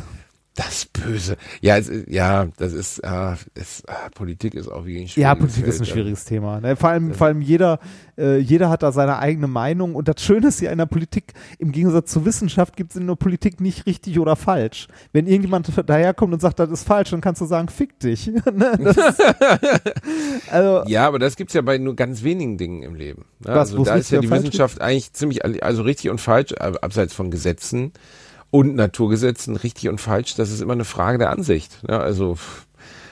Das 0.58 0.86
Böse. 0.86 1.36
Ja, 1.60 1.78
es, 1.78 1.92
ja, 2.08 2.48
das 2.58 2.72
ist, 2.72 3.04
ah, 3.04 3.38
es, 3.56 3.84
ah, 3.88 4.08
Politik 4.16 4.54
ist 4.54 4.70
auch 4.70 4.86
wie 4.86 5.00
ein 5.02 5.08
Ja, 5.08 5.36
schwieriges 5.36 5.38
Politik 5.40 5.66
ist 5.68 5.76
ein 5.76 5.78
Feld. 5.86 5.90
schwieriges 5.90 6.24
Thema. 6.26 6.62
Ne? 6.62 6.78
Vor 6.78 6.90
allem, 6.90 7.14
vor 7.14 7.28
allem 7.28 7.42
jeder, 7.42 7.80
äh, 8.18 8.38
jeder 8.38 8.70
hat 8.70 8.82
da 8.82 8.94
seine 8.94 9.20
eigene 9.20 9.48
Meinung. 9.48 9.96
Und 9.96 10.08
das 10.08 10.22
Schöne 10.24 10.48
ist 10.48 10.62
ja 10.62 10.72
in 10.72 10.78
der 10.78 10.86
Politik, 10.86 11.34
im 11.60 11.74
Gegensatz 11.74 12.12
zur 12.12 12.24
Wissenschaft 12.24 12.78
gibt 12.78 12.92
es 12.92 12.98
in 12.98 13.06
der 13.06 13.16
Politik 13.16 13.60
nicht 13.60 13.86
richtig 13.86 14.18
oder 14.18 14.38
falsch. 14.38 14.88
Wenn 15.12 15.28
irgendjemand 15.28 15.70
daherkommt 15.90 16.34
und 16.34 16.40
sagt, 16.40 16.58
das 16.60 16.70
ist 16.70 16.84
falsch, 16.88 17.10
dann 17.10 17.20
kannst 17.20 17.42
du 17.42 17.46
sagen, 17.46 17.68
fick 17.68 18.00
dich. 18.00 18.28
ne? 18.54 18.72
ist, 18.80 18.98
also, 20.52 20.84
Ja, 20.90 21.08
aber 21.08 21.20
das 21.20 21.36
gibt's 21.36 21.54
ja 21.54 21.62
bei 21.62 21.78
nur 21.78 21.96
ganz 21.96 22.24
wenigen 22.24 22.58
Dingen 22.58 22.84
im 22.84 22.96
Leben. 22.96 23.26
Ne? 23.40 23.54
Was, 23.56 23.72
also 23.72 23.84
da 23.84 23.96
ist 23.96 24.10
ja 24.12 24.22
die 24.22 24.30
Wissenschaft 24.30 24.82
eigentlich 24.82 25.12
ziemlich, 25.14 25.44
also 25.44 25.82
richtig 25.84 26.10
und 26.12 26.22
falsch, 26.22 26.54
ab- 26.54 26.78
abseits 26.82 27.14
von 27.14 27.32
Gesetzen 27.32 27.92
und 28.52 28.76
Naturgesetzen, 28.76 29.56
richtig 29.56 29.90
und 29.90 30.00
falsch, 30.00 30.36
das 30.36 30.52
ist 30.52 30.62
immer 30.62 30.74
eine 30.74 30.86
Frage 30.86 31.18
der 31.18 31.32
Ansicht. 31.32 31.84
Ne? 31.88 32.00
Also 32.00 32.38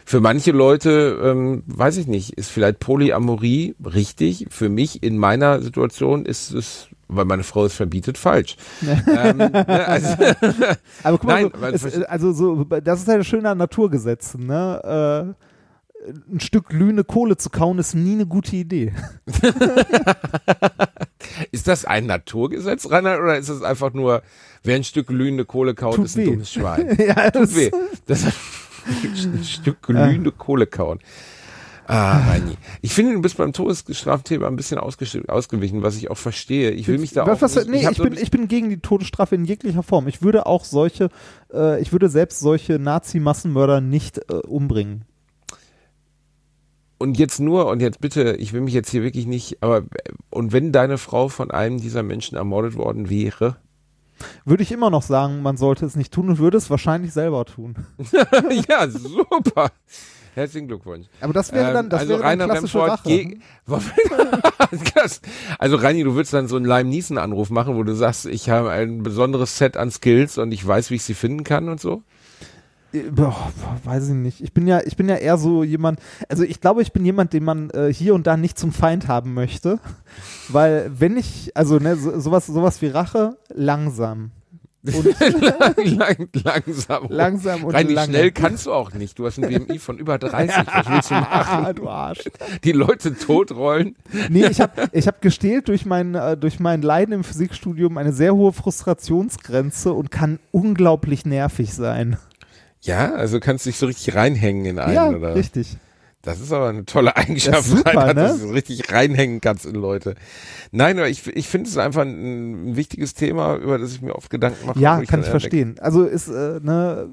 für 0.06 0.20
manche 0.20 0.52
Leute, 0.52 1.20
ähm, 1.24 1.64
weiß 1.66 1.98
ich 1.98 2.08
nicht, 2.08 2.34
ist 2.34 2.50
vielleicht 2.50 2.80
Polyamorie 2.80 3.76
richtig. 3.84 4.48
Für 4.50 4.70
mich 4.70 5.02
in 5.02 5.18
meiner 5.18 5.62
Situation 5.62 6.26
ist 6.26 6.52
es, 6.52 6.88
weil 7.08 7.26
meine 7.26 7.44
Frau 7.44 7.66
es 7.66 7.74
verbietet, 7.74 8.18
falsch. 8.18 8.58
ähm, 8.82 9.38
ne? 9.38 9.88
also, 9.88 10.08
aber 11.04 11.18
guck 11.18 11.24
mal, 11.24 11.44
Nein, 11.44 11.78
so, 11.78 11.88
es, 11.88 12.04
also 12.04 12.34
so, 12.34 12.64
das 12.66 13.00
ist 13.00 13.08
ja 13.08 13.18
das 13.18 13.28
Schöne 13.28 13.50
an 13.50 13.58
Naturgesetzen. 13.58 14.46
Ne? 14.46 15.34
Äh, 15.36 15.44
ein 16.32 16.40
Stück 16.40 16.70
glühende 16.70 17.04
Kohle 17.04 17.38
zu 17.38 17.50
kauen, 17.50 17.80
ist 17.80 17.94
nie 17.94 18.14
eine 18.14 18.26
gute 18.26 18.56
Idee. 18.56 18.94
Ist 21.52 21.68
das 21.68 21.86
ein 21.86 22.06
Naturgesetz, 22.06 22.90
Reinhard, 22.92 23.20
oder 23.22 23.38
ist 23.38 23.50
das 23.50 23.64
einfach 23.64 23.94
nur, 23.94 24.22
wer 24.64 24.76
ein 24.76 24.84
Stück 24.84 25.08
glühende 25.08 25.46
Kohle 25.46 25.74
kaut, 25.74 25.96
Tut 25.96 26.06
ist 26.06 26.18
ein 26.18 26.26
weh. 26.26 26.32
dummes 26.32 26.52
Schwein? 26.52 26.96
ja, 27.08 27.32
das, 27.32 27.50
Tut 27.50 27.58
weh. 27.58 27.72
Das 28.06 28.26
ein 28.86 29.44
Stück 29.44 29.82
glühende 29.82 30.32
Kohle 30.32 30.68
kauen. 30.68 31.00
Ah, 31.86 32.18
Reini. 32.30 32.58
Ich 32.82 32.94
finde, 32.94 33.14
du 33.14 33.22
bist 33.22 33.38
beim 33.38 33.52
Todesstrafthema 33.52 34.48
ein 34.48 34.56
bisschen 34.56 34.78
ausgewichen, 34.78 35.84
was 35.84 35.98
ich 35.98 36.10
auch 36.10 36.18
verstehe. 36.18 36.72
Ich 36.72 36.88
will 36.88 36.98
mich 36.98 37.12
da 37.12 37.26
was, 37.26 37.38
auch 37.38 37.42
was, 37.42 37.56
nicht, 37.56 37.70
nee, 37.70 37.90
ich, 37.90 37.98
so 37.98 38.04
ein 38.04 38.12
bin, 38.12 38.22
ich 38.22 38.32
bin 38.32 38.48
gegen 38.48 38.70
die 38.70 38.80
Todesstrafe 38.80 39.36
in 39.36 39.46
jeglicher 39.46 39.84
Form. 39.84 40.08
Ich 40.08 40.22
würde 40.22 40.46
auch 40.46 40.64
solche, 40.64 41.10
äh, 41.54 41.82
ich 41.82 41.92
würde 41.92 42.10
selbst 42.10 42.40
solche 42.40 42.80
Nazi-Massenmörder 42.80 43.82
nicht 43.82 44.20
äh, 44.30 44.34
umbringen. 44.34 45.06
Und 47.04 47.20
jetzt 47.20 47.42
nur, 47.42 47.68
und 47.68 47.82
jetzt 47.82 48.00
bitte, 48.00 48.38
ich 48.40 48.54
will 48.54 48.62
mich 48.62 48.74
jetzt 48.74 48.90
hier 48.90 49.04
wirklich 49.04 49.28
nicht, 49.28 49.62
aber, 49.62 49.84
und 50.30 50.54
wenn 50.54 50.72
deine 50.72 50.98
Frau 50.98 51.28
von 51.28 51.52
einem 51.52 51.82
dieser 51.82 52.02
Menschen 52.02 52.38
ermordet 52.38 52.76
worden 52.76 53.10
wäre, 53.10 53.58
Würde 54.46 54.64
ich 54.64 54.72
immer 54.72 54.90
noch 54.90 55.02
sagen, 55.02 55.42
man 55.42 55.58
sollte 55.58 55.86
es 55.86 55.98
nicht 55.98 56.14
tun 56.14 56.30
und 56.30 56.38
würde 56.38 56.56
es 56.56 56.70
wahrscheinlich 56.70 57.12
selber 57.12 57.44
tun. 57.44 57.76
ja, 58.70 58.88
super. 58.88 59.70
Herzlichen 60.34 60.70
Glückwunsch. 60.70 61.08
Aber 61.20 61.34
das 61.34 61.52
wäre 61.52 61.74
dann, 61.74 61.90
das 61.90 62.02
also 62.02 62.12
wäre 62.12 62.22
dann 62.22 62.30
Rainer 62.30 62.46
klassische 62.46 62.80
Remford 62.80 63.06
Rache. 63.68 65.12
Also 65.60 65.76
Reini, 65.76 66.04
du 66.04 66.16
würdest 66.16 66.34
dann 66.34 66.48
so 66.48 66.56
einen 66.56 66.66
Leim 66.66 66.88
Niesen 66.88 67.18
Anruf 67.18 67.50
machen, 67.50 67.76
wo 67.76 67.84
du 67.84 67.94
sagst, 67.94 68.28
ich 68.28 68.50
habe 68.50 68.72
ein 68.72 69.04
besonderes 69.04 69.58
Set 69.58 69.76
an 69.76 69.92
Skills 69.92 70.38
und 70.38 70.54
ich 70.54 70.66
weiß, 70.66 70.90
wie 70.90 70.96
ich 70.96 71.04
sie 71.04 71.16
finden 71.16 71.44
kann 71.44 71.68
und 71.68 71.82
so. 71.82 72.02
Äh, 72.94 73.10
Boah, 73.12 73.52
weiß 73.84 74.10
ich 74.10 74.16
nicht. 74.16 74.42
Ich 74.42 74.54
bin 74.54 74.68
ja, 74.68 74.82
ich 74.86 74.96
bin 74.96 75.10
ja 75.10 75.16
eher 75.16 75.38
so 75.38 75.64
jemand, 75.64 76.00
also 76.30 76.44
ich 76.44 76.62
glaube, 76.62 76.82
ich 76.82 76.94
bin 76.94 77.04
jemand, 77.06 77.34
den 77.34 77.44
man 77.44 77.70
äh, 77.72 77.94
hier 77.94 78.14
und 78.16 78.28
da 78.28 78.38
nicht 78.38 78.58
zum 78.58 78.72
Feind 78.72 79.08
haben 79.08 79.34
möchte. 79.34 79.80
Weil 80.50 80.92
wenn 80.98 81.18
ich, 81.18 81.52
also 81.56 81.78
ne, 81.80 81.96
so, 81.96 82.20
sowas, 82.20 82.46
sowas 82.48 82.82
wie 82.82 82.88
Rache, 82.88 83.38
langsam. 83.54 84.32
Und 84.86 85.06
Lang, 85.98 86.28
langsam. 86.44 87.06
langsam 87.08 87.64
und 87.64 87.74
Reini, 87.74 87.94
lange. 87.94 88.10
schnell 88.10 88.32
kannst 88.34 88.66
du 88.66 88.74
auch 88.74 88.92
nicht. 88.94 89.18
Du 89.18 89.26
hast 89.26 89.40
ein 89.42 89.48
BMI 89.48 89.80
von 89.80 89.98
über 89.98 90.18
30. 90.18 90.68
Was 90.68 90.90
willst 90.90 91.10
du 91.10 91.14
machen? 91.14 91.74
Du 91.76 91.88
Arsch. 91.88 92.20
Die 92.66 92.74
Leute 92.74 93.16
totrollen. 93.16 93.96
Nee, 94.30 94.46
ich 94.48 94.60
habe 94.60 94.90
ich 94.92 95.08
hab 95.08 95.22
gestählt 95.22 95.70
durch 95.70 95.86
mein, 95.86 96.16
äh, 96.16 96.36
durch 96.36 96.60
mein 96.60 96.82
Leiden 96.82 97.14
im 97.14 97.24
Physikstudium 97.24 97.98
eine 97.98 98.12
sehr 98.12 98.36
hohe 98.36 98.52
Frustrationsgrenze 98.52 99.94
und 99.94 100.12
kann 100.12 100.40
unglaublich 100.52 101.26
nervig 101.26 101.74
sein. 101.74 102.18
Ja, 102.84 103.14
also 103.14 103.40
kannst 103.40 103.66
du 103.66 103.70
dich 103.70 103.78
so 103.78 103.86
richtig 103.86 104.14
reinhängen 104.16 104.66
in 104.66 104.80
einen, 104.80 104.94
ja, 104.94 105.10
oder? 105.10 105.36
richtig. 105.36 105.78
Das 106.22 106.40
ist 106.40 106.54
aber 106.54 106.70
eine 106.70 106.86
tolle 106.86 107.16
Eigenschaft, 107.18 107.58
Das 107.58 107.66
ist 107.68 107.78
super, 107.78 107.90
Reinhard, 107.90 108.16
ne? 108.16 108.22
dass 108.24 108.40
du 108.40 108.48
so 108.48 108.54
richtig 108.54 108.92
reinhängen 108.94 109.42
kannst 109.42 109.66
in 109.66 109.76
Leute. 109.76 110.16
Nein, 110.72 110.98
aber 110.98 111.10
ich, 111.10 111.28
ich 111.28 111.50
finde 111.50 111.70
es 111.70 111.78
einfach 111.78 112.04
ein, 112.04 112.70
ein 112.72 112.76
wichtiges 112.78 113.14
Thema, 113.14 113.56
über 113.58 113.78
das 113.78 113.92
ich 113.94 114.02
mir 114.02 114.16
oft 114.16 114.30
Gedanken 114.30 114.66
mache. 114.66 114.80
Ja, 114.80 115.02
wo 115.02 115.06
kann 115.06 115.20
ich 115.22 115.28
verstehen. 115.28 115.76
Also 115.80 116.04
ist, 116.06 116.30
äh, 116.30 116.60
ne, 116.62 117.10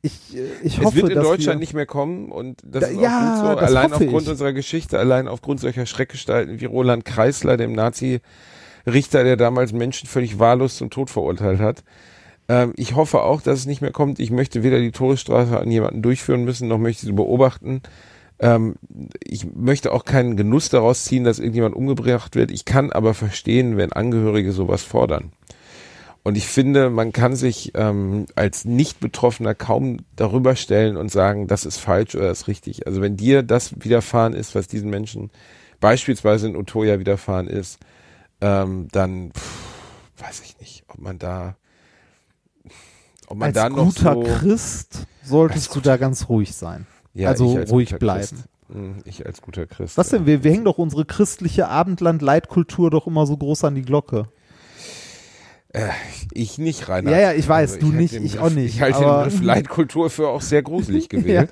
ich, 0.00 0.34
äh, 0.36 0.46
ich 0.62 0.72
Denke, 0.76 0.86
hoffe, 0.86 0.96
es 0.96 1.02
wird 1.02 1.12
in 1.12 1.14
dass 1.16 1.26
Deutschland 1.26 1.56
wir, 1.58 1.60
nicht 1.60 1.74
mehr 1.74 1.84
kommen 1.86 2.30
und 2.32 2.60
das 2.64 2.84
Da- 2.84 2.88
ist 2.88 2.96
auch 2.96 3.02
ja, 3.02 3.34
gut 3.40 3.48
so. 3.50 3.54
das 3.60 3.64
Allein 3.70 3.92
aufgrund 3.92 4.22
ich. 4.22 4.28
unserer 4.30 4.52
Geschichte, 4.54 4.98
allein 4.98 5.28
aufgrund 5.28 5.60
solcher 5.60 5.84
Schreckgestalten 5.84 6.60
wie 6.60 6.64
Roland 6.64 7.04
Kreisler, 7.04 7.58
dem 7.58 7.72
Nazi-Richter, 7.72 9.22
der 9.24 9.36
damals 9.36 9.72
Menschen 9.72 10.08
völlig 10.08 10.38
wahllos 10.38 10.76
zum 10.78 10.88
Tod 10.88 11.10
verurteilt 11.10 11.60
hat. 11.60 11.84
Ähm, 12.50 12.72
ich 12.74 12.96
hoffe 12.96 13.22
auch, 13.22 13.42
dass 13.42 13.60
es 13.60 13.66
nicht 13.66 13.80
mehr 13.80 13.92
kommt. 13.92 14.18
Ich 14.18 14.32
möchte 14.32 14.64
weder 14.64 14.80
die 14.80 14.90
Todesstrafe 14.90 15.60
an 15.60 15.70
jemanden 15.70 16.02
durchführen 16.02 16.44
müssen, 16.44 16.66
noch 16.66 16.78
möchte 16.78 17.06
sie 17.06 17.12
beobachten. 17.12 17.80
Ähm, 18.40 18.74
ich 19.22 19.46
möchte 19.54 19.92
auch 19.92 20.04
keinen 20.04 20.36
Genuss 20.36 20.68
daraus 20.68 21.04
ziehen, 21.04 21.22
dass 21.22 21.38
irgendjemand 21.38 21.76
umgebracht 21.76 22.34
wird. 22.34 22.50
Ich 22.50 22.64
kann 22.64 22.90
aber 22.90 23.14
verstehen, 23.14 23.76
wenn 23.76 23.92
Angehörige 23.92 24.50
sowas 24.50 24.82
fordern. 24.82 25.30
Und 26.24 26.36
ich 26.36 26.48
finde, 26.48 26.90
man 26.90 27.12
kann 27.12 27.36
sich 27.36 27.70
ähm, 27.76 28.26
als 28.34 28.64
Nicht-Betroffener 28.64 29.54
kaum 29.54 29.98
darüber 30.16 30.56
stellen 30.56 30.96
und 30.96 31.08
sagen, 31.10 31.46
das 31.46 31.64
ist 31.64 31.78
falsch 31.78 32.16
oder 32.16 32.26
das 32.26 32.42
ist 32.42 32.48
richtig. 32.48 32.84
Also 32.84 33.00
wenn 33.00 33.16
dir 33.16 33.44
das 33.44 33.74
widerfahren 33.84 34.34
ist, 34.34 34.56
was 34.56 34.66
diesen 34.66 34.90
Menschen 34.90 35.30
beispielsweise 35.78 36.48
in 36.48 36.56
Utoya 36.56 36.98
widerfahren 36.98 37.46
ist, 37.46 37.78
ähm, 38.40 38.88
dann 38.90 39.30
pff, 39.30 40.24
weiß 40.24 40.42
ich 40.44 40.58
nicht, 40.58 40.84
ob 40.88 40.98
man 40.98 41.18
da, 41.18 41.56
ob 43.30 43.38
man 43.38 43.54
Als 43.56 43.72
guter 43.74 44.12
so, 44.14 44.22
Christ 44.22 45.06
solltest 45.24 45.74
du 45.74 45.80
da 45.80 45.96
ganz 45.96 46.28
ruhig 46.28 46.54
sein. 46.54 46.86
Ja, 47.14 47.28
also 47.30 47.50
ich 47.52 47.56
als 47.58 47.70
ruhig 47.72 47.94
bleiben. 47.98 48.20
Christ. 48.20 48.44
Hm, 48.72 48.94
Ich 49.04 49.24
als 49.26 49.40
guter 49.40 49.66
Christ. 49.66 49.96
Was 49.96 50.10
denn? 50.10 50.26
Wir, 50.26 50.44
wir 50.44 50.52
hängen 50.52 50.64
doch 50.64 50.78
unsere 50.78 51.04
christliche 51.04 51.68
Abendland-Leitkultur 51.68 52.90
doch 52.90 53.06
immer 53.06 53.26
so 53.26 53.36
groß 53.36 53.64
an 53.64 53.74
die 53.74 53.82
Glocke. 53.82 54.28
Ich 56.32 56.58
nicht, 56.58 56.88
Rainer. 56.88 57.12
Ja, 57.12 57.18
ja, 57.20 57.32
ich 57.32 57.48
weiß, 57.48 57.78
du 57.78 57.86
halte 57.86 57.96
nicht, 57.98 58.14
ich 58.14 58.20
Begriff- 58.32 58.40
auch 58.40 58.50
nicht, 58.50 58.74
Ich 58.74 58.80
halte 58.80 58.98
den 59.00 59.08
Begriff 59.08 59.40
Leitkultur 59.42 60.10
für 60.10 60.28
auch 60.28 60.42
sehr 60.42 60.62
gruselig 60.62 61.08
gewählt. 61.08 61.50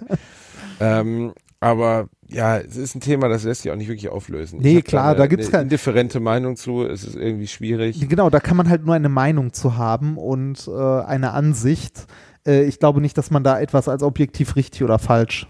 ähm, 0.80 1.32
aber 1.60 2.08
ja, 2.30 2.58
es 2.58 2.76
ist 2.76 2.94
ein 2.94 3.00
Thema, 3.00 3.28
das 3.28 3.44
lässt 3.44 3.62
sich 3.62 3.72
auch 3.72 3.76
nicht 3.76 3.88
wirklich 3.88 4.08
auflösen. 4.08 4.60
Nee, 4.60 4.78
Ich 4.78 4.84
klar, 4.84 5.08
eine, 5.10 5.16
da 5.18 5.26
gibt's 5.26 5.46
eine 5.46 5.52
kein- 5.52 5.62
indifferente 5.64 6.20
Meinung 6.20 6.56
zu. 6.56 6.84
Es 6.84 7.04
ist 7.04 7.16
irgendwie 7.16 7.46
schwierig. 7.46 8.06
Genau, 8.08 8.28
da 8.30 8.40
kann 8.40 8.56
man 8.56 8.68
halt 8.68 8.84
nur 8.84 8.94
eine 8.94 9.08
Meinung 9.08 9.52
zu 9.52 9.76
haben 9.76 10.16
und 10.18 10.68
äh, 10.68 10.70
eine 11.02 11.32
Ansicht. 11.32 12.06
Äh, 12.46 12.64
ich 12.64 12.78
glaube 12.78 13.00
nicht, 13.00 13.16
dass 13.18 13.30
man 13.30 13.44
da 13.44 13.58
etwas 13.60 13.88
als 13.88 14.02
objektiv 14.02 14.56
richtig 14.56 14.82
oder 14.84 14.98
falsch 14.98 15.46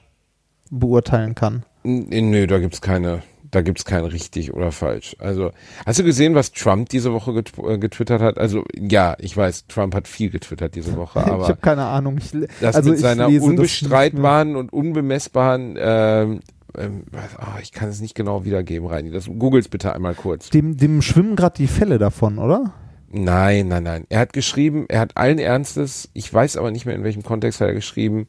beurteilen 0.70 1.34
kann. 1.34 1.64
N- 1.84 2.08
Nö, 2.30 2.46
da 2.46 2.58
gibt's 2.58 2.80
keine, 2.80 3.22
da 3.50 3.62
gibt's 3.62 3.84
kein 3.84 4.04
richtig 4.04 4.52
oder 4.52 4.70
falsch. 4.72 5.16
Also, 5.18 5.50
hast 5.86 5.98
du 5.98 6.04
gesehen, 6.04 6.34
was 6.34 6.52
Trump 6.52 6.88
diese 6.90 7.12
Woche 7.12 7.32
äh, 7.66 7.78
getwittert 7.78 8.20
hat? 8.20 8.38
Also, 8.38 8.64
ja, 8.78 9.16
ich 9.18 9.36
weiß, 9.36 9.66
Trump 9.68 9.94
hat 9.94 10.06
viel 10.08 10.30
getwittert 10.30 10.74
diese 10.74 10.96
Woche, 10.96 11.20
ich 11.20 11.26
aber 11.26 11.48
habe 11.48 11.58
keine 11.60 11.84
Ahnung. 11.86 12.18
Ich, 12.18 12.30
das 12.60 12.76
also 12.76 12.90
mit 12.90 12.98
ich 12.98 13.02
seiner 13.04 13.28
unbestreitbaren 13.28 14.56
und 14.56 14.72
unbemessbaren, 14.72 15.76
ähm, 15.78 16.40
ähm, 16.78 17.04
ah, 17.36 17.58
ich 17.60 17.72
kann 17.72 17.88
es 17.88 18.00
nicht 18.00 18.14
genau 18.14 18.44
wiedergeben, 18.44 18.88
Reini. 18.88 19.10
Das 19.10 19.26
googles 19.26 19.68
bitte 19.68 19.94
einmal 19.94 20.14
kurz. 20.14 20.50
Dem, 20.50 20.76
dem 20.76 21.02
schwimmen 21.02 21.36
gerade 21.36 21.56
die 21.56 21.66
Fälle 21.66 21.98
davon, 21.98 22.38
oder? 22.38 22.72
Nein, 23.10 23.68
nein, 23.68 23.82
nein. 23.82 24.04
Er 24.08 24.20
hat 24.20 24.32
geschrieben, 24.32 24.86
er 24.88 25.00
hat 25.00 25.16
allen 25.16 25.38
Ernstes, 25.38 26.10
ich 26.12 26.32
weiß 26.32 26.56
aber 26.56 26.70
nicht 26.70 26.84
mehr 26.84 26.94
in 26.94 27.04
welchem 27.04 27.22
Kontext 27.22 27.60
hat 27.60 27.68
er 27.68 27.74
geschrieben, 27.74 28.26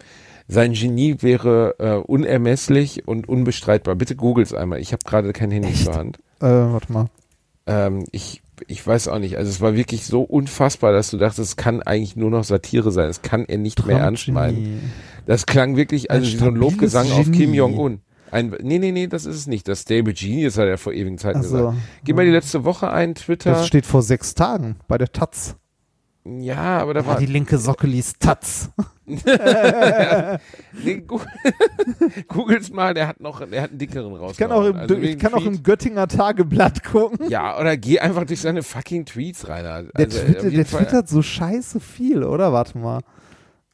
sein 0.48 0.74
Genie 0.74 1.18
wäre 1.20 1.76
äh, 1.80 1.96
unermesslich 1.96 3.08
und 3.08 3.30
unbestreitbar. 3.30 3.96
Bitte 3.96 4.16
googles 4.16 4.54
einmal. 4.54 4.80
Ich 4.80 4.94
habe 4.94 5.04
gerade 5.06 5.32
kein 5.32 5.52
Handy 5.52 5.74
zur 5.74 5.96
Hand. 5.96 6.18
Äh, 6.40 6.48
warte 6.48 6.92
mal. 6.92 7.06
Ähm, 7.68 8.06
ich, 8.12 8.42
ich 8.68 8.86
weiß 8.86 9.10
auch 9.10 9.20
nicht. 9.20 9.38
Also 9.38 9.52
es 9.52 9.62
war 9.62 9.76
wirklich 9.76 10.06
so 10.06 10.22
unfassbar, 10.24 10.92
dass 10.92 11.12
du 11.12 11.18
dachtest, 11.18 11.40
es 11.40 11.56
kann 11.56 11.84
eigentlich 11.84 12.16
nur 12.16 12.32
noch 12.32 12.44
Satire 12.44 12.92
sein. 12.92 13.10
Es 13.10 13.22
kann 13.22 13.46
er 13.46 13.60
nicht 13.60 13.86
mehr 13.86 14.00
ernst 14.00 14.28
meinen. 14.30 14.92
Das 15.28 15.46
klang 15.46 15.76
wirklich, 15.76 16.10
also 16.10 16.26
Ein 16.26 16.34
wie 16.34 16.38
so 16.38 16.46
ein 16.46 16.56
Lobgesang 16.56 17.12
auf 17.12 17.26
Genie. 17.26 17.38
Kim 17.38 17.54
Jong-un. 17.54 18.02
Ein, 18.32 18.56
nee, 18.62 18.80
nee, 18.80 18.92
nee, 18.92 19.08
das 19.08 19.26
ist 19.26 19.36
es 19.36 19.48
nicht. 19.48 19.68
Das 19.68 19.82
Stable 19.82 20.14
Genius 20.14 20.58
hat 20.58 20.68
er 20.68 20.78
vor 20.78 20.94
ewigen 20.94 21.18
Zeiten 21.18 21.40
Ach 21.40 21.44
so. 21.44 21.58
gesagt. 21.58 21.78
Gib 22.04 22.16
mal 22.16 22.26
die 22.26 22.32
letzte 22.32 22.64
Woche 22.64 22.90
ein, 22.92 23.16
Twitter. 23.16 23.52
Das 23.52 23.68
steht 23.68 23.86
vor 23.86 24.02
sechs 24.02 24.36
Tagen 24.36 24.76
bei 24.88 24.98
der 24.98 25.12
Taz. 25.12 25.56
ja, 26.26 26.80
aber 26.80 26.94
da 26.94 27.02
Ja, 27.02 27.08
war, 27.08 27.18
die 27.18 27.26
linke 27.26 27.58
Socke 27.58 27.88
liest 27.88 28.20
Taz. 28.20 28.70
Nee, 30.84 31.04
Googles 32.28 32.72
mal, 32.72 32.94
der 32.94 33.08
hat 33.08 33.20
noch, 33.20 33.46
der 33.48 33.62
hat 33.64 33.72
einen 33.72 33.80
dickeren 33.80 34.14
raus. 34.14 34.34
Ich 34.34 34.38
kann 34.38 34.52
auch 34.52 34.66
im, 34.66 34.76
also 34.76 34.96
ich 34.96 35.18
kann 35.18 35.34
auch 35.34 35.46
im 35.46 35.64
Göttinger 35.64 36.08
Tageblatt 36.08 36.84
gucken. 36.84 37.28
Ja, 37.30 37.60
oder 37.60 37.76
geh 37.78 38.00
einfach 38.00 38.26
durch 38.26 38.42
seine 38.42 38.62
fucking 38.64 39.06
Tweets 39.06 39.48
rein. 39.48 39.66
Also, 39.66 39.90
Der, 39.98 40.08
jeden 40.08 40.54
der 40.56 40.66
twittert 40.68 41.10
so 41.10 41.22
scheiße 41.22 41.80
viel, 41.80 42.24
oder? 42.24 42.54
Warte 42.54 42.78
mal. 42.78 43.00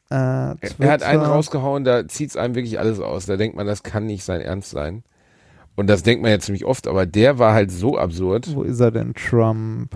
Äh, 0.09 0.15
Er 0.15 0.91
hat 0.91 1.03
einen 1.03 1.21
rausgehauen, 1.21 1.83
da 1.83 2.07
zieht's 2.07 2.37
einem 2.37 2.55
wirklich 2.55 2.79
alles 2.79 2.99
aus. 2.99 3.25
Da 3.25 3.37
denkt 3.37 3.55
man, 3.55 3.65
das 3.67 3.83
kann 3.83 4.05
nicht 4.05 4.23
sein 4.23 4.41
Ernst 4.41 4.69
sein. 4.71 5.03
Und 5.75 5.87
das 5.87 6.03
denkt 6.03 6.21
man 6.21 6.31
ja 6.31 6.39
ziemlich 6.39 6.65
oft, 6.65 6.87
aber 6.87 7.05
der 7.05 7.37
war 7.39 7.53
halt 7.53 7.71
so 7.71 7.97
absurd. 7.97 8.55
Wo 8.55 8.63
ist 8.63 8.79
er 8.79 8.91
denn, 8.91 9.13
Trump? 9.13 9.93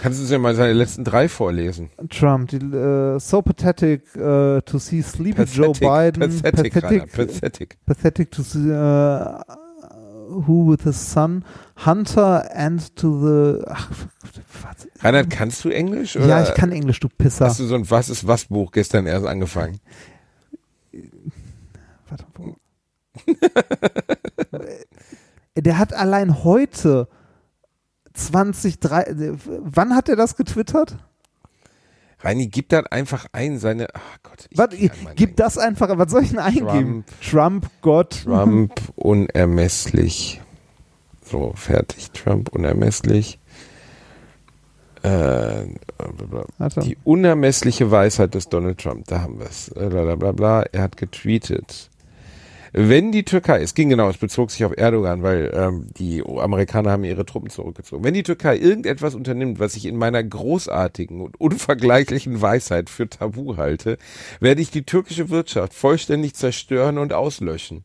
Kannst 0.00 0.18
du 0.18 0.22
uns 0.22 0.30
ja 0.30 0.38
mal 0.38 0.54
seine 0.54 0.72
letzten 0.72 1.04
drei 1.04 1.28
vorlesen? 1.28 1.90
Trump, 2.08 2.48
die, 2.48 2.56
äh, 2.56 3.18
so 3.18 3.42
pathetic 3.42 4.02
uh, 4.16 4.60
to 4.62 4.78
see 4.78 5.02
sleepy 5.02 5.42
Joe 5.42 5.72
Biden. 5.74 6.40
pathetic, 6.40 6.82
Rainer, 6.82 7.06
pathetic, 7.06 7.12
pathetic. 7.12 7.76
pathetic 7.84 8.30
to 8.30 8.42
see 8.42 8.70
uh, 8.70 9.42
who 10.30 10.70
with 10.70 10.84
his 10.84 10.96
son, 10.96 11.44
Hunter 11.76 12.48
and 12.52 12.94
to 12.96 13.20
the. 13.20 13.64
Ach, 13.66 13.88
was? 14.62 14.88
Reinhard, 15.02 15.30
kannst 15.30 15.64
du 15.64 15.70
Englisch? 15.70 16.16
Oder 16.16 16.26
Ja, 16.26 16.42
ich 16.42 16.54
kann 16.54 16.72
Englisch, 16.72 17.00
du 17.00 17.08
Pisser. 17.08 17.46
Hast 17.46 17.60
du 17.60 17.66
so 17.66 17.74
ein 17.74 17.90
Was 17.90 18.08
ist 18.08 18.26
was 18.26 18.46
Buch 18.46 18.70
gestern 18.72 19.06
erst 19.06 19.26
angefangen? 19.26 19.80
Warte, 22.08 22.24
wo? 22.34 22.56
Der 25.56 25.78
hat 25.78 25.92
allein 25.92 26.44
heute 26.44 27.08
20, 28.14 28.80
drei, 28.80 29.02
äh, 29.02 29.36
wann 29.44 29.94
hat 29.94 30.08
er 30.08 30.16
das 30.16 30.36
getwittert? 30.36 30.96
Reini, 32.22 32.48
gib 32.48 32.68
dann 32.68 32.86
einfach 32.86 33.26
ein 33.32 33.58
seine. 33.58 33.88
Ach 33.94 34.18
Gott. 34.22 34.48
mein 35.04 35.14
gib 35.16 35.36
das 35.36 35.56
einfach, 35.58 35.88
was 35.96 36.10
soll 36.10 36.22
ich 36.22 36.30
denn 36.30 36.38
eingeben? 36.38 37.04
Trump, 37.22 37.70
Gott. 37.80 38.22
Trump 38.24 38.74
unermesslich. 38.96 40.40
So, 41.24 41.52
fertig. 41.54 42.10
Trump 42.12 42.50
unermesslich. 42.50 43.38
Äh, 45.02 45.64
die 46.82 46.98
unermessliche 47.04 47.90
Weisheit 47.90 48.34
des 48.34 48.50
Donald 48.50 48.78
Trump, 48.78 49.06
da 49.06 49.22
haben 49.22 49.38
wir 49.38 49.46
es. 49.46 49.70
Bla, 49.74 50.14
bla, 50.14 50.32
bla. 50.32 50.62
Er 50.62 50.82
hat 50.82 50.98
getweetet. 50.98 51.89
Wenn 52.72 53.10
die 53.10 53.24
Türkei, 53.24 53.62
es 53.62 53.74
ging 53.74 53.88
genau, 53.88 54.08
es 54.08 54.18
bezog 54.18 54.50
sich 54.50 54.64
auf 54.64 54.76
Erdogan, 54.76 55.22
weil 55.22 55.50
ähm, 55.54 55.86
die 55.98 56.22
Amerikaner 56.24 56.92
haben 56.92 57.04
ihre 57.04 57.26
Truppen 57.26 57.50
zurückgezogen. 57.50 58.04
Wenn 58.04 58.14
die 58.14 58.22
Türkei 58.22 58.56
irgendetwas 58.56 59.14
unternimmt, 59.14 59.58
was 59.58 59.74
ich 59.74 59.86
in 59.86 59.96
meiner 59.96 60.22
großartigen 60.22 61.20
und 61.20 61.40
unvergleichlichen 61.40 62.40
Weisheit 62.40 62.88
für 62.88 63.08
tabu 63.08 63.56
halte, 63.56 63.98
werde 64.38 64.62
ich 64.62 64.70
die 64.70 64.84
türkische 64.84 65.30
Wirtschaft 65.30 65.74
vollständig 65.74 66.34
zerstören 66.34 66.98
und 66.98 67.12
auslöschen. 67.12 67.84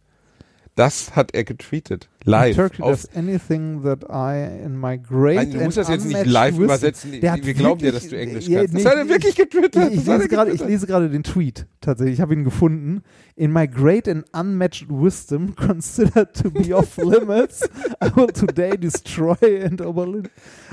Das 0.76 1.16
hat 1.16 1.34
er 1.34 1.46
getweetet. 1.46 2.10
Live. 2.26 2.56
Turkey 2.56 2.82
auf, 2.82 2.90
does 3.04 3.16
anything 3.16 3.84
that 3.84 4.04
I 4.10 4.64
in 4.66 4.80
my 4.80 4.98
great 4.98 5.36
Nein, 5.36 5.52
du 5.52 5.58
musst 5.64 5.78
and 5.78 5.88
das 5.88 5.90
jetzt 5.96 6.06
nicht 6.06 6.16
unmatched 6.16 6.32
live 6.34 6.52
wisdom- 6.54 6.64
übersetzen. 6.66 7.22
Der 7.22 7.32
hat 7.34 7.46
Wir 7.46 7.54
glauben 7.54 7.80
dir, 7.80 7.86
wirklich- 7.86 8.02
dass 8.04 8.10
du 8.10 8.18
Englisch 8.18 8.48
Ja, 8.48 8.60
kannst. 8.60 8.74
Das 8.76 8.84
nee, 8.84 8.90
hat 8.90 8.98
er 8.98 9.10
wirklich 9.10 9.36
getwittert. 9.36 9.92
Ich, 9.92 9.98
ich, 10.00 10.06
Das 10.06 10.08
hat 10.14 10.20
lese 10.20 10.24
er 10.24 10.28
gerade, 10.30 10.52
ich 10.52 10.66
lese 10.66 10.88
gerade 10.88 11.10
den 11.10 11.24
Tweet 11.24 11.68
tatsächlich. 11.82 12.16
Ich 12.16 12.22
habe 12.22 12.34
ihn 12.34 12.44
gefunden. 12.44 13.04
In 13.38 13.52
my 13.52 13.68
great 13.68 14.08
and 14.08 14.26
unmatched 14.34 14.88
wisdom, 14.90 15.56
considered 15.68 16.34
to 16.34 16.50
be 16.50 16.74
off 16.76 16.98
limits, 17.04 17.70
I 18.04 18.10
will 18.16 18.28
today 18.28 18.78
destroy 18.78 19.36
and 19.64 19.82
overlive. 19.82 20.30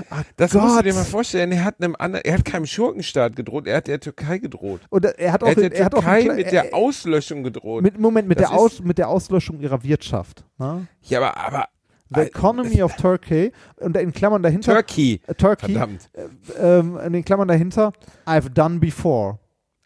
Ach 0.09 0.23
Das 0.37 0.53
Gott. 0.53 0.61
musst 0.63 0.79
du 0.79 0.83
dir 0.83 0.93
mal 0.93 1.03
vorstellen. 1.03 1.51
Er 1.51 1.65
hat 1.65 1.75
einem 1.81 1.95
anderen, 1.99 2.23
er 2.25 2.33
hat 2.35 2.45
keinem 2.45 2.65
Schurkenstaat 2.65 3.35
gedroht. 3.35 3.67
Er 3.67 3.77
hat 3.77 3.87
der 3.87 3.99
Türkei 3.99 4.37
gedroht. 4.37 4.81
Und 4.89 5.05
er 5.05 5.31
hat 5.33 5.43
auch, 5.43 5.47
Er 5.47 5.51
hat 5.55 5.57
der 5.61 5.73
er 5.75 5.85
hat 5.85 5.93
auch 5.95 5.99
Türkei 5.99 6.19
einen 6.21 6.29
Kle- 6.31 6.35
mit 6.37 6.51
der 6.51 6.65
er- 6.71 6.73
Auslöschung 6.73 7.43
gedroht. 7.43 7.83
mit, 7.83 7.99
Moment, 7.99 8.27
mit 8.27 8.39
Das 8.39 8.49
der, 8.49 8.57
Aus, 8.57 8.81
mit 8.81 8.97
der 8.97 9.09
Auslöschung 9.09 9.59
ihrer 9.59 9.83
Wirtschaft. 9.83 10.45
Ne? 10.57 10.87
ja, 11.01 11.19
aber, 11.19 11.35
aber 11.43 11.67
The 12.15 12.21
economy 12.21 12.81
of 12.83 12.95
Turkey 12.95 13.51
und 13.77 13.97
in 13.97 14.11
Klammern 14.11 14.43
dahinter 14.43 14.73
Turkey. 14.73 15.19
äh, 15.25 15.33
Turkey 15.33 15.73
Verdammt. 15.73 16.09
ähm, 16.57 16.97
in 16.97 17.13
den 17.13 17.25
Klammern 17.25 17.47
dahinter 17.47 17.91
I've 18.25 18.49
done 18.49 18.79
before. 18.79 19.39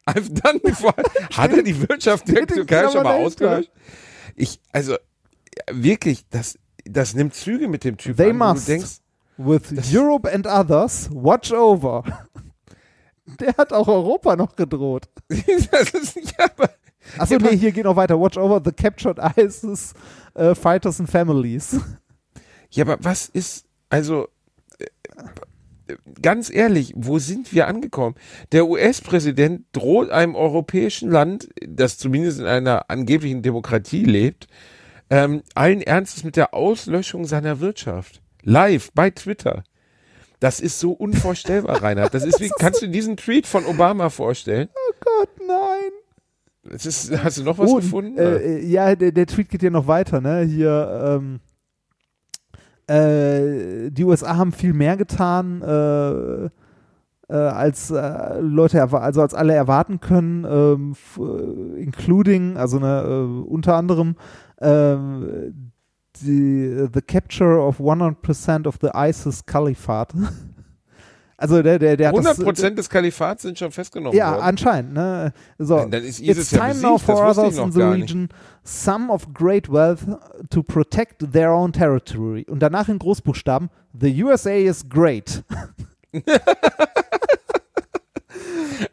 I've 0.08 0.30
done 0.41 0.60
before. 0.60 0.93
Hat 1.38 1.51
er 1.53 1.64
die 1.64 1.88
Wirtschaft 1.88 2.28
der 2.28 2.45
Türkei 2.47 2.89
schon 2.91 3.03
mal 3.03 3.24
ausgelöscht? 3.24 3.72
Ich, 4.36 4.60
also, 4.72 4.95
wirklich, 5.72 6.28
das, 6.30 6.58
das 6.86 7.14
nimmt 7.14 7.34
Züge 7.34 7.68
mit 7.68 7.84
dem 7.84 7.97
Typ 7.97 8.18
They 8.18 8.32
an, 8.32 8.38
must. 8.38 8.68
du 8.68 8.72
denkst, 8.74 8.97
With 9.38 9.93
Europe 9.93 10.32
and 10.34 10.47
others, 10.47 11.10
watch 11.12 11.51
over. 11.51 12.03
Der 13.39 13.55
hat 13.58 13.72
auch 13.74 13.88
Europa 13.88 14.36
noch 14.36 14.55
gedroht. 14.55 15.10
das 15.30 15.89
ist, 15.91 16.16
ja, 16.16 16.45
aber, 16.55 16.70
Achso, 17.18 17.38
nee, 17.38 17.58
hier 17.58 17.72
geht 17.72 17.86
noch 17.86 17.95
weiter. 17.95 18.20
Watch 18.20 18.38
over 18.38 18.62
the 18.64 18.72
captured 18.72 19.20
ISIS 19.38 19.93
uh, 20.38 20.53
fighters 20.53 20.99
and 20.99 21.10
families. 21.10 21.80
ja, 22.72 22.84
aber 22.84 22.97
was 23.01 23.28
ist, 23.30 23.66
also, 23.89 24.28
äh, 24.80 25.95
ganz 26.22 26.49
ehrlich, 26.49 26.93
wo 26.95 27.20
sind 27.20 27.53
wir 27.53 27.68
angekommen? 27.68 28.16
Der 28.51 28.68
US-Präsident 28.68 29.66
droht 29.72 30.09
einem 30.09 30.36
europäischen 30.36 31.09
Land, 31.09 31.50
das 31.66 31.97
zumindest 31.97 32.39
in 32.39 32.46
einer 32.46 32.89
angeblichen 32.89 33.42
Demokratie 33.42 34.04
lebt, 34.04 34.47
ähm, 35.09 35.43
allen 35.55 35.82
Ernstes 35.82 36.24
mit 36.24 36.36
der 36.36 36.54
Auslöschung 36.54 37.25
seiner 37.25 37.59
Wirtschaft. 37.59 38.21
Live 38.43 38.92
bei 38.93 39.09
Twitter. 39.09 39.63
Das 40.39 40.59
ist 40.59 40.79
so 40.79 40.92
unvorstellbar, 40.92 41.82
Reinhard. 41.84 42.13
Das 42.13 42.24
ist 42.24 42.39
wie, 42.39 42.50
kannst 42.59 42.82
du 42.82 42.88
diesen 42.88 43.17
Tweet 43.17 43.47
von 43.47 43.66
Obama 43.66 44.09
vorstellen? 44.09 44.70
Oh 44.74 44.93
Gott, 45.00 45.29
nein. 45.47 45.92
Ist, 46.71 47.11
hast 47.23 47.37
du 47.37 47.43
noch 47.43 47.57
was 47.57 47.69
Oh, 47.69 47.75
gefunden? 47.77 48.17
Äh, 48.17 48.37
äh, 48.37 48.65
ja, 48.65 48.95
der, 48.95 49.11
der 49.11 49.25
Tweet 49.27 49.49
geht 49.49 49.63
ja 49.63 49.69
noch 49.69 49.87
weiter, 49.87 50.21
ne? 50.21 50.41
Hier, 50.41 51.19
ähm, 51.21 51.39
Äh, 52.89 53.91
die 53.91 54.05
USA 54.05 54.37
haben 54.37 54.53
viel 54.53 54.71
mehr 54.73 54.95
getan, 54.95 55.61
äh, 55.61 56.45
äh, 56.45 56.49
als 57.33 57.91
äh, 57.91 58.39
Leute, 58.39 58.81
also 58.81 59.21
als 59.21 59.33
alle 59.33 59.53
erwarten 59.53 59.99
können, 59.99 60.45
ähm, 60.49 60.95
äh, 61.17 61.81
including, 61.81 62.55
also 62.55 62.79
ne, 62.79 63.43
unter 63.45 63.75
anderem 63.75 64.15
ähm, 64.61 65.71
die, 66.21 66.87
the 66.93 67.01
capture 67.01 67.61
of 67.61 67.81
100% 67.81 68.65
of 68.67 68.77
the 68.81 68.89
ISIS 68.95 69.45
Caliphate. 69.45 70.13
also 71.39 71.62
der, 71.62 71.78
der, 71.78 71.96
der 71.97 72.08
hat 72.08 72.16
100 72.16 72.38
das, 72.38 72.43
Prozent 72.43 72.78
des 72.80 72.89
Kalifats 72.89 73.43
sind 73.43 73.59
schon 73.59 73.72
festgenommen 73.72 74.18
ja, 74.18 74.32
worden. 74.32 74.42
anscheinend, 74.42 74.93
ne? 74.93 75.32
So. 75.59 75.78
Dann- 75.86 76.04
ist 76.04 76.20
ISIS 76.20 76.38
It's 76.46 76.51
ja 76.51 76.58
time 76.59 76.70
besiegt, 76.70 76.89
now 76.89 76.97
for 76.97 77.26
others 77.30 77.58
in 77.58 77.72
the 77.72 77.80
gar 77.80 77.96
nicht. 77.96 78.04
region 78.09 78.30
some 78.64 79.12
of 79.12 79.34
great 79.34 79.72
wealth 79.72 80.00
to 80.50 80.64
protect 80.64 81.32
their 81.32 81.51
own 81.51 81.72
territory. 81.72 82.43
Und 82.50 82.59
danach 82.59 82.89
in 82.89 82.97
Großbuchstaben, 83.00 83.70
the 84.00 84.24
USA 84.24 84.50
is 84.55 84.89
great. 84.89 85.43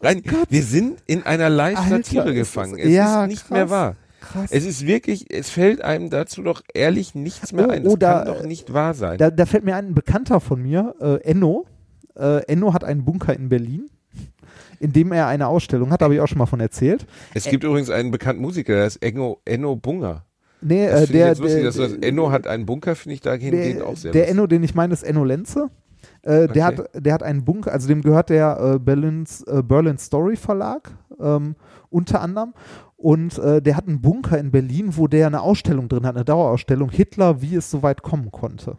Rein, 0.00 0.22
wir 0.48 0.62
sind 0.62 1.00
in 1.06 1.24
einer 1.24 1.48
Live-Satire 1.50 2.34
gefangen. 2.34 2.78
Es 2.78 2.90
ja, 2.90 3.22
ist 3.24 3.28
nicht 3.28 3.40
krass. 3.42 3.50
mehr 3.50 3.70
wahr. 3.70 3.96
Krass. 4.20 4.50
Es 4.50 4.64
ist 4.64 4.86
wirklich, 4.86 5.30
es 5.30 5.50
fällt 5.50 5.82
einem 5.82 6.08
dazu 6.10 6.42
doch 6.42 6.62
ehrlich 6.72 7.14
nichts 7.14 7.52
mehr 7.52 7.68
Oh, 7.68 7.70
ein. 7.70 7.84
Das 7.84 7.92
oh, 7.92 7.96
da- 7.96 8.24
kann 8.24 8.34
doch 8.34 8.42
nicht 8.44 8.72
wahr 8.72 8.94
sein. 8.94 9.18
Da, 9.18 9.30
da 9.30 9.44
fällt 9.46 9.64
mir 9.64 9.76
ein 9.76 9.94
Bekannter 9.94 10.40
von 10.40 10.62
mir, 10.62 10.94
äh, 11.00 11.16
Enno. 11.22 11.66
Äh, 12.16 12.42
Enno 12.46 12.72
hat 12.72 12.84
einen 12.84 13.04
Bunker 13.04 13.34
in 13.34 13.48
Berlin, 13.48 13.90
in 14.80 14.92
dem 14.92 15.12
er 15.12 15.26
eine 15.26 15.46
Ausstellung 15.48 15.90
hat, 15.90 16.02
habe 16.02 16.14
ich 16.14 16.20
auch 16.20 16.28
schon 16.28 16.38
mal 16.38 16.46
von 16.46 16.60
erzählt. 16.60 17.06
es 17.34 17.44
gibt 17.44 17.64
übrigens 17.64 17.90
einen 17.90 18.10
bekannten 18.10 18.42
Musiker, 18.42 18.74
der 18.74 18.86
ist 18.86 18.96
Enno, 19.02 19.40
Enno 19.44 19.76
Bunger. 19.76 20.24
Nee, 20.60 20.86
Das 20.86 21.00
äh, 21.00 21.04
ich 21.04 21.10
der, 21.10 21.26
jetzt 21.28 21.40
lustig, 21.40 21.56
der, 21.56 21.64
dass 21.66 21.74
du 21.76 21.82
das 21.82 21.92
Enno 21.94 22.30
hat 22.30 22.46
einen 22.46 22.64
Bunker, 22.66 22.94
finde 22.96 23.14
ich 23.14 23.20
dahingehend 23.20 23.80
der, 23.80 23.86
auch 23.86 23.96
sehr 23.96 24.12
der 24.12 24.22
lustig. 24.22 24.30
Enno, 24.36 24.46
den 24.46 24.62
ich 24.62 24.74
meine, 24.74 24.92
ist 24.94 25.02
Enno 25.02 25.24
Lenze. 25.24 25.70
Äh, 26.22 26.48
der, 26.48 26.48
Okay. 26.48 26.60
hat, 26.62 26.90
der 26.94 27.12
hat 27.14 27.22
einen 27.22 27.44
Bunker, 27.44 27.72
also 27.72 27.86
dem 27.88 28.00
gehört 28.02 28.30
der 28.30 28.74
äh, 28.74 28.78
Berlin's, 28.78 29.42
äh, 29.42 29.62
Berlin 29.62 29.98
Story 29.98 30.36
Verlag 30.36 30.90
ähm, 31.20 31.54
unter 31.90 32.20
anderem. 32.22 32.54
Und 32.96 33.38
äh, 33.38 33.60
der 33.60 33.76
hat 33.76 33.86
einen 33.86 34.00
Bunker 34.00 34.38
in 34.38 34.50
Berlin, 34.50 34.96
wo 34.96 35.06
der 35.06 35.26
eine 35.26 35.42
Ausstellung 35.42 35.88
drin 35.90 36.06
hat, 36.06 36.14
eine 36.16 36.24
Dauerausstellung, 36.24 36.90
Hitler, 36.90 37.42
wie 37.42 37.56
es 37.56 37.70
so 37.70 37.82
weit 37.82 38.00
kommen 38.02 38.32
konnte. 38.32 38.78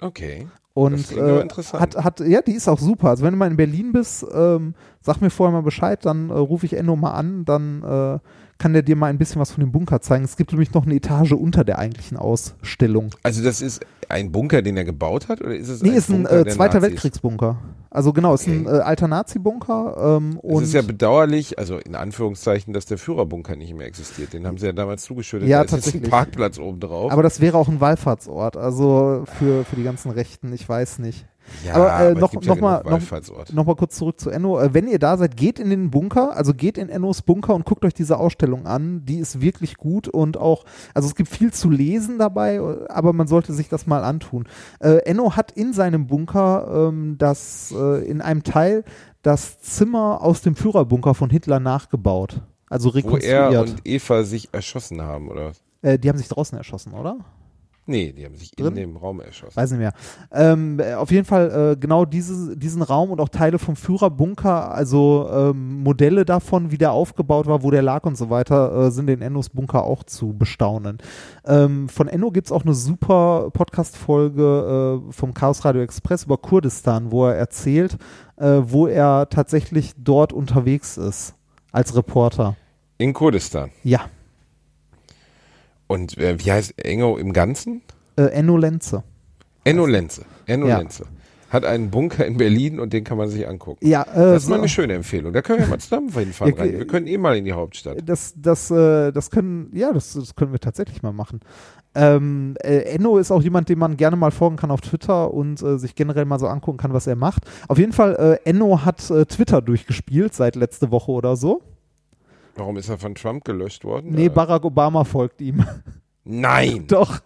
Okay. 0.00 0.46
Und 0.72 1.12
äh, 1.12 1.48
hat, 1.72 1.96
hat, 1.96 2.20
ja, 2.20 2.42
die 2.42 2.52
ist 2.52 2.68
auch 2.68 2.78
super. 2.78 3.10
Also 3.10 3.24
wenn 3.24 3.32
du 3.32 3.38
mal 3.38 3.50
in 3.50 3.56
Berlin 3.56 3.92
bist, 3.92 4.24
ähm, 4.32 4.74
sag 5.00 5.20
mir 5.20 5.30
vorher 5.30 5.52
mal 5.52 5.62
Bescheid, 5.62 6.04
dann 6.04 6.30
äh, 6.30 6.34
rufe 6.34 6.66
ich 6.66 6.74
Enno 6.74 6.94
mal 6.96 7.12
an, 7.12 7.44
dann 7.44 7.82
äh, 7.82 8.18
kann 8.60 8.72
der 8.74 8.82
dir 8.82 8.94
mal 8.94 9.06
ein 9.08 9.18
bisschen 9.18 9.40
was 9.40 9.50
von 9.50 9.60
dem 9.64 9.72
Bunker 9.72 10.00
zeigen. 10.00 10.24
Es 10.24 10.36
gibt 10.36 10.52
nämlich 10.52 10.72
noch 10.72 10.86
eine 10.86 10.94
Etage 10.94 11.32
unter 11.32 11.64
der 11.64 11.78
eigentlichen 11.80 12.16
Ausstellung. 12.16 13.10
Also 13.24 13.42
das 13.42 13.60
ist 13.60 13.80
ein 14.08 14.30
Bunker, 14.30 14.62
den 14.62 14.76
er 14.76 14.84
gebaut 14.84 15.28
hat, 15.28 15.40
oder 15.40 15.56
ist 15.56 15.68
es 15.68 15.82
Nee, 15.82 15.90
ein 15.90 15.96
ist 15.96 16.08
ein 16.10 16.22
Bunker 16.22 16.46
äh, 16.46 16.50
Zweiter? 16.50 16.82
Weltkriegsbunker. 16.82 17.58
Also 17.92 18.12
genau, 18.12 18.34
ist 18.34 18.46
ein 18.46 18.68
Okay. 18.68 18.76
äh, 18.76 18.80
alter 18.82 19.08
Nazi-Bunker. 19.08 20.18
Ähm, 20.18 20.38
Es 20.44 20.62
ist 20.62 20.74
ja 20.74 20.82
bedauerlich, 20.82 21.58
also 21.58 21.78
in 21.78 21.96
Anführungszeichen, 21.96 22.72
dass 22.72 22.86
der 22.86 22.98
Führerbunker 22.98 23.56
nicht 23.56 23.74
mehr 23.74 23.86
existiert. 23.88 24.32
Den 24.32 24.46
haben 24.46 24.58
sie 24.58 24.66
ja 24.66 24.72
damals 24.72 25.02
zugeschüttet. 25.02 25.48
Ja, 25.48 25.58
da 25.58 25.64
ist 25.64 25.70
jetzt 25.72 25.78
ein 25.78 25.82
tatsächlich. 25.86 26.10
Parkplatz 26.10 26.58
oben 26.60 26.78
drauf. 26.78 27.10
aber 27.10 27.24
das 27.24 27.40
wäre 27.40 27.58
auch 27.58 27.66
ein 27.68 27.80
Wallfahrtsort, 27.80 28.56
also 28.56 29.24
für, 29.38 29.64
für 29.64 29.74
die 29.74 29.82
ganzen 29.82 30.12
Rechten, 30.12 30.52
ich 30.52 30.68
weiß 30.68 31.00
nicht. 31.00 31.26
Ja, 31.64 31.74
aber, 31.74 32.00
äh, 32.00 32.12
es 32.12 32.18
noch- 32.20 32.32
noch 32.34 32.42
ja 32.42 32.54
mal- 32.56 32.82
noch- 32.84 32.90
Wallfahrtsorte. 32.92 33.54
Nochmal 33.54 33.76
kurz 33.76 33.96
zurück 33.96 34.20
zu 34.20 34.30
Enno. 34.30 34.58
Äh, 34.60 34.74
wenn 34.74 34.86
ihr 34.88 34.98
da 34.98 35.16
seid, 35.16 35.36
geht 35.36 35.58
in 35.58 35.70
den 35.70 35.90
Bunker, 35.90 36.36
also 36.36 36.54
geht 36.54 36.78
in 36.78 36.88
Ennos 36.88 37.22
Bunker 37.22 37.54
und 37.54 37.64
guckt 37.64 37.84
euch 37.84 37.94
diese 37.94 38.18
Ausstellung 38.18 38.66
an. 38.66 39.04
Die 39.04 39.18
ist 39.18 39.40
wirklich 39.40 39.76
gut 39.76 40.08
und 40.08 40.36
auch, 40.36 40.64
also 40.94 41.08
es 41.08 41.14
gibt 41.14 41.28
viel 41.28 41.52
zu 41.52 41.70
lesen 41.70 42.18
dabei, 42.18 42.56
äh, 42.56 42.86
aber 42.88 43.12
man 43.12 43.26
sollte 43.26 43.52
sich 43.52 43.68
das 43.68 43.86
mal 43.86 44.04
antun. 44.04 44.48
Äh, 44.80 44.98
Enno 45.04 45.36
hat 45.36 45.52
in 45.52 45.72
seinem 45.72 46.06
Bunker 46.06 46.88
ähm, 46.90 47.16
das, 47.18 47.72
äh, 47.76 48.04
in 48.08 48.20
einem 48.20 48.42
Teil 48.42 48.84
das 49.22 49.60
Zimmer 49.60 50.22
aus 50.22 50.40
dem 50.42 50.56
Führerbunker 50.56 51.14
von 51.14 51.30
Hitler 51.30 51.60
nachgebaut. 51.60 52.40
Also 52.68 52.88
Wo 52.88 52.90
er 52.90 53.04
rekonstruiert. 53.04 53.68
und 53.70 53.76
Eva 53.84 54.22
sich 54.22 54.48
erschossen 54.52 55.02
haben, 55.02 55.28
oder? 55.28 55.52
Äh, 55.82 55.98
die 55.98 56.08
haben 56.08 56.18
sich 56.18 56.28
draußen 56.28 56.56
erschossen, 56.56 56.92
oder? 56.94 57.16
Nee, 57.86 58.12
die 58.12 58.24
haben 58.24 58.36
sich 58.36 58.52
Drin? 58.52 58.68
in 58.68 58.74
dem 58.74 58.96
Raum 58.96 59.20
erschossen. 59.20 59.56
Weiß 59.56 59.70
nicht 59.70 59.80
mehr. 59.80 59.92
Ähm, 60.32 60.78
äh, 60.78 60.94
auf 60.94 61.10
jeden 61.10 61.24
Fall 61.24 61.72
äh, 61.72 61.76
genau 61.76 62.04
diese, 62.04 62.56
diesen 62.56 62.82
Raum 62.82 63.10
und 63.10 63.20
auch 63.20 63.28
Teile 63.28 63.58
vom 63.58 63.74
Führerbunker, 63.74 64.72
also 64.72 65.28
ähm, 65.32 65.82
Modelle 65.82 66.24
davon, 66.24 66.70
wie 66.70 66.78
der 66.78 66.92
aufgebaut 66.92 67.46
war, 67.46 67.62
wo 67.62 67.70
der 67.70 67.82
lag 67.82 68.04
und 68.04 68.16
so 68.16 68.30
weiter, 68.30 68.86
äh, 68.86 68.90
sind 68.90 69.10
in 69.10 69.22
Ennos 69.22 69.48
Bunker 69.48 69.82
auch 69.82 70.04
zu 70.04 70.34
bestaunen. 70.34 70.98
Ähm, 71.44 71.88
von 71.88 72.06
Enno 72.06 72.30
gibt 72.30 72.46
es 72.46 72.52
auch 72.52 72.64
eine 72.64 72.74
super 72.74 73.50
Podcast-Folge 73.52 75.02
äh, 75.08 75.12
vom 75.12 75.34
Chaos 75.34 75.64
Radio 75.64 75.82
Express 75.82 76.24
über 76.24 76.36
Kurdistan, 76.36 77.10
wo 77.10 77.26
er 77.26 77.34
erzählt, 77.34 77.96
äh, 78.36 78.60
wo 78.62 78.86
er 78.86 79.28
tatsächlich 79.30 79.94
dort 79.96 80.32
unterwegs 80.32 80.96
ist 80.96 81.34
als 81.72 81.96
Reporter. 81.96 82.56
In 82.98 83.14
Kurdistan. 83.14 83.70
Ja, 83.82 84.02
Und 85.90 86.16
äh, 86.18 86.36
wie 86.38 86.52
heißt 86.52 86.84
Engo 86.84 87.16
im 87.18 87.32
Ganzen? 87.32 87.82
äh, 88.16 88.26
Enno 88.26 88.56
Lenze. 88.56 89.02
Enno 89.64 89.86
Lenze. 89.86 90.22
Enno 90.46 90.68
Ja. 90.68 90.78
Lenze. 90.78 91.04
Hat 91.50 91.64
einen 91.64 91.90
Bunker 91.90 92.24
in 92.24 92.36
Berlin 92.36 92.78
und 92.78 92.92
den 92.92 93.02
kann 93.02 93.18
man 93.18 93.28
sich 93.28 93.48
angucken. 93.48 93.84
Ja, 93.84 94.02
äh, 94.02 94.14
Das 94.34 94.44
ist 94.44 94.48
mal 94.48 94.58
eine 94.58 94.68
schöne 94.68 94.94
Empfehlung. 94.94 95.32
Da 95.32 95.42
können 95.42 95.58
wir 95.58 95.66
mal 95.66 95.80
zusammen 95.80 96.08
hinfahren. 96.12 96.54
Ja. 96.58 96.64
Wir 96.64 96.86
können 96.86 97.08
eh 97.08 97.18
mal 97.18 97.36
in 97.36 97.44
die 97.44 97.52
Hauptstadt. 97.54 97.98
Das, 98.06 98.34
das, 98.36 98.70
äh, 98.70 99.10
das 99.10 99.32
können, 99.32 99.72
ja, 99.74 99.92
das, 99.92 100.12
das 100.12 100.36
können 100.36 100.52
wir 100.52 100.60
tatsächlich 100.60 101.02
mal 101.02 101.12
machen. 101.12 101.40
Ähm, 101.96 102.54
äh, 102.62 102.82
Enno 102.94 103.18
ist 103.18 103.32
auch 103.32 103.42
jemand, 103.42 103.68
dem 103.68 103.80
man 103.80 103.96
gerne 103.96 104.14
mal 104.14 104.30
folgen 104.30 104.54
kann 104.54 104.70
auf 104.70 104.80
Twitter 104.82 105.34
und 105.34 105.60
äh, 105.60 105.76
sich 105.76 105.96
generell 105.96 106.24
mal 106.24 106.38
so 106.38 106.46
angucken 106.46 106.78
kann, 106.78 106.92
was 106.92 107.08
er 107.08 107.16
macht. 107.16 107.42
Auf 107.66 107.78
jeden 107.78 107.92
Fall, 107.92 108.38
äh, 108.44 108.48
Enno 108.48 108.84
hat 108.84 109.10
äh, 109.10 109.26
Twitter 109.26 109.60
durchgespielt 109.60 110.34
seit 110.34 110.54
letzte 110.54 110.92
Woche 110.92 111.10
oder 111.10 111.34
so. 111.34 111.62
Warum 112.56 112.76
ist 112.76 112.88
er 112.88 112.98
von 112.98 113.14
Trump 113.14 113.44
gelöscht 113.44 113.84
worden? 113.84 114.10
Nee, 114.12 114.26
Äh, 114.26 114.28
Barack 114.28 114.64
Obama 114.64 115.04
folgt 115.04 115.40
ihm. 115.40 115.64
Nein. 116.24 116.84
Doch, 116.88 117.20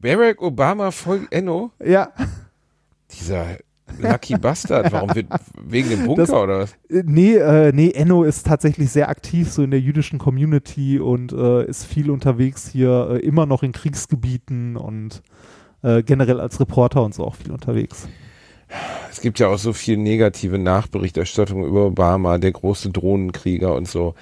Barack 0.00 0.40
Obama 0.42 0.90
folgt 0.90 1.32
Enno? 1.32 1.70
ja. 1.84 2.10
Dieser 3.10 3.58
Lucky 4.00 4.38
Bastard. 4.38 4.90
Warum 4.90 5.14
wird 5.14 5.26
wegen 5.62 5.90
dem 5.90 6.06
Bunker 6.06 6.22
Das- 6.22 6.30
oder 6.30 6.58
was? 6.60 6.72
Äh, 6.88 7.02
Nee, 7.04 7.34
äh, 7.36 7.72
nee, 7.74 7.90
Enno 7.90 8.24
ist 8.24 8.46
tatsächlich 8.46 8.90
sehr 8.90 9.08
aktiv 9.10 9.50
so 9.52 9.62
in 9.62 9.70
der 9.70 9.80
jüdischen 9.80 10.18
Community 10.18 10.98
und 10.98 11.32
äh, 11.32 11.66
ist 11.66 11.84
viel 11.84 12.10
unterwegs 12.10 12.68
hier, 12.70 13.10
äh, 13.12 13.18
immer 13.18 13.44
noch 13.44 13.62
in 13.62 13.72
Kriegsgebieten 13.72 14.76
und 14.78 15.22
äh, 15.82 16.02
generell 16.02 16.40
als 16.40 16.58
Reporter 16.58 17.02
und 17.02 17.14
so 17.14 17.24
auch 17.24 17.34
viel 17.34 17.52
unterwegs. 17.52 18.08
Es 19.10 19.20
gibt 19.20 19.38
ja 19.38 19.48
auch 19.48 19.58
so 19.58 19.72
viel 19.72 19.96
negative 19.96 20.58
Nachberichterstattung 20.58 21.64
über 21.64 21.86
Obama, 21.86 22.38
der 22.38 22.52
große 22.52 22.90
Drohnenkrieger 22.90 23.74
und 23.74 23.88
so. 23.88 24.14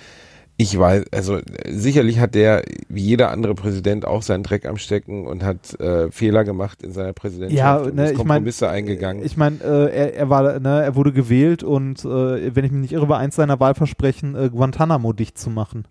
Ich 0.56 0.78
weiß, 0.78 1.04
also 1.10 1.36
äh, 1.36 1.42
sicherlich 1.68 2.18
hat 2.18 2.34
der, 2.34 2.62
wie 2.90 3.00
jeder 3.00 3.30
andere 3.30 3.54
Präsident, 3.54 4.04
auch 4.04 4.20
seinen 4.20 4.42
Dreck 4.42 4.66
am 4.66 4.76
Stecken 4.76 5.26
und 5.26 5.42
hat 5.42 5.78
äh, 5.80 6.10
Fehler 6.10 6.44
gemacht 6.44 6.82
in 6.82 6.92
seiner 6.92 7.14
Präsidentschaft 7.14 7.58
Ja, 7.58 7.76
und 7.78 7.94
ne, 7.94 8.04
ist 8.04 8.10
ich 8.10 8.18
mein, 8.18 8.26
Kompromisse 8.26 8.68
eingegangen. 8.68 9.24
Ich 9.24 9.38
meine, 9.38 9.56
äh, 9.64 9.90
er, 9.90 10.14
er 10.14 10.28
war, 10.28 10.60
ne, 10.60 10.82
er 10.82 10.94
wurde 10.96 11.12
gewählt 11.14 11.62
und 11.62 12.04
äh, 12.04 12.54
wenn 12.54 12.64
ich 12.66 12.72
mich 12.72 12.82
nicht 12.82 12.92
irre, 12.92 13.08
war 13.08 13.18
eins 13.18 13.36
seiner 13.36 13.58
Wahlversprechen, 13.58 14.34
äh, 14.34 14.50
Guantanamo 14.50 15.14
dicht 15.14 15.38
zu 15.38 15.48
machen. 15.48 15.86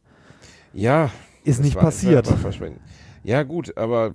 ja. 0.74 1.10
Ist 1.46 1.64
nicht 1.64 1.80
passiert. 1.80 2.30
Ja 3.24 3.44
gut, 3.44 3.76
aber 3.76 4.14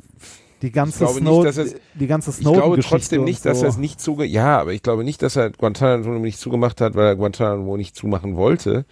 Die 0.64 0.72
ganze 0.72 1.04
nicht, 1.04 1.16
Snow, 1.16 1.44
dass 1.44 1.58
es- 1.58 1.74
die 1.94 2.06
ganze 2.06 2.30
ich 2.30 2.38
glaube 2.40 2.80
trotzdem 2.80 3.24
nicht, 3.24 3.44
und 3.44 3.50
dass 3.50 3.58
so. 3.58 3.64
er 3.66 3.68
es 3.70 3.76
nicht 3.76 4.00
zuge 4.00 4.24
ja, 4.24 4.58
aber 4.58 4.72
ich 4.72 4.82
glaube 4.82 5.04
nicht, 5.04 5.20
dass 5.20 5.36
er 5.36 5.50
Guantanamo 5.50 6.18
nicht 6.18 6.38
zugemacht 6.38 6.80
hat, 6.80 6.94
weil 6.94 7.06
er 7.06 7.16
Guantanamo 7.16 7.76
nicht 7.76 7.94
zumachen 7.94 8.34
wollte, 8.36 8.86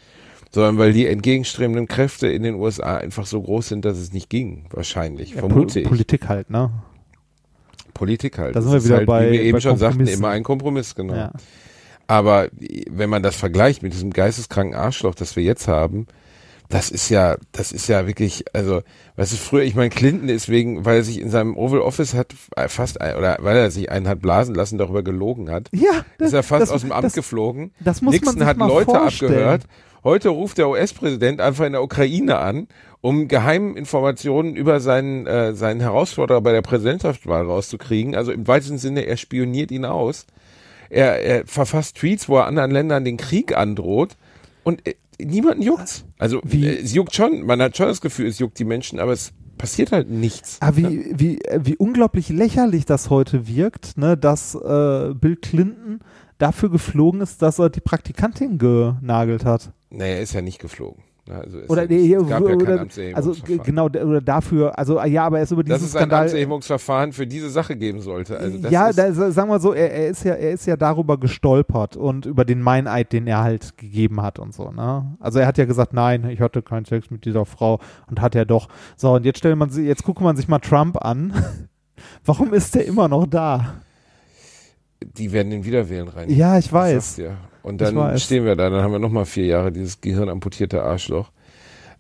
sondern 0.50 0.76
weil 0.76 0.92
die 0.92 1.06
entgegenstrebenden 1.06 1.88
Kräfte 1.88 2.28
in 2.28 2.42
den 2.42 2.56
USA 2.56 2.98
einfach 2.98 3.24
so 3.24 3.40
groß 3.40 3.68
sind, 3.68 3.86
dass 3.86 3.96
es 3.96 4.12
nicht 4.12 4.28
ging, 4.28 4.66
wahrscheinlich, 4.70 5.30
ja, 5.32 5.38
vermute 5.38 5.74
Pol 5.74 5.82
ich. 5.82 5.88
Politik 5.88 6.28
halt, 6.28 6.50
ne? 6.50 6.70
Politik 7.94 8.38
halt. 8.38 8.54
Da 8.54 8.60
Das 8.60 8.64
sind 8.64 8.72
wir 8.72 8.78
ist 8.78 8.84
wieder 8.86 8.96
halt, 8.98 9.06
bei- 9.06 9.28
wie 9.28 9.32
wir 9.32 9.42
eben 9.42 9.60
schon 9.60 9.76
sagten, 9.78 10.06
immer 10.06 10.28
ein 10.28 10.42
Kompromiss, 10.42 10.94
genau. 10.94 11.14
Ja. 11.14 11.32
Aber 12.06 12.48
wenn 12.90 13.08
man 13.08 13.22
das 13.22 13.36
vergleicht 13.36 13.82
mit 13.82 13.92
diesem 13.94 14.10
geisteskranken 14.10 14.74
Arschloch, 14.74 15.14
das 15.14 15.36
wir 15.36 15.42
jetzt 15.42 15.68
haben, 15.68 16.06
das 16.72 16.90
ist 16.90 17.10
ja, 17.10 17.36
das 17.52 17.70
ist 17.70 17.86
ja 17.88 18.06
wirklich, 18.06 18.44
also, 18.54 18.80
weißt 19.16 19.32
du, 19.32 19.36
früher, 19.36 19.62
ich 19.62 19.74
meine, 19.74 19.90
Clinton 19.90 20.28
ist 20.30 20.48
wegen, 20.48 20.84
weil 20.86 20.96
er 20.98 21.04
sich 21.04 21.20
in 21.20 21.28
seinem 21.30 21.56
Oval 21.56 21.80
Office 21.80 22.14
hat 22.14 22.34
fast, 22.68 23.00
ein, 23.00 23.16
oder 23.16 23.36
weil 23.40 23.56
er 23.56 23.70
sich 23.70 23.90
einen 23.90 24.08
hat 24.08 24.20
blasen 24.22 24.54
lassen, 24.54 24.78
darüber 24.78 25.02
gelogen 25.02 25.50
hat, 25.50 25.68
Ja, 25.72 26.04
ist 26.18 26.32
er 26.32 26.42
fast 26.42 26.62
das- 26.62 26.70
aus 26.70 26.80
dem 26.80 26.90
Amt 26.92 27.04
das- 27.04 27.12
geflogen. 27.12 27.72
das 27.80 28.00
muss 28.00 28.12
man 28.12 28.20
Nixon 28.20 28.38
sich 28.38 28.44
hat 28.46 28.56
mal 28.56 28.68
Leute 28.68 28.86
vorstellen. 28.86 29.32
abgehört. 29.32 29.62
Heute 30.02 30.30
ruft 30.30 30.58
der 30.58 30.68
US-Präsident 30.68 31.40
einfach 31.40 31.64
in 31.66 31.72
der 31.72 31.82
Ukraine 31.82 32.38
an, 32.38 32.66
um 33.02 33.28
Geheiminformationen 33.28 34.56
über 34.56 34.80
seinen, 34.80 35.26
äh, 35.26 35.54
seinen 35.54 35.80
Herausforderer 35.80 36.40
bei 36.40 36.52
der 36.52 36.62
Präsidentschaftswahl 36.62 37.44
rauszukriegen. 37.46 38.14
Also 38.14 38.32
im 38.32 38.48
weitesten 38.48 38.78
Sinne, 38.78 39.02
er 39.06 39.16
spioniert 39.16 39.70
ihn 39.70 39.84
aus. 39.84 40.26
Er, 40.90 41.22
er 41.22 41.46
verfasst 41.46 41.96
Tweets, 41.98 42.28
wo 42.28 42.36
er 42.38 42.46
anderen 42.46 42.70
Ländern 42.70 43.04
den 43.04 43.16
Krieg 43.16 43.56
androht 43.56 44.16
und 44.64 44.86
äh, 44.88 44.94
niemanden 45.20 45.62
juckt's. 45.62 46.04
Also 46.18 46.40
Wie- 46.44 46.66
äh, 46.66 46.82
es 46.82 46.92
juckt 46.94 47.14
schon, 47.14 47.44
man 47.46 47.60
hat 47.62 47.76
schon 47.76 47.86
das 47.88 48.00
Gefühl, 48.00 48.26
es 48.26 48.38
juckt 48.38 48.58
die 48.58 48.64
Menschen, 48.64 48.98
aber 48.98 49.12
es 49.12 49.32
passiert 49.58 49.92
halt 49.92 50.10
nichts. 50.10 50.56
Aber 50.60 50.76
Ah, 50.78 50.90
wie, 50.90 51.12
wie, 51.14 51.38
wie 51.60 51.76
unglaublich 51.76 52.28
lächerlich 52.28 52.84
das 52.86 53.10
heute 53.10 53.46
wirkt, 53.46 53.96
ne, 53.96 54.16
dass 54.16 54.54
äh, 54.54 55.14
Bill 55.14 55.36
Clinton 55.36 56.00
dafür 56.38 56.70
geflogen 56.70 57.20
ist, 57.20 57.40
dass 57.42 57.58
er 57.60 57.70
die 57.70 57.80
Praktikantin 57.80 58.58
genagelt 58.58 59.44
hat. 59.44 59.70
Naja, 59.90 60.14
er 60.16 60.22
ist 60.22 60.32
ja 60.32 60.40
nicht 60.42 60.58
geflogen. 60.58 61.02
Also 61.30 61.58
es, 61.60 61.70
Oder, 61.70 61.86
nee, 61.86 62.12
es 62.12 62.28
gab 62.28 62.40
ja 62.42 62.48
kein 62.48 62.60
oder 62.62 62.86
also 63.14 63.36
genau 63.62 63.88
der- 63.88 64.06
oder 64.08 64.20
dafür, 64.20 64.76
also 64.76 64.98
ah, 64.98 65.06
ja, 65.06 65.24
aber 65.24 65.36
er 65.38 65.44
ist 65.44 65.52
über 65.52 65.62
diesen 65.62 65.74
Dass 65.74 65.82
es 65.82 65.94
ein 65.94 65.98
Skandal. 66.00 66.22
Amtserhebungsverfahren 66.22 67.12
für 67.12 67.28
diese 67.28 67.48
Sache 67.48 67.76
geben 67.76 68.00
sollte. 68.00 68.36
Also 68.38 68.58
ja, 68.68 68.88
ist, 68.88 68.98
da, 68.98 69.12
sa- 69.12 69.30
sagen 69.30 69.48
wir 69.48 69.60
so, 69.60 69.72
er, 69.72 69.92
er 69.92 70.08
ist 70.08 70.24
ja, 70.24 70.34
er 70.34 70.50
ist 70.50 70.66
ja 70.66 70.76
darüber 70.76 71.18
gestolpert 71.18 71.96
und 71.96 72.26
über 72.26 72.44
den 72.44 72.60
Meineid, 72.60 73.12
den 73.12 73.28
er 73.28 73.40
halt 73.42 73.76
gegeben 73.78 74.20
hat 74.20 74.40
und 74.40 74.52
so, 74.52 74.72
ne? 74.72 75.14
Also 75.20 75.38
er 75.38 75.46
hat 75.46 75.58
ja 75.58 75.64
gesagt, 75.64 75.92
nein, 75.92 76.28
ich 76.28 76.40
hatte 76.40 76.60
keinen 76.60 76.86
Sex 76.86 77.08
mit 77.10 77.24
dieser 77.24 77.44
Frau 77.46 77.78
und 78.10 78.20
hat 78.20 78.34
er 78.34 78.44
doch. 78.44 78.68
So, 78.96 79.14
und 79.14 79.24
jetzt 79.24 79.38
stellt 79.38 79.56
man 79.56 79.70
sich, 79.70 79.86
jetzt 79.86 80.02
guckt 80.02 80.20
man 80.20 80.34
sich 80.36 80.48
mal 80.48 80.58
Trump 80.58 80.96
an. 81.04 81.32
Warum 82.24 82.52
ist 82.52 82.74
der 82.74 82.84
immer 82.84 83.06
noch 83.06 83.26
da? 83.26 83.74
Die 85.04 85.32
werden 85.32 85.50
den 85.50 85.64
Wiederwählen 85.64 86.08
rein. 86.08 86.30
Ja, 86.30 86.58
ich 86.58 86.72
weiß. 86.72 87.20
Und 87.62 87.80
dann 87.80 88.18
stehen 88.18 88.44
wir 88.44 88.56
da, 88.56 88.70
dann 88.70 88.82
haben 88.82 88.92
wir 88.92 88.98
nochmal 88.98 89.24
vier 89.24 89.46
Jahre 89.46 89.72
dieses 89.72 90.00
gehirnamputierte 90.00 90.82
Arschloch. 90.82 91.30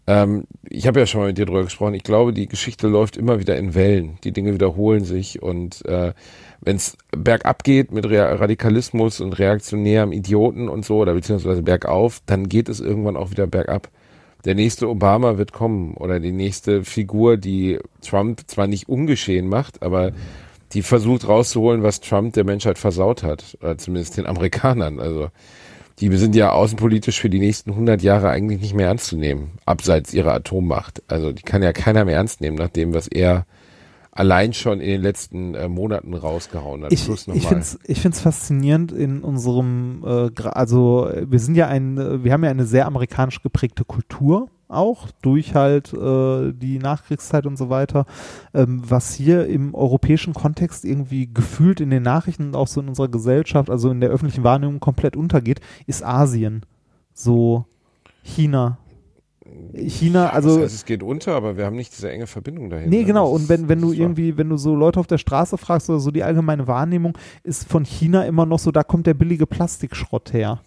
Ähm, 0.06 0.44
ich 0.68 0.86
habe 0.86 0.98
ja 0.98 1.06
schon 1.06 1.20
mal 1.20 1.28
mit 1.28 1.38
dir 1.38 1.46
drüber 1.46 1.62
gesprochen. 1.62 1.94
Ich 1.94 2.02
glaube, 2.02 2.32
die 2.32 2.48
Geschichte 2.48 2.88
läuft 2.88 3.16
immer 3.16 3.38
wieder 3.38 3.56
in 3.56 3.74
Wellen. 3.74 4.18
Die 4.24 4.32
Dinge 4.32 4.52
wiederholen 4.52 5.04
sich. 5.04 5.42
Und 5.42 5.84
äh, 5.86 6.12
wenn 6.60 6.76
es 6.76 6.96
bergab 7.16 7.62
geht 7.62 7.92
mit 7.92 8.06
Re 8.06 8.40
Radikalismus 8.40 9.20
und 9.20 9.38
reaktionärem 9.38 10.12
Idioten 10.12 10.68
und 10.68 10.84
so, 10.84 10.98
oder 10.98 11.14
beziehungsweise 11.14 11.62
bergauf, 11.62 12.20
dann 12.26 12.48
geht 12.48 12.68
es 12.68 12.80
irgendwann 12.80 13.16
auch 13.16 13.30
wieder 13.30 13.46
bergab. 13.46 13.90
Der 14.44 14.56
nächste 14.56 14.88
Obama 14.88 15.38
wird 15.38 15.52
kommen 15.52 15.94
oder 15.94 16.18
die 16.18 16.32
nächste 16.32 16.82
Figur, 16.82 17.36
die 17.36 17.78
Trump 18.00 18.40
zwar 18.48 18.66
nicht 18.66 18.88
ungeschehen 18.88 19.46
macht, 19.46 19.82
aber 19.84 20.10
die 20.72 20.82
versucht 20.82 21.28
rauszuholen, 21.28 21.82
was 21.82 22.00
Trump 22.00 22.34
der 22.34 22.44
Menschheit 22.44 22.78
versaut 22.78 23.22
hat, 23.22 23.56
oder 23.60 23.78
zumindest 23.78 24.16
den 24.16 24.26
Amerikanern. 24.26 25.00
Also 25.00 25.28
die 26.00 26.14
sind 26.16 26.34
ja 26.34 26.52
außenpolitisch 26.52 27.20
für 27.20 27.30
die 27.30 27.38
nächsten 27.38 27.70
100 27.70 28.02
Jahre 28.02 28.30
eigentlich 28.30 28.60
nicht 28.60 28.74
mehr 28.74 28.88
ernst 28.88 29.06
zu 29.06 29.16
nehmen, 29.16 29.52
abseits 29.66 30.14
ihrer 30.14 30.32
Atommacht. 30.32 31.02
Also 31.08 31.32
die 31.32 31.42
kann 31.42 31.62
ja 31.62 31.72
keiner 31.72 32.04
mehr 32.04 32.16
ernst 32.16 32.40
nehmen, 32.40 32.56
nach 32.56 32.70
dem, 32.70 32.94
was 32.94 33.08
er 33.08 33.46
allein 34.10 34.52
schon 34.52 34.80
in 34.80 34.88
den 34.88 35.02
letzten 35.02 35.54
äh, 35.54 35.68
Monaten 35.68 36.14
rausgehauen 36.14 36.84
hat. 36.84 36.92
Ich, 36.92 37.08
ich 37.08 37.46
finde 37.46 37.62
es 37.62 37.78
ich 37.84 38.00
find's 38.00 38.20
faszinierend 38.20 38.92
in 38.92 39.22
unserem, 39.22 40.04
äh, 40.06 40.42
also 40.48 41.08
äh, 41.08 41.30
wir 41.30 41.38
sind 41.38 41.54
ja 41.54 41.68
ein, 41.68 41.98
äh, 41.98 42.22
wir 42.22 42.32
haben 42.32 42.44
ja 42.44 42.50
eine 42.50 42.66
sehr 42.66 42.86
amerikanisch 42.86 43.42
geprägte 43.42 43.84
Kultur 43.84 44.50
auch 44.72 45.08
durch 45.22 45.54
halt 45.54 45.92
äh, 45.92 46.52
die 46.52 46.78
Nachkriegszeit 46.78 47.46
und 47.46 47.56
so 47.56 47.70
weiter. 47.70 48.06
Ähm, 48.54 48.82
was 48.86 49.14
hier 49.14 49.46
im 49.46 49.74
europäischen 49.74 50.34
Kontext 50.34 50.84
irgendwie 50.84 51.32
gefühlt 51.32 51.80
in 51.80 51.90
den 51.90 52.02
Nachrichten 52.02 52.46
und 52.48 52.56
auch 52.56 52.68
so 52.68 52.80
in 52.80 52.88
unserer 52.88 53.08
Gesellschaft, 53.08 53.70
also 53.70 53.90
in 53.90 54.00
der 54.00 54.10
öffentlichen 54.10 54.44
Wahrnehmung 54.44 54.80
komplett 54.80 55.16
untergeht, 55.16 55.60
ist 55.86 56.04
Asien. 56.04 56.64
So 57.12 57.66
China. 58.22 58.78
China, 59.74 60.30
also 60.30 60.54
das 60.54 60.64
heißt, 60.64 60.74
es 60.74 60.84
geht 60.84 61.02
unter, 61.02 61.34
aber 61.34 61.56
wir 61.56 61.66
haben 61.66 61.76
nicht 61.76 61.92
diese 61.92 62.10
enge 62.10 62.26
Verbindung 62.26 62.70
dahin. 62.70 62.88
Nee, 62.88 63.00
ne? 63.00 63.04
genau. 63.04 63.30
Und 63.30 63.48
wenn, 63.48 63.68
wenn 63.68 63.80
du 63.80 63.92
irgendwie, 63.92 64.36
wenn 64.36 64.48
du 64.48 64.56
so 64.56 64.74
Leute 64.74 65.00
auf 65.00 65.06
der 65.06 65.18
Straße 65.18 65.58
fragst 65.58 65.90
oder 65.90 65.98
so, 65.98 66.10
die 66.10 66.22
allgemeine 66.22 66.66
Wahrnehmung 66.66 67.18
ist 67.42 67.68
von 67.68 67.84
China 67.84 68.24
immer 68.24 68.46
noch 68.46 68.58
so, 68.58 68.70
da 68.70 68.82
kommt 68.82 69.06
der 69.06 69.14
billige 69.14 69.46
Plastikschrott 69.46 70.32
her. 70.32 70.60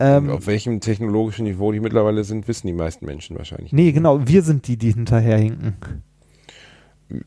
Ähm, 0.00 0.30
auf 0.30 0.46
welchem 0.46 0.80
technologischen 0.80 1.44
Niveau 1.44 1.72
die 1.72 1.80
mittlerweile 1.80 2.24
sind, 2.24 2.46
wissen 2.46 2.66
die 2.68 2.72
meisten 2.72 3.04
Menschen 3.04 3.36
wahrscheinlich. 3.36 3.72
nee, 3.72 3.92
genau. 3.92 4.26
Wir 4.26 4.42
sind 4.42 4.68
die, 4.68 4.76
die 4.76 4.92
hinterherhinken. 4.92 5.76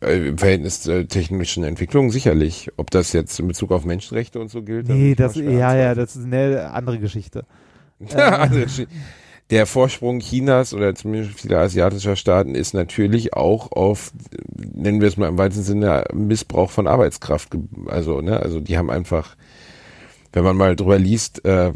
Äh, 0.01 0.27
Im 0.29 0.37
Verhältnis 0.37 0.81
zur 0.81 1.07
technischen 1.07 1.63
Entwicklung 1.63 2.11
sicherlich. 2.11 2.69
Ob 2.77 2.91
das 2.91 3.13
jetzt 3.13 3.39
in 3.39 3.47
Bezug 3.47 3.71
auf 3.71 3.83
Menschenrechte 3.83 4.39
und 4.39 4.49
so 4.49 4.61
gilt? 4.61 4.87
Nee, 4.87 5.15
das, 5.15 5.35
ja, 5.35 5.75
ja, 5.75 5.95
das 5.95 6.15
ist 6.15 6.25
eine 6.25 6.71
andere 6.71 6.99
Geschichte. 6.99 7.45
also, 8.15 8.85
der 9.49 9.65
Vorsprung 9.65 10.19
Chinas 10.19 10.73
oder 10.73 10.95
zumindest 10.95 11.41
vieler 11.41 11.59
asiatischer 11.59 12.15
Staaten 12.15 12.55
ist 12.55 12.73
natürlich 12.73 13.33
auch 13.33 13.71
auf, 13.71 14.13
nennen 14.55 15.01
wir 15.01 15.07
es 15.07 15.17
mal 15.17 15.27
im 15.27 15.37
weitesten 15.37 15.63
Sinne, 15.63 16.05
Missbrauch 16.13 16.71
von 16.71 16.87
Arbeitskraft. 16.87 17.49
Also, 17.87 18.21
ne, 18.21 18.39
also 18.39 18.59
die 18.59 18.77
haben 18.77 18.89
einfach, 18.89 19.35
wenn 20.31 20.43
man 20.43 20.55
mal 20.55 20.75
drüber 20.75 20.97
liest, 20.97 21.43
äh, 21.43 21.73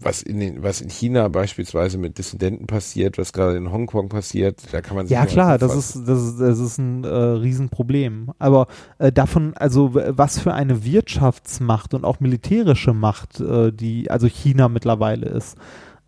was 0.00 0.22
in 0.22 0.40
den, 0.40 0.62
was 0.62 0.80
in 0.80 0.88
China 0.88 1.28
beispielsweise 1.28 1.98
mit 1.98 2.18
Dissidenten 2.18 2.66
passiert, 2.66 3.18
was 3.18 3.32
gerade 3.32 3.56
in 3.56 3.70
Hongkong 3.70 4.08
passiert, 4.08 4.62
da 4.72 4.80
kann 4.80 4.96
man 4.96 5.06
sich 5.06 5.14
Ja, 5.14 5.26
klar, 5.26 5.58
das 5.58 5.74
ist, 5.74 6.08
das 6.08 6.22
ist, 6.22 6.38
das 6.38 6.58
ist 6.58 6.78
ein 6.78 7.04
äh, 7.04 7.08
Riesenproblem. 7.08 8.32
Aber 8.38 8.66
äh, 8.98 9.12
davon, 9.12 9.54
also 9.54 9.94
was 9.94 10.38
für 10.38 10.54
eine 10.54 10.84
Wirtschaftsmacht 10.84 11.94
und 11.94 12.04
auch 12.04 12.20
militärische 12.20 12.92
Macht, 12.94 13.40
äh, 13.40 13.72
die, 13.72 14.10
also 14.10 14.26
China 14.26 14.68
mittlerweile 14.68 15.26
ist, 15.26 15.56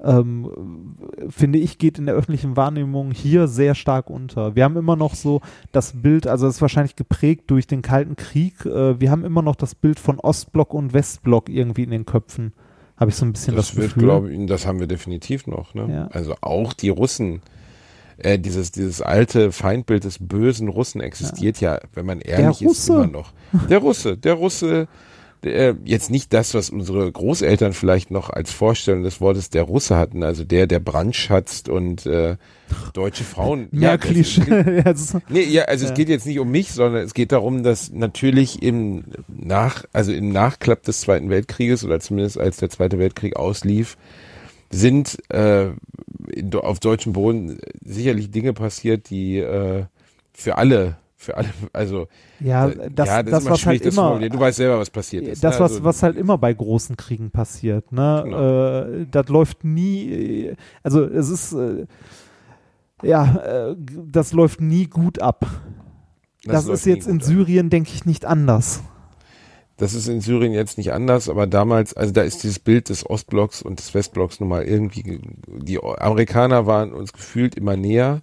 ähm, 0.03 0.97
finde 1.29 1.59
ich, 1.59 1.79
geht 1.79 1.99
in 1.99 2.07
der 2.07 2.15
öffentlichen 2.15 2.57
Wahrnehmung 2.57 3.13
hier 3.13 3.49
sehr 3.49 3.75
stark 3.75 4.11
unter. 4.11 4.55
Wir 4.55 4.65
haben 4.65 4.77
immer 4.77 4.97
noch 4.97 5.15
so 5.15 5.41
das 5.73 6.03
Bild, 6.03 6.27
also 6.27 6.47
es 6.47 6.57
ist 6.57 6.63
wahrscheinlich 6.63 6.97
geprägt 6.97 7.45
durch 7.47 7.67
den 7.67 7.83
Kalten 7.83 8.17
Krieg, 8.17 8.67
äh, 8.67 9.01
wir 9.01 9.11
haben 9.11 9.25
immer 9.25 9.43
noch 9.43 9.57
das 9.57 9.75
Bild 9.75 9.99
von 9.99 10.21
Ostblock 10.21 10.75
und 10.75 10.93
Westblock 10.93 11.49
irgendwie 11.49 11.85
in 11.85 11.91
den 11.91 12.07
Köpfen. 12.07 12.53
Habe 12.97 13.11
ich 13.11 13.17
so 13.17 13.27
ein 13.27 13.33
bisschen 13.33 13.55
das, 13.55 13.69
Das 13.69 13.77
wird, 13.77 13.95
glaube 13.95 14.33
ich, 14.33 14.47
das 14.47 14.67
haben 14.67 14.81
wir 14.81 14.87
definitiv 14.87 15.47
noch. 15.47 15.75
Ne? 15.75 15.87
Ja. 15.91 16.09
Also 16.13 16.35
auch 16.41 16.73
die 16.73 16.89
Russen, 16.89 17.43
äh, 18.17 18.39
dieses, 18.39 18.73
dieses 18.73 19.03
alte 19.03 19.53
Feindbild 19.53 20.05
des 20.05 20.19
bösen 20.19 20.69
Russen 20.69 21.01
existiert 21.01 21.61
ja, 21.61 21.79
wenn 21.95 22.07
man 22.07 22.21
ehrlich 22.21 22.63
ist, 22.63 22.89
immer 22.89 23.07
noch. 23.07 23.33
Der 23.69 23.79
Russe, 23.79 24.17
der 24.17 24.35
Russe, 24.35 24.89
der, 25.47 25.77
jetzt 25.85 26.11
nicht 26.11 26.33
das, 26.33 26.55
was 26.55 26.71
unsere 26.71 27.11
Großeltern 27.11 27.73
vielleicht 27.73 28.11
noch 28.11 28.31
als 28.31 28.53
Vorstellung 28.53 29.03
des 29.03 29.21
Wortes 29.21 29.51
der 29.51 29.63
Russe 29.63 29.97
hatten, 29.97 30.23
also 30.23 30.45
der, 30.45 30.67
der 30.67 30.81
brandschatzt 30.81 31.69
und 31.69 32.05
äh, 32.07 32.37
deutsche 32.93 33.25
Frauen. 33.25 33.69
Mehr 33.73 33.99
Klischee. 33.99 34.43
Ja, 34.85 34.91
ist- 34.91 35.17
Nee, 35.29 35.45
ja, 35.45 35.65
also 35.65 35.85
Ja. 35.85 35.91
es 35.91 35.97
geht 35.97 36.09
jetzt 36.09 36.27
nicht 36.27 36.39
um 36.39 36.51
mich, 36.51 36.73
sondern 36.73 37.03
es 37.05 37.15
geht 37.15 37.33
darum, 37.33 37.63
dass 37.63 37.91
natürlich 37.93 38.63
im 38.63 39.05
Nach, 39.29 39.85
also 39.93 40.13
im 40.13 40.31
Nachklapp 40.31 40.83
des 40.83 41.01
Zweiten 41.01 41.31
Weltkrieges 41.31 41.85
oder 41.85 42.01
zumindest 42.01 42.39
als 42.39 42.59
der 42.59 42.71
Zweite 42.71 42.99
Weltkrieg 42.99 43.37
auslief, 43.37 43.97
sind 44.71 45.19
äh, 45.31 45.67
in, 46.33 46.53
auf 46.55 46.81
deutschem 46.81 47.13
Boden 47.13 47.59
sicherlich 47.85 48.31
Dinge 48.31 48.53
passiert, 48.53 49.11
die 49.11 49.39
äh, 49.39 49.85
für 50.33 50.59
alle, 50.59 50.97
für 51.27 51.37
alle, 51.37 51.49
also 51.73 52.09
ja, 52.41 52.69
das, 52.69 53.07
ja, 53.09 53.23
das, 53.23 53.41
ist 53.41 53.43
immer 53.45 53.51
was 53.53 53.61
schwierig, 53.61 53.67
halt 53.67 53.87
das 53.87 53.95
immer, 53.95 54.03
formulieren. 54.09 54.33
Du 54.33 54.41
weißt 54.41 54.57
selber, 54.57 54.79
was 54.79 54.91
passiert 54.91 55.29
ist. 55.29 55.45
das, 55.45 55.59
ne? 55.59 55.65
was, 55.65 55.73
Also, 55.73 55.85
was 55.85 56.03
halt 56.03 56.17
immer 56.17 56.39
bei 56.39 56.53
großen 56.55 56.97
Kriegen 56.97 57.31
passiert, 57.31 57.93
ne? 57.93 58.23
Genau. 58.25 58.83
Äh, 59.03 59.07
das 59.11 59.29
läuft 59.29 59.65
nie, 59.65 60.53
also 60.83 61.05
es 61.05 61.29
ist, 61.29 61.53
äh, 61.53 61.87
ja, 63.03 63.71
äh, 63.71 63.77
das 64.11 64.33
läuft 64.33 64.61
nie 64.61 64.87
gut 64.87 65.21
ab. 65.21 65.47
Das, 66.45 66.67
läuft 66.67 66.79
ist 66.79 66.87
jetzt 66.87 67.07
in 67.09 67.19
ab. 67.19 67.23
Syrien, 67.25 67.69
denke 67.71 67.91
ich, 67.93 68.07
nicht 68.07 68.25
anders. 68.25 68.83
Das 69.79 69.93
ist 69.93 70.09
in 70.09 70.23
Syrien 70.23 70.53
jetzt 70.53 70.79
nicht 70.79 70.93
anders, 70.95 71.29
aber 71.29 71.47
damals, 71.47 71.93
also 71.93 72.11
da 72.11 72.23
ist 72.23 72.43
dieses 72.43 72.59
Bild 72.59 72.89
des 72.89 73.05
Ostblocks 73.09 73.61
und 73.61 73.79
des 73.79 73.93
Westblocks 73.93 74.41
nun 74.41 74.49
mal 74.49 74.63
irgendwie, 74.65 75.03
ge- 75.03 75.21
die 75.47 75.79
Amerikaner 75.83 76.67
waren 76.67 76.95
uns 76.95 77.13
gefühlt 77.13 77.55
immer 77.57 77.77
näher. 77.77 78.23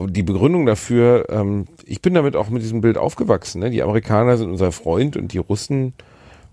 Die 0.00 0.22
Begründung 0.22 0.64
dafür, 0.64 1.26
ähm, 1.28 1.66
ich 1.84 2.00
bin 2.00 2.14
damit 2.14 2.36
auch 2.36 2.50
mit 2.50 2.62
diesem 2.62 2.80
Bild 2.80 2.96
aufgewachsen. 2.96 3.60
Ne? 3.60 3.70
Die 3.70 3.82
Amerikaner 3.82 4.36
sind 4.36 4.48
unser 4.50 4.70
Freund 4.70 5.16
und 5.16 5.32
die 5.32 5.38
Russen, 5.38 5.92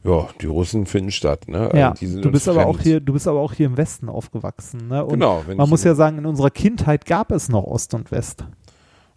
ja, 0.03 0.27
die 0.41 0.47
Russen 0.47 0.87
finden 0.87 1.11
statt. 1.11 1.47
Ne? 1.47 1.65
Also 1.65 1.77
Ja, 1.77 1.93
sind 1.95 2.25
du 2.25 2.31
bist 2.31 2.49
aber 2.49 2.65
auch 2.65 2.79
hier, 2.79 2.99
du 2.99 3.13
bist 3.13 3.27
aber 3.27 3.39
auch 3.39 3.53
hier 3.53 3.67
im 3.67 3.77
Westen 3.77 4.09
aufgewachsen, 4.09 4.87
ne? 4.87 5.05
Genau, 5.09 5.43
man 5.55 5.69
muss 5.69 5.83
ja 5.83 5.93
sagen, 5.93 6.17
in 6.17 6.25
unserer 6.25 6.49
Kindheit 6.49 7.05
gab 7.05 7.31
es 7.31 7.47
noch 7.49 7.63
Ost 7.65 7.93
und 7.93 8.11
West. 8.11 8.45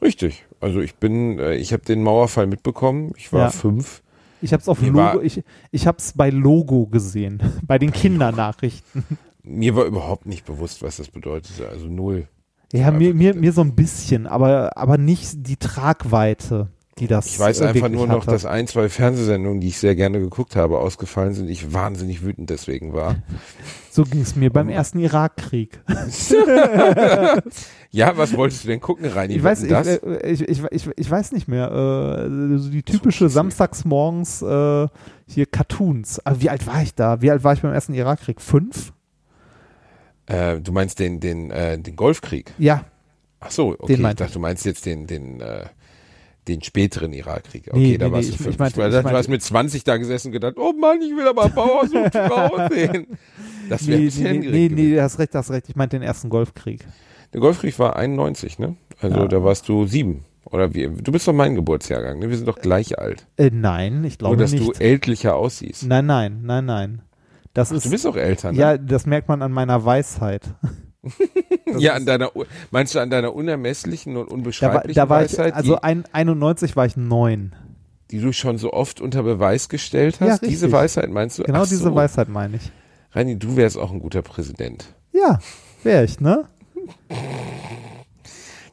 Richtig. 0.02 0.44
Also 0.60 0.80
ich 0.80 0.96
bin, 0.96 1.38
äh, 1.38 1.54
ich 1.54 1.72
habe 1.72 1.84
den 1.84 2.02
Mauerfall 2.02 2.46
mitbekommen. 2.46 3.12
Ich 3.16 3.32
war 3.32 3.44
Ja. 3.44 3.50
fünf. 3.50 4.02
Ich 4.40 4.52
habe 4.52 4.60
es 4.60 4.68
auf 4.68 4.80
Mir 4.80 4.92
Logo, 4.92 5.20
ich, 5.20 5.42
ich 5.72 5.86
habe 5.86 5.98
es 5.98 6.12
bei 6.12 6.30
Logo 6.30 6.86
gesehen, 6.86 7.42
bei 7.66 7.78
den 7.78 7.92
Kindernachrichten. 7.92 9.04
Mir 9.42 9.74
war 9.74 9.84
überhaupt 9.84 10.26
nicht 10.26 10.44
bewusst, 10.44 10.82
was 10.82 10.98
das 10.98 11.08
bedeutete. 11.08 11.68
Also 11.68 11.86
null. 11.86 12.28
Ja, 12.72 12.90
mir, 12.90 13.14
mir, 13.14 13.34
mir 13.34 13.52
so 13.52 13.62
ein 13.62 13.74
bisschen, 13.74 14.26
aber, 14.26 14.76
aber 14.76 14.98
nicht 14.98 15.46
die 15.46 15.56
Tragweite, 15.56 16.68
die 16.98 17.06
das 17.06 17.26
Ich 17.26 17.38
weiß 17.38 17.62
einfach 17.62 17.88
nur 17.88 18.06
noch, 18.06 18.22
hatte. 18.22 18.32
dass 18.32 18.44
ein, 18.44 18.66
zwei 18.66 18.88
Fernsehsendungen, 18.88 19.60
die 19.60 19.68
ich 19.68 19.78
sehr 19.78 19.94
gerne 19.94 20.20
geguckt 20.20 20.54
habe, 20.56 20.78
ausgefallen 20.78 21.32
sind. 21.32 21.48
Ich 21.48 21.72
wahnsinnig 21.72 22.22
wütend 22.22 22.50
deswegen 22.50 22.92
war. 22.92 23.16
So 23.90 24.04
ging 24.04 24.20
es 24.20 24.36
mir 24.36 24.52
beim 24.52 24.68
ersten 24.68 25.00
Irakkrieg. 25.00 25.80
Ja, 27.90 28.16
was 28.16 28.36
wolltest 28.36 28.64
du 28.64 28.68
denn 28.68 28.80
gucken, 28.80 29.06
Reini? 29.06 29.34
Ich 29.34 29.42
weiß, 29.42 29.62
ich, 29.62 29.72
äh, 29.72 30.30
ich, 30.30 30.42
ich, 30.42 30.62
ich, 30.70 30.88
ich 30.94 31.10
weiß 31.10 31.32
nicht 31.32 31.48
mehr. 31.48 31.70
Äh, 31.70 32.58
so 32.58 32.70
die 32.70 32.82
typische 32.82 33.28
samstagsmorgens 33.28 34.42
äh, 34.42 34.88
hier 35.26 35.46
Cartoons. 35.46 36.24
Aber 36.24 36.40
wie 36.42 36.50
alt 36.50 36.66
war 36.66 36.82
ich 36.82 36.94
da? 36.94 37.22
Wie 37.22 37.30
alt 37.30 37.44
war 37.44 37.54
ich 37.54 37.62
beim 37.62 37.72
ersten 37.72 37.94
Irakkrieg? 37.94 38.40
Fünf? 38.40 38.92
Äh, 40.28 40.60
du 40.60 40.72
meinst 40.72 40.98
den, 40.98 41.20
den, 41.20 41.50
äh, 41.50 41.78
den 41.78 41.96
Golfkrieg? 41.96 42.52
Ja. 42.58 42.84
Ach 43.40 43.50
so, 43.50 43.70
okay. 43.78 43.96
Den 43.96 44.06
ich 44.06 44.14
dachte, 44.16 44.32
du 44.34 44.38
meinst 44.40 44.64
jetzt 44.64 44.84
den, 44.86 45.06
den, 45.06 45.40
äh, 45.40 45.64
den 46.48 46.62
späteren 46.62 47.12
Irakkrieg. 47.12 47.68
Okay, 47.68 47.78
Nee, 47.78 47.98
da 47.98 48.06
nee, 48.06 48.12
warst 48.12 48.30
nee, 48.30 48.36
du 48.36 48.36
ich- 48.36 48.42
50. 48.42 48.52
ich 48.54 48.58
meinte- 48.58 48.80
ich 48.80 48.86
du 48.88 49.02
meinte- 49.02 49.18
hast 49.18 49.28
mit 49.28 49.42
20 49.42 49.84
da 49.84 49.96
gesessen 49.96 50.28
und 50.28 50.32
gedacht, 50.32 50.54
oh 50.56 50.72
Mann, 50.72 51.00
ich 51.02 51.14
will 51.16 51.26
aber 51.28 51.48
Bauer 51.48 51.86
sucht 51.86 52.12
Frau 52.14 52.68
sehen. 52.70 53.06
Das 53.68 53.86
wäre 53.86 53.98
ein 53.98 54.00
Nee, 54.00 54.04
bisschen 54.06 54.40
nee, 54.40 54.48
nee, 54.48 54.68
nee, 54.68 54.82
nee, 54.94 55.00
hast 55.00 55.18
recht, 55.18 55.34
hast 55.34 55.50
recht. 55.50 55.68
Ich 55.68 55.76
meinte 55.76 55.98
den 55.98 56.02
ersten 56.02 56.30
Golfkrieg. 56.30 56.86
Der 57.34 57.40
Golfkrieg 57.40 57.78
war 57.78 57.96
91, 57.96 58.58
ne? 58.58 58.76
Also 59.00 59.18
Ja. 59.18 59.28
da 59.28 59.44
warst 59.44 59.68
du 59.68 59.86
sieben. 59.86 60.24
Oder 60.46 60.72
wie? 60.74 60.88
Du 60.88 61.12
bist 61.12 61.28
doch 61.28 61.34
mein 61.34 61.54
Geburtsjahrgang, 61.54 62.18
ne? 62.18 62.30
Wir 62.30 62.36
sind 62.36 62.46
doch 62.48 62.58
gleich 62.58 62.98
alt. 62.98 63.26
Äh, 63.36 63.50
nein, 63.52 64.02
ich 64.04 64.16
glaube 64.16 64.36
Nur, 64.36 64.42
dass 64.44 64.52
nicht. 64.52 64.66
du 64.66 64.72
ältlicher 64.82 65.36
aussiehst. 65.36 65.84
nein, 65.86 66.06
nein, 66.06 66.40
nein, 66.42 66.64
nein. 66.64 67.02
Das 67.58 67.72
ist, 67.72 67.84
Du 67.86 67.90
bist 67.90 68.04
doch 68.04 68.14
älter, 68.14 68.52
ne? 68.52 68.58
ja, 68.58 68.78
das 68.78 69.04
merkt 69.04 69.26
man 69.28 69.42
an 69.42 69.50
meiner 69.50 69.84
Weisheit. 69.84 70.42
Ja, 71.78 71.94
an 71.94 72.06
deiner, 72.06 72.30
meinst 72.70 72.94
du 72.94 72.98
an 72.98 73.08
deiner 73.08 73.34
unermesslichen 73.34 74.16
und 74.16 74.24
Da 74.26 74.28
war, 74.28 74.32
unbeschreiblichen 74.34 74.94
da 74.94 75.08
war 75.08 75.24
ich, 75.24 75.32
Weisheit, 75.32 75.54
also 75.54 75.76
die, 75.76 75.82
ein, 75.82 76.04
91 76.12 76.76
war 76.76 76.86
ich 76.86 76.96
neun. 76.96 77.54
die 78.10 78.20
du 78.20 78.32
schon 78.32 78.58
so 78.58 78.72
oft 78.72 79.00
unter 79.00 79.22
Beweis 79.22 79.68
gestellt 79.68 80.18
Ja, 80.20 80.28
hast? 80.28 80.42
Diese 80.42 80.66
richtig. 80.66 80.72
Weisheit 80.72 81.10
meinst 81.10 81.38
du? 81.38 81.44
Genau 81.44 81.60
Ach 81.62 81.68
diese 81.68 81.84
so. 81.84 81.94
Weisheit 81.94 82.28
meine 82.28 82.56
ich. 82.56 82.72
Reini, 83.12 83.38
du 83.38 83.56
wärst 83.56 83.78
auch 83.78 83.90
ein 83.92 84.00
guter 84.00 84.22
Präsident. 84.22 84.86
Ja, 85.12 85.38
wäre 85.82 86.04
ich, 86.04 86.20
ne? 86.20 86.44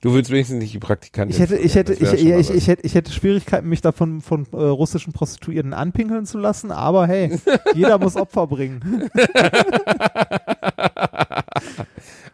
Du 0.05 0.13
würdest 0.13 0.29
wenigstens 0.31 0.59
nicht 0.59 0.71
die 0.71 0.77
Praktikantin. 0.77 1.33
Ich 1.35 1.39
hätte, 1.41 1.55
ich 1.57 1.73
hätte, 1.73 1.93
ich, 1.93 2.21
ja, 2.21 2.37
ich, 2.37 2.51
ich 2.51 2.67
hätte, 2.67 2.85
ich 2.85 2.93
hätte 2.93 3.11
Schwierigkeiten, 3.11 3.67
mich 3.67 3.81
davon 3.81 4.21
von 4.21 4.45
äh, 4.53 4.57
russischen 4.57 5.13
Prostituierten 5.13 5.73
anpinkeln 5.73 6.27
zu 6.27 6.37
lassen, 6.37 6.69
aber 6.71 7.07
hey, 7.07 7.39
jeder 7.73 7.97
muss 7.97 8.15
Opfer 8.15 8.45
bringen. 8.45 9.09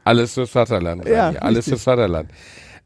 Alles 0.04 0.34
fürs 0.34 0.50
Vaterland. 0.50 1.08
Ja, 1.08 1.30
alles 1.40 1.70
fürs 1.70 1.84
Vaterland. 1.84 2.30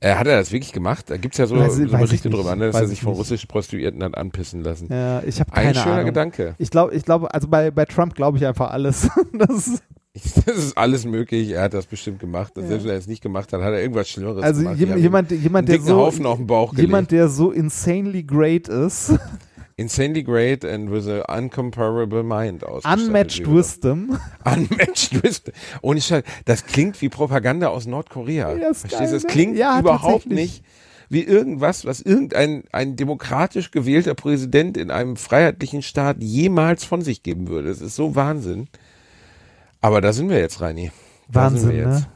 Äh, 0.02 0.14
hat 0.14 0.28
er 0.28 0.38
das 0.38 0.52
wirklich 0.52 0.72
gemacht? 0.72 1.10
Da 1.10 1.18
gibt's 1.18 1.40
ja 1.40 1.48
so, 1.48 1.56
Weiß- 1.56 1.70
so 1.72 1.98
Berichte 1.98 2.28
nicht. 2.30 2.38
drüber, 2.38 2.56
ne, 2.56 2.68
dass 2.68 2.76
er 2.76 2.84
ich 2.84 2.90
sich 2.90 3.02
von 3.02 3.14
russischen 3.14 3.48
Prostituierten 3.48 4.03
hat 4.03 4.16
anpissen 4.16 4.62
lassen. 4.62 4.90
Ja, 4.91 5.24
ich 5.24 5.40
habe 5.40 5.52
Ein 5.53 5.64
keine 5.64 5.80
schöner 5.80 5.94
Ahnung. 5.94 6.06
Gedanke. 6.06 6.53
Ich 6.60 6.70
glaube, 6.70 6.94
ich 6.94 7.03
glaube, 7.06 7.34
also 7.34 7.48
bei, 7.48 7.72
bei 7.72 7.86
Trump 7.86 8.14
glaube 8.14 8.38
ich 8.38 8.45
einfach 8.45 8.70
alles. 8.70 9.10
Das 9.34 9.49
ist, 9.68 9.82
Das 10.46 10.58
ist 10.58 10.78
alles 10.78 11.06
möglich. 11.06 11.52
Er 11.52 11.64
hat 11.64 11.74
das 11.74 11.86
bestimmt 11.86 12.20
gemacht. 12.20 12.54
Selbst 12.56 12.84
wenn 12.84 12.92
er 12.92 12.98
es 12.98 13.08
nicht 13.08 13.22
gemacht 13.22 13.52
hat, 13.52 13.62
hat 13.62 13.74
er 13.74 13.82
irgendwas 13.82 14.10
Schlimmeres 14.10 14.44
also 14.44 14.62
gemacht. 14.62 14.80
haben 14.80 14.98
jemand, 14.98 15.32
jemand, 15.32 15.70
der 15.70 15.82
so, 15.82 15.98
Haufen 15.98 16.26
auf 16.26 16.38
den 16.38 16.48
Bauch 16.48 16.72
gelegt. 16.72 16.88
jemand, 16.88 17.12
der 17.12 17.28
so 17.28 17.52
insanely 17.52 18.24
great 18.24 18.68
ist, 18.68 19.14
Insanely 19.78 20.24
great 20.24 20.64
and 20.64 20.90
with 20.90 21.06
an 21.06 21.22
uncomparable 21.28 22.24
mind 22.24 22.64
unmatched 22.64 23.46
wisdom. 23.46 24.18
Unmatched 24.46 25.22
Wisdom. 25.22 25.54
Ohne 25.82 26.00
Scheiß. 26.00 26.24
Das 26.46 26.66
klingt 26.66 27.02
wie 27.02 27.10
Propaganda 27.10 27.68
aus 27.68 27.86
Nordkorea. 27.86 28.56
Ja, 28.56 28.74
Verstehst 28.74 29.12
du? 29.12 29.16
Das 29.16 29.24
ne? 29.24 29.30
klingt 29.30 29.58
Ja, 29.58 29.78
überhaupt 29.78 30.28
nicht 30.28 30.64
wie 31.10 31.24
irgendwas, 31.24 31.84
was 31.84 32.00
irgendein 32.00 32.64
ein 32.72 32.96
demokratisch 32.96 33.72
gewählter 33.72 34.16
Präsident 34.16 34.78
in 34.78 34.92
einem 34.92 35.18
freiheitlichen 35.18 35.82
Staat 35.82 36.18
jemals 36.22 36.86
von 36.86 37.02
sich 37.02 37.22
geben 37.22 37.50
würde. 37.50 37.68
Das 37.68 37.82
ist 37.82 37.98
so 37.98 38.16
Wahnsinn. 38.16 38.70
Aber 39.86 40.02
da 40.02 40.14
sind 40.14 40.32
wir 40.32 40.40
jetzt, 40.40 40.62
Reini. 40.62 40.90
Da 41.32 41.52
sind 41.52 41.60
Wahnsinn, 41.60 41.70
wir 41.70 41.78
jetzt. 41.78 42.07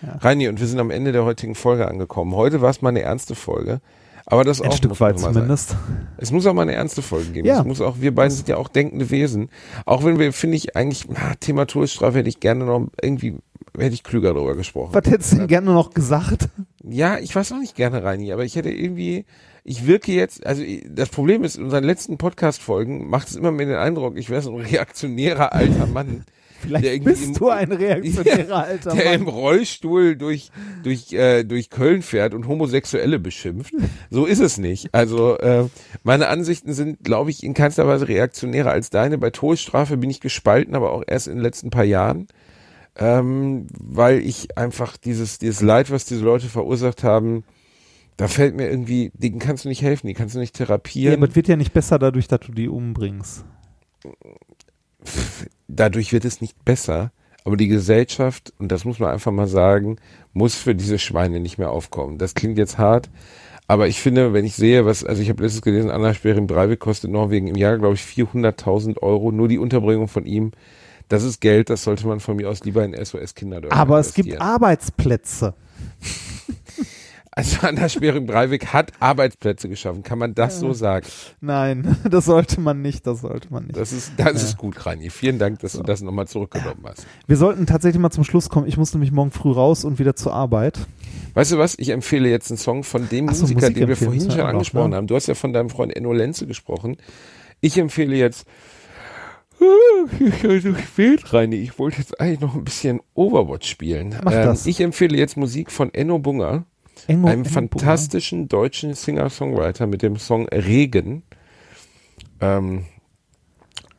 ne? 0.00 0.18
Reini, 0.20 0.46
und 0.46 0.60
wir 0.60 0.68
sind 0.68 0.78
am 0.78 0.92
Ende 0.92 1.10
der 1.10 1.24
heutigen 1.24 1.56
Folge 1.56 1.88
angekommen. 1.88 2.36
Heute 2.36 2.60
war 2.60 2.70
es 2.70 2.82
mal 2.82 2.90
eine 2.90 3.02
ernste 3.02 3.34
Folge. 3.34 3.80
Aber 4.26 4.44
das 4.44 4.60
Ein 4.60 4.68
auch 4.68 4.76
Stück 4.76 5.00
weit 5.00 5.18
zumindest. 5.18 5.74
Es 6.18 6.30
muss 6.30 6.46
auch 6.46 6.54
mal 6.54 6.62
eine 6.62 6.74
ernste 6.74 7.02
Folge 7.02 7.30
geben. 7.30 7.48
Ja. 7.48 7.58
Es 7.58 7.64
muss 7.64 7.80
auch, 7.80 7.96
wir 7.98 8.14
beiden 8.14 8.30
sind 8.30 8.46
ja 8.46 8.58
auch 8.58 8.68
denkende 8.68 9.10
Wesen. 9.10 9.50
Auch 9.86 10.04
wenn 10.04 10.20
wir, 10.20 10.32
finde 10.32 10.56
ich, 10.56 10.76
eigentlich, 10.76 11.08
na, 11.08 11.34
Thema 11.40 11.66
Todesstrafe 11.66 12.18
hätte 12.18 12.28
ich 12.28 12.38
gerne 12.38 12.64
noch 12.64 12.86
irgendwie, 13.02 13.38
hätte 13.76 13.94
ich 13.94 14.04
klüger 14.04 14.32
darüber 14.32 14.54
gesprochen. 14.54 14.94
Was 14.94 15.10
hättest 15.10 15.32
du 15.32 15.36
denn 15.38 15.46
gerne 15.48 15.72
noch 15.72 15.94
gesagt? 15.94 16.48
Ja, 16.84 17.18
ich 17.18 17.34
weiß 17.34 17.50
auch 17.50 17.58
nicht 17.58 17.74
gerne, 17.74 18.04
Reini, 18.04 18.32
aber 18.32 18.44
ich 18.44 18.54
hätte 18.54 18.70
irgendwie, 18.70 19.24
ich 19.64 19.88
wirke 19.88 20.12
jetzt, 20.12 20.46
also 20.46 20.62
das 20.88 21.08
Problem 21.08 21.42
ist, 21.42 21.56
in 21.56 21.64
unseren 21.64 21.82
letzten 21.82 22.18
Podcast-Folgen 22.18 23.10
macht 23.10 23.26
es 23.26 23.34
immer 23.34 23.50
mehr 23.50 23.66
den 23.66 23.76
Eindruck, 23.78 24.16
ich 24.16 24.30
wäre 24.30 24.42
so 24.42 24.54
ein 24.56 24.60
reaktionärer 24.64 25.52
alter 25.52 25.86
Mann. 25.86 26.24
Vielleicht 26.60 26.84
Der 26.84 26.94
irgendwie 26.94 27.12
im- 27.12 27.18
bist 27.32 27.40
du 27.40 27.48
ein 27.50 27.70
reaktionärer 27.72 28.64
alter 28.64 28.90
der 28.94 29.12
im 29.14 29.24
Mann. 29.24 29.34
Rollstuhl 29.34 30.16
durch, 30.16 30.50
durch, 30.82 31.12
äh, 31.12 31.44
durch 31.44 31.70
Köln 31.70 32.02
fährt 32.02 32.34
und 32.34 32.48
Homosexuelle 32.48 33.18
beschimpft. 33.18 33.74
So 34.10 34.24
ist 34.26 34.40
es 34.40 34.58
nicht. 34.58 34.88
Also 34.92 35.38
äh, 35.38 35.68
meine 36.02 36.28
Ansichten 36.28 36.72
sind, 36.72 37.04
glaube 37.04 37.30
ich, 37.30 37.42
in 37.44 37.54
keinster 37.54 37.86
Weise 37.86 38.08
reaktionärer 38.08 38.70
als 38.70 38.90
deine. 38.90 39.18
Bei 39.18 39.30
Todesstrafe 39.30 39.96
bin 39.96 40.10
ich 40.10 40.20
gespalten, 40.20 40.74
aber 40.74 40.92
auch 40.92 41.02
erst 41.06 41.26
in 41.28 41.34
den 41.34 41.42
letzten 41.42 41.70
paar 41.70 41.84
Jahren. 41.84 42.26
Ähm, 42.98 43.66
weil 43.78 44.20
ich 44.20 44.56
einfach 44.56 44.96
dieses, 44.96 45.38
dieses 45.38 45.60
Leid, 45.60 45.90
was 45.90 46.06
diese 46.06 46.24
Leute 46.24 46.46
verursacht 46.46 47.04
haben, 47.04 47.44
da 48.16 48.26
fällt 48.28 48.56
mir 48.56 48.70
irgendwie, 48.70 49.10
denen 49.12 49.38
kannst 49.38 49.66
du 49.66 49.68
nicht 49.68 49.82
helfen, 49.82 50.06
die 50.06 50.14
kannst 50.14 50.34
du 50.34 50.38
nicht 50.38 50.58
Ja, 50.58 50.64
therapieren. 50.64 51.14
aber 51.18 51.28
es 51.28 51.36
wird 51.36 51.48
ja 51.48 51.56
nicht 51.56 51.74
besser 51.74 51.98
dadurch, 51.98 52.26
dass 52.28 52.40
du 52.40 52.52
die 52.52 52.68
umbringst. 52.68 53.44
Dadurch 55.68 56.12
wird 56.12 56.24
es 56.24 56.40
nicht 56.40 56.64
besser. 56.64 57.12
Aber 57.44 57.56
die 57.56 57.68
Gesellschaft, 57.68 58.52
und 58.58 58.72
das 58.72 58.84
muss 58.84 58.98
man 58.98 59.10
einfach 59.10 59.30
mal 59.30 59.46
sagen, 59.46 59.98
muss 60.32 60.56
für 60.56 60.74
diese 60.74 60.98
Schweine 60.98 61.38
nicht 61.38 61.58
mehr 61.58 61.70
aufkommen. 61.70 62.18
Das 62.18 62.34
klingt 62.34 62.58
jetzt 62.58 62.76
hart, 62.76 63.08
aber 63.68 63.88
ich 63.88 64.00
finde, 64.00 64.32
wenn 64.32 64.44
ich 64.44 64.54
sehe, 64.54 64.84
was, 64.84 65.04
also 65.04 65.22
ich 65.22 65.28
habe 65.28 65.42
letztens 65.42 65.62
gelesen, 65.62 65.90
Anna 65.90 66.14
Sperin 66.14 66.46
Breivik 66.46 66.80
kostet 66.80 67.10
Norwegen 67.10 67.48
im 67.48 67.56
Jahr, 67.56 67.78
glaube 67.78 67.94
ich, 67.94 68.02
400.000 68.02 68.98
Euro, 69.02 69.32
nur 69.32 69.48
die 69.48 69.58
Unterbringung 69.58 70.08
von 70.08 70.24
ihm. 70.24 70.52
Das 71.08 71.22
ist 71.22 71.40
Geld, 71.40 71.70
das 71.70 71.84
sollte 71.84 72.06
man 72.06 72.20
von 72.20 72.36
mir 72.36 72.48
aus 72.48 72.64
lieber 72.64 72.84
in 72.84 72.92
SOS 72.92 73.34
Kinderdörfer 73.34 73.76
Aber 73.76 73.98
es 73.98 74.14
gibt. 74.14 74.40
Arbeitsplätze. 74.40 75.54
Also 77.36 77.58
Anna 77.66 77.88
Sperin 77.88 78.24
Breivik 78.24 78.72
hat 78.72 78.92
Arbeitsplätze 78.98 79.68
geschaffen, 79.68 80.02
kann 80.02 80.18
man 80.18 80.34
das 80.34 80.58
so 80.58 80.72
sagen? 80.72 81.06
Nein, 81.40 81.96
das 82.10 82.24
sollte 82.24 82.60
man 82.60 82.80
nicht, 82.80 83.06
das 83.06 83.20
sollte 83.20 83.52
man 83.52 83.66
nicht. 83.66 83.76
Das 83.76 83.92
ist, 83.92 84.12
das 84.16 84.42
ist 84.42 84.56
gut, 84.56 84.84
Rani. 84.86 85.10
Vielen 85.10 85.38
Dank, 85.38 85.60
dass 85.60 85.74
du 85.74 85.82
das 85.82 86.00
nochmal 86.00 86.26
zurückgenommen 86.26 86.82
hast. 86.84 87.06
Wir 87.26 87.36
sollten 87.36 87.66
tatsächlich 87.66 88.00
mal 88.00 88.10
zum 88.10 88.24
Schluss 88.24 88.48
kommen. 88.48 88.66
Ich 88.66 88.78
muss 88.78 88.94
nämlich 88.94 89.12
morgen 89.12 89.30
früh 89.30 89.52
raus 89.52 89.84
und 89.84 89.98
wieder 89.98 90.16
zur 90.16 90.32
Arbeit. 90.32 90.78
Weißt 91.34 91.52
du 91.52 91.58
was? 91.58 91.78
Ich 91.78 91.90
empfehle 91.90 92.28
jetzt 92.30 92.50
einen 92.50 92.56
Song 92.56 92.82
von 92.82 93.06
dem 93.10 93.28
so, 93.28 93.42
Musiker, 93.42 93.60
Musik 93.60 93.76
den 93.76 93.88
wir 93.88 93.96
vorhin 93.96 94.30
schon 94.30 94.40
angesprochen 94.40 94.90
ne? 94.90 94.96
haben. 94.96 95.06
Du 95.06 95.14
hast 95.14 95.26
ja 95.26 95.34
von 95.34 95.52
deinem 95.52 95.68
Freund 95.68 95.94
Enno 95.94 96.14
Lenze 96.14 96.46
gesprochen. 96.46 96.96
Ich 97.60 97.76
empfehle 97.76 98.16
jetzt. 98.16 98.46
Ich 100.18 100.62
so 100.62 100.74
spät, 100.74 101.32
Reini. 101.32 101.56
Ich 101.56 101.78
wollte 101.78 101.98
jetzt 101.98 102.18
eigentlich 102.18 102.40
noch 102.40 102.54
ein 102.54 102.64
bisschen 102.64 103.00
Overwatch 103.14 103.68
spielen. 103.68 104.12
Ähm, 104.12 104.20
Mach 104.24 104.32
das. 104.32 104.66
Ich 104.66 104.80
empfehle 104.80 105.16
jetzt 105.16 105.36
Musik 105.36 105.70
von 105.70 105.92
Enno 105.92 106.18
Bunger, 106.18 106.64
Engo, 107.06 107.28
einem 107.28 107.40
Engo 107.42 107.50
fantastischen 107.50 108.48
deutschen 108.48 108.94
Singer-Songwriter 108.94 109.86
mit 109.86 110.02
dem 110.02 110.16
Song 110.16 110.48
Regen. 110.48 111.22
Ähm, 112.40 112.84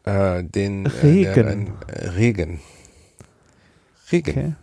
äh, 0.04 0.44
den 0.44 0.86
Äh, 0.86 0.90
der 0.90 1.04
Regen. 1.04 1.48
ein, 1.48 1.68
äh, 1.88 2.08
Regen. 2.10 2.60
Regen. 4.12 4.30
Okay. 4.30 4.54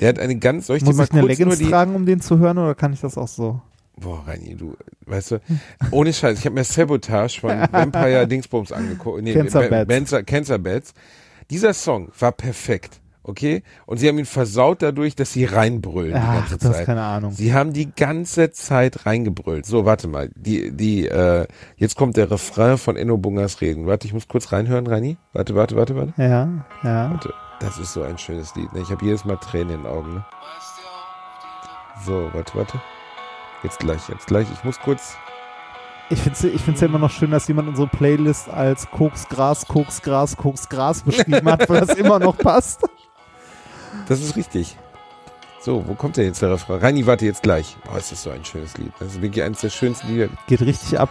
Der 0.00 0.08
hat 0.10 0.18
eine 0.18 0.36
ganz, 0.36 0.66
soll 0.66 0.76
ich 0.78 0.84
Muss 0.84 0.98
ich 0.98 1.10
eine 1.12 1.22
Leggings 1.22 1.58
die, 1.58 1.68
tragen, 1.68 1.94
um 1.94 2.06
den 2.06 2.20
zu 2.20 2.38
hören, 2.38 2.56
oder 2.58 2.74
kann 2.74 2.92
ich 2.92 3.00
das 3.00 3.18
auch 3.18 3.28
so? 3.28 3.60
Boah, 3.96 4.24
Reini, 4.26 4.54
du, 4.54 4.76
weißt 5.06 5.32
du, 5.32 5.40
ohne 5.90 6.12
Scheiß, 6.12 6.38
ich 6.38 6.46
habe 6.46 6.54
mir 6.54 6.64
Sabotage 6.64 7.40
von 7.40 7.50
Vampire 7.70 8.26
Dingsbums 8.26 8.72
angeguckt. 8.72 9.22
Nee, 9.22 9.34
Cancer. 9.34 9.84
Banzer- 9.84 10.22
Cancer 10.22 10.58
Bats. 10.58 10.94
Dieser 11.50 11.74
Song 11.74 12.08
war 12.18 12.32
perfekt, 12.32 13.00
okay? 13.22 13.62
Und 13.86 13.98
sie 13.98 14.08
haben 14.08 14.18
ihn 14.18 14.26
versaut 14.26 14.82
dadurch, 14.82 15.14
dass 15.16 15.32
sie 15.32 15.44
reinbrüllen 15.44 16.12
die 16.12 16.18
Ach, 16.18 16.34
ganze 16.34 16.58
das 16.58 16.70
ist 16.70 16.76
Zeit. 16.78 16.86
keine 16.86 17.02
Ahnung. 17.02 17.32
Sie 17.32 17.54
haben 17.54 17.72
die 17.72 17.92
ganze 17.94 18.50
Zeit 18.50 19.06
reingebrüllt. 19.06 19.66
So, 19.66 19.84
warte 19.84 20.08
mal, 20.08 20.30
die, 20.34 20.74
die, 20.76 21.06
äh, 21.06 21.46
jetzt 21.76 21.96
kommt 21.96 22.16
der 22.16 22.30
Refrain 22.30 22.78
von 22.78 22.96
Enno 22.96 23.16
Bungers 23.16 23.60
Reden. 23.60 23.86
Warte, 23.86 24.06
ich 24.06 24.12
muss 24.14 24.28
kurz 24.28 24.52
reinhören, 24.52 24.86
Reini. 24.86 25.16
Warte, 25.32 25.54
warte, 25.54 25.76
warte, 25.76 25.96
warte. 25.96 26.14
Ja, 26.16 26.48
ja. 26.82 27.10
Warte, 27.10 27.34
das 27.60 27.78
ist 27.78 27.92
so 27.92 28.02
ein 28.02 28.18
schönes 28.18 28.54
Lied. 28.54 28.72
Ne? 28.72 28.80
Ich 28.80 28.90
habe 28.90 29.04
jedes 29.04 29.24
Mal 29.24 29.36
Tränen 29.36 29.70
in 29.70 29.82
den 29.82 29.86
Augen. 29.86 30.14
Ne? 30.14 30.24
So, 32.04 32.30
warte, 32.32 32.54
warte. 32.54 32.80
Jetzt 33.62 33.78
gleich, 33.78 34.08
jetzt 34.08 34.26
gleich. 34.26 34.46
Ich 34.52 34.64
muss 34.64 34.80
kurz. 34.80 35.16
Ich 36.08 36.18
finde 36.18 36.36
es 36.36 36.44
ich 36.44 36.60
find's 36.62 36.80
ja 36.80 36.88
immer 36.88 36.98
noch 36.98 37.10
schön, 37.10 37.30
dass 37.30 37.46
jemand 37.46 37.68
unsere 37.68 37.86
Playlist 37.86 38.48
als 38.48 38.90
Koksgras, 38.90 39.68
Koksgras, 39.68 40.36
Koksgras 40.36 41.02
beschrieben 41.02 41.48
hat, 41.48 41.68
weil 41.68 41.80
das 41.86 41.96
immer 41.96 42.18
noch 42.18 42.36
passt. 42.36 42.82
Das 44.08 44.20
ist 44.20 44.36
richtig. 44.36 44.76
So, 45.60 45.86
wo 45.86 45.94
kommt 45.94 46.16
denn 46.16 46.24
jetzt 46.24 46.40
der 46.40 46.50
Refrain? 46.50 46.80
Reini, 46.80 47.06
warte 47.06 47.26
jetzt 47.26 47.42
gleich. 47.42 47.76
Boah, 47.84 47.98
ist 47.98 48.12
das 48.12 48.22
so 48.22 48.30
ein 48.30 48.44
schönes 48.44 48.78
Lied. 48.78 48.92
Das 48.98 49.08
ist 49.08 49.22
wirklich 49.22 49.44
eines 49.44 49.60
der 49.60 49.70
schönsten 49.70 50.08
Lieder. 50.08 50.28
Geht 50.46 50.62
richtig 50.62 50.98
ab. 50.98 51.10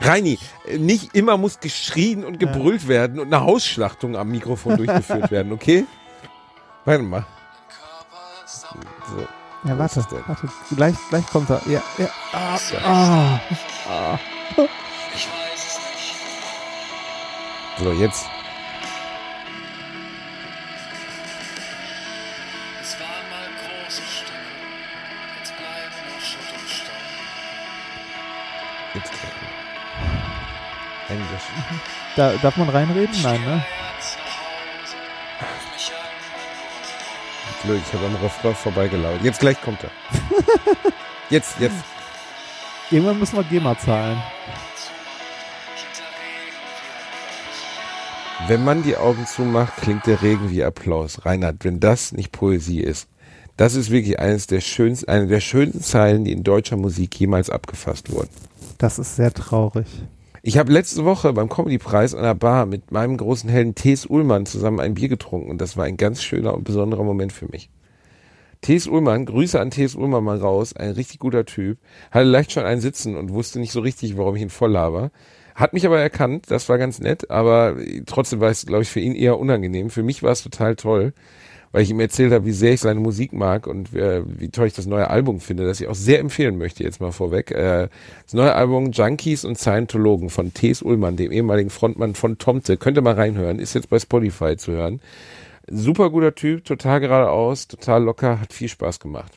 Reini, 0.00 0.38
nicht 0.76 1.14
immer 1.14 1.38
muss 1.38 1.58
geschrien 1.60 2.24
und 2.24 2.38
gebrüllt 2.38 2.86
werden 2.86 3.18
und 3.18 3.32
eine 3.32 3.42
Hausschlachtung 3.42 4.14
am 4.14 4.28
Mikrofon 4.30 4.76
durchgeführt 4.76 5.30
werden, 5.30 5.52
okay? 5.52 5.86
Warte 6.84 7.02
mal. 7.02 7.24
So. 8.46 9.26
Ja, 9.66 9.78
warte, 9.78 10.00
ist 10.00 10.12
warte. 10.12 10.48
Gleich, 10.76 10.94
gleich 11.08 11.26
kommt 11.28 11.48
er. 11.48 11.60
Ja, 11.66 11.82
ja. 11.98 12.08
Ah, 12.32 13.40
ah. 13.88 14.18
So, 17.78 17.92
jetzt. 17.92 18.24
Jetzt. 28.96 29.12
Löschen. 31.08 31.80
Da, 32.16 32.32
darf 32.42 32.56
man 32.56 32.68
reinreden? 32.68 33.14
Nein, 33.22 33.40
ne? 33.42 33.64
Glück, 37.62 37.80
ich 37.86 37.92
habe 37.92 38.06
am 38.06 38.16
Refrain 38.16 38.54
vorbeigelaufen. 38.54 39.24
Jetzt 39.24 39.40
gleich 39.40 39.60
kommt 39.60 39.84
er. 39.84 39.90
Jetzt, 41.30 41.58
jetzt. 41.58 41.74
Irgendwann 42.92 43.18
müssen 43.18 43.34
wir 43.36 43.42
GEMA 43.42 43.76
zahlen. 43.76 44.22
Wenn 48.46 48.62
man 48.62 48.84
die 48.84 48.96
Augen 48.96 49.26
zumacht, 49.26 49.76
klingt 49.78 50.06
der 50.06 50.22
Regen 50.22 50.50
wie 50.52 50.62
Applaus. 50.62 51.26
Reinhard, 51.26 51.64
wenn 51.64 51.80
das 51.80 52.12
nicht 52.12 52.30
Poesie 52.30 52.80
ist, 52.80 53.08
das 53.56 53.74
ist 53.74 53.90
wirklich 53.90 54.20
eines 54.20 54.46
der 54.46 54.60
schönsten, 54.60 55.08
eine 55.08 55.26
der 55.26 55.40
schönsten 55.40 55.82
Zeilen, 55.82 56.24
die 56.24 56.30
in 56.30 56.44
deutscher 56.44 56.76
Musik 56.76 57.18
jemals 57.18 57.50
abgefasst 57.50 58.12
wurden. 58.12 58.30
Das 58.78 58.98
ist 58.98 59.16
sehr 59.16 59.32
traurig. 59.32 59.86
Ich 60.42 60.58
habe 60.58 60.72
letzte 60.72 61.04
Woche 61.04 61.32
beim 61.32 61.48
Comedy-Preis 61.48 62.14
an 62.14 62.22
der 62.22 62.34
Bar 62.34 62.66
mit 62.66 62.92
meinem 62.92 63.16
großen 63.16 63.50
Helden 63.50 63.74
T.S. 63.74 64.06
Ullmann 64.06 64.46
zusammen 64.46 64.80
ein 64.80 64.94
Bier 64.94 65.08
getrunken 65.08 65.50
und 65.50 65.60
das 65.60 65.76
war 65.76 65.84
ein 65.84 65.96
ganz 65.96 66.22
schöner 66.22 66.54
und 66.54 66.64
besonderer 66.64 67.02
Moment 67.02 67.32
für 67.32 67.46
mich. 67.46 67.68
T.S. 68.60 68.86
Ullmann, 68.86 69.26
Grüße 69.26 69.58
an 69.58 69.70
T.S. 69.70 69.94
Ullmann 69.96 70.24
mal 70.24 70.38
raus, 70.38 70.74
ein 70.74 70.90
richtig 70.90 71.18
guter 71.18 71.44
Typ, 71.44 71.78
hatte 72.10 72.26
leicht 72.26 72.52
schon 72.52 72.64
einen 72.64 72.80
Sitzen 72.80 73.16
und 73.16 73.32
wusste 73.32 73.58
nicht 73.58 73.72
so 73.72 73.80
richtig, 73.80 74.16
warum 74.16 74.36
ich 74.36 74.42
ihn 74.42 74.50
voll 74.50 74.72
laber. 74.72 75.10
Hat 75.54 75.72
mich 75.72 75.86
aber 75.86 75.98
erkannt, 75.98 76.50
das 76.50 76.68
war 76.68 76.76
ganz 76.78 77.00
nett, 77.00 77.30
aber 77.30 77.76
trotzdem 78.04 78.40
war 78.40 78.50
es, 78.50 78.66
glaube 78.66 78.82
ich, 78.82 78.90
für 78.90 79.00
ihn 79.00 79.14
eher 79.14 79.38
unangenehm. 79.38 79.90
Für 79.90 80.02
mich 80.02 80.22
war 80.22 80.32
es 80.32 80.42
total 80.42 80.76
toll, 80.76 81.12
weil 81.72 81.82
ich 81.82 81.90
ihm 81.90 82.00
erzählt 82.00 82.32
habe, 82.32 82.44
wie 82.44 82.52
sehr 82.52 82.72
ich 82.72 82.80
seine 82.80 83.00
Musik 83.00 83.32
mag 83.32 83.66
und 83.66 83.94
äh, 83.94 84.22
wie 84.26 84.48
toll 84.48 84.66
ich 84.66 84.74
das 84.74 84.86
neue 84.86 85.10
Album 85.10 85.40
finde, 85.40 85.66
das 85.66 85.80
ich 85.80 85.88
auch 85.88 85.94
sehr 85.94 86.20
empfehlen 86.20 86.58
möchte, 86.58 86.82
jetzt 86.82 87.00
mal 87.00 87.12
vorweg. 87.12 87.50
Äh, 87.50 87.88
das 88.24 88.34
neue 88.34 88.54
Album 88.54 88.92
Junkies 88.92 89.44
und 89.44 89.58
Scientologen 89.58 90.30
von 90.30 90.54
T.S. 90.54 90.82
Ullmann, 90.82 91.16
dem 91.16 91.32
ehemaligen 91.32 91.70
Frontmann 91.70 92.14
von 92.14 92.38
Tomte. 92.38 92.76
Könnt 92.76 92.96
ihr 92.96 93.02
mal 93.02 93.14
reinhören, 93.14 93.58
ist 93.58 93.74
jetzt 93.74 93.90
bei 93.90 93.98
Spotify 93.98 94.56
zu 94.56 94.72
hören. 94.72 95.00
Super 95.68 96.10
guter 96.10 96.34
Typ, 96.34 96.64
total 96.64 97.00
geradeaus, 97.00 97.66
total 97.66 98.04
locker, 98.04 98.40
hat 98.40 98.52
viel 98.52 98.68
Spaß 98.68 99.00
gemacht. 99.00 99.32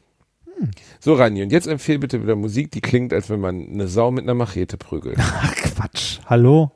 So, 1.00 1.14
Rani, 1.14 1.44
und 1.44 1.52
jetzt 1.52 1.68
empfehle 1.68 2.00
bitte 2.00 2.22
wieder 2.22 2.36
Musik, 2.36 2.72
die 2.72 2.82
klingt, 2.82 3.14
als 3.14 3.30
wenn 3.30 3.40
man 3.40 3.68
eine 3.70 3.88
Sau 3.88 4.12
mit 4.12 4.24
einer 4.24 4.34
Machete 4.34 4.78
prügelt. 4.78 5.18
Ach, 5.20 5.56
Quatsch. 5.56 6.20
Hallo? 6.26 6.72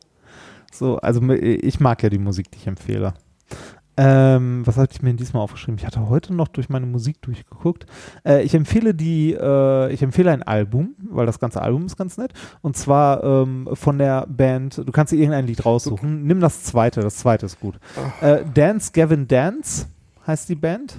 So, 0.71 0.97
also 0.97 1.21
ich 1.29 1.79
mag 1.79 2.01
ja 2.01 2.09
die 2.09 2.17
Musik, 2.17 2.49
die 2.51 2.57
ich 2.57 2.67
empfehle. 2.67 3.13
Ähm, 3.95 4.65
was 4.65 4.77
hatte 4.77 4.93
ich 4.95 5.01
mir 5.01 5.13
diesmal 5.13 5.43
aufgeschrieben? 5.43 5.77
Ich 5.77 5.85
hatte 5.85 6.09
heute 6.09 6.33
noch 6.33 6.47
durch 6.47 6.69
meine 6.69 6.85
Musik 6.85 7.21
durchgeguckt. 7.21 7.85
Äh, 8.25 8.41
ich 8.43 8.55
empfehle 8.55 8.95
die, 8.95 9.33
äh, 9.33 9.93
ich 9.93 10.01
empfehle 10.01 10.31
ein 10.31 10.41
Album, 10.41 10.95
weil 11.09 11.25
das 11.27 11.39
ganze 11.39 11.61
Album 11.61 11.85
ist 11.85 11.95
ganz 11.95 12.17
nett. 12.17 12.33
Und 12.61 12.75
zwar 12.75 13.23
ähm, 13.23 13.69
von 13.73 13.99
der 13.99 14.25
Band, 14.27 14.77
du 14.77 14.91
kannst 14.91 15.13
dir 15.13 15.17
irgendein 15.17 15.45
Lied 15.45 15.65
raussuchen. 15.65 16.23
Nimm 16.23 16.39
das 16.39 16.63
zweite, 16.63 17.01
das 17.01 17.17
zweite 17.17 17.45
ist 17.45 17.59
gut. 17.59 17.75
Äh, 18.21 18.39
Dance 18.51 18.91
Gavin 18.93 19.27
Dance 19.27 19.85
heißt 20.25 20.49
die 20.49 20.55
Band. 20.55 20.95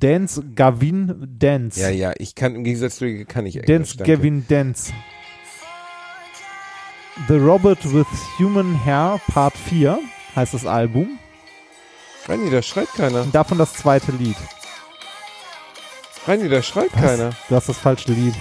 Dance 0.00 0.42
Gavin 0.54 1.36
Dance. 1.38 1.80
Ja, 1.80 1.88
ja, 1.88 2.12
ich 2.18 2.34
kann 2.34 2.54
im 2.54 2.64
Gegensatz 2.64 2.96
zu 2.96 3.06
dir 3.06 3.24
kann 3.24 3.46
ich 3.46 3.56
Englisch. 3.56 3.68
Dance 3.68 3.96
danke. 3.96 4.16
Gavin 4.16 4.44
Dance. 4.48 4.92
The 7.28 7.36
Robot 7.36 7.78
with 7.94 8.06
Human 8.38 8.84
Hair 8.84 9.18
Part 9.28 9.56
4 9.56 9.98
heißt 10.34 10.52
das 10.52 10.66
Album. 10.66 11.18
Rani, 12.28 12.50
da 12.50 12.62
schreit 12.62 12.92
keiner. 12.94 13.22
Und 13.22 13.34
davon 13.34 13.58
das 13.58 13.72
zweite 13.74 14.12
Lied. 14.12 14.36
Rani, 16.26 16.48
da 16.48 16.62
schreit 16.62 16.92
Was? 16.94 17.00
keiner. 17.00 17.30
Du 17.48 17.54
hast 17.54 17.68
das 17.68 17.78
falsche 17.78 18.12
Lied. 18.12 18.34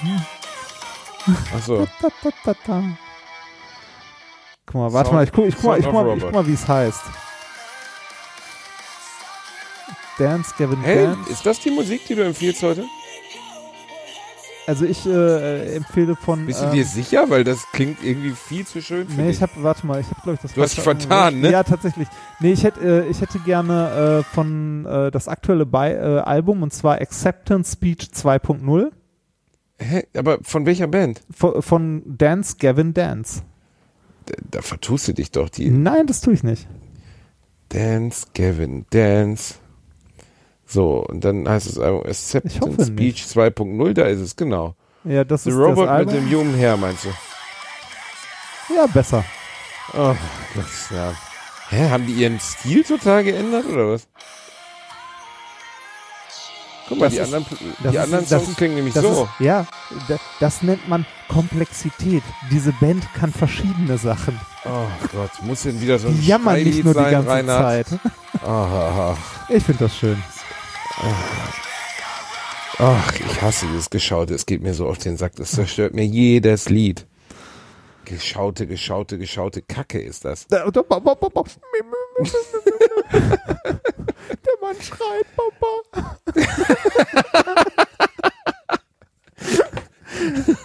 Achso. 1.56 1.88
Da, 2.02 2.56
da. 2.66 2.84
Guck 4.66 4.76
mal, 4.76 4.94
warte 4.94 5.14
mal, 5.14 5.24
ich 5.24 5.32
guck, 5.32 5.46
ich 5.46 5.56
guck 5.56 5.66
mal, 5.66 5.80
ich 5.80 5.86
guck 5.86 5.94
mal, 5.94 6.18
ich 6.18 6.24
guck 6.24 6.32
mal 6.34 6.48
wie 6.48 6.54
es 6.54 6.68
heißt. 6.68 7.02
Dance 10.18 10.54
Gavin 10.58 10.82
Hey, 10.82 11.06
Dance. 11.08 11.30
ist 11.30 11.46
das 11.46 11.60
die 11.60 11.72
Musik, 11.72 12.06
die 12.08 12.16
du 12.16 12.24
empfiehlst 12.26 12.64
heute? 12.64 12.86
Also 14.68 14.86
ich 14.86 15.06
äh, 15.06 15.76
empfehle 15.76 16.16
von. 16.16 16.46
Bist 16.48 16.62
du 16.62 16.66
ähm, 16.66 16.72
dir 16.72 16.86
sicher? 16.86 17.30
Weil 17.30 17.44
das 17.44 17.60
klingt 17.72 18.04
irgendwie 18.04 18.32
viel 18.32 18.66
zu 18.66 18.82
schön 18.82 19.08
für 19.08 19.22
Nee, 19.22 19.28
dich. 19.28 19.38
ich 19.38 19.42
habe, 19.44 19.52
warte 19.58 19.86
mal, 19.86 20.00
ich 20.00 20.08
habe 20.08 20.22
glaube 20.22 20.34
ich 20.36 20.40
das. 20.42 20.54
Du 20.54 20.62
hast 20.62 20.76
dich 20.76 20.84
vertan, 20.84 21.40
ne? 21.40 21.52
Ja, 21.52 21.64
tatsächlich. 21.64 22.08
Nee, 22.40 22.52
ich 22.54 22.64
hätte, 22.64 22.80
äh, 23.06 23.08
ich 23.10 23.22
hätte 23.22 23.40
gerne 23.40 24.24
äh, 24.28 24.34
von 24.34 24.86
äh, 24.86 25.12
das 25.12 25.28
aktuelle 25.28 25.66
Bei 25.66 25.94
äh, 25.94 25.98
Album 26.20 26.64
und 26.64 26.74
zwar 26.74 27.00
Acceptance 27.02 27.74
Speech 27.74 28.10
2.0 28.16 28.92
Hä? 29.78 30.04
Aber 30.16 30.40
von 30.42 30.66
welcher 30.66 30.88
Band? 30.88 31.22
von, 31.30 31.62
von 31.62 32.02
Dance 32.18 32.56
Gavin 32.58 32.94
Dance. 32.94 33.42
Da, 34.26 34.34
da 34.50 34.62
vertust 34.62 35.08
du 35.10 35.14
dich 35.14 35.32
doch. 35.32 35.50
Die 35.50 35.70
Nein, 35.70 36.08
das 36.08 36.22
tue 36.22 36.34
ich 36.34 36.44
nicht. 36.44 36.68
Dance, 37.70 38.28
Gavin, 38.34 38.86
Dance. 38.90 39.56
So, 40.68 41.06
und 41.08 41.24
dann 41.24 41.48
heißt 41.48 41.68
es 41.68 41.78
Album 41.80 42.04
Acceptance 42.06 42.88
Speech 42.88 43.24
2.0, 43.26 43.94
da 43.94 44.04
ist 44.06 44.20
es, 44.20 44.36
genau. 44.36 44.76
Ja, 45.04 45.24
das 45.24 45.44
The 45.44 45.52
ist 45.52 45.56
Robot 45.56 45.78
das 45.78 45.80
mit 45.82 45.90
Album. 45.90 46.14
dem 46.16 46.32
jungen 46.32 46.56
Herr, 46.56 46.76
meinst 46.78 47.06
du? 47.06 47.10
Ja, 48.76 48.88
besser. 48.88 49.24
Oh, 49.94 50.16
das, 50.56 50.90
ja. 50.90 51.14
Hä, 51.70 51.90
haben 51.90 52.08
die 52.08 52.14
ihren 52.14 52.40
Stil 52.40 52.84
total 52.84 53.24
geändert, 53.24 53.66
oder 53.68 53.92
was? 53.92 54.08
Guck 56.88 57.00
mal, 57.00 57.06
Das 57.06 57.14
die 57.14 57.20
ist- 57.20 57.26
anderen, 57.34 57.46
das 57.50 57.60
die 57.92 57.98
ist- 57.98 58.04
anderen 58.04 58.24
das 58.26 58.30
Songs 58.30 58.50
ist- 58.50 58.58
klingen 58.58 58.76
nämlich 58.76 58.94
Das 58.94 59.04
so. 59.04 59.24
ist, 59.24 59.30
ja, 59.46 59.66
da- 60.08 60.20
das 60.40 60.62
nennt 60.62 60.88
man 60.88 61.06
Komplexität. 61.30 62.22
Diese 62.52 62.72
Band 62.74 63.04
kann 63.16 63.32
verschiedene 63.34 63.98
Sachen. 63.98 64.40
Oh 64.66 64.86
Gott, 65.12 65.32
muss 65.42 65.64
denn 65.64 65.82
wieder 65.82 65.98
so 65.98 66.08
ein 66.08 66.20
Die 66.20 66.28
jammern 66.28 66.62
nicht 66.64 66.84
nur 66.84 66.94
die 66.94 67.00
ganze 67.12 67.30
Reinhard? 67.30 67.88
Zeit. 67.88 68.00
Ach, 68.46 69.16
Ich 69.50 69.64
finde 69.64 69.86
das 69.86 69.96
schön. 69.98 70.22
Ach, 72.78 73.14
ich 73.20 73.42
hasse 73.42 73.66
dieses 73.68 73.90
Geschaute. 73.90 74.34
Es 74.34 74.46
geht 74.46 74.62
mir 74.62 74.74
so 74.74 74.88
auf 74.88 74.98
den 74.98 75.18
Sack. 75.18 75.36
Das 75.36 75.52
zerstört 75.52 75.94
mir 75.94 76.06
jedes 76.06 76.70
Lied. 76.70 77.06
Geschaute, 78.06 78.68
geschaute, 78.68 79.18
geschaute 79.18 79.62
Kacke 79.62 80.00
ist 80.00 80.26
das. 80.26 80.48
Der 80.48 80.66
der 84.46 84.54
Mann 84.62 84.76
schreit, 84.80 85.26
Papa. 85.36 86.20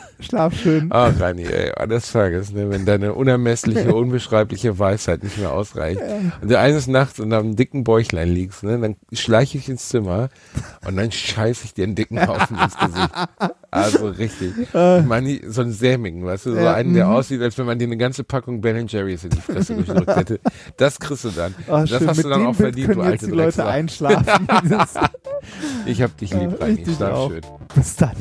Schlaf 0.20 0.54
schön. 0.54 0.88
Ach, 0.90 1.12
Rani, 1.18 1.44
ey, 1.44 1.72
eines 1.72 2.12
Tages, 2.12 2.52
ne, 2.52 2.70
wenn 2.70 2.84
deine 2.84 3.14
unermessliche, 3.14 3.94
unbeschreibliche 3.94 4.78
Weisheit 4.78 5.22
nicht 5.22 5.38
mehr 5.38 5.52
ausreicht 5.52 6.00
und 6.40 6.50
du 6.50 6.58
eines 6.58 6.86
Nachts 6.86 7.18
in 7.18 7.32
einem 7.32 7.56
dicken 7.56 7.84
Bäuchlein 7.84 8.28
liegst, 8.28 8.62
ne, 8.62 8.78
dann 8.78 8.96
schleiche 9.12 9.58
ich 9.58 9.68
ins 9.68 9.88
Zimmer 9.88 10.28
und 10.86 10.96
dann 10.96 11.10
scheiße 11.10 11.64
ich 11.64 11.74
dir 11.74 11.84
einen 11.84 11.94
dicken 11.94 12.26
Haufen 12.26 12.58
ins 12.58 12.76
Gesicht. 12.76 13.10
Also 13.70 14.08
richtig. 14.08 14.52
Ich 14.58 14.74
meine, 14.74 15.40
so 15.48 15.62
einen 15.62 15.72
sämigen, 15.72 16.24
weißt 16.24 16.46
du, 16.46 16.54
so 16.54 16.66
einen, 16.66 16.94
der 16.94 17.06
mhm. 17.06 17.12
aussieht, 17.12 17.40
als 17.40 17.56
wenn 17.56 17.66
man 17.66 17.78
dir 17.78 17.86
eine 17.86 17.96
ganze 17.96 18.24
Packung 18.24 18.60
Ben 18.60 18.86
Jerry's 18.86 19.24
in 19.24 19.30
die 19.30 19.40
Fresse 19.40 19.76
gedrückt 19.76 20.16
hätte. 20.16 20.40
Das 20.76 20.98
kriegst 20.98 21.24
du 21.24 21.30
dann. 21.30 21.54
Oh, 21.68 21.72
das 21.72 21.90
schön. 21.90 22.08
hast 22.08 22.16
Mit 22.16 22.26
du 22.26 22.30
dann 22.30 22.46
auch 22.46 22.54
verdient, 22.54 22.88
du 22.88 22.94
können 22.94 23.12
jetzt 23.12 23.22
alte 23.22 23.26
die 23.26 23.32
Leute 23.32 23.66
einschlafen. 23.66 24.48
Ich 25.86 26.02
hab 26.02 26.16
dich 26.18 26.32
lieb, 26.34 26.60
Rani. 26.60 26.84
Schlaf 26.84 27.28
schön. 27.28 27.40
Bis 27.74 27.96
dann. 27.96 28.16